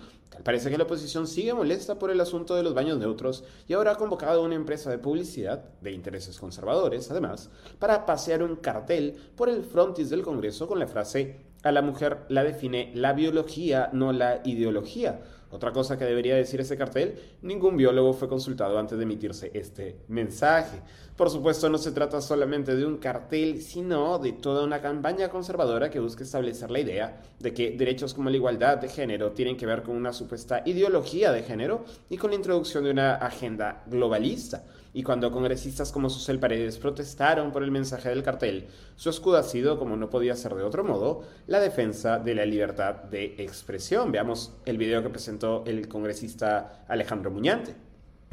Parece 0.45 0.71
que 0.71 0.79
la 0.79 0.85
oposición 0.85 1.27
sigue 1.27 1.55
molesta 1.55 1.99
por 1.99 2.11
el 2.11 2.21
asunto 2.21 2.55
de 2.55 2.63
los 2.63 2.75
baños 2.75 2.99
neutros 2.99 3.45
y 3.67 3.73
ahora 3.73 3.93
ha 3.93 3.97
convocado 3.97 4.41
a 4.41 4.45
una 4.45 4.55
empresa 4.55 4.91
de 4.91 4.99
publicidad, 4.99 5.65
de 5.81 5.93
intereses 5.93 6.39
conservadores 6.39 7.11
además, 7.11 7.51
para 7.79 8.07
pasear 8.07 8.43
un 8.43 8.57
cartel 8.57 9.17
por 9.35 9.49
el 9.49 9.65
frontis 9.65 10.11
del 10.11 10.23
Congreso 10.23 10.69
con 10.69 10.79
la 10.79 10.87
frase 10.87 11.41
a 11.65 11.73
la 11.73 11.83
mujer 11.83 12.19
la 12.29 12.45
define 12.45 12.93
la 12.95 13.15
biología, 13.15 13.91
no 13.93 14.13
la 14.13 14.41
ideología 14.45 15.21
otra 15.51 15.73
cosa 15.73 15.97
que 15.97 16.05
debería 16.05 16.37
decir 16.37 16.61
ese 16.61 16.77
cartel, 16.77 17.19
ningún 17.43 17.77
biólogo 17.77 18.13
fue 18.13 18.29
consultado 18.29 18.79
antes 18.79 18.99
de 18.99 19.05
emitirse 19.05 19.51
este 19.55 19.97
mensaje. 20.09 20.83
Por 21.17 21.31
supuesto, 21.31 21.69
no 21.69 21.79
se 21.79 21.93
trata 21.93 22.21
solamente 22.21 22.77
de 22.77 22.85
un 22.87 22.99
cartel, 22.99 23.61
sino 23.63 24.19
de 24.19 24.33
toda 24.33 24.65
una 24.65 24.81
campaña 24.81 25.29
conservadora 25.31 25.91
que 25.91 26.01
busca 26.01 26.23
establecer 26.23 26.71
la 26.71 26.81
idea 26.81 27.21
de 27.41 27.55
que 27.55 27.71
derechos 27.71 28.15
como 28.15 28.31
la 28.31 28.37
igualdad 28.37 28.79
de 28.79 28.89
género 28.89 29.33
tienen 29.33 29.57
que 29.57 29.67
ver 29.67 29.83
con 29.83 29.97
una 29.97 30.13
supuesta 30.13 30.63
ideología 30.65 31.33
de 31.33 31.43
género 31.43 31.85
y 32.09 32.19
con 32.19 32.31
la 32.31 32.37
introducción 32.37 32.85
de 32.85 32.91
una 32.91 33.15
agenda 33.17 33.83
globalista. 33.87 34.65
Y 34.93 35.03
cuando 35.03 35.31
congresistas 35.31 35.93
como 35.93 36.11
Susel 36.11 36.39
Paredes 36.39 36.79
protestaron 36.79 37.53
por 37.53 37.63
el 37.63 37.71
mensaje 37.71 38.09
del 38.09 38.23
cartel, 38.23 38.69
su 38.97 39.11
escudo 39.11 39.37
ha 39.37 39.43
sido, 39.43 39.79
como 39.79 39.97
no 39.97 40.11
podía 40.11 40.35
ser 40.35 40.55
de 40.55 40.63
otro 40.63 40.85
modo, 40.85 41.23
la 41.47 41.61
defensa 41.61 42.19
de 42.19 42.35
la 42.35 42.47
libertad 42.47 42.95
de 42.95 43.35
expresión. 43.39 44.11
Veamos 44.11 44.55
el 44.65 44.79
video 44.79 45.03
que 45.03 45.11
presentó 45.11 45.65
el 45.67 45.89
congresista 45.89 46.85
Alejandro 46.89 47.31
Muñante. 47.31 47.75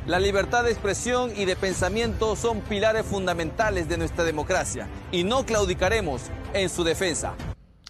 La 0.07 0.19
libertad 0.19 0.63
de 0.63 0.71
expresión 0.71 1.31
y 1.35 1.45
de 1.45 1.55
pensamiento 1.55 2.35
son 2.35 2.61
pilares 2.61 3.05
fundamentales 3.07 3.89
de 3.89 3.97
nuestra 3.97 4.23
democracia 4.23 4.87
y 5.11 5.23
no 5.23 5.45
claudicaremos 5.47 6.21
en 6.53 6.69
su 6.69 6.83
defensa. 6.83 7.33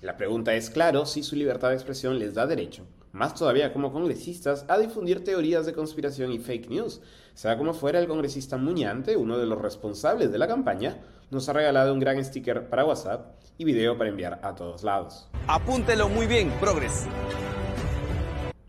La 0.02 0.16
pregunta 0.16 0.54
es, 0.54 0.70
claro, 0.70 1.06
si 1.06 1.24
su 1.24 1.36
libertad 1.36 1.70
de 1.70 1.76
expresión 1.76 2.18
les 2.18 2.34
da 2.34 2.48
derecho, 2.48 2.86
más 3.16 3.34
todavía 3.34 3.72
como 3.72 3.94
congresistas, 3.94 4.66
a 4.68 4.78
difundir 4.78 5.24
teorías 5.24 5.66
de 5.66 5.74
conspiración 5.74 6.34
y 6.34 6.40
fake 6.40 6.70
news. 6.70 7.02
Sea 7.34 7.58
como 7.58 7.74
fuera, 7.74 8.00
el 8.00 8.08
congresista 8.08 8.58
Muñante, 8.58 9.16
uno 9.16 9.38
de 9.38 9.46
los 9.46 9.62
responsables 9.62 10.34
de 10.34 10.38
la 10.38 10.50
campaña, 10.50 11.02
nos 11.32 11.48
ha 11.48 11.54
regalado 11.54 11.94
un 11.94 12.02
gran 12.02 12.24
sticker 12.24 12.70
para 12.70 12.84
WhatsApp 12.84 13.38
y 13.58 13.64
video 13.64 13.98
para 13.98 14.10
enviar 14.10 14.42
a 14.44 14.54
todos 14.54 14.84
lados. 14.84 15.30
Apúntelo 15.48 16.10
muy 16.10 16.28
bien, 16.28 16.52
Progress. 16.60 17.08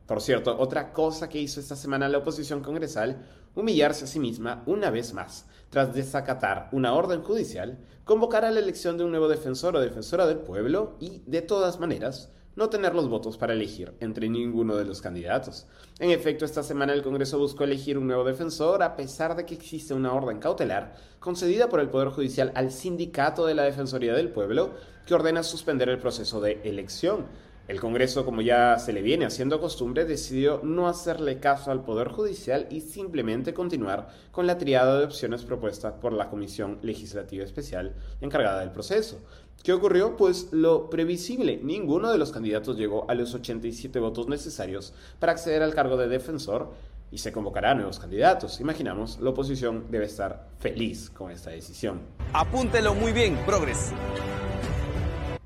Por 0.06 0.23
cierto, 0.23 0.56
otra 0.56 0.93
cosa 0.93 1.28
que 1.28 1.40
hizo 1.40 1.59
esta 1.59 1.74
semana 1.74 2.09
la 2.09 2.18
oposición 2.18 2.62
congresal, 2.62 3.27
humillarse 3.56 4.05
a 4.05 4.09
sí 4.09 4.20
misma 4.20 4.62
una 4.66 4.90
vez 4.90 5.12
más, 5.12 5.48
tras 5.70 5.93
desacatar 5.93 6.68
una 6.70 6.94
orden 6.94 7.20
judicial, 7.23 7.81
convocar 8.05 8.44
a 8.44 8.52
la 8.52 8.60
elección 8.60 8.97
de 8.97 9.02
un 9.02 9.10
nuevo 9.10 9.27
defensor 9.27 9.74
o 9.74 9.81
defensora 9.81 10.24
del 10.24 10.39
pueblo 10.39 10.97
y, 11.01 11.24
de 11.27 11.43
todas 11.43 11.81
maneras, 11.81 12.31
no 12.56 12.70
tener 12.70 12.94
los 12.94 13.08
votos 13.08 13.36
para 13.36 13.52
elegir 13.52 13.92
entre 14.00 14.28
ninguno 14.28 14.76
de 14.76 14.86
los 14.86 15.02
candidatos. 15.02 15.66
En 16.00 16.10
efecto, 16.10 16.44
esta 16.44 16.62
semana 16.62 16.94
el 16.94 17.02
Congreso 17.02 17.38
buscó 17.38 17.64
elegir 17.64 17.98
un 17.98 18.06
nuevo 18.06 18.24
defensor 18.24 18.82
a 18.82 18.96
pesar 18.96 19.36
de 19.36 19.44
que 19.44 19.54
existe 19.54 19.94
una 19.94 20.12
orden 20.12 20.40
cautelar 20.40 20.96
concedida 21.20 21.68
por 21.68 21.80
el 21.80 21.90
Poder 21.90 22.08
Judicial 22.08 22.52
al 22.54 22.72
Sindicato 22.72 23.46
de 23.46 23.54
la 23.54 23.64
Defensoría 23.64 24.14
del 24.14 24.30
Pueblo 24.30 24.70
que 25.06 25.14
ordena 25.14 25.42
suspender 25.42 25.88
el 25.90 25.98
proceso 25.98 26.40
de 26.40 26.60
elección. 26.64 27.26
El 27.68 27.80
Congreso, 27.80 28.24
como 28.24 28.42
ya 28.42 28.78
se 28.78 28.92
le 28.92 29.02
viene 29.02 29.26
haciendo 29.26 29.60
costumbre, 29.60 30.04
decidió 30.04 30.60
no 30.62 30.88
hacerle 30.88 31.40
caso 31.40 31.72
al 31.72 31.82
Poder 31.82 32.08
Judicial 32.08 32.68
y 32.70 32.80
simplemente 32.80 33.54
continuar 33.54 34.08
con 34.30 34.46
la 34.46 34.56
triada 34.56 35.00
de 35.00 35.04
opciones 35.04 35.44
propuestas 35.44 35.94
por 35.94 36.12
la 36.12 36.30
Comisión 36.30 36.78
Legislativa 36.82 37.44
Especial 37.44 37.96
encargada 38.20 38.60
del 38.60 38.70
proceso. 38.70 39.18
¿Qué 39.62 39.72
ocurrió? 39.72 40.16
Pues 40.16 40.52
lo 40.52 40.88
previsible, 40.90 41.58
ninguno 41.62 42.12
de 42.12 42.18
los 42.18 42.30
candidatos 42.30 42.76
llegó 42.76 43.10
a 43.10 43.14
los 43.14 43.34
87 43.34 43.98
votos 43.98 44.28
necesarios 44.28 44.94
para 45.18 45.32
acceder 45.32 45.62
al 45.62 45.74
cargo 45.74 45.96
de 45.96 46.08
defensor 46.08 46.72
y 47.10 47.18
se 47.18 47.32
convocará 47.32 47.72
a 47.72 47.74
nuevos 47.74 47.98
candidatos. 47.98 48.60
Imaginamos, 48.60 49.18
la 49.20 49.30
oposición 49.30 49.86
debe 49.90 50.06
estar 50.06 50.48
feliz 50.58 51.10
con 51.10 51.30
esta 51.30 51.50
decisión. 51.50 52.00
Apúntelo 52.32 52.94
muy 52.94 53.12
bien, 53.12 53.36
Progres. 53.46 53.92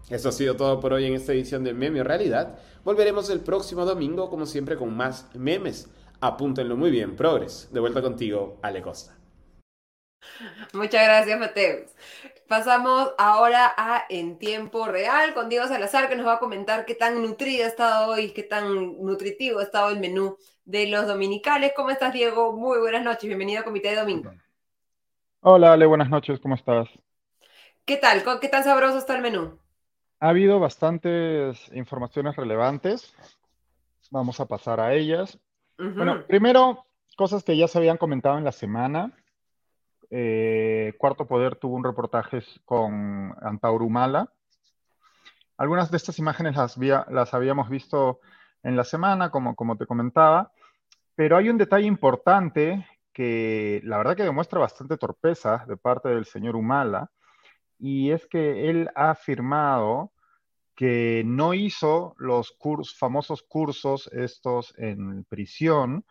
Eso 0.08 0.28
ha 0.28 0.32
sido 0.32 0.56
todo 0.56 0.80
por 0.80 0.92
hoy 0.92 1.04
en 1.06 1.14
esta 1.14 1.32
edición 1.32 1.62
de 1.62 1.72
Meme 1.72 2.02
Realidad. 2.02 2.58
Volveremos 2.84 3.30
el 3.30 3.40
próximo 3.40 3.84
domingo, 3.84 4.28
como 4.28 4.44
siempre, 4.44 4.76
con 4.76 4.96
más 4.96 5.26
memes. 5.34 5.88
Apúntenlo 6.20 6.76
muy 6.76 6.90
bien, 6.90 7.14
Progres. 7.14 7.68
De 7.72 7.78
vuelta 7.78 8.02
contigo, 8.02 8.58
Ale 8.62 8.82
Costa. 8.82 9.16
Muchas 10.72 11.04
gracias, 11.04 11.38
Mateus. 11.38 11.90
Pasamos 12.50 13.14
ahora 13.16 13.72
a 13.76 14.06
En 14.08 14.36
Tiempo 14.36 14.86
Real 14.86 15.34
con 15.34 15.48
Diego 15.48 15.68
Salazar, 15.68 16.08
que 16.08 16.16
nos 16.16 16.26
va 16.26 16.32
a 16.32 16.38
comentar 16.40 16.84
qué 16.84 16.96
tan 16.96 17.22
nutrida 17.22 17.64
ha 17.64 17.68
estado 17.68 18.10
hoy, 18.10 18.32
qué 18.32 18.42
tan 18.42 19.00
nutritivo 19.00 19.60
ha 19.60 19.62
estado 19.62 19.90
el 19.90 20.00
menú 20.00 20.36
de 20.64 20.88
los 20.88 21.06
dominicales. 21.06 21.70
¿Cómo 21.76 21.90
estás, 21.90 22.12
Diego? 22.12 22.52
Muy 22.52 22.80
buenas 22.80 23.04
noches. 23.04 23.22
Bienvenido 23.22 23.60
a 23.60 23.62
Comité 23.62 23.90
de 23.90 24.00
Domingo. 24.00 24.32
Hola, 25.42 25.74
Ale, 25.74 25.86
buenas 25.86 26.10
noches. 26.10 26.40
¿Cómo 26.40 26.56
estás? 26.56 26.88
¿Qué 27.84 27.98
tal? 27.98 28.24
¿Qué 28.40 28.48
tan 28.48 28.64
sabroso 28.64 28.98
está 28.98 29.14
el 29.14 29.22
menú? 29.22 29.56
Ha 30.18 30.30
habido 30.30 30.58
bastantes 30.58 31.70
informaciones 31.72 32.34
relevantes. 32.34 33.14
Vamos 34.10 34.40
a 34.40 34.46
pasar 34.46 34.80
a 34.80 34.92
ellas. 34.92 35.38
Bueno, 35.78 36.26
primero, 36.26 36.84
cosas 37.16 37.44
que 37.44 37.56
ya 37.56 37.68
se 37.68 37.78
habían 37.78 37.96
comentado 37.96 38.38
en 38.38 38.44
la 38.44 38.50
semana. 38.50 39.12
Eh, 40.10 40.94
Cuarto 40.98 41.26
Poder 41.26 41.56
tuvo 41.56 41.76
un 41.76 41.84
reportaje 41.84 42.42
con 42.64 43.34
Antauro 43.40 43.84
Humala. 43.84 44.32
Algunas 45.56 45.90
de 45.90 45.96
estas 45.96 46.18
imágenes 46.18 46.56
las, 46.56 46.76
las 46.76 47.34
habíamos 47.34 47.68
visto 47.68 48.20
en 48.62 48.76
la 48.76 48.84
semana, 48.84 49.30
como, 49.30 49.54
como 49.54 49.76
te 49.76 49.86
comentaba, 49.86 50.52
pero 51.14 51.36
hay 51.36 51.48
un 51.48 51.58
detalle 51.58 51.86
importante 51.86 52.86
que 53.12 53.80
la 53.84 53.98
verdad 53.98 54.16
que 54.16 54.22
demuestra 54.22 54.58
bastante 54.58 54.96
torpeza 54.96 55.64
de 55.68 55.76
parte 55.76 56.08
del 56.08 56.24
señor 56.24 56.56
Humala, 56.56 57.10
y 57.78 58.10
es 58.10 58.26
que 58.26 58.68
él 58.68 58.90
ha 58.94 59.10
afirmado 59.10 60.12
que 60.74 61.22
no 61.26 61.52
hizo 61.52 62.14
los 62.18 62.56
famosos 62.98 63.42
cursos 63.42 64.08
estos 64.12 64.74
en 64.78 65.24
prisión 65.24 66.04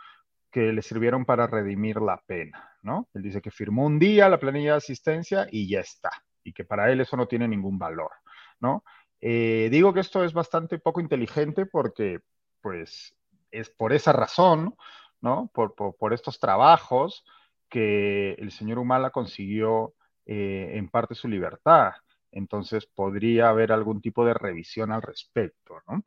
que 0.51 0.73
le 0.73 0.81
sirvieron 0.81 1.25
para 1.25 1.47
redimir 1.47 2.01
la 2.01 2.21
pena, 2.25 2.71
¿no? 2.81 3.07
Él 3.13 3.23
dice 3.23 3.41
que 3.41 3.51
firmó 3.51 3.85
un 3.85 3.99
día 3.99 4.29
la 4.29 4.39
planilla 4.39 4.71
de 4.71 4.77
asistencia 4.77 5.47
y 5.51 5.69
ya 5.69 5.79
está, 5.81 6.11
y 6.43 6.53
que 6.53 6.65
para 6.65 6.91
él 6.91 7.01
eso 7.01 7.17
no 7.17 7.27
tiene 7.27 7.47
ningún 7.47 7.77
valor, 7.77 8.11
¿no? 8.59 8.83
Eh, 9.21 9.69
digo 9.71 9.93
que 9.93 9.99
esto 9.99 10.23
es 10.23 10.33
bastante 10.33 10.79
poco 10.79 11.01
inteligente 11.01 11.65
porque, 11.65 12.19
pues, 12.61 13.15
es 13.51 13.69
por 13.69 13.93
esa 13.93 14.13
razón, 14.13 14.75
¿no? 15.21 15.51
Por, 15.53 16.13
estos 16.13 16.39
trabajos 16.39 17.25
que 17.69 18.33
el 18.33 18.51
señor 18.51 18.79
Humala 18.79 19.11
consiguió 19.11 19.93
eh, 20.25 20.71
en 20.75 20.89
parte 20.89 21.15
su 21.15 21.27
libertad. 21.27 21.93
Entonces 22.31 22.85
podría 22.85 23.49
haber 23.49 23.71
algún 23.71 24.01
tipo 24.01 24.23
de 24.25 24.33
revisión 24.33 24.91
al 24.91 25.01
respecto, 25.01 25.81
¿no? 25.87 26.03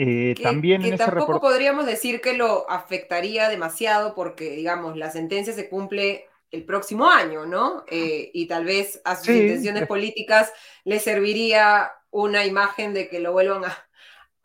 Eh, 0.00 0.36
también 0.40 0.84
en 0.84 0.96
tampoco 0.96 1.40
podríamos 1.40 1.84
decir 1.84 2.20
que 2.20 2.34
lo 2.34 2.70
afectaría 2.70 3.48
demasiado 3.48 4.14
porque, 4.14 4.50
digamos, 4.50 4.96
la 4.96 5.10
sentencia 5.10 5.52
se 5.52 5.68
cumple 5.68 6.26
el 6.52 6.64
próximo 6.64 7.10
año, 7.10 7.46
¿no? 7.46 7.82
Eh, 7.88 8.30
y 8.32 8.46
tal 8.46 8.64
vez 8.64 9.00
a 9.04 9.16
sus 9.16 9.34
intenciones 9.34 9.88
políticas 9.88 10.52
le 10.84 11.00
serviría 11.00 11.90
una 12.10 12.46
imagen 12.46 12.94
de 12.94 13.08
que 13.08 13.18
lo 13.18 13.32
vuelvan 13.32 13.64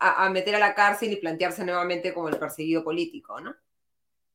a 0.00 0.30
meter 0.30 0.56
a 0.56 0.58
la 0.58 0.74
cárcel 0.74 1.12
y 1.12 1.16
plantearse 1.16 1.64
nuevamente 1.64 2.12
como 2.12 2.28
el 2.28 2.36
perseguido 2.36 2.82
político, 2.82 3.40
¿no? 3.40 3.54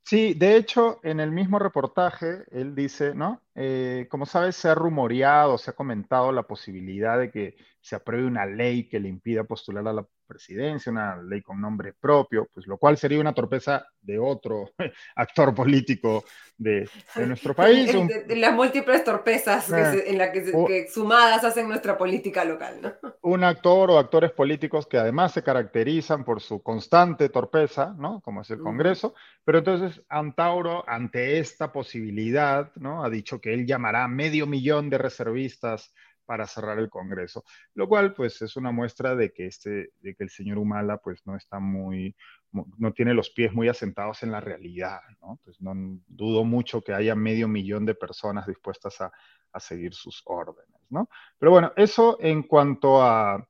Sí, 0.09 0.33
de 0.33 0.55
hecho, 0.55 0.99
en 1.03 1.19
el 1.19 1.31
mismo 1.31 1.59
reportaje, 1.59 2.45
él 2.49 2.73
dice, 2.73 3.13
¿no? 3.13 3.43
Eh, 3.53 4.07
como 4.09 4.25
sabes, 4.25 4.55
se 4.55 4.69
ha 4.69 4.73
rumoreado, 4.73 5.57
se 5.57 5.69
ha 5.69 5.75
comentado 5.75 6.31
la 6.31 6.43
posibilidad 6.43 7.19
de 7.19 7.29
que 7.29 7.57
se 7.81 7.95
apruebe 7.95 8.25
una 8.25 8.45
ley 8.45 8.87
que 8.87 8.99
le 8.99 9.09
impida 9.09 9.43
postular 9.43 9.87
a 9.87 9.93
la 9.93 10.07
presidencia, 10.29 10.91
una 10.91 11.21
ley 11.21 11.41
con 11.41 11.59
nombre 11.59 11.93
propio, 11.99 12.47
pues 12.53 12.67
lo 12.67 12.77
cual 12.77 12.97
sería 12.97 13.19
una 13.19 13.33
torpeza 13.33 13.85
de 13.99 14.19
otro 14.19 14.71
actor 15.15 15.55
político 15.55 16.23
de, 16.55 16.87
nuestro 17.25 17.55
país. 17.55 17.91
de, 17.91 18.35
las 18.35 18.53
múltiples 18.53 19.03
torpezas 19.03 19.71
eh, 19.71 20.03
en 20.07 20.17
las 20.17 20.29
que, 20.29 20.87
sumadas 20.87 21.43
hacen 21.43 21.67
nuestra 21.67 21.97
política 21.97 22.45
local. 22.45 22.79
¿no? 22.81 22.93
Un 23.21 23.43
actor 23.43 23.89
o 23.89 23.97
actores 23.97 24.31
políticos 24.31 24.85
que 24.85 24.97
además 24.97 25.31
se 25.31 25.41
caracterizan 25.41 26.23
por 26.23 26.41
su 26.41 26.61
constante 26.61 27.29
torpeza, 27.29 27.95
¿no? 27.97 28.21
como 28.21 28.41
es 28.41 28.49
el 28.51 28.59
Congreso, 28.59 29.15
pero 29.43 29.59
entonces 29.59 30.03
Antauro, 30.09 30.83
ante 30.87 31.39
esta 31.39 31.71
posibilidad, 31.71 32.71
¿no? 32.75 33.03
ha 33.03 33.09
dicho 33.09 33.41
que 33.41 33.53
él 33.53 33.65
llamará 33.65 34.07
medio 34.07 34.45
millón 34.45 34.89
de 34.89 34.99
reservistas 34.99 35.93
para 36.29 36.45
cerrar 36.45 36.77
el 36.77 36.91
Congreso, 36.91 37.43
lo 37.73 37.87
cual 37.87 38.13
pues 38.13 38.39
es 38.43 38.55
una 38.55 38.71
muestra 38.71 39.15
de 39.15 39.33
que, 39.33 39.47
este, 39.47 39.93
de 39.99 40.13
que 40.13 40.25
el 40.25 40.29
señor 40.29 40.59
Humala 40.59 40.97
pues 40.97 41.25
no 41.25 41.35
está 41.35 41.59
muy, 41.59 42.15
no 42.51 42.93
tiene 42.93 43.15
los 43.15 43.31
pies 43.31 43.51
muy 43.51 43.67
asentados 43.67 44.21
en 44.21 44.31
la 44.31 44.39
realidad, 44.39 44.99
¿no? 45.23 45.39
Pues 45.43 45.59
no 45.59 45.73
dudo 46.05 46.43
mucho 46.43 46.83
que 46.83 46.93
haya 46.93 47.15
medio 47.15 47.47
millón 47.47 47.83
de 47.87 47.95
personas 47.95 48.45
dispuestas 48.45 49.01
a, 49.01 49.11
seguir 49.59 49.95
sus 49.95 50.21
órdenes, 50.25 50.79
¿no? 50.91 51.09
Pero 51.39 51.51
bueno, 51.51 51.73
eso 51.75 52.19
en 52.21 52.43
cuanto 52.43 53.01
a 53.01 53.43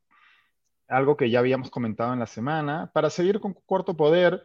algo 0.88 1.18
que 1.18 1.30
ya 1.30 1.39
habíamos 1.39 1.69
comentado 1.69 2.14
en 2.14 2.19
la 2.19 2.27
semana. 2.27 2.89
Para 2.93 3.10
seguir 3.10 3.41
con 3.41 3.53
Cuarto 3.53 3.97
Poder, 3.97 4.41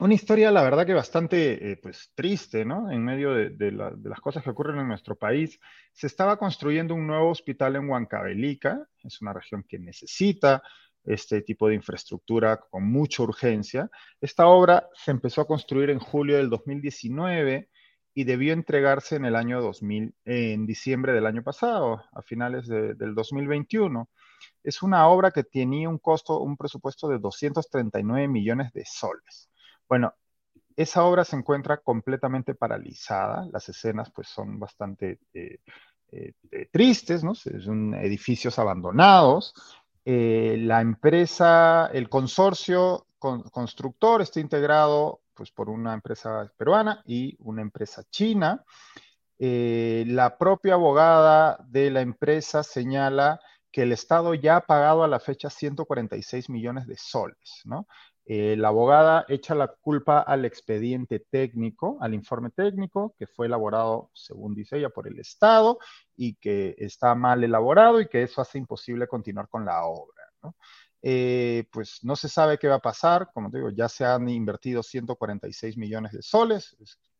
una 0.00 0.14
historia, 0.14 0.50
la 0.50 0.62
verdad 0.62 0.86
que 0.86 0.94
bastante 0.94 1.72
eh, 1.72 1.76
pues, 1.76 2.10
triste, 2.14 2.64
¿no? 2.64 2.90
En 2.90 3.04
medio 3.04 3.32
de, 3.32 3.72
las 3.72 4.20
cosas 4.20 4.42
que 4.42 4.50
ocurren 4.50 4.78
en 4.80 4.88
nuestro 4.88 5.16
país. 5.16 5.60
Se 5.92 6.06
estaba 6.06 6.36
construyendo 6.36 6.94
un 6.94 7.06
nuevo 7.06 7.30
hospital 7.30 7.76
en 7.76 7.88
Huancavelica, 7.88 8.86
es 9.02 9.20
una 9.22 9.32
región 9.32 9.64
que 9.68 9.78
necesita 9.78 10.62
este 11.04 11.42
tipo 11.42 11.68
de 11.68 11.74
infraestructura 11.74 12.58
con 12.58 12.90
mucha 12.90 13.22
urgencia. 13.22 13.90
Esta 14.20 14.46
obra 14.46 14.88
se 14.94 15.10
empezó 15.10 15.42
a 15.42 15.46
construir 15.46 15.90
en 15.90 15.98
julio 15.98 16.38
del 16.38 16.50
2019 16.50 17.68
y 18.14 18.24
debió 18.24 18.52
entregarse 18.52 19.16
en 19.16 19.24
el 19.26 19.36
año 19.36 19.60
2000, 19.60 20.14
en 20.24 20.66
diciembre 20.66 21.12
del 21.12 21.26
año 21.26 21.42
pasado, 21.42 22.02
a 22.12 22.22
finales 22.22 22.66
del 22.66 23.14
2021. 23.14 24.08
Es 24.62 24.82
una 24.82 25.06
obra 25.08 25.30
que 25.30 25.44
tenía 25.44 25.88
un 25.88 25.98
costo, 25.98 26.40
un 26.40 26.56
presupuesto 26.56 27.08
de 27.08 27.18
239 27.18 28.28
millones 28.28 28.72
de 28.72 28.84
soles. 28.86 29.50
Bueno, 29.88 30.14
esa 30.76 31.04
obra 31.04 31.24
se 31.24 31.36
encuentra 31.36 31.78
completamente 31.78 32.54
paralizada, 32.54 33.46
las 33.52 33.68
escenas 33.68 34.10
pues 34.10 34.28
son 34.28 34.58
bastante 34.58 35.20
eh, 35.32 35.58
eh, 36.10 36.68
tristes, 36.70 37.22
¿no? 37.24 37.34
Son 37.34 37.94
edificios 37.94 38.58
abandonados. 38.58 39.54
Eh, 40.04 40.56
la 40.60 40.80
empresa, 40.80 41.90
el 41.92 42.08
consorcio 42.08 43.06
constructor 43.18 44.20
está 44.20 44.38
integrado 44.40 45.22
pues 45.32 45.50
por 45.50 45.70
una 45.70 45.94
empresa 45.94 46.52
peruana 46.56 47.02
y 47.06 47.36
una 47.40 47.62
empresa 47.62 48.04
china. 48.10 48.62
la 49.38 50.36
propia 50.38 50.74
abogada 50.74 51.58
de 51.68 51.90
la 51.90 52.02
empresa 52.02 52.62
señala 52.62 53.40
que 53.72 53.82
el 53.82 53.92
Estado 53.92 54.34
ya 54.34 54.56
ha 54.56 54.60
pagado 54.66 55.02
a 55.02 55.08
la 55.08 55.18
fecha 55.18 55.50
146 55.50 56.48
millones 56.50 56.86
de 56.86 56.96
soles, 56.96 57.62
¿no? 57.64 57.88
Eh, 58.26 58.56
la 58.56 58.68
abogada 58.68 59.26
echa 59.28 59.54
la 59.54 59.68
culpa 59.68 60.20
al 60.20 60.46
expediente 60.46 61.20
técnico, 61.20 61.98
al 62.00 62.14
informe 62.14 62.50
técnico, 62.50 63.14
que 63.18 63.26
fue 63.26 63.46
elaborado, 63.46 64.10
según 64.14 64.54
dice 64.54 64.78
ella, 64.78 64.88
por 64.88 65.06
el 65.06 65.18
Estado 65.18 65.78
y 66.16 66.36
que 66.36 66.74
está 66.78 67.14
mal 67.14 67.44
elaborado 67.44 68.00
y 68.00 68.08
que 68.08 68.22
eso 68.22 68.40
hace 68.40 68.56
imposible 68.56 69.06
continuar 69.06 69.48
con 69.48 69.66
la 69.66 69.84
obra. 69.84 70.24
Eh, 71.02 71.64
pues 71.70 71.98
no 72.02 72.16
se 72.16 72.30
sabe 72.30 72.56
qué 72.56 72.66
va 72.66 72.76
a 72.76 72.82
pasar, 72.82 73.28
como 73.34 73.50
te 73.50 73.58
digo, 73.58 73.68
ya 73.68 73.90
se 73.90 74.06
han 74.06 74.26
invertido 74.30 74.82
146 74.82 75.76
millones 75.76 76.12
de 76.12 76.22
soles. 76.22 76.74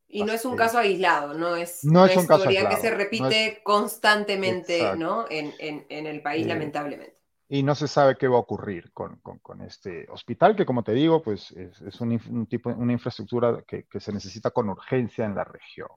Y 0.07 0.23
no 0.23 0.33
es 0.33 0.43
un 0.43 0.55
caso 0.55 0.79
aislado, 0.79 1.35
no 1.35 1.55
es 1.55 1.83
una 1.83 2.11
historia 2.11 2.67
que 2.67 2.77
se 2.77 2.89
repite 2.89 3.61
constantemente 3.63 4.95
¿no? 4.95 5.25
En, 5.29 5.53
el 5.89 6.21
país, 6.23 6.47
lamentablemente 6.47 7.24
y 7.47 7.63
no 7.63 7.75
se 7.75 7.87
sabe 7.87 8.17
qué 8.17 8.27
va 8.27 8.37
a 8.37 8.39
ocurrir 8.39 8.91
con, 8.91 9.19
este 9.61 10.07
hospital, 10.09 10.55
que 10.55 10.65
como 10.65 10.83
te 10.83 10.93
digo, 10.93 11.21
pues 11.21 11.51
es, 11.51 12.01
un, 12.01 12.47
tipo, 12.47 12.69
una 12.71 12.93
infraestructura 12.93 13.63
que, 13.67 13.85
se 13.99 14.11
necesita 14.11 14.51
con 14.51 14.69
urgencia 14.69 15.25
en 15.25 15.35
la 15.35 15.43
región. 15.43 15.89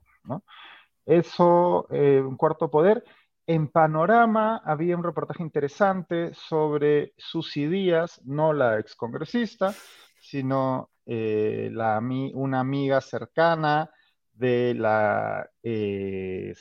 Eso, 1.05 1.87
eh, 1.89 2.21
un 2.21 2.37
cuarto 2.37 2.69
poder. 2.69 3.03
En 3.47 3.67
Panorama 3.67 4.61
había 4.63 4.95
un 4.95 5.03
reportaje 5.03 5.41
interesante 5.41 6.33
sobre 6.35 7.13
Susi 7.17 7.65
Díaz, 7.65 8.21
no 8.25 8.53
la 8.53 8.77
excongresista, 8.77 9.73
sino 10.21 10.91
eh, 11.07 11.71
la, 11.73 11.99
una 12.35 12.59
amiga 12.59 13.01
cercana 13.01 13.89
de 14.33 14.75
la 14.75 15.49
eh, 15.63 16.53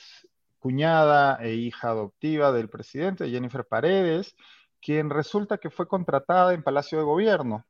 cuñada 0.59 1.39
e 1.43 1.55
hija 1.55 1.91
adoptiva 1.91 2.53
del 2.53 2.71
presidente, 2.71 3.31
Jennifer 3.31 3.67
Paredes, 3.67 4.35
quien 4.81 5.11
resulta 5.11 5.59
que 5.59 5.71
fue 5.71 5.87
contratada 5.87 6.55
en 6.55 6.63
Palacio 6.63 6.99
de 6.99 7.05
Gobierno 7.05 7.67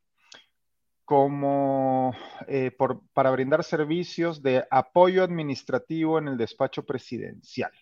como 1.09 2.15
eh, 2.47 2.71
para 3.15 3.31
brindar 3.31 3.65
servicios 3.65 4.43
de 4.43 4.67
apoyo 4.71 5.25
administrativo 5.25 6.19
en 6.19 6.29
el 6.29 6.37
despacho 6.37 6.85
presidencial. 6.85 7.73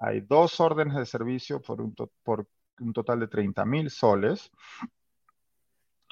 Hay 0.00 0.22
dos 0.22 0.58
órdenes 0.58 0.96
de 0.96 1.06
servicio 1.06 1.62
por 1.62 1.80
un, 1.80 1.94
por 2.24 2.48
un 2.80 2.92
total 2.92 3.20
de 3.20 3.28
30 3.28 3.64
mil 3.64 3.90
soles. 3.90 4.50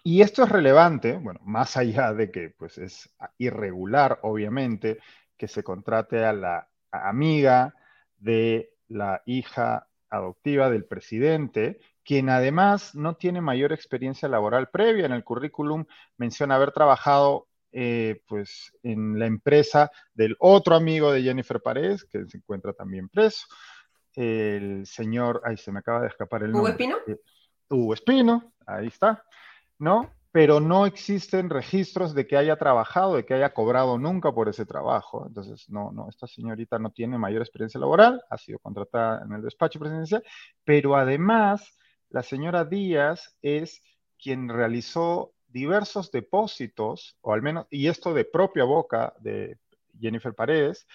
Y 0.05 0.23
esto 0.23 0.45
es 0.45 0.49
relevante, 0.49 1.17
bueno, 1.17 1.41
más 1.43 1.77
allá 1.77 2.13
de 2.13 2.31
que 2.31 2.51
pues, 2.51 2.79
es 2.79 3.13
irregular, 3.39 4.21
obviamente, 4.23 5.01
que 5.37 5.49
se 5.49 5.65
contrate 5.65 6.25
a 6.25 6.33
la 6.33 6.69
amiga 6.93 7.75
de 8.19 8.73
la 8.87 9.21
hija 9.27 9.89
adoptiva 10.09 10.71
del 10.71 10.85
presidente, 10.85 11.81
quien 12.07 12.31
además 12.31 12.95
no 12.95 13.17
tiene 13.17 13.41
mayor 13.41 13.73
experiencia 13.73 14.29
laboral 14.29 14.69
previa. 14.71 15.07
En 15.07 15.13
el 15.13 15.25
currículum 15.25 15.85
menciona 16.17 16.55
haber 16.55 16.71
trabajado 16.71 17.49
eh, 17.73 18.23
pues, 18.29 18.73
en 18.85 19.19
la 19.19 19.27
empresa 19.27 19.91
del 20.15 20.37
otro 20.39 20.77
amigo 20.77 21.11
de 21.11 21.23
Jennifer 21.23 21.61
Paredes, 21.61 22.05
que 22.05 22.25
se 22.27 22.39
encuentra 22.39 22.73
también 22.73 23.09
preso. 23.09 23.47
El 24.15 24.87
señor, 24.87 25.43
ay, 25.45 25.57
se 25.57 25.73
me 25.73 25.81
acaba 25.81 26.03
de 26.03 26.07
escapar 26.07 26.45
el 26.45 26.53
nombre. 26.53 26.75
¿Hugo 26.75 26.81
Espino? 26.81 26.97
Eh, 27.09 27.21
Hugo 27.69 27.93
Espino, 27.93 28.53
ahí 28.67 28.87
está, 28.87 29.25
¿no? 29.81 30.13
Pero 30.31 30.61
no 30.61 30.87
existen 30.87 31.51
registros 31.51 32.15
de 32.15 32.27
que 32.29 32.37
haya 32.37 32.57
trabajado, 32.57 33.17
de 33.17 33.27
que 33.27 33.35
haya 33.35 33.53
cobrado 33.53 33.99
nunca 33.99 34.31
por 34.31 34.49
ese 34.49 34.65
trabajo. 34.65 35.25
Entonces, 35.27 35.69
no, 35.69 35.91
no, 35.91 36.09
esta 36.09 36.29
señorita 36.29 36.79
no 36.79 36.91
tiene 36.91 37.19
mayor 37.19 37.43
experiencia 37.43 37.81
laboral, 37.81 38.23
ha 38.31 38.39
sido 38.39 38.61
contratada 38.61 39.25
en 39.25 39.33
el 39.33 39.43
despacho 39.43 39.81
presidencial, 39.81 40.23
pero 40.65 40.95
además 40.95 41.77
la 42.17 42.23
señora 42.23 42.65
Díaz 42.65 43.37
es 43.43 43.83
quien 44.19 44.49
realizó 44.49 45.35
diversos 45.49 46.11
depósitos, 46.11 47.19
o 47.21 47.35
al 47.35 47.43
menos, 47.43 47.67
y 47.69 47.89
esto 47.89 48.15
de 48.15 48.25
propia 48.25 48.65
boca 48.65 49.13
de 49.21 49.59
Jennifer 50.01 50.33
Paredes, 50.35 50.87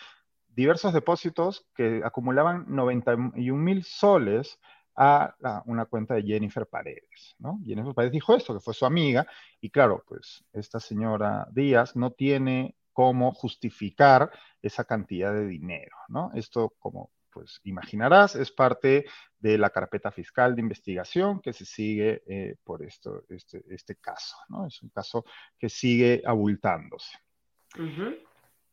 diversos 0.48 0.94
depósitos 0.94 1.68
que 1.76 2.02
acumulaban 2.04 2.66
91 2.68 3.56
mil 3.64 3.84
soles 3.84 4.60
a 4.96 5.36
una 5.68 5.86
cuenta 5.86 6.16
de 6.16 6.24
Jennifer 6.24 6.66
Paredes. 6.66 7.36
Jennifer 7.64 7.94
Paredes 7.94 8.14
dijo 8.14 8.36
esto, 8.36 8.56
que 8.56 8.60
fue 8.60 8.74
su 8.74 8.88
amiga, 8.88 9.28
y 9.62 9.70
claro, 9.70 10.04
pues 10.08 10.44
esta 10.54 10.80
señora 10.80 11.48
Díaz 11.52 11.96
no 11.96 12.14
tiene 12.14 12.74
cómo 12.94 13.32
justificar 13.32 14.32
esa 14.64 14.86
cantidad 14.86 15.32
de 15.34 15.46
dinero, 15.46 15.96
¿no? 16.08 16.32
Esto, 16.34 16.74
como 16.80 17.12
pues 17.32 17.60
imaginarás, 17.64 18.36
es 18.36 18.52
parte 18.52 19.06
de 19.40 19.58
la 19.58 19.70
carpeta 19.70 20.12
fiscal 20.12 20.56
de 20.56 20.62
investigación 20.62 21.40
que 21.42 21.54
se 21.54 21.66
sigue 21.66 22.24
eh, 22.28 22.56
por 22.64 22.84
esto, 22.84 23.24
este, 23.30 23.64
este, 23.70 23.96
caso, 23.96 24.36
¿no? 24.50 24.68
Es 24.68 24.82
un 24.84 24.90
caso 24.90 25.26
que 25.58 25.70
sigue 25.70 26.22
abultándose. 26.26 27.18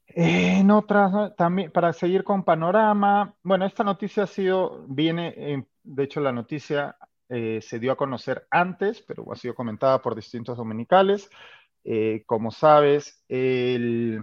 En 0.08 0.70
otras, 0.70 1.34
también, 1.36 1.70
para 1.70 1.92
seguir 1.92 2.24
con 2.24 2.44
panorama, 2.44 3.34
bueno, 3.42 3.66
esta 3.66 3.84
noticia 3.84 4.24
ha 4.24 4.26
sido, 4.26 4.84
viene, 4.88 5.66
de 5.82 6.02
hecho 6.02 6.20
la 6.20 6.32
noticia 6.32 6.96
eh, 7.28 7.60
se 7.60 7.78
dio 7.78 7.92
a 7.92 7.96
conocer 7.96 8.46
antes, 8.50 9.02
pero 9.02 9.30
ha 9.30 9.36
sido 9.36 9.54
comentada 9.54 10.00
por 10.00 10.14
distintos 10.14 10.56
dominicales. 10.56 11.28
Eh, 11.84 12.22
como 12.26 12.50
sabes, 12.50 13.22
el, 13.28 14.22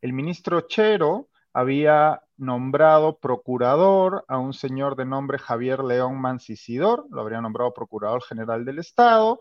el 0.00 0.12
ministro 0.12 0.62
Chero 0.62 1.28
había 1.56 2.22
nombrado 2.36 3.18
procurador 3.18 4.26
a 4.28 4.36
un 4.36 4.52
señor 4.52 4.94
de 4.94 5.06
nombre 5.06 5.38
Javier 5.38 5.82
León 5.82 6.20
Mancisidor, 6.20 7.06
lo 7.10 7.22
habría 7.22 7.40
nombrado 7.40 7.72
procurador 7.72 8.22
general 8.22 8.66
del 8.66 8.78
Estado, 8.78 9.40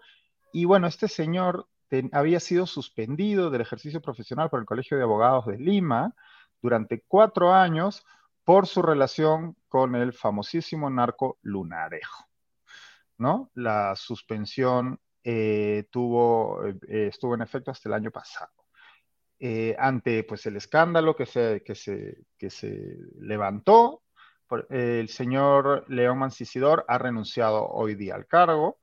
y 0.53 0.63
bueno, 0.63 0.87
este 0.87 1.09
señor 1.09 1.67
había 2.13 2.39
sido 2.39 2.67
suspendido 2.67 3.49
del 3.49 3.59
ejercicio 3.59 4.01
profesional 4.01 4.49
por 4.49 4.61
el 4.61 4.65
Colegio 4.65 4.95
de 4.95 5.03
Abogados 5.03 5.45
de 5.47 5.57
Lima 5.57 6.15
durante 6.61 7.03
cuatro 7.05 7.53
años 7.53 8.05
por 8.45 8.65
su 8.65 8.81
relación 8.81 9.57
con 9.67 9.93
el 9.95 10.13
famosísimo 10.13 10.89
narco 10.89 11.37
Lunarejo. 11.41 12.29
¿no? 13.17 13.51
La 13.55 13.93
suspensión 13.97 15.01
eh, 15.21 15.85
tuvo, 15.91 16.65
eh, 16.65 17.07
estuvo 17.11 17.35
en 17.35 17.41
efecto 17.41 17.71
hasta 17.71 17.89
el 17.89 17.93
año 17.93 18.11
pasado. 18.11 18.64
Eh, 19.39 19.75
ante 19.77 20.23
pues, 20.23 20.45
el 20.45 20.55
escándalo 20.55 21.15
que 21.15 21.25
se, 21.25 21.61
que 21.63 21.75
se, 21.75 22.23
que 22.37 22.49
se 22.49 22.97
levantó, 23.19 24.01
el 24.69 25.09
señor 25.09 25.85
León 25.89 26.19
Mancisidor 26.19 26.85
ha 26.87 26.97
renunciado 26.97 27.67
hoy 27.67 27.95
día 27.95 28.15
al 28.15 28.27
cargo 28.27 28.79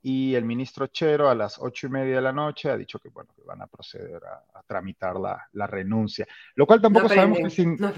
y 0.00 0.34
el 0.34 0.44
ministro 0.44 0.86
Chero 0.86 1.28
a 1.28 1.34
las 1.34 1.58
ocho 1.58 1.88
y 1.88 1.90
media 1.90 2.16
de 2.16 2.22
la 2.22 2.32
noche 2.32 2.70
ha 2.70 2.76
dicho 2.76 2.98
que, 2.98 3.08
bueno, 3.08 3.30
que 3.34 3.42
van 3.42 3.60
a 3.62 3.66
proceder 3.66 4.22
a, 4.24 4.62
tramitar 4.66 5.16
la, 5.16 5.66
renuncia, 5.66 6.26
lo 6.54 6.66
cual 6.66 6.80
tampoco 6.80 7.08
sabemos 7.08 7.38
qué 7.38 7.50
significa. 7.50 7.94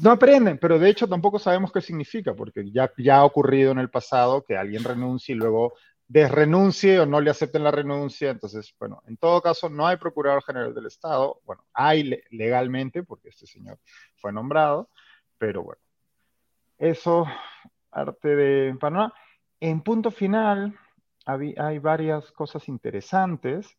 No, 0.00 0.10
aprenden, 0.10 0.58
pero 0.58 0.78
de 0.78 0.90
hecho 0.90 1.08
tampoco 1.08 1.38
sabemos 1.38 1.72
qué 1.72 1.80
significa, 1.80 2.34
porque 2.34 2.70
ya, 2.70 2.92
ya 2.98 3.18
ha 3.18 3.24
ocurrido 3.24 3.72
en 3.72 3.78
el 3.78 3.88
pasado 3.90 4.44
que 4.44 4.56
alguien 4.56 4.84
renuncie 4.84 5.34
y 5.34 5.38
luego 5.38 5.72
desrenuncie 6.10 6.98
o 6.98 7.06
no 7.06 7.20
le 7.20 7.30
acepten 7.30 7.62
la 7.62 7.70
renuncia. 7.70 8.30
Entonces, 8.30 8.74
bueno, 8.80 9.00
en 9.06 9.16
todo 9.16 9.40
caso, 9.40 9.68
no 9.68 9.86
hay 9.86 9.96
procurador 9.96 10.42
general 10.42 10.74
del 10.74 10.86
Estado. 10.86 11.40
Bueno, 11.44 11.64
hay 11.72 12.20
legalmente, 12.30 13.04
porque 13.04 13.28
este 13.28 13.46
señor 13.46 13.78
fue 14.16 14.32
nombrado, 14.32 14.90
pero 15.38 15.62
bueno, 15.62 15.80
eso, 16.78 17.26
arte 17.92 18.34
de 18.34 18.74
Panamá. 18.74 19.14
En 19.60 19.82
punto 19.82 20.10
final, 20.10 20.76
hay, 21.26 21.78
varias 21.78 22.32
cosas 22.32 22.66
interesantes. 22.66 23.78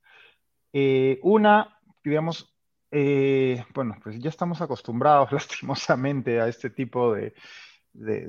Eh, 0.72 1.20
una, 1.24 1.80
digamos, 2.02 2.56
eh, 2.92 3.62
bueno, 3.74 3.98
pues 4.02 4.18
ya 4.20 4.30
estamos 4.30 4.62
acostumbrados 4.62 5.32
lastimosamente 5.34 6.40
a 6.40 6.48
este 6.48 6.70
tipo 6.70 7.14
de, 7.14 7.34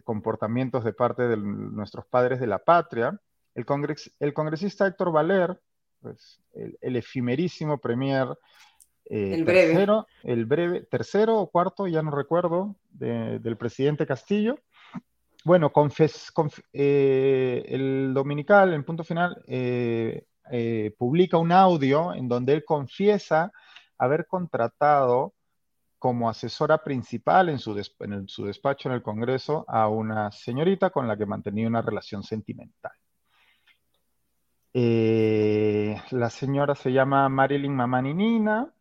comportamientos 0.03 0.83
de 0.83 0.93
parte 0.93 1.23
de 1.29 1.37
nuestros 1.37 2.05
padres 2.07 2.41
de 2.41 2.49
la 2.49 2.59
patria. 2.59 3.17
El, 3.55 3.67
el 4.21 4.33
congresista 4.33 4.87
Héctor 4.87 5.13
Valer, 5.13 5.61
pues, 6.01 6.41
el, 6.55 6.97
efimerísimo 6.97 7.79
premier 7.79 8.29
eh, 9.07 9.35
el 9.35 9.45
breve. 9.45 9.69
Tercero, 9.69 10.07
el 10.23 10.47
breve, 10.47 10.83
tercero 10.83 11.39
o 11.39 11.51
cuarto, 11.51 11.87
ya 11.87 12.03
no 12.03 12.11
recuerdo, 12.11 12.77
del 12.91 13.57
presidente 13.57 14.07
Castillo, 14.07 14.59
bueno, 15.45 15.73
eh, 16.73 17.65
el 17.67 18.13
dominical, 18.15 18.75
en 18.75 18.85
punto 18.85 19.03
final, 19.03 19.43
eh, 19.49 20.25
publica 20.97 21.39
un 21.39 21.51
audio 21.51 22.15
en 22.15 22.29
donde 22.29 22.53
él 22.53 22.65
confiesa 22.65 23.51
haber 23.99 24.27
contratado 24.27 25.35
como 25.99 26.29
asesora 26.29 26.79
principal 26.83 27.49
en 27.49 27.59
su, 27.59 27.81
en 28.01 28.29
su 28.29 28.45
despacho 28.45 28.89
en 28.89 28.97
el 28.97 29.03
Congreso 29.03 29.65
a 29.69 29.89
una 29.89 30.31
señorita 30.33 30.91
con 30.91 31.07
la 31.07 31.17
que 31.17 31.27
mantenía 31.27 31.69
una 31.69 31.83
relación 31.83 32.23
sentimental. 32.23 32.93
La 34.75 36.31
señora 36.31 36.75
se 36.75 36.93
llama 36.93 37.29
Marilyn 37.29 37.75
Mamaninina, 37.75 38.73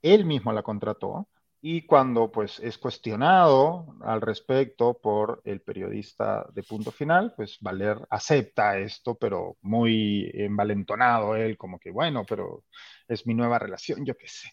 él 0.00 0.24
mismo 0.24 0.52
la 0.52 0.62
contrató, 0.62 1.28
y 1.64 1.86
cuando 1.86 2.32
pues 2.32 2.58
es 2.58 2.76
cuestionado 2.76 3.94
al 4.02 4.20
respecto 4.20 4.98
por 5.00 5.40
el 5.44 5.60
periodista 5.60 6.44
de 6.52 6.64
punto 6.64 6.90
final, 6.90 7.34
pues 7.36 7.58
Valer 7.60 7.98
acepta 8.10 8.78
esto, 8.78 9.14
pero 9.14 9.56
muy 9.60 10.28
envalentonado 10.34 11.36
él, 11.36 11.56
como 11.56 11.78
que 11.78 11.92
bueno, 11.92 12.24
pero 12.28 12.64
es 13.06 13.28
mi 13.28 13.34
nueva 13.34 13.60
relación, 13.60 14.04
yo 14.04 14.16
qué 14.16 14.26
sé. 14.26 14.48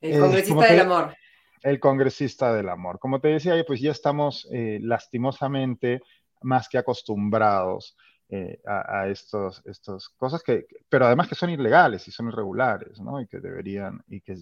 El 0.00 0.14
eh, 0.14 0.20
congresista 0.20 0.64
del 0.64 0.80
amor. 0.80 1.16
El 1.60 1.80
congresista 1.80 2.54
del 2.54 2.68
amor. 2.68 3.00
Como 3.00 3.20
te 3.20 3.28
decía, 3.28 3.60
pues 3.66 3.80
ya 3.80 3.90
estamos 3.90 4.46
eh, 4.52 4.78
lastimosamente 4.80 6.02
más 6.42 6.68
que 6.68 6.78
acostumbrados 6.78 7.96
eh, 8.30 8.60
a, 8.66 9.08
estos, 9.08 9.62
estas 9.64 10.10
cosas 10.10 10.42
que, 10.42 10.66
pero 10.90 11.06
además 11.06 11.28
que 11.28 11.34
son 11.34 11.48
ilegales 11.48 12.06
y 12.08 12.10
son 12.10 12.28
irregulares, 12.28 13.00
¿no? 13.00 13.22
Y 13.22 13.26
que 13.26 13.40
deberían, 13.40 14.04
y 14.06 14.20
que 14.20 14.36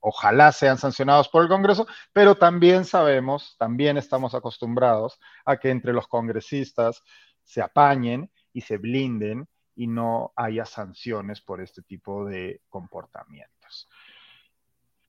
ojalá 0.00 0.52
sean 0.52 0.78
sancionados 0.78 1.28
por 1.28 1.42
el 1.42 1.48
Congreso, 1.48 1.88
pero 2.12 2.36
también 2.36 2.84
sabemos, 2.84 3.56
también 3.58 3.96
estamos 3.96 4.32
acostumbrados 4.36 5.18
a 5.44 5.56
que 5.56 5.70
entre 5.70 5.92
los 5.92 6.06
congresistas 6.06 7.02
se 7.42 7.60
apañen 7.60 8.30
y 8.52 8.60
se 8.60 8.78
blinden 8.78 9.48
y 9.74 9.88
no 9.88 10.32
haya 10.36 10.64
sanciones 10.64 11.40
por 11.40 11.60
este 11.60 11.82
tipo 11.82 12.24
de 12.24 12.62
comportamientos. 12.68 13.88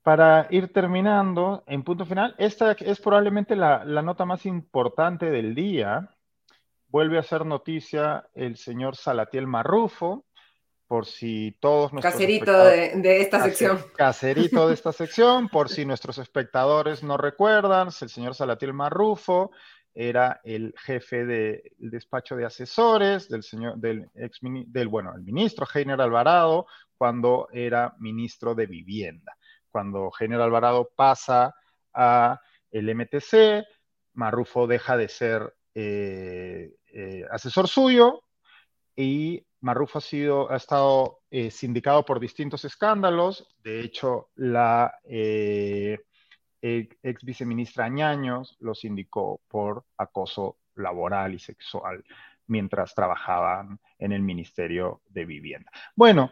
Para 0.02 0.48
ir 0.49 0.73
terminando, 0.73 1.64
en 1.68 1.84
punto 1.84 2.03
final, 2.03 2.34
esta 2.39 2.72
es 2.72 2.99
probablemente 2.99 3.56
la, 3.56 3.85
la 3.85 4.02
nota 4.02 4.26
más 4.26 4.48
importante 4.48 5.30
del 5.30 5.53
día, 5.53 6.16
vuelve 6.89 7.18
a 7.18 7.23
ser 7.23 7.45
noticia 7.45 8.27
el 8.34 8.57
señor 8.57 8.95
Salatiel 8.95 9.47
Marrufo, 9.47 10.26
por 10.88 11.05
si 11.05 11.57
todos 11.59 11.91
nuestros 11.91 12.14
Caserito 12.14 12.64
de, 12.64 13.22
esta 13.22 13.43
sección. 13.43 13.84
Caserito 13.95 14.68
de 14.68 14.73
esta 14.73 14.91
sección, 14.93 15.49
por 15.49 15.69
si 15.69 15.85
nuestros 15.85 16.18
espectadores 16.18 17.03
no 17.03 17.18
recuerdan, 17.18 17.89
el 18.01 18.09
señor 18.09 18.35
Salatiel 18.35 18.73
Marrufo 18.73 19.51
era 19.93 20.39
el 20.43 20.73
jefe 20.77 21.26
del 21.26 21.61
despacho 21.77 22.35
de 22.35 22.45
asesores 22.45 23.27
del 23.30 23.43
señor, 23.43 23.77
del 23.77 24.07
ex, 24.14 24.39
del, 24.41 24.88
bueno, 24.88 25.14
el 25.15 25.23
ministro 25.23 25.68
Heiner 25.73 25.99
Alvarado, 25.99 26.68
cuando 26.97 27.47
era 27.51 27.95
ministro 27.99 28.55
de 28.55 28.68
Vivienda. 28.68 29.35
Cuando 29.72 30.11
Heiner 30.18 30.39
Alvarado 30.39 30.91
pasa 30.95 31.55
a 31.93 32.39
el 32.72 32.95
MTC, 32.95 33.65
Marrufo 34.14 34.68
deja 34.68 34.97
de 34.97 35.09
ser 35.09 35.55
eh, 35.73 36.76
eh, 36.93 37.23
asesor 37.31 37.68
suyo 37.68 38.23
y 38.95 39.43
Marrufo 39.61 39.99
ha, 39.99 40.01
sido, 40.01 40.51
ha 40.51 40.57
estado 40.57 41.19
eh, 41.30 41.51
sindicado 41.51 42.05
por 42.05 42.19
distintos 42.19 42.65
escándalos. 42.65 43.47
De 43.64 43.81
hecho, 43.81 44.30
la 44.35 44.93
ex 45.03 45.99
viceministra 47.23 47.85
Añaños 47.85 48.57
lo 48.59 48.73
sindicó 48.73 49.41
por 49.47 49.85
acoso 49.97 50.57
laboral 50.76 51.34
y 51.34 51.39
sexual 51.39 52.03
mientras 52.47 52.95
trabajaban 52.95 53.80
en 53.99 54.11
el 54.11 54.22
Ministerio 54.22 55.01
de 55.09 55.26
Vivienda. 55.26 55.72
Bueno, 55.95 56.31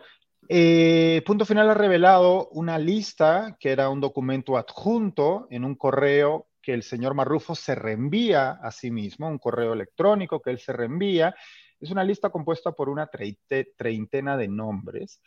Punto 1.25 1.45
Final 1.45 1.71
ha 1.71 1.73
revelado 1.73 2.47
una 2.49 2.77
lista 2.77 3.57
que 3.59 3.71
era 3.71 3.89
un 3.89 3.99
documento 3.99 4.57
adjunto 4.57 5.47
en 5.49 5.65
un 5.65 5.75
correo 5.75 6.47
que 6.65 6.73
el 6.73 6.81
señor 6.81 7.13
Marrufo 7.13 7.53
se 7.53 7.75
reenvía 7.75 8.53
a 8.53 8.71
sí 8.71 8.89
mismo, 8.89 9.27
un 9.27 9.37
correo 9.37 9.73
electrónico 9.73 10.41
que 10.41 10.49
él 10.49 10.57
se 10.57 10.73
reenvía. 10.73 11.35
Es 11.79 11.91
una 11.91 12.03
lista 12.03 12.31
compuesta 12.31 12.71
por 12.71 12.89
una 12.89 13.07
treintena 13.07 14.35
de 14.35 14.47
nombres 14.47 15.21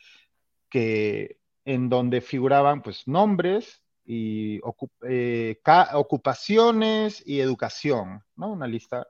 que, 0.69 1.37
en 1.63 1.87
donde 1.87 2.19
figuraban 2.19 2.81
pues, 2.81 3.07
nombres 3.07 3.81
y 4.03 4.59
eh, 5.07 5.61
ocupaciones 5.93 7.25
y 7.25 7.39
educación, 7.39 8.21
¿no? 8.35 8.51
Una 8.51 8.67
lista. 8.67 9.07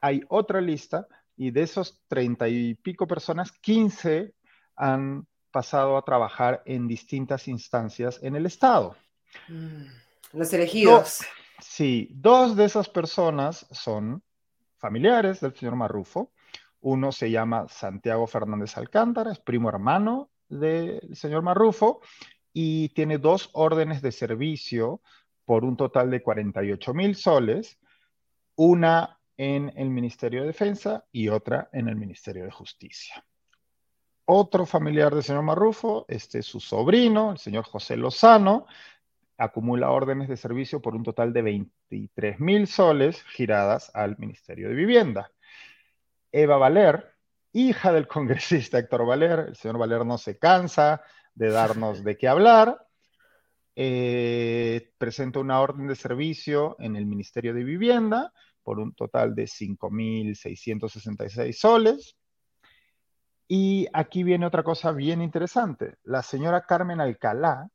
Hay 0.00 0.22
otra 0.30 0.62
lista 0.62 1.06
y 1.36 1.50
de 1.50 1.60
esos 1.60 2.00
treinta 2.08 2.48
y 2.48 2.74
pico 2.74 3.06
personas, 3.06 3.52
quince 3.52 4.32
han 4.76 5.26
pasado 5.50 5.98
a 5.98 6.04
trabajar 6.06 6.62
en 6.64 6.88
distintas 6.88 7.48
instancias 7.48 8.18
en 8.22 8.34
el 8.36 8.46
Estado. 8.46 8.96
Mm, 9.48 9.84
los 10.32 10.52
elegidos. 10.54 11.20
Sí, 11.60 12.08
dos 12.12 12.56
de 12.56 12.64
esas 12.64 12.88
personas 12.88 13.66
son 13.70 14.22
familiares 14.76 15.40
del 15.40 15.54
señor 15.54 15.76
Marrufo. 15.76 16.32
Uno 16.80 17.12
se 17.12 17.30
llama 17.30 17.68
Santiago 17.68 18.26
Fernández 18.26 18.76
Alcántara, 18.76 19.32
es 19.32 19.38
primo 19.38 19.68
hermano 19.68 20.30
del 20.48 21.14
señor 21.14 21.42
Marrufo 21.42 22.00
y 22.52 22.88
tiene 22.90 23.18
dos 23.18 23.50
órdenes 23.52 24.02
de 24.02 24.12
servicio 24.12 25.00
por 25.44 25.64
un 25.64 25.76
total 25.76 26.10
de 26.10 26.22
48 26.22 26.94
mil 26.94 27.14
soles, 27.14 27.78
una 28.56 29.18
en 29.36 29.72
el 29.76 29.90
Ministerio 29.90 30.40
de 30.42 30.48
Defensa 30.48 31.04
y 31.12 31.28
otra 31.28 31.68
en 31.72 31.88
el 31.88 31.96
Ministerio 31.96 32.44
de 32.44 32.50
Justicia. 32.50 33.24
Otro 34.24 34.64
familiar 34.64 35.12
del 35.12 35.24
señor 35.24 35.42
Marrufo, 35.42 36.04
este 36.08 36.38
es 36.38 36.46
su 36.46 36.60
sobrino, 36.60 37.32
el 37.32 37.38
señor 37.38 37.64
José 37.64 37.96
Lozano, 37.96 38.66
acumula 39.40 39.90
órdenes 39.90 40.28
de 40.28 40.36
servicio 40.36 40.80
por 40.82 40.94
un 40.94 41.02
total 41.02 41.32
de 41.32 41.40
23 41.40 42.40
mil 42.40 42.66
soles 42.66 43.22
giradas 43.22 43.90
al 43.94 44.18
Ministerio 44.18 44.68
de 44.68 44.74
Vivienda. 44.74 45.32
Eva 46.30 46.58
Valer, 46.58 47.14
hija 47.52 47.90
del 47.90 48.06
congresista 48.06 48.78
Héctor 48.78 49.06
Valer, 49.06 49.46
el 49.48 49.56
señor 49.56 49.78
Valer 49.78 50.04
no 50.04 50.18
se 50.18 50.38
cansa 50.38 51.00
de 51.34 51.50
darnos 51.50 52.04
de 52.04 52.18
qué 52.18 52.28
hablar, 52.28 52.86
eh, 53.74 54.92
presenta 54.98 55.40
una 55.40 55.60
orden 55.60 55.88
de 55.88 55.96
servicio 55.96 56.76
en 56.78 56.96
el 56.96 57.06
Ministerio 57.06 57.54
de 57.54 57.64
Vivienda 57.64 58.34
por 58.62 58.78
un 58.78 58.94
total 58.94 59.34
de 59.34 59.44
5.666 59.44 61.54
soles. 61.54 62.14
Y 63.48 63.88
aquí 63.94 64.22
viene 64.22 64.44
otra 64.44 64.62
cosa 64.62 64.92
bien 64.92 65.22
interesante. 65.22 65.94
La 66.04 66.22
señora 66.22 66.66
Carmen 66.66 67.00
Alcalá, 67.00 67.70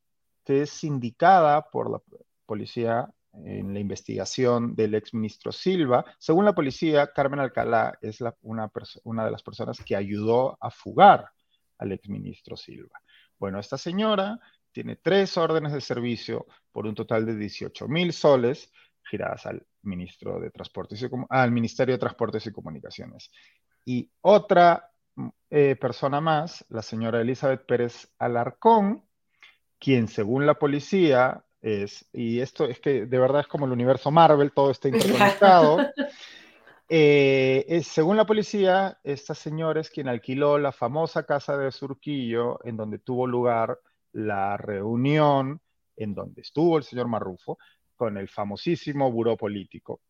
que 0.45 0.61
es 0.61 0.69
sindicada 0.69 1.69
por 1.69 1.91
la 1.91 1.99
policía 2.45 3.09
en 3.33 3.73
la 3.73 3.79
investigación 3.79 4.75
del 4.75 4.95
exministro 4.95 5.51
Silva. 5.51 6.05
Según 6.19 6.45
la 6.45 6.55
policía, 6.55 7.11
Carmen 7.11 7.39
Alcalá 7.39 7.97
es 8.01 8.21
una, 8.41 8.71
una 9.03 9.25
de 9.25 9.31
las 9.31 9.43
personas 9.43 9.81
que 9.83 9.95
ayudó 9.95 10.57
a 10.61 10.71
fugar 10.71 11.29
al 11.79 11.91
exministro 11.91 12.55
Silva. 12.55 13.01
Bueno, 13.37 13.59
esta 13.59 13.77
señora 13.77 14.39
tiene 14.71 14.95
tres 14.95 15.37
órdenes 15.37 15.73
de 15.73 15.81
servicio 15.81 16.45
por 16.71 16.85
un 16.85 16.95
total 16.95 17.25
de 17.25 17.35
18 17.35 17.87
mil 17.87 18.13
soles 18.13 18.71
giradas 19.03 19.45
al 19.45 19.65
ministro 19.83 20.39
de 20.39 20.49
Transportes 20.49 21.01
y, 21.01 21.09
al 21.29 21.51
Ministerio 21.51 21.95
de 21.95 21.99
Transportes 21.99 22.45
y 22.47 22.51
Comunicaciones. 22.51 23.31
Y 23.83 24.09
otra 24.21 24.91
eh, 25.49 25.75
persona 25.75 26.19
más, 26.21 26.65
la 26.69 26.81
señora 26.81 27.21
Elizabeth 27.21 27.65
Pérez 27.65 28.13
Alarcón, 28.17 29.03
quien 29.85 30.07
según 30.07 30.47
la 30.47 30.55
policía 30.55 31.45
es, 31.61 32.09
y 32.11 32.39
esto 32.39 32.65
es 32.65 32.79
que 32.79 33.05
de 33.05 33.19
verdad 33.19 33.41
es 33.41 33.47
como 33.47 33.67
el 33.67 33.71
universo 33.71 34.09
Marvel, 34.09 34.51
todo 34.51 34.71
está 34.71 34.87
interconectado. 34.89 35.77
Eh, 36.87 37.65
es, 37.67 37.87
según 37.87 38.15
la 38.15 38.27
policía, 38.27 38.99
esta 39.03 39.33
señora 39.33 39.81
es 39.81 39.89
quien 39.89 40.07
alquiló 40.07 40.59
la 40.59 40.71
famosa 40.71 41.25
casa 41.25 41.57
de 41.57 41.71
Surquillo, 41.71 42.59
en 42.63 42.77
donde 42.77 42.99
tuvo 42.99 43.25
lugar 43.25 43.79
la 44.11 44.55
reunión 44.55 45.59
en 45.95 46.13
donde 46.13 46.41
estuvo 46.41 46.77
el 46.77 46.83
señor 46.83 47.07
Marrufo 47.07 47.57
con 47.95 48.19
el 48.19 48.29
famosísimo 48.29 49.11
buró 49.11 49.35
político 49.35 50.01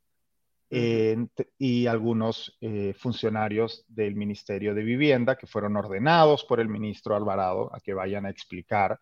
y 0.70 1.88
algunos 1.88 2.58
eh, 2.60 2.94
funcionarios 2.98 3.86
del 3.88 4.16
Ministerio 4.16 4.74
de 4.74 4.84
Vivienda 4.84 5.38
que 5.38 5.48
fueron 5.48 5.78
ordenados 5.78 6.44
por 6.44 6.60
el 6.60 6.68
ministro 6.68 7.16
Alvarado 7.16 7.74
a 7.74 7.80
que 7.80 7.94
vayan 7.94 8.26
a 8.26 8.30
explicar 8.30 9.00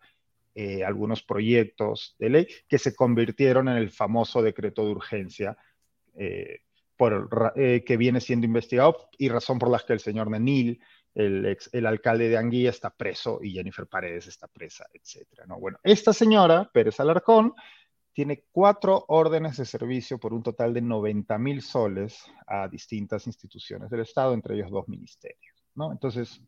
eh, 0.54 0.84
algunos 0.84 1.22
proyectos 1.22 2.16
de 2.18 2.30
ley 2.30 2.46
que 2.68 2.78
se 2.78 2.94
convirtieron 2.94 3.68
en 3.68 3.76
el 3.76 3.90
famoso 3.90 4.42
decreto 4.42 4.84
de 4.84 4.92
urgencia 4.92 5.56
eh, 6.16 6.60
por, 6.96 7.52
que 7.54 7.96
viene 7.96 8.20
siendo 8.20 8.46
investigado 8.46 9.08
y 9.18 9.28
razón 9.28 9.58
por 9.58 9.68
la 9.68 9.80
que 9.80 9.94
el 9.94 10.00
señor 10.00 10.30
Nenil, 10.30 10.80
el, 11.12 11.44
ex, 11.46 11.68
el 11.72 11.86
alcalde 11.86 12.28
de 12.28 12.36
Anguilla, 12.36 12.70
está 12.70 12.90
preso 12.90 13.40
y 13.42 13.50
Jennifer 13.50 13.86
Paredes 13.88 14.28
está 14.28 14.46
presa, 14.46 14.86
etc. 14.92 15.26
¿no? 15.48 15.58
Bueno, 15.58 15.78
esta 15.82 16.12
señora, 16.12 16.70
Pérez 16.72 17.00
Alarcón, 17.00 17.54
tiene 18.14 18.44
cuatro 18.52 19.04
órdenes 19.08 19.56
de 19.56 19.64
servicio 19.64 20.18
por 20.18 20.32
un 20.32 20.42
total 20.42 20.72
de 20.72 20.80
90 20.80 21.36
mil 21.38 21.60
soles 21.60 22.24
a 22.46 22.68
distintas 22.68 23.26
instituciones 23.26 23.90
del 23.90 24.00
Estado, 24.00 24.32
entre 24.34 24.54
ellos 24.54 24.70
dos 24.70 24.86
ministerios. 24.88 25.56
¿no? 25.74 25.90
Entonces, 25.90 26.40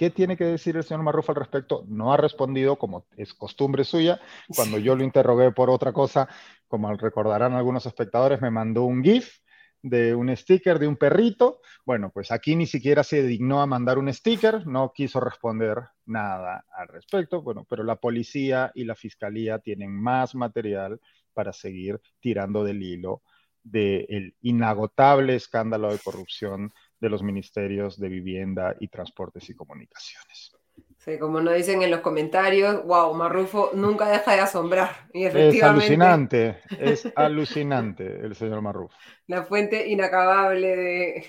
¿qué 0.00 0.08
tiene 0.08 0.34
que 0.34 0.46
decir 0.46 0.78
el 0.78 0.82
señor 0.82 1.02
Marrufo 1.02 1.32
al 1.32 1.36
respecto? 1.36 1.84
No 1.86 2.10
ha 2.10 2.16
respondido, 2.16 2.76
como 2.76 3.04
es 3.18 3.34
costumbre 3.34 3.84
suya. 3.84 4.18
Cuando 4.56 4.78
yo 4.78 4.96
lo 4.96 5.04
interrogué 5.04 5.52
por 5.52 5.68
otra 5.68 5.92
cosa, 5.92 6.26
como 6.68 6.90
recordarán 6.94 7.52
algunos 7.52 7.84
espectadores, 7.84 8.40
me 8.40 8.50
mandó 8.50 8.84
un 8.84 9.04
GIF 9.04 9.40
de 9.82 10.14
un 10.14 10.34
sticker 10.34 10.78
de 10.78 10.88
un 10.88 10.96
perrito. 10.96 11.60
Bueno, 11.84 12.10
pues 12.14 12.32
aquí 12.32 12.56
ni 12.56 12.64
siquiera 12.64 13.04
se 13.04 13.22
dignó 13.22 13.60
a 13.60 13.66
mandar 13.66 13.98
un 13.98 14.10
sticker, 14.10 14.66
no 14.66 14.90
quiso 14.94 15.20
responder 15.20 15.76
nada 16.06 16.64
al 16.74 16.88
respecto. 16.88 17.42
Bueno, 17.42 17.66
pero 17.68 17.84
la 17.84 17.96
policía 17.96 18.72
y 18.74 18.84
la 18.84 18.94
fiscalía 18.94 19.58
tienen 19.58 19.92
más 19.92 20.34
material 20.34 20.98
para 21.34 21.52
seguir 21.52 22.00
tirando 22.20 22.64
del 22.64 22.82
hilo 22.82 23.20
del 23.62 24.34
inagotable 24.40 25.34
escándalo 25.34 25.92
de 25.92 25.98
corrupción 25.98 26.72
de 27.00 27.08
los 27.08 27.22
ministerios 27.22 27.98
de 27.98 28.08
Vivienda 28.08 28.76
y 28.78 28.88
Transportes 28.88 29.48
y 29.50 29.54
Comunicaciones. 29.54 30.52
Sí, 30.98 31.18
como 31.18 31.40
nos 31.40 31.54
dicen 31.54 31.80
en 31.80 31.90
los 31.90 32.00
comentarios, 32.00 32.84
wow, 32.84 33.14
Marrufo 33.14 33.70
nunca 33.72 34.06
deja 34.10 34.32
de 34.34 34.40
asombrar. 34.40 35.08
Y 35.14 35.24
efectivamente, 35.24 35.56
es 35.58 35.62
alucinante, 35.62 36.60
es 36.78 37.12
alucinante 37.16 38.20
el 38.20 38.34
señor 38.34 38.60
Marrufo. 38.60 38.94
La 39.26 39.44
fuente 39.44 39.88
inacabable 39.88 40.76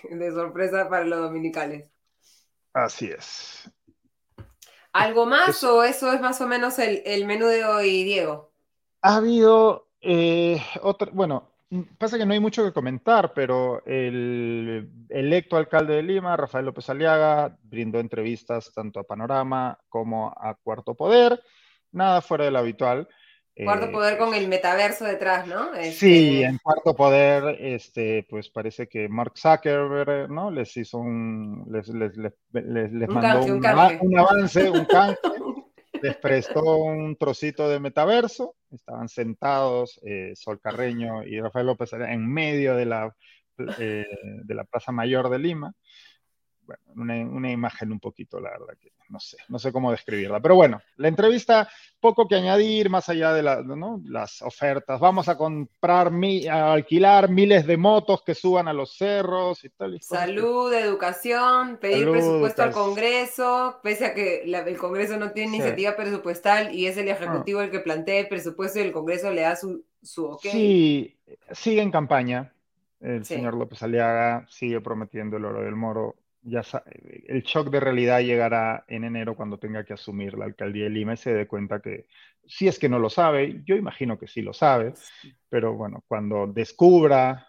de, 0.10 0.32
sorpresa 0.32 0.90
para 0.90 1.06
los 1.06 1.20
dominicales. 1.22 1.90
Así 2.74 3.08
es. 3.08 3.72
¿Algo 4.92 5.26
más 5.26 5.64
o 5.64 5.84
eso 5.86 6.12
es 6.12 6.20
más 6.20 6.42
o 6.42 6.48
menos 6.48 6.78
el, 6.78 7.26
menú 7.26 7.46
de 7.46 7.64
hoy, 7.64 8.04
Diego? 8.04 8.52
Ha 9.02 9.16
habido 9.16 9.88
eh, 10.02 10.62
otra, 10.82 11.10
bueno, 11.14 11.51
Pasa 11.98 12.18
que 12.18 12.26
no 12.26 12.34
hay 12.34 12.40
mucho 12.42 12.66
que 12.66 12.74
comentar, 12.74 13.34
pero 13.34 13.82
el 13.86 14.90
electo 15.08 15.56
alcalde 15.56 15.96
de 15.96 16.04
Lima, 16.04 16.36
Rafael 16.36 16.66
López 16.66 16.90
Aliaga, 16.90 17.58
brindó 17.64 18.00
entrevistas 18.00 18.74
tanto 18.74 19.00
a 19.00 19.04
Panorama 19.06 19.80
como 19.88 20.28
a 20.36 20.56
Cuarto 20.62 20.96
Poder, 20.96 21.42
nada 21.94 22.22
fuera 22.22 22.44
de 22.44 22.52
lo 22.52 22.60
habitual. 22.60 23.08
Cuarto 23.56 23.86
eh, 23.86 23.92
Poder 23.92 24.18
con 24.18 24.34
el 24.34 24.50
metaverso 24.50 25.06
detrás, 25.06 25.48
¿no? 25.48 25.74
Sí, 25.76 26.42
este, 26.42 26.44
en 26.44 26.58
Cuarto 26.58 26.94
Poder, 26.94 27.58
este, 27.62 28.26
pues 28.30 28.50
parece 28.50 28.88
que 28.90 29.08
Mark 29.08 29.38
Zuckerberg, 29.38 30.30
¿no? 30.30 30.52
Les 30.52 30.76
hizo 30.76 30.98
un, 30.98 31.66
les, 31.72 31.88
les, 31.88 32.18
les, 32.18 33.10
mandó 33.10 33.46
un, 33.46 33.52
un, 33.52 33.66
avance, 33.66 34.70
un 34.70 34.86
canje. 34.86 35.18
les 36.02 36.18
prestó 36.18 36.78
un 36.78 37.16
trocito 37.16 37.70
de 37.70 37.80
metaverso, 37.80 38.56
estaban 38.72 39.10
sentados 39.10 40.00
eh, 40.04 40.34
Sol 40.36 40.60
Carreño 40.62 41.24
y 41.24 41.40
Rafael 41.40 41.68
López 41.68 41.94
en 41.94 42.28
medio 42.32 42.76
de 42.76 42.86
la, 42.86 43.16
eh, 43.80 44.06
de 44.44 44.56
la 44.56 44.64
Plaza 44.66 44.92
Mayor 44.92 45.30
de 45.30 45.40
Lima. 45.40 45.74
Bueno, 46.94 47.32
una, 47.32 47.52
imagen 47.52 47.92
un 47.92 48.00
poquito, 48.00 48.40
la 48.40 48.52
verdad, 48.52 48.78
que 48.80 48.92
no 49.10 49.20
sé, 49.20 49.38
no 49.50 49.60
sé 49.60 49.72
cómo 49.72 49.92
describirla. 49.92 50.40
Pero 50.40 50.56
bueno, 50.56 50.82
la 50.98 51.08
entrevista, 51.08 51.70
poco 52.00 52.28
que 52.28 52.36
añadir, 52.36 52.90
más 52.90 53.10
allá 53.10 53.34
de 53.34 53.44
las 53.44 54.42
ofertas. 54.42 55.00
Vamos 55.00 55.28
a 55.28 55.38
comprar, 55.38 56.12
a 56.50 56.74
alquilar 56.74 57.30
miles 57.30 57.68
de 57.68 57.78
motos 57.78 58.24
que 58.24 58.34
suban 58.34 58.68
a 58.68 58.74
los 58.74 58.96
cerros 58.96 59.64
y 59.64 59.70
tal. 59.70 60.00
Salud, 60.02 60.74
educación, 60.74 61.78
pedir 61.78 62.10
presupuesto 62.10 62.64
al 62.64 62.72
Congreso, 62.72 63.80
pese 63.84 64.06
a 64.06 64.14
que 64.14 64.44
el 64.44 64.78
Congreso 64.78 65.18
no 65.18 65.32
tiene 65.32 65.58
iniciativa 65.58 65.96
presupuestal 65.96 66.74
y 66.74 66.88
es 66.88 66.98
el 66.98 67.10
Ejecutivo 67.10 67.60
ah. 67.60 67.66
el 67.66 67.72
que 67.72 67.80
plantea 67.80 68.20
el 68.20 68.28
presupuesto 68.28 68.80
y 68.80 68.84
el 68.84 68.92
Congreso 68.92 69.32
le 69.32 69.42
da 69.42 69.56
su, 69.56 69.84
su 70.02 70.26
ok. 70.26 70.44
Sí, 70.44 71.18
sigue 71.52 71.82
en 71.82 71.92
campaña. 71.92 72.54
El 73.02 73.26
señor 73.26 73.56
López 73.56 73.82
Aliaga 73.82 74.46
sigue 74.48 74.80
prometiendo 74.80 75.38
el 75.38 75.46
oro 75.46 75.64
del 75.64 75.76
moro 75.76 76.16
ya 76.44 76.64
el 77.28 77.44
shock 77.44 77.70
de 77.70 77.80
realidad 77.80 78.22
llegará 78.22 78.84
en 78.88 79.04
enero 79.04 79.36
cuando 79.36 79.58
tenga 79.58 79.84
que 79.84 79.94
asumir 79.94 80.38
la 80.38 80.46
alcaldía 80.46 80.86
de 80.86 80.90
Lima 80.90 81.14
y 81.14 81.18
se 81.18 81.34
dé 81.34 81.48
cuenta 81.48 81.80
que 81.80 82.08
si 82.46 82.68
es 82.68 82.80
que 82.80 82.90
no 82.90 83.00
lo 83.00 83.10
sabe, 83.10 83.62
yo 83.66 83.76
imagino 83.76 84.18
que 84.18 84.28
sí 84.28 84.42
lo 84.42 84.54
sabe, 84.54 84.94
pero 85.50 85.74
bueno, 85.74 86.04
cuando 86.08 86.48
descubra 86.48 87.48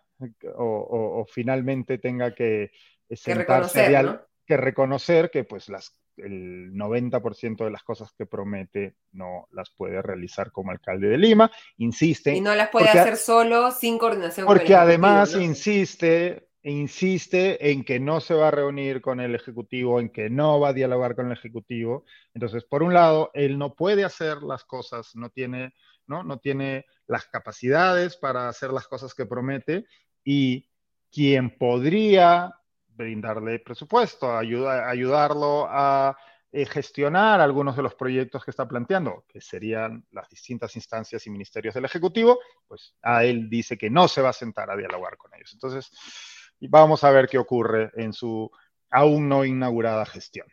o, 0.57 1.27
finalmente 1.29 1.99
tenga 1.99 2.35
que 2.35 2.71
sentarse 3.11 3.87
que 3.87 3.89
reconocer, 3.89 4.27
que 4.47 4.57
reconocer 4.57 5.31
que 5.31 5.45
pues 5.45 5.69
las 5.69 5.99
el 6.17 6.73
90% 6.75 7.65
de 7.65 7.71
las 7.71 7.83
cosas 7.83 8.13
que 8.13 8.27
promete 8.27 8.97
no 9.13 9.49
las 9.53 9.71
puede 9.71 10.03
realizar 10.03 10.53
como 10.53 10.71
alcalde 10.71 11.09
de 11.09 11.19
Lima, 11.19 11.51
insiste. 11.79 12.35
Y 12.35 12.41
no 12.41 12.55
las 12.55 12.69
puede 12.69 12.89
hacer 12.89 13.17
solo 13.17 13.71
sin 13.71 13.99
coordinación. 13.99 14.47
Porque 14.47 14.75
además 14.75 15.35
insiste 15.35 15.41
e 15.41 15.45
insiste 15.45 16.49
en 16.63 17.85
que 17.85 17.99
no 17.99 18.21
se 18.21 18.35
va 18.35 18.49
a 18.49 18.53
reunir 18.53 19.01
con 19.01 19.21
el 19.21 19.35
Ejecutivo, 19.35 19.99
en 19.99 20.11
que 20.11 20.31
no 20.31 20.61
va 20.61 20.69
a 20.69 20.73
dialogar 20.73 21.17
con 21.17 21.27
el 21.27 21.33
Ejecutivo. 21.33 22.05
Entonces, 22.35 22.65
por 22.65 22.83
un 22.83 22.95
lado, 22.95 23.31
él 23.35 23.59
no 23.59 23.75
puede 23.75 24.05
hacer 24.05 24.43
las 24.43 24.65
cosas, 24.65 25.15
no 25.15 25.31
tiene, 25.31 25.75
¿no? 26.07 26.23
No 26.23 26.39
tiene 26.39 26.87
las 27.07 27.27
capacidades 27.27 28.17
para 28.17 28.49
hacer 28.49 28.71
las 28.71 28.87
cosas 28.87 29.15
que 29.15 29.27
promete 29.27 29.87
y 30.25 30.69
quien 31.11 31.57
podría 31.59 32.55
brindarle 32.89 33.59
presupuesto, 33.59 34.37
ayudarlo 34.37 35.67
a 35.69 36.17
eh, 36.55 36.67
gestionar 36.67 37.41
algunos 37.41 37.77
de 37.77 37.83
los 37.83 37.95
proyectos 37.95 38.45
que 38.45 38.51
está 38.51 38.69
planteando, 38.69 39.25
que 39.27 39.41
serían 39.41 40.07
las 40.11 40.29
distintas 40.29 40.77
instancias 40.77 41.27
y 41.27 41.31
ministerios 41.31 41.75
del 41.75 41.87
Ejecutivo, 41.87 42.39
pues 42.69 42.95
a 43.03 43.25
él 43.25 43.49
dice 43.49 43.79
que 43.79 43.89
no 43.89 44.07
se 44.07 44.21
va 44.21 44.29
a 44.29 44.35
sentar 44.35 44.71
a 44.71 44.77
dialogar 44.77 45.17
con 45.17 45.35
ellos. 45.35 45.51
Entonces, 45.55 45.91
y 46.63 46.69
vamos 46.69 47.03
a 47.03 47.11
ver 47.11 47.29
qué 47.29 47.39
ocurre 47.39 47.91
en 47.97 48.13
su 48.13 48.49
aún 48.89 49.29
no 49.29 49.45
inaugurada 49.45 50.07
gestión. 50.07 50.47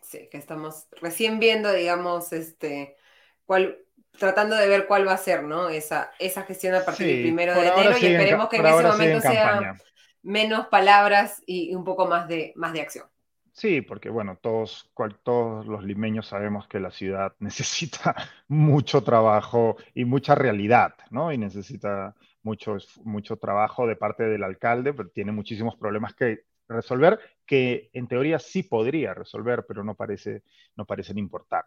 Sí, 0.00 0.26
que 0.30 0.38
estamos 0.38 0.86
recién 1.02 1.38
viendo, 1.38 1.70
digamos, 1.70 2.32
este, 2.32 2.96
cuál, 3.44 3.76
tratando 4.18 4.56
de 4.56 4.66
ver 4.68 4.86
cuál 4.86 5.06
va 5.06 5.12
a 5.12 5.18
ser, 5.18 5.42
¿no? 5.42 5.68
Esa, 5.68 6.12
esa 6.18 6.44
gestión 6.44 6.74
a 6.74 6.82
partir 6.82 7.08
del 7.08 7.22
primero 7.24 7.52
de 7.52 7.68
enero 7.68 7.90
y 7.98 8.06
esperemos 8.06 8.48
que 8.48 8.56
en 8.56 8.66
ese 8.66 8.82
momento 8.84 9.20
sea 9.20 9.76
menos 10.22 10.68
palabras 10.68 11.42
y 11.44 11.74
un 11.74 11.84
poco 11.84 12.06
más 12.06 12.26
de, 12.26 12.54
más 12.56 12.72
de 12.72 12.80
acción. 12.80 13.06
Sí, 13.52 13.82
porque 13.82 14.08
bueno, 14.08 14.38
todos, 14.40 14.90
todos 15.24 15.66
los 15.66 15.84
limeños 15.84 16.26
sabemos 16.26 16.66
que 16.68 16.80
la 16.80 16.90
ciudad 16.90 17.34
necesita 17.38 18.16
mucho 18.48 19.02
trabajo 19.04 19.76
y 19.92 20.06
mucha 20.06 20.34
realidad, 20.34 20.94
¿no? 21.10 21.32
Y 21.32 21.36
necesita 21.36 22.14
mucho, 22.44 22.76
mucho 23.02 23.36
trabajo 23.36 23.86
de 23.86 23.96
parte 23.96 24.24
del 24.24 24.44
alcalde, 24.44 24.92
pero 24.92 25.08
tiene 25.08 25.32
muchísimos 25.32 25.76
problemas 25.76 26.14
que 26.14 26.44
resolver, 26.68 27.18
que 27.44 27.90
en 27.92 28.06
teoría 28.06 28.38
sí 28.38 28.62
podría 28.62 29.14
resolver, 29.14 29.64
pero 29.66 29.82
no, 29.82 29.94
parece, 29.94 30.44
no 30.76 30.84
parecen 30.84 31.18
importar. 31.18 31.64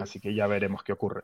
Así 0.00 0.20
que 0.20 0.34
ya 0.34 0.46
veremos 0.46 0.82
qué 0.82 0.92
ocurre. 0.92 1.22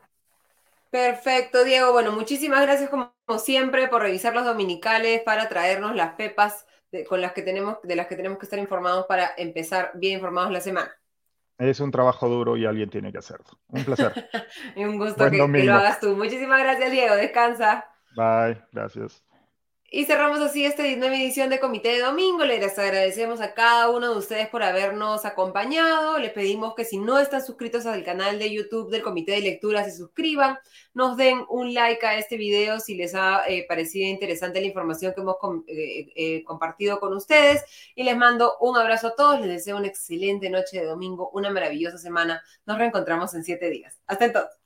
Perfecto, 0.89 1.63
Diego. 1.63 1.91
Bueno, 1.91 2.11
muchísimas 2.11 2.61
gracias 2.61 2.89
como 2.89 3.13
siempre 3.39 3.87
por 3.87 4.01
revisar 4.01 4.35
los 4.35 4.45
dominicales 4.45 5.21
para 5.21 5.49
traernos 5.49 5.95
las 5.95 6.13
pepas 6.15 6.67
con 7.07 7.21
las 7.21 7.31
que 7.31 7.41
tenemos, 7.41 7.77
de 7.83 7.95
las 7.95 8.07
que 8.07 8.15
tenemos 8.15 8.37
que 8.37 8.45
estar 8.45 8.59
informados 8.59 9.05
para 9.07 9.31
empezar 9.37 9.91
bien 9.95 10.15
informados 10.15 10.51
la 10.51 10.61
semana. 10.61 10.93
Es 11.57 11.79
un 11.79 11.91
trabajo 11.91 12.27
duro 12.27 12.57
y 12.57 12.65
alguien 12.65 12.89
tiene 12.89 13.11
que 13.11 13.19
hacerlo. 13.19 13.45
Un 13.69 13.85
placer. 13.85 14.11
y 14.75 14.83
un 14.83 14.97
gusto 14.97 15.23
que, 15.31 15.37
que, 15.37 15.63
lo 15.63 15.73
hagas 15.73 15.99
tú. 15.99 16.15
Muchísimas 16.15 16.59
gracias, 16.59 16.91
Diego. 16.91 17.15
Descansa. 17.15 17.85
Bye, 18.15 18.61
gracias. 18.71 19.23
Y 19.95 20.05
cerramos 20.05 20.39
así 20.39 20.65
esta 20.65 20.81
nueva 20.95 21.15
edición 21.15 21.51
de 21.51 21.59
Comité 21.59 21.89
de 21.89 21.99
Domingo. 21.99 22.43
Les 22.45 22.79
agradecemos 22.79 23.41
a 23.41 23.53
cada 23.53 23.91
uno 23.91 24.11
de 24.11 24.17
ustedes 24.17 24.47
por 24.47 24.63
habernos 24.63 25.23
acompañado. 25.23 26.17
Les 26.17 26.31
pedimos 26.31 26.73
que 26.73 26.83
si 26.83 26.97
no 26.97 27.19
están 27.19 27.45
suscritos 27.45 27.85
al 27.85 28.03
canal 28.03 28.39
de 28.39 28.51
YouTube 28.51 28.89
del 28.89 29.03
Comité 29.03 29.33
de 29.33 29.41
Lectura, 29.41 29.83
se 29.83 29.95
suscriban, 29.95 30.57
nos 30.95 31.15
den 31.15 31.45
un 31.47 31.75
like 31.75 32.03
a 32.07 32.17
este 32.17 32.37
video 32.37 32.79
si 32.79 32.95
les 32.95 33.13
ha 33.13 33.43
eh, 33.47 33.67
parecido 33.67 34.09
interesante 34.09 34.59
la 34.61 34.65
información 34.65 35.13
que 35.13 35.21
hemos 35.21 35.35
eh, 35.67 36.07
eh, 36.15 36.43
compartido 36.43 36.99
con 36.99 37.13
ustedes. 37.13 37.63
Y 37.93 38.01
les 38.01 38.17
mando 38.17 38.57
un 38.61 38.75
abrazo 38.75 39.09
a 39.09 39.15
todos. 39.15 39.41
Les 39.41 39.49
deseo 39.49 39.77
una 39.77 39.89
excelente 39.89 40.49
noche 40.49 40.79
de 40.79 40.85
domingo, 40.87 41.29
una 41.33 41.51
maravillosa 41.51 41.99
semana. 41.99 42.41
Nos 42.65 42.79
reencontramos 42.79 43.35
en 43.35 43.43
siete 43.43 43.69
días. 43.69 44.01
Hasta 44.07 44.25
entonces. 44.25 44.57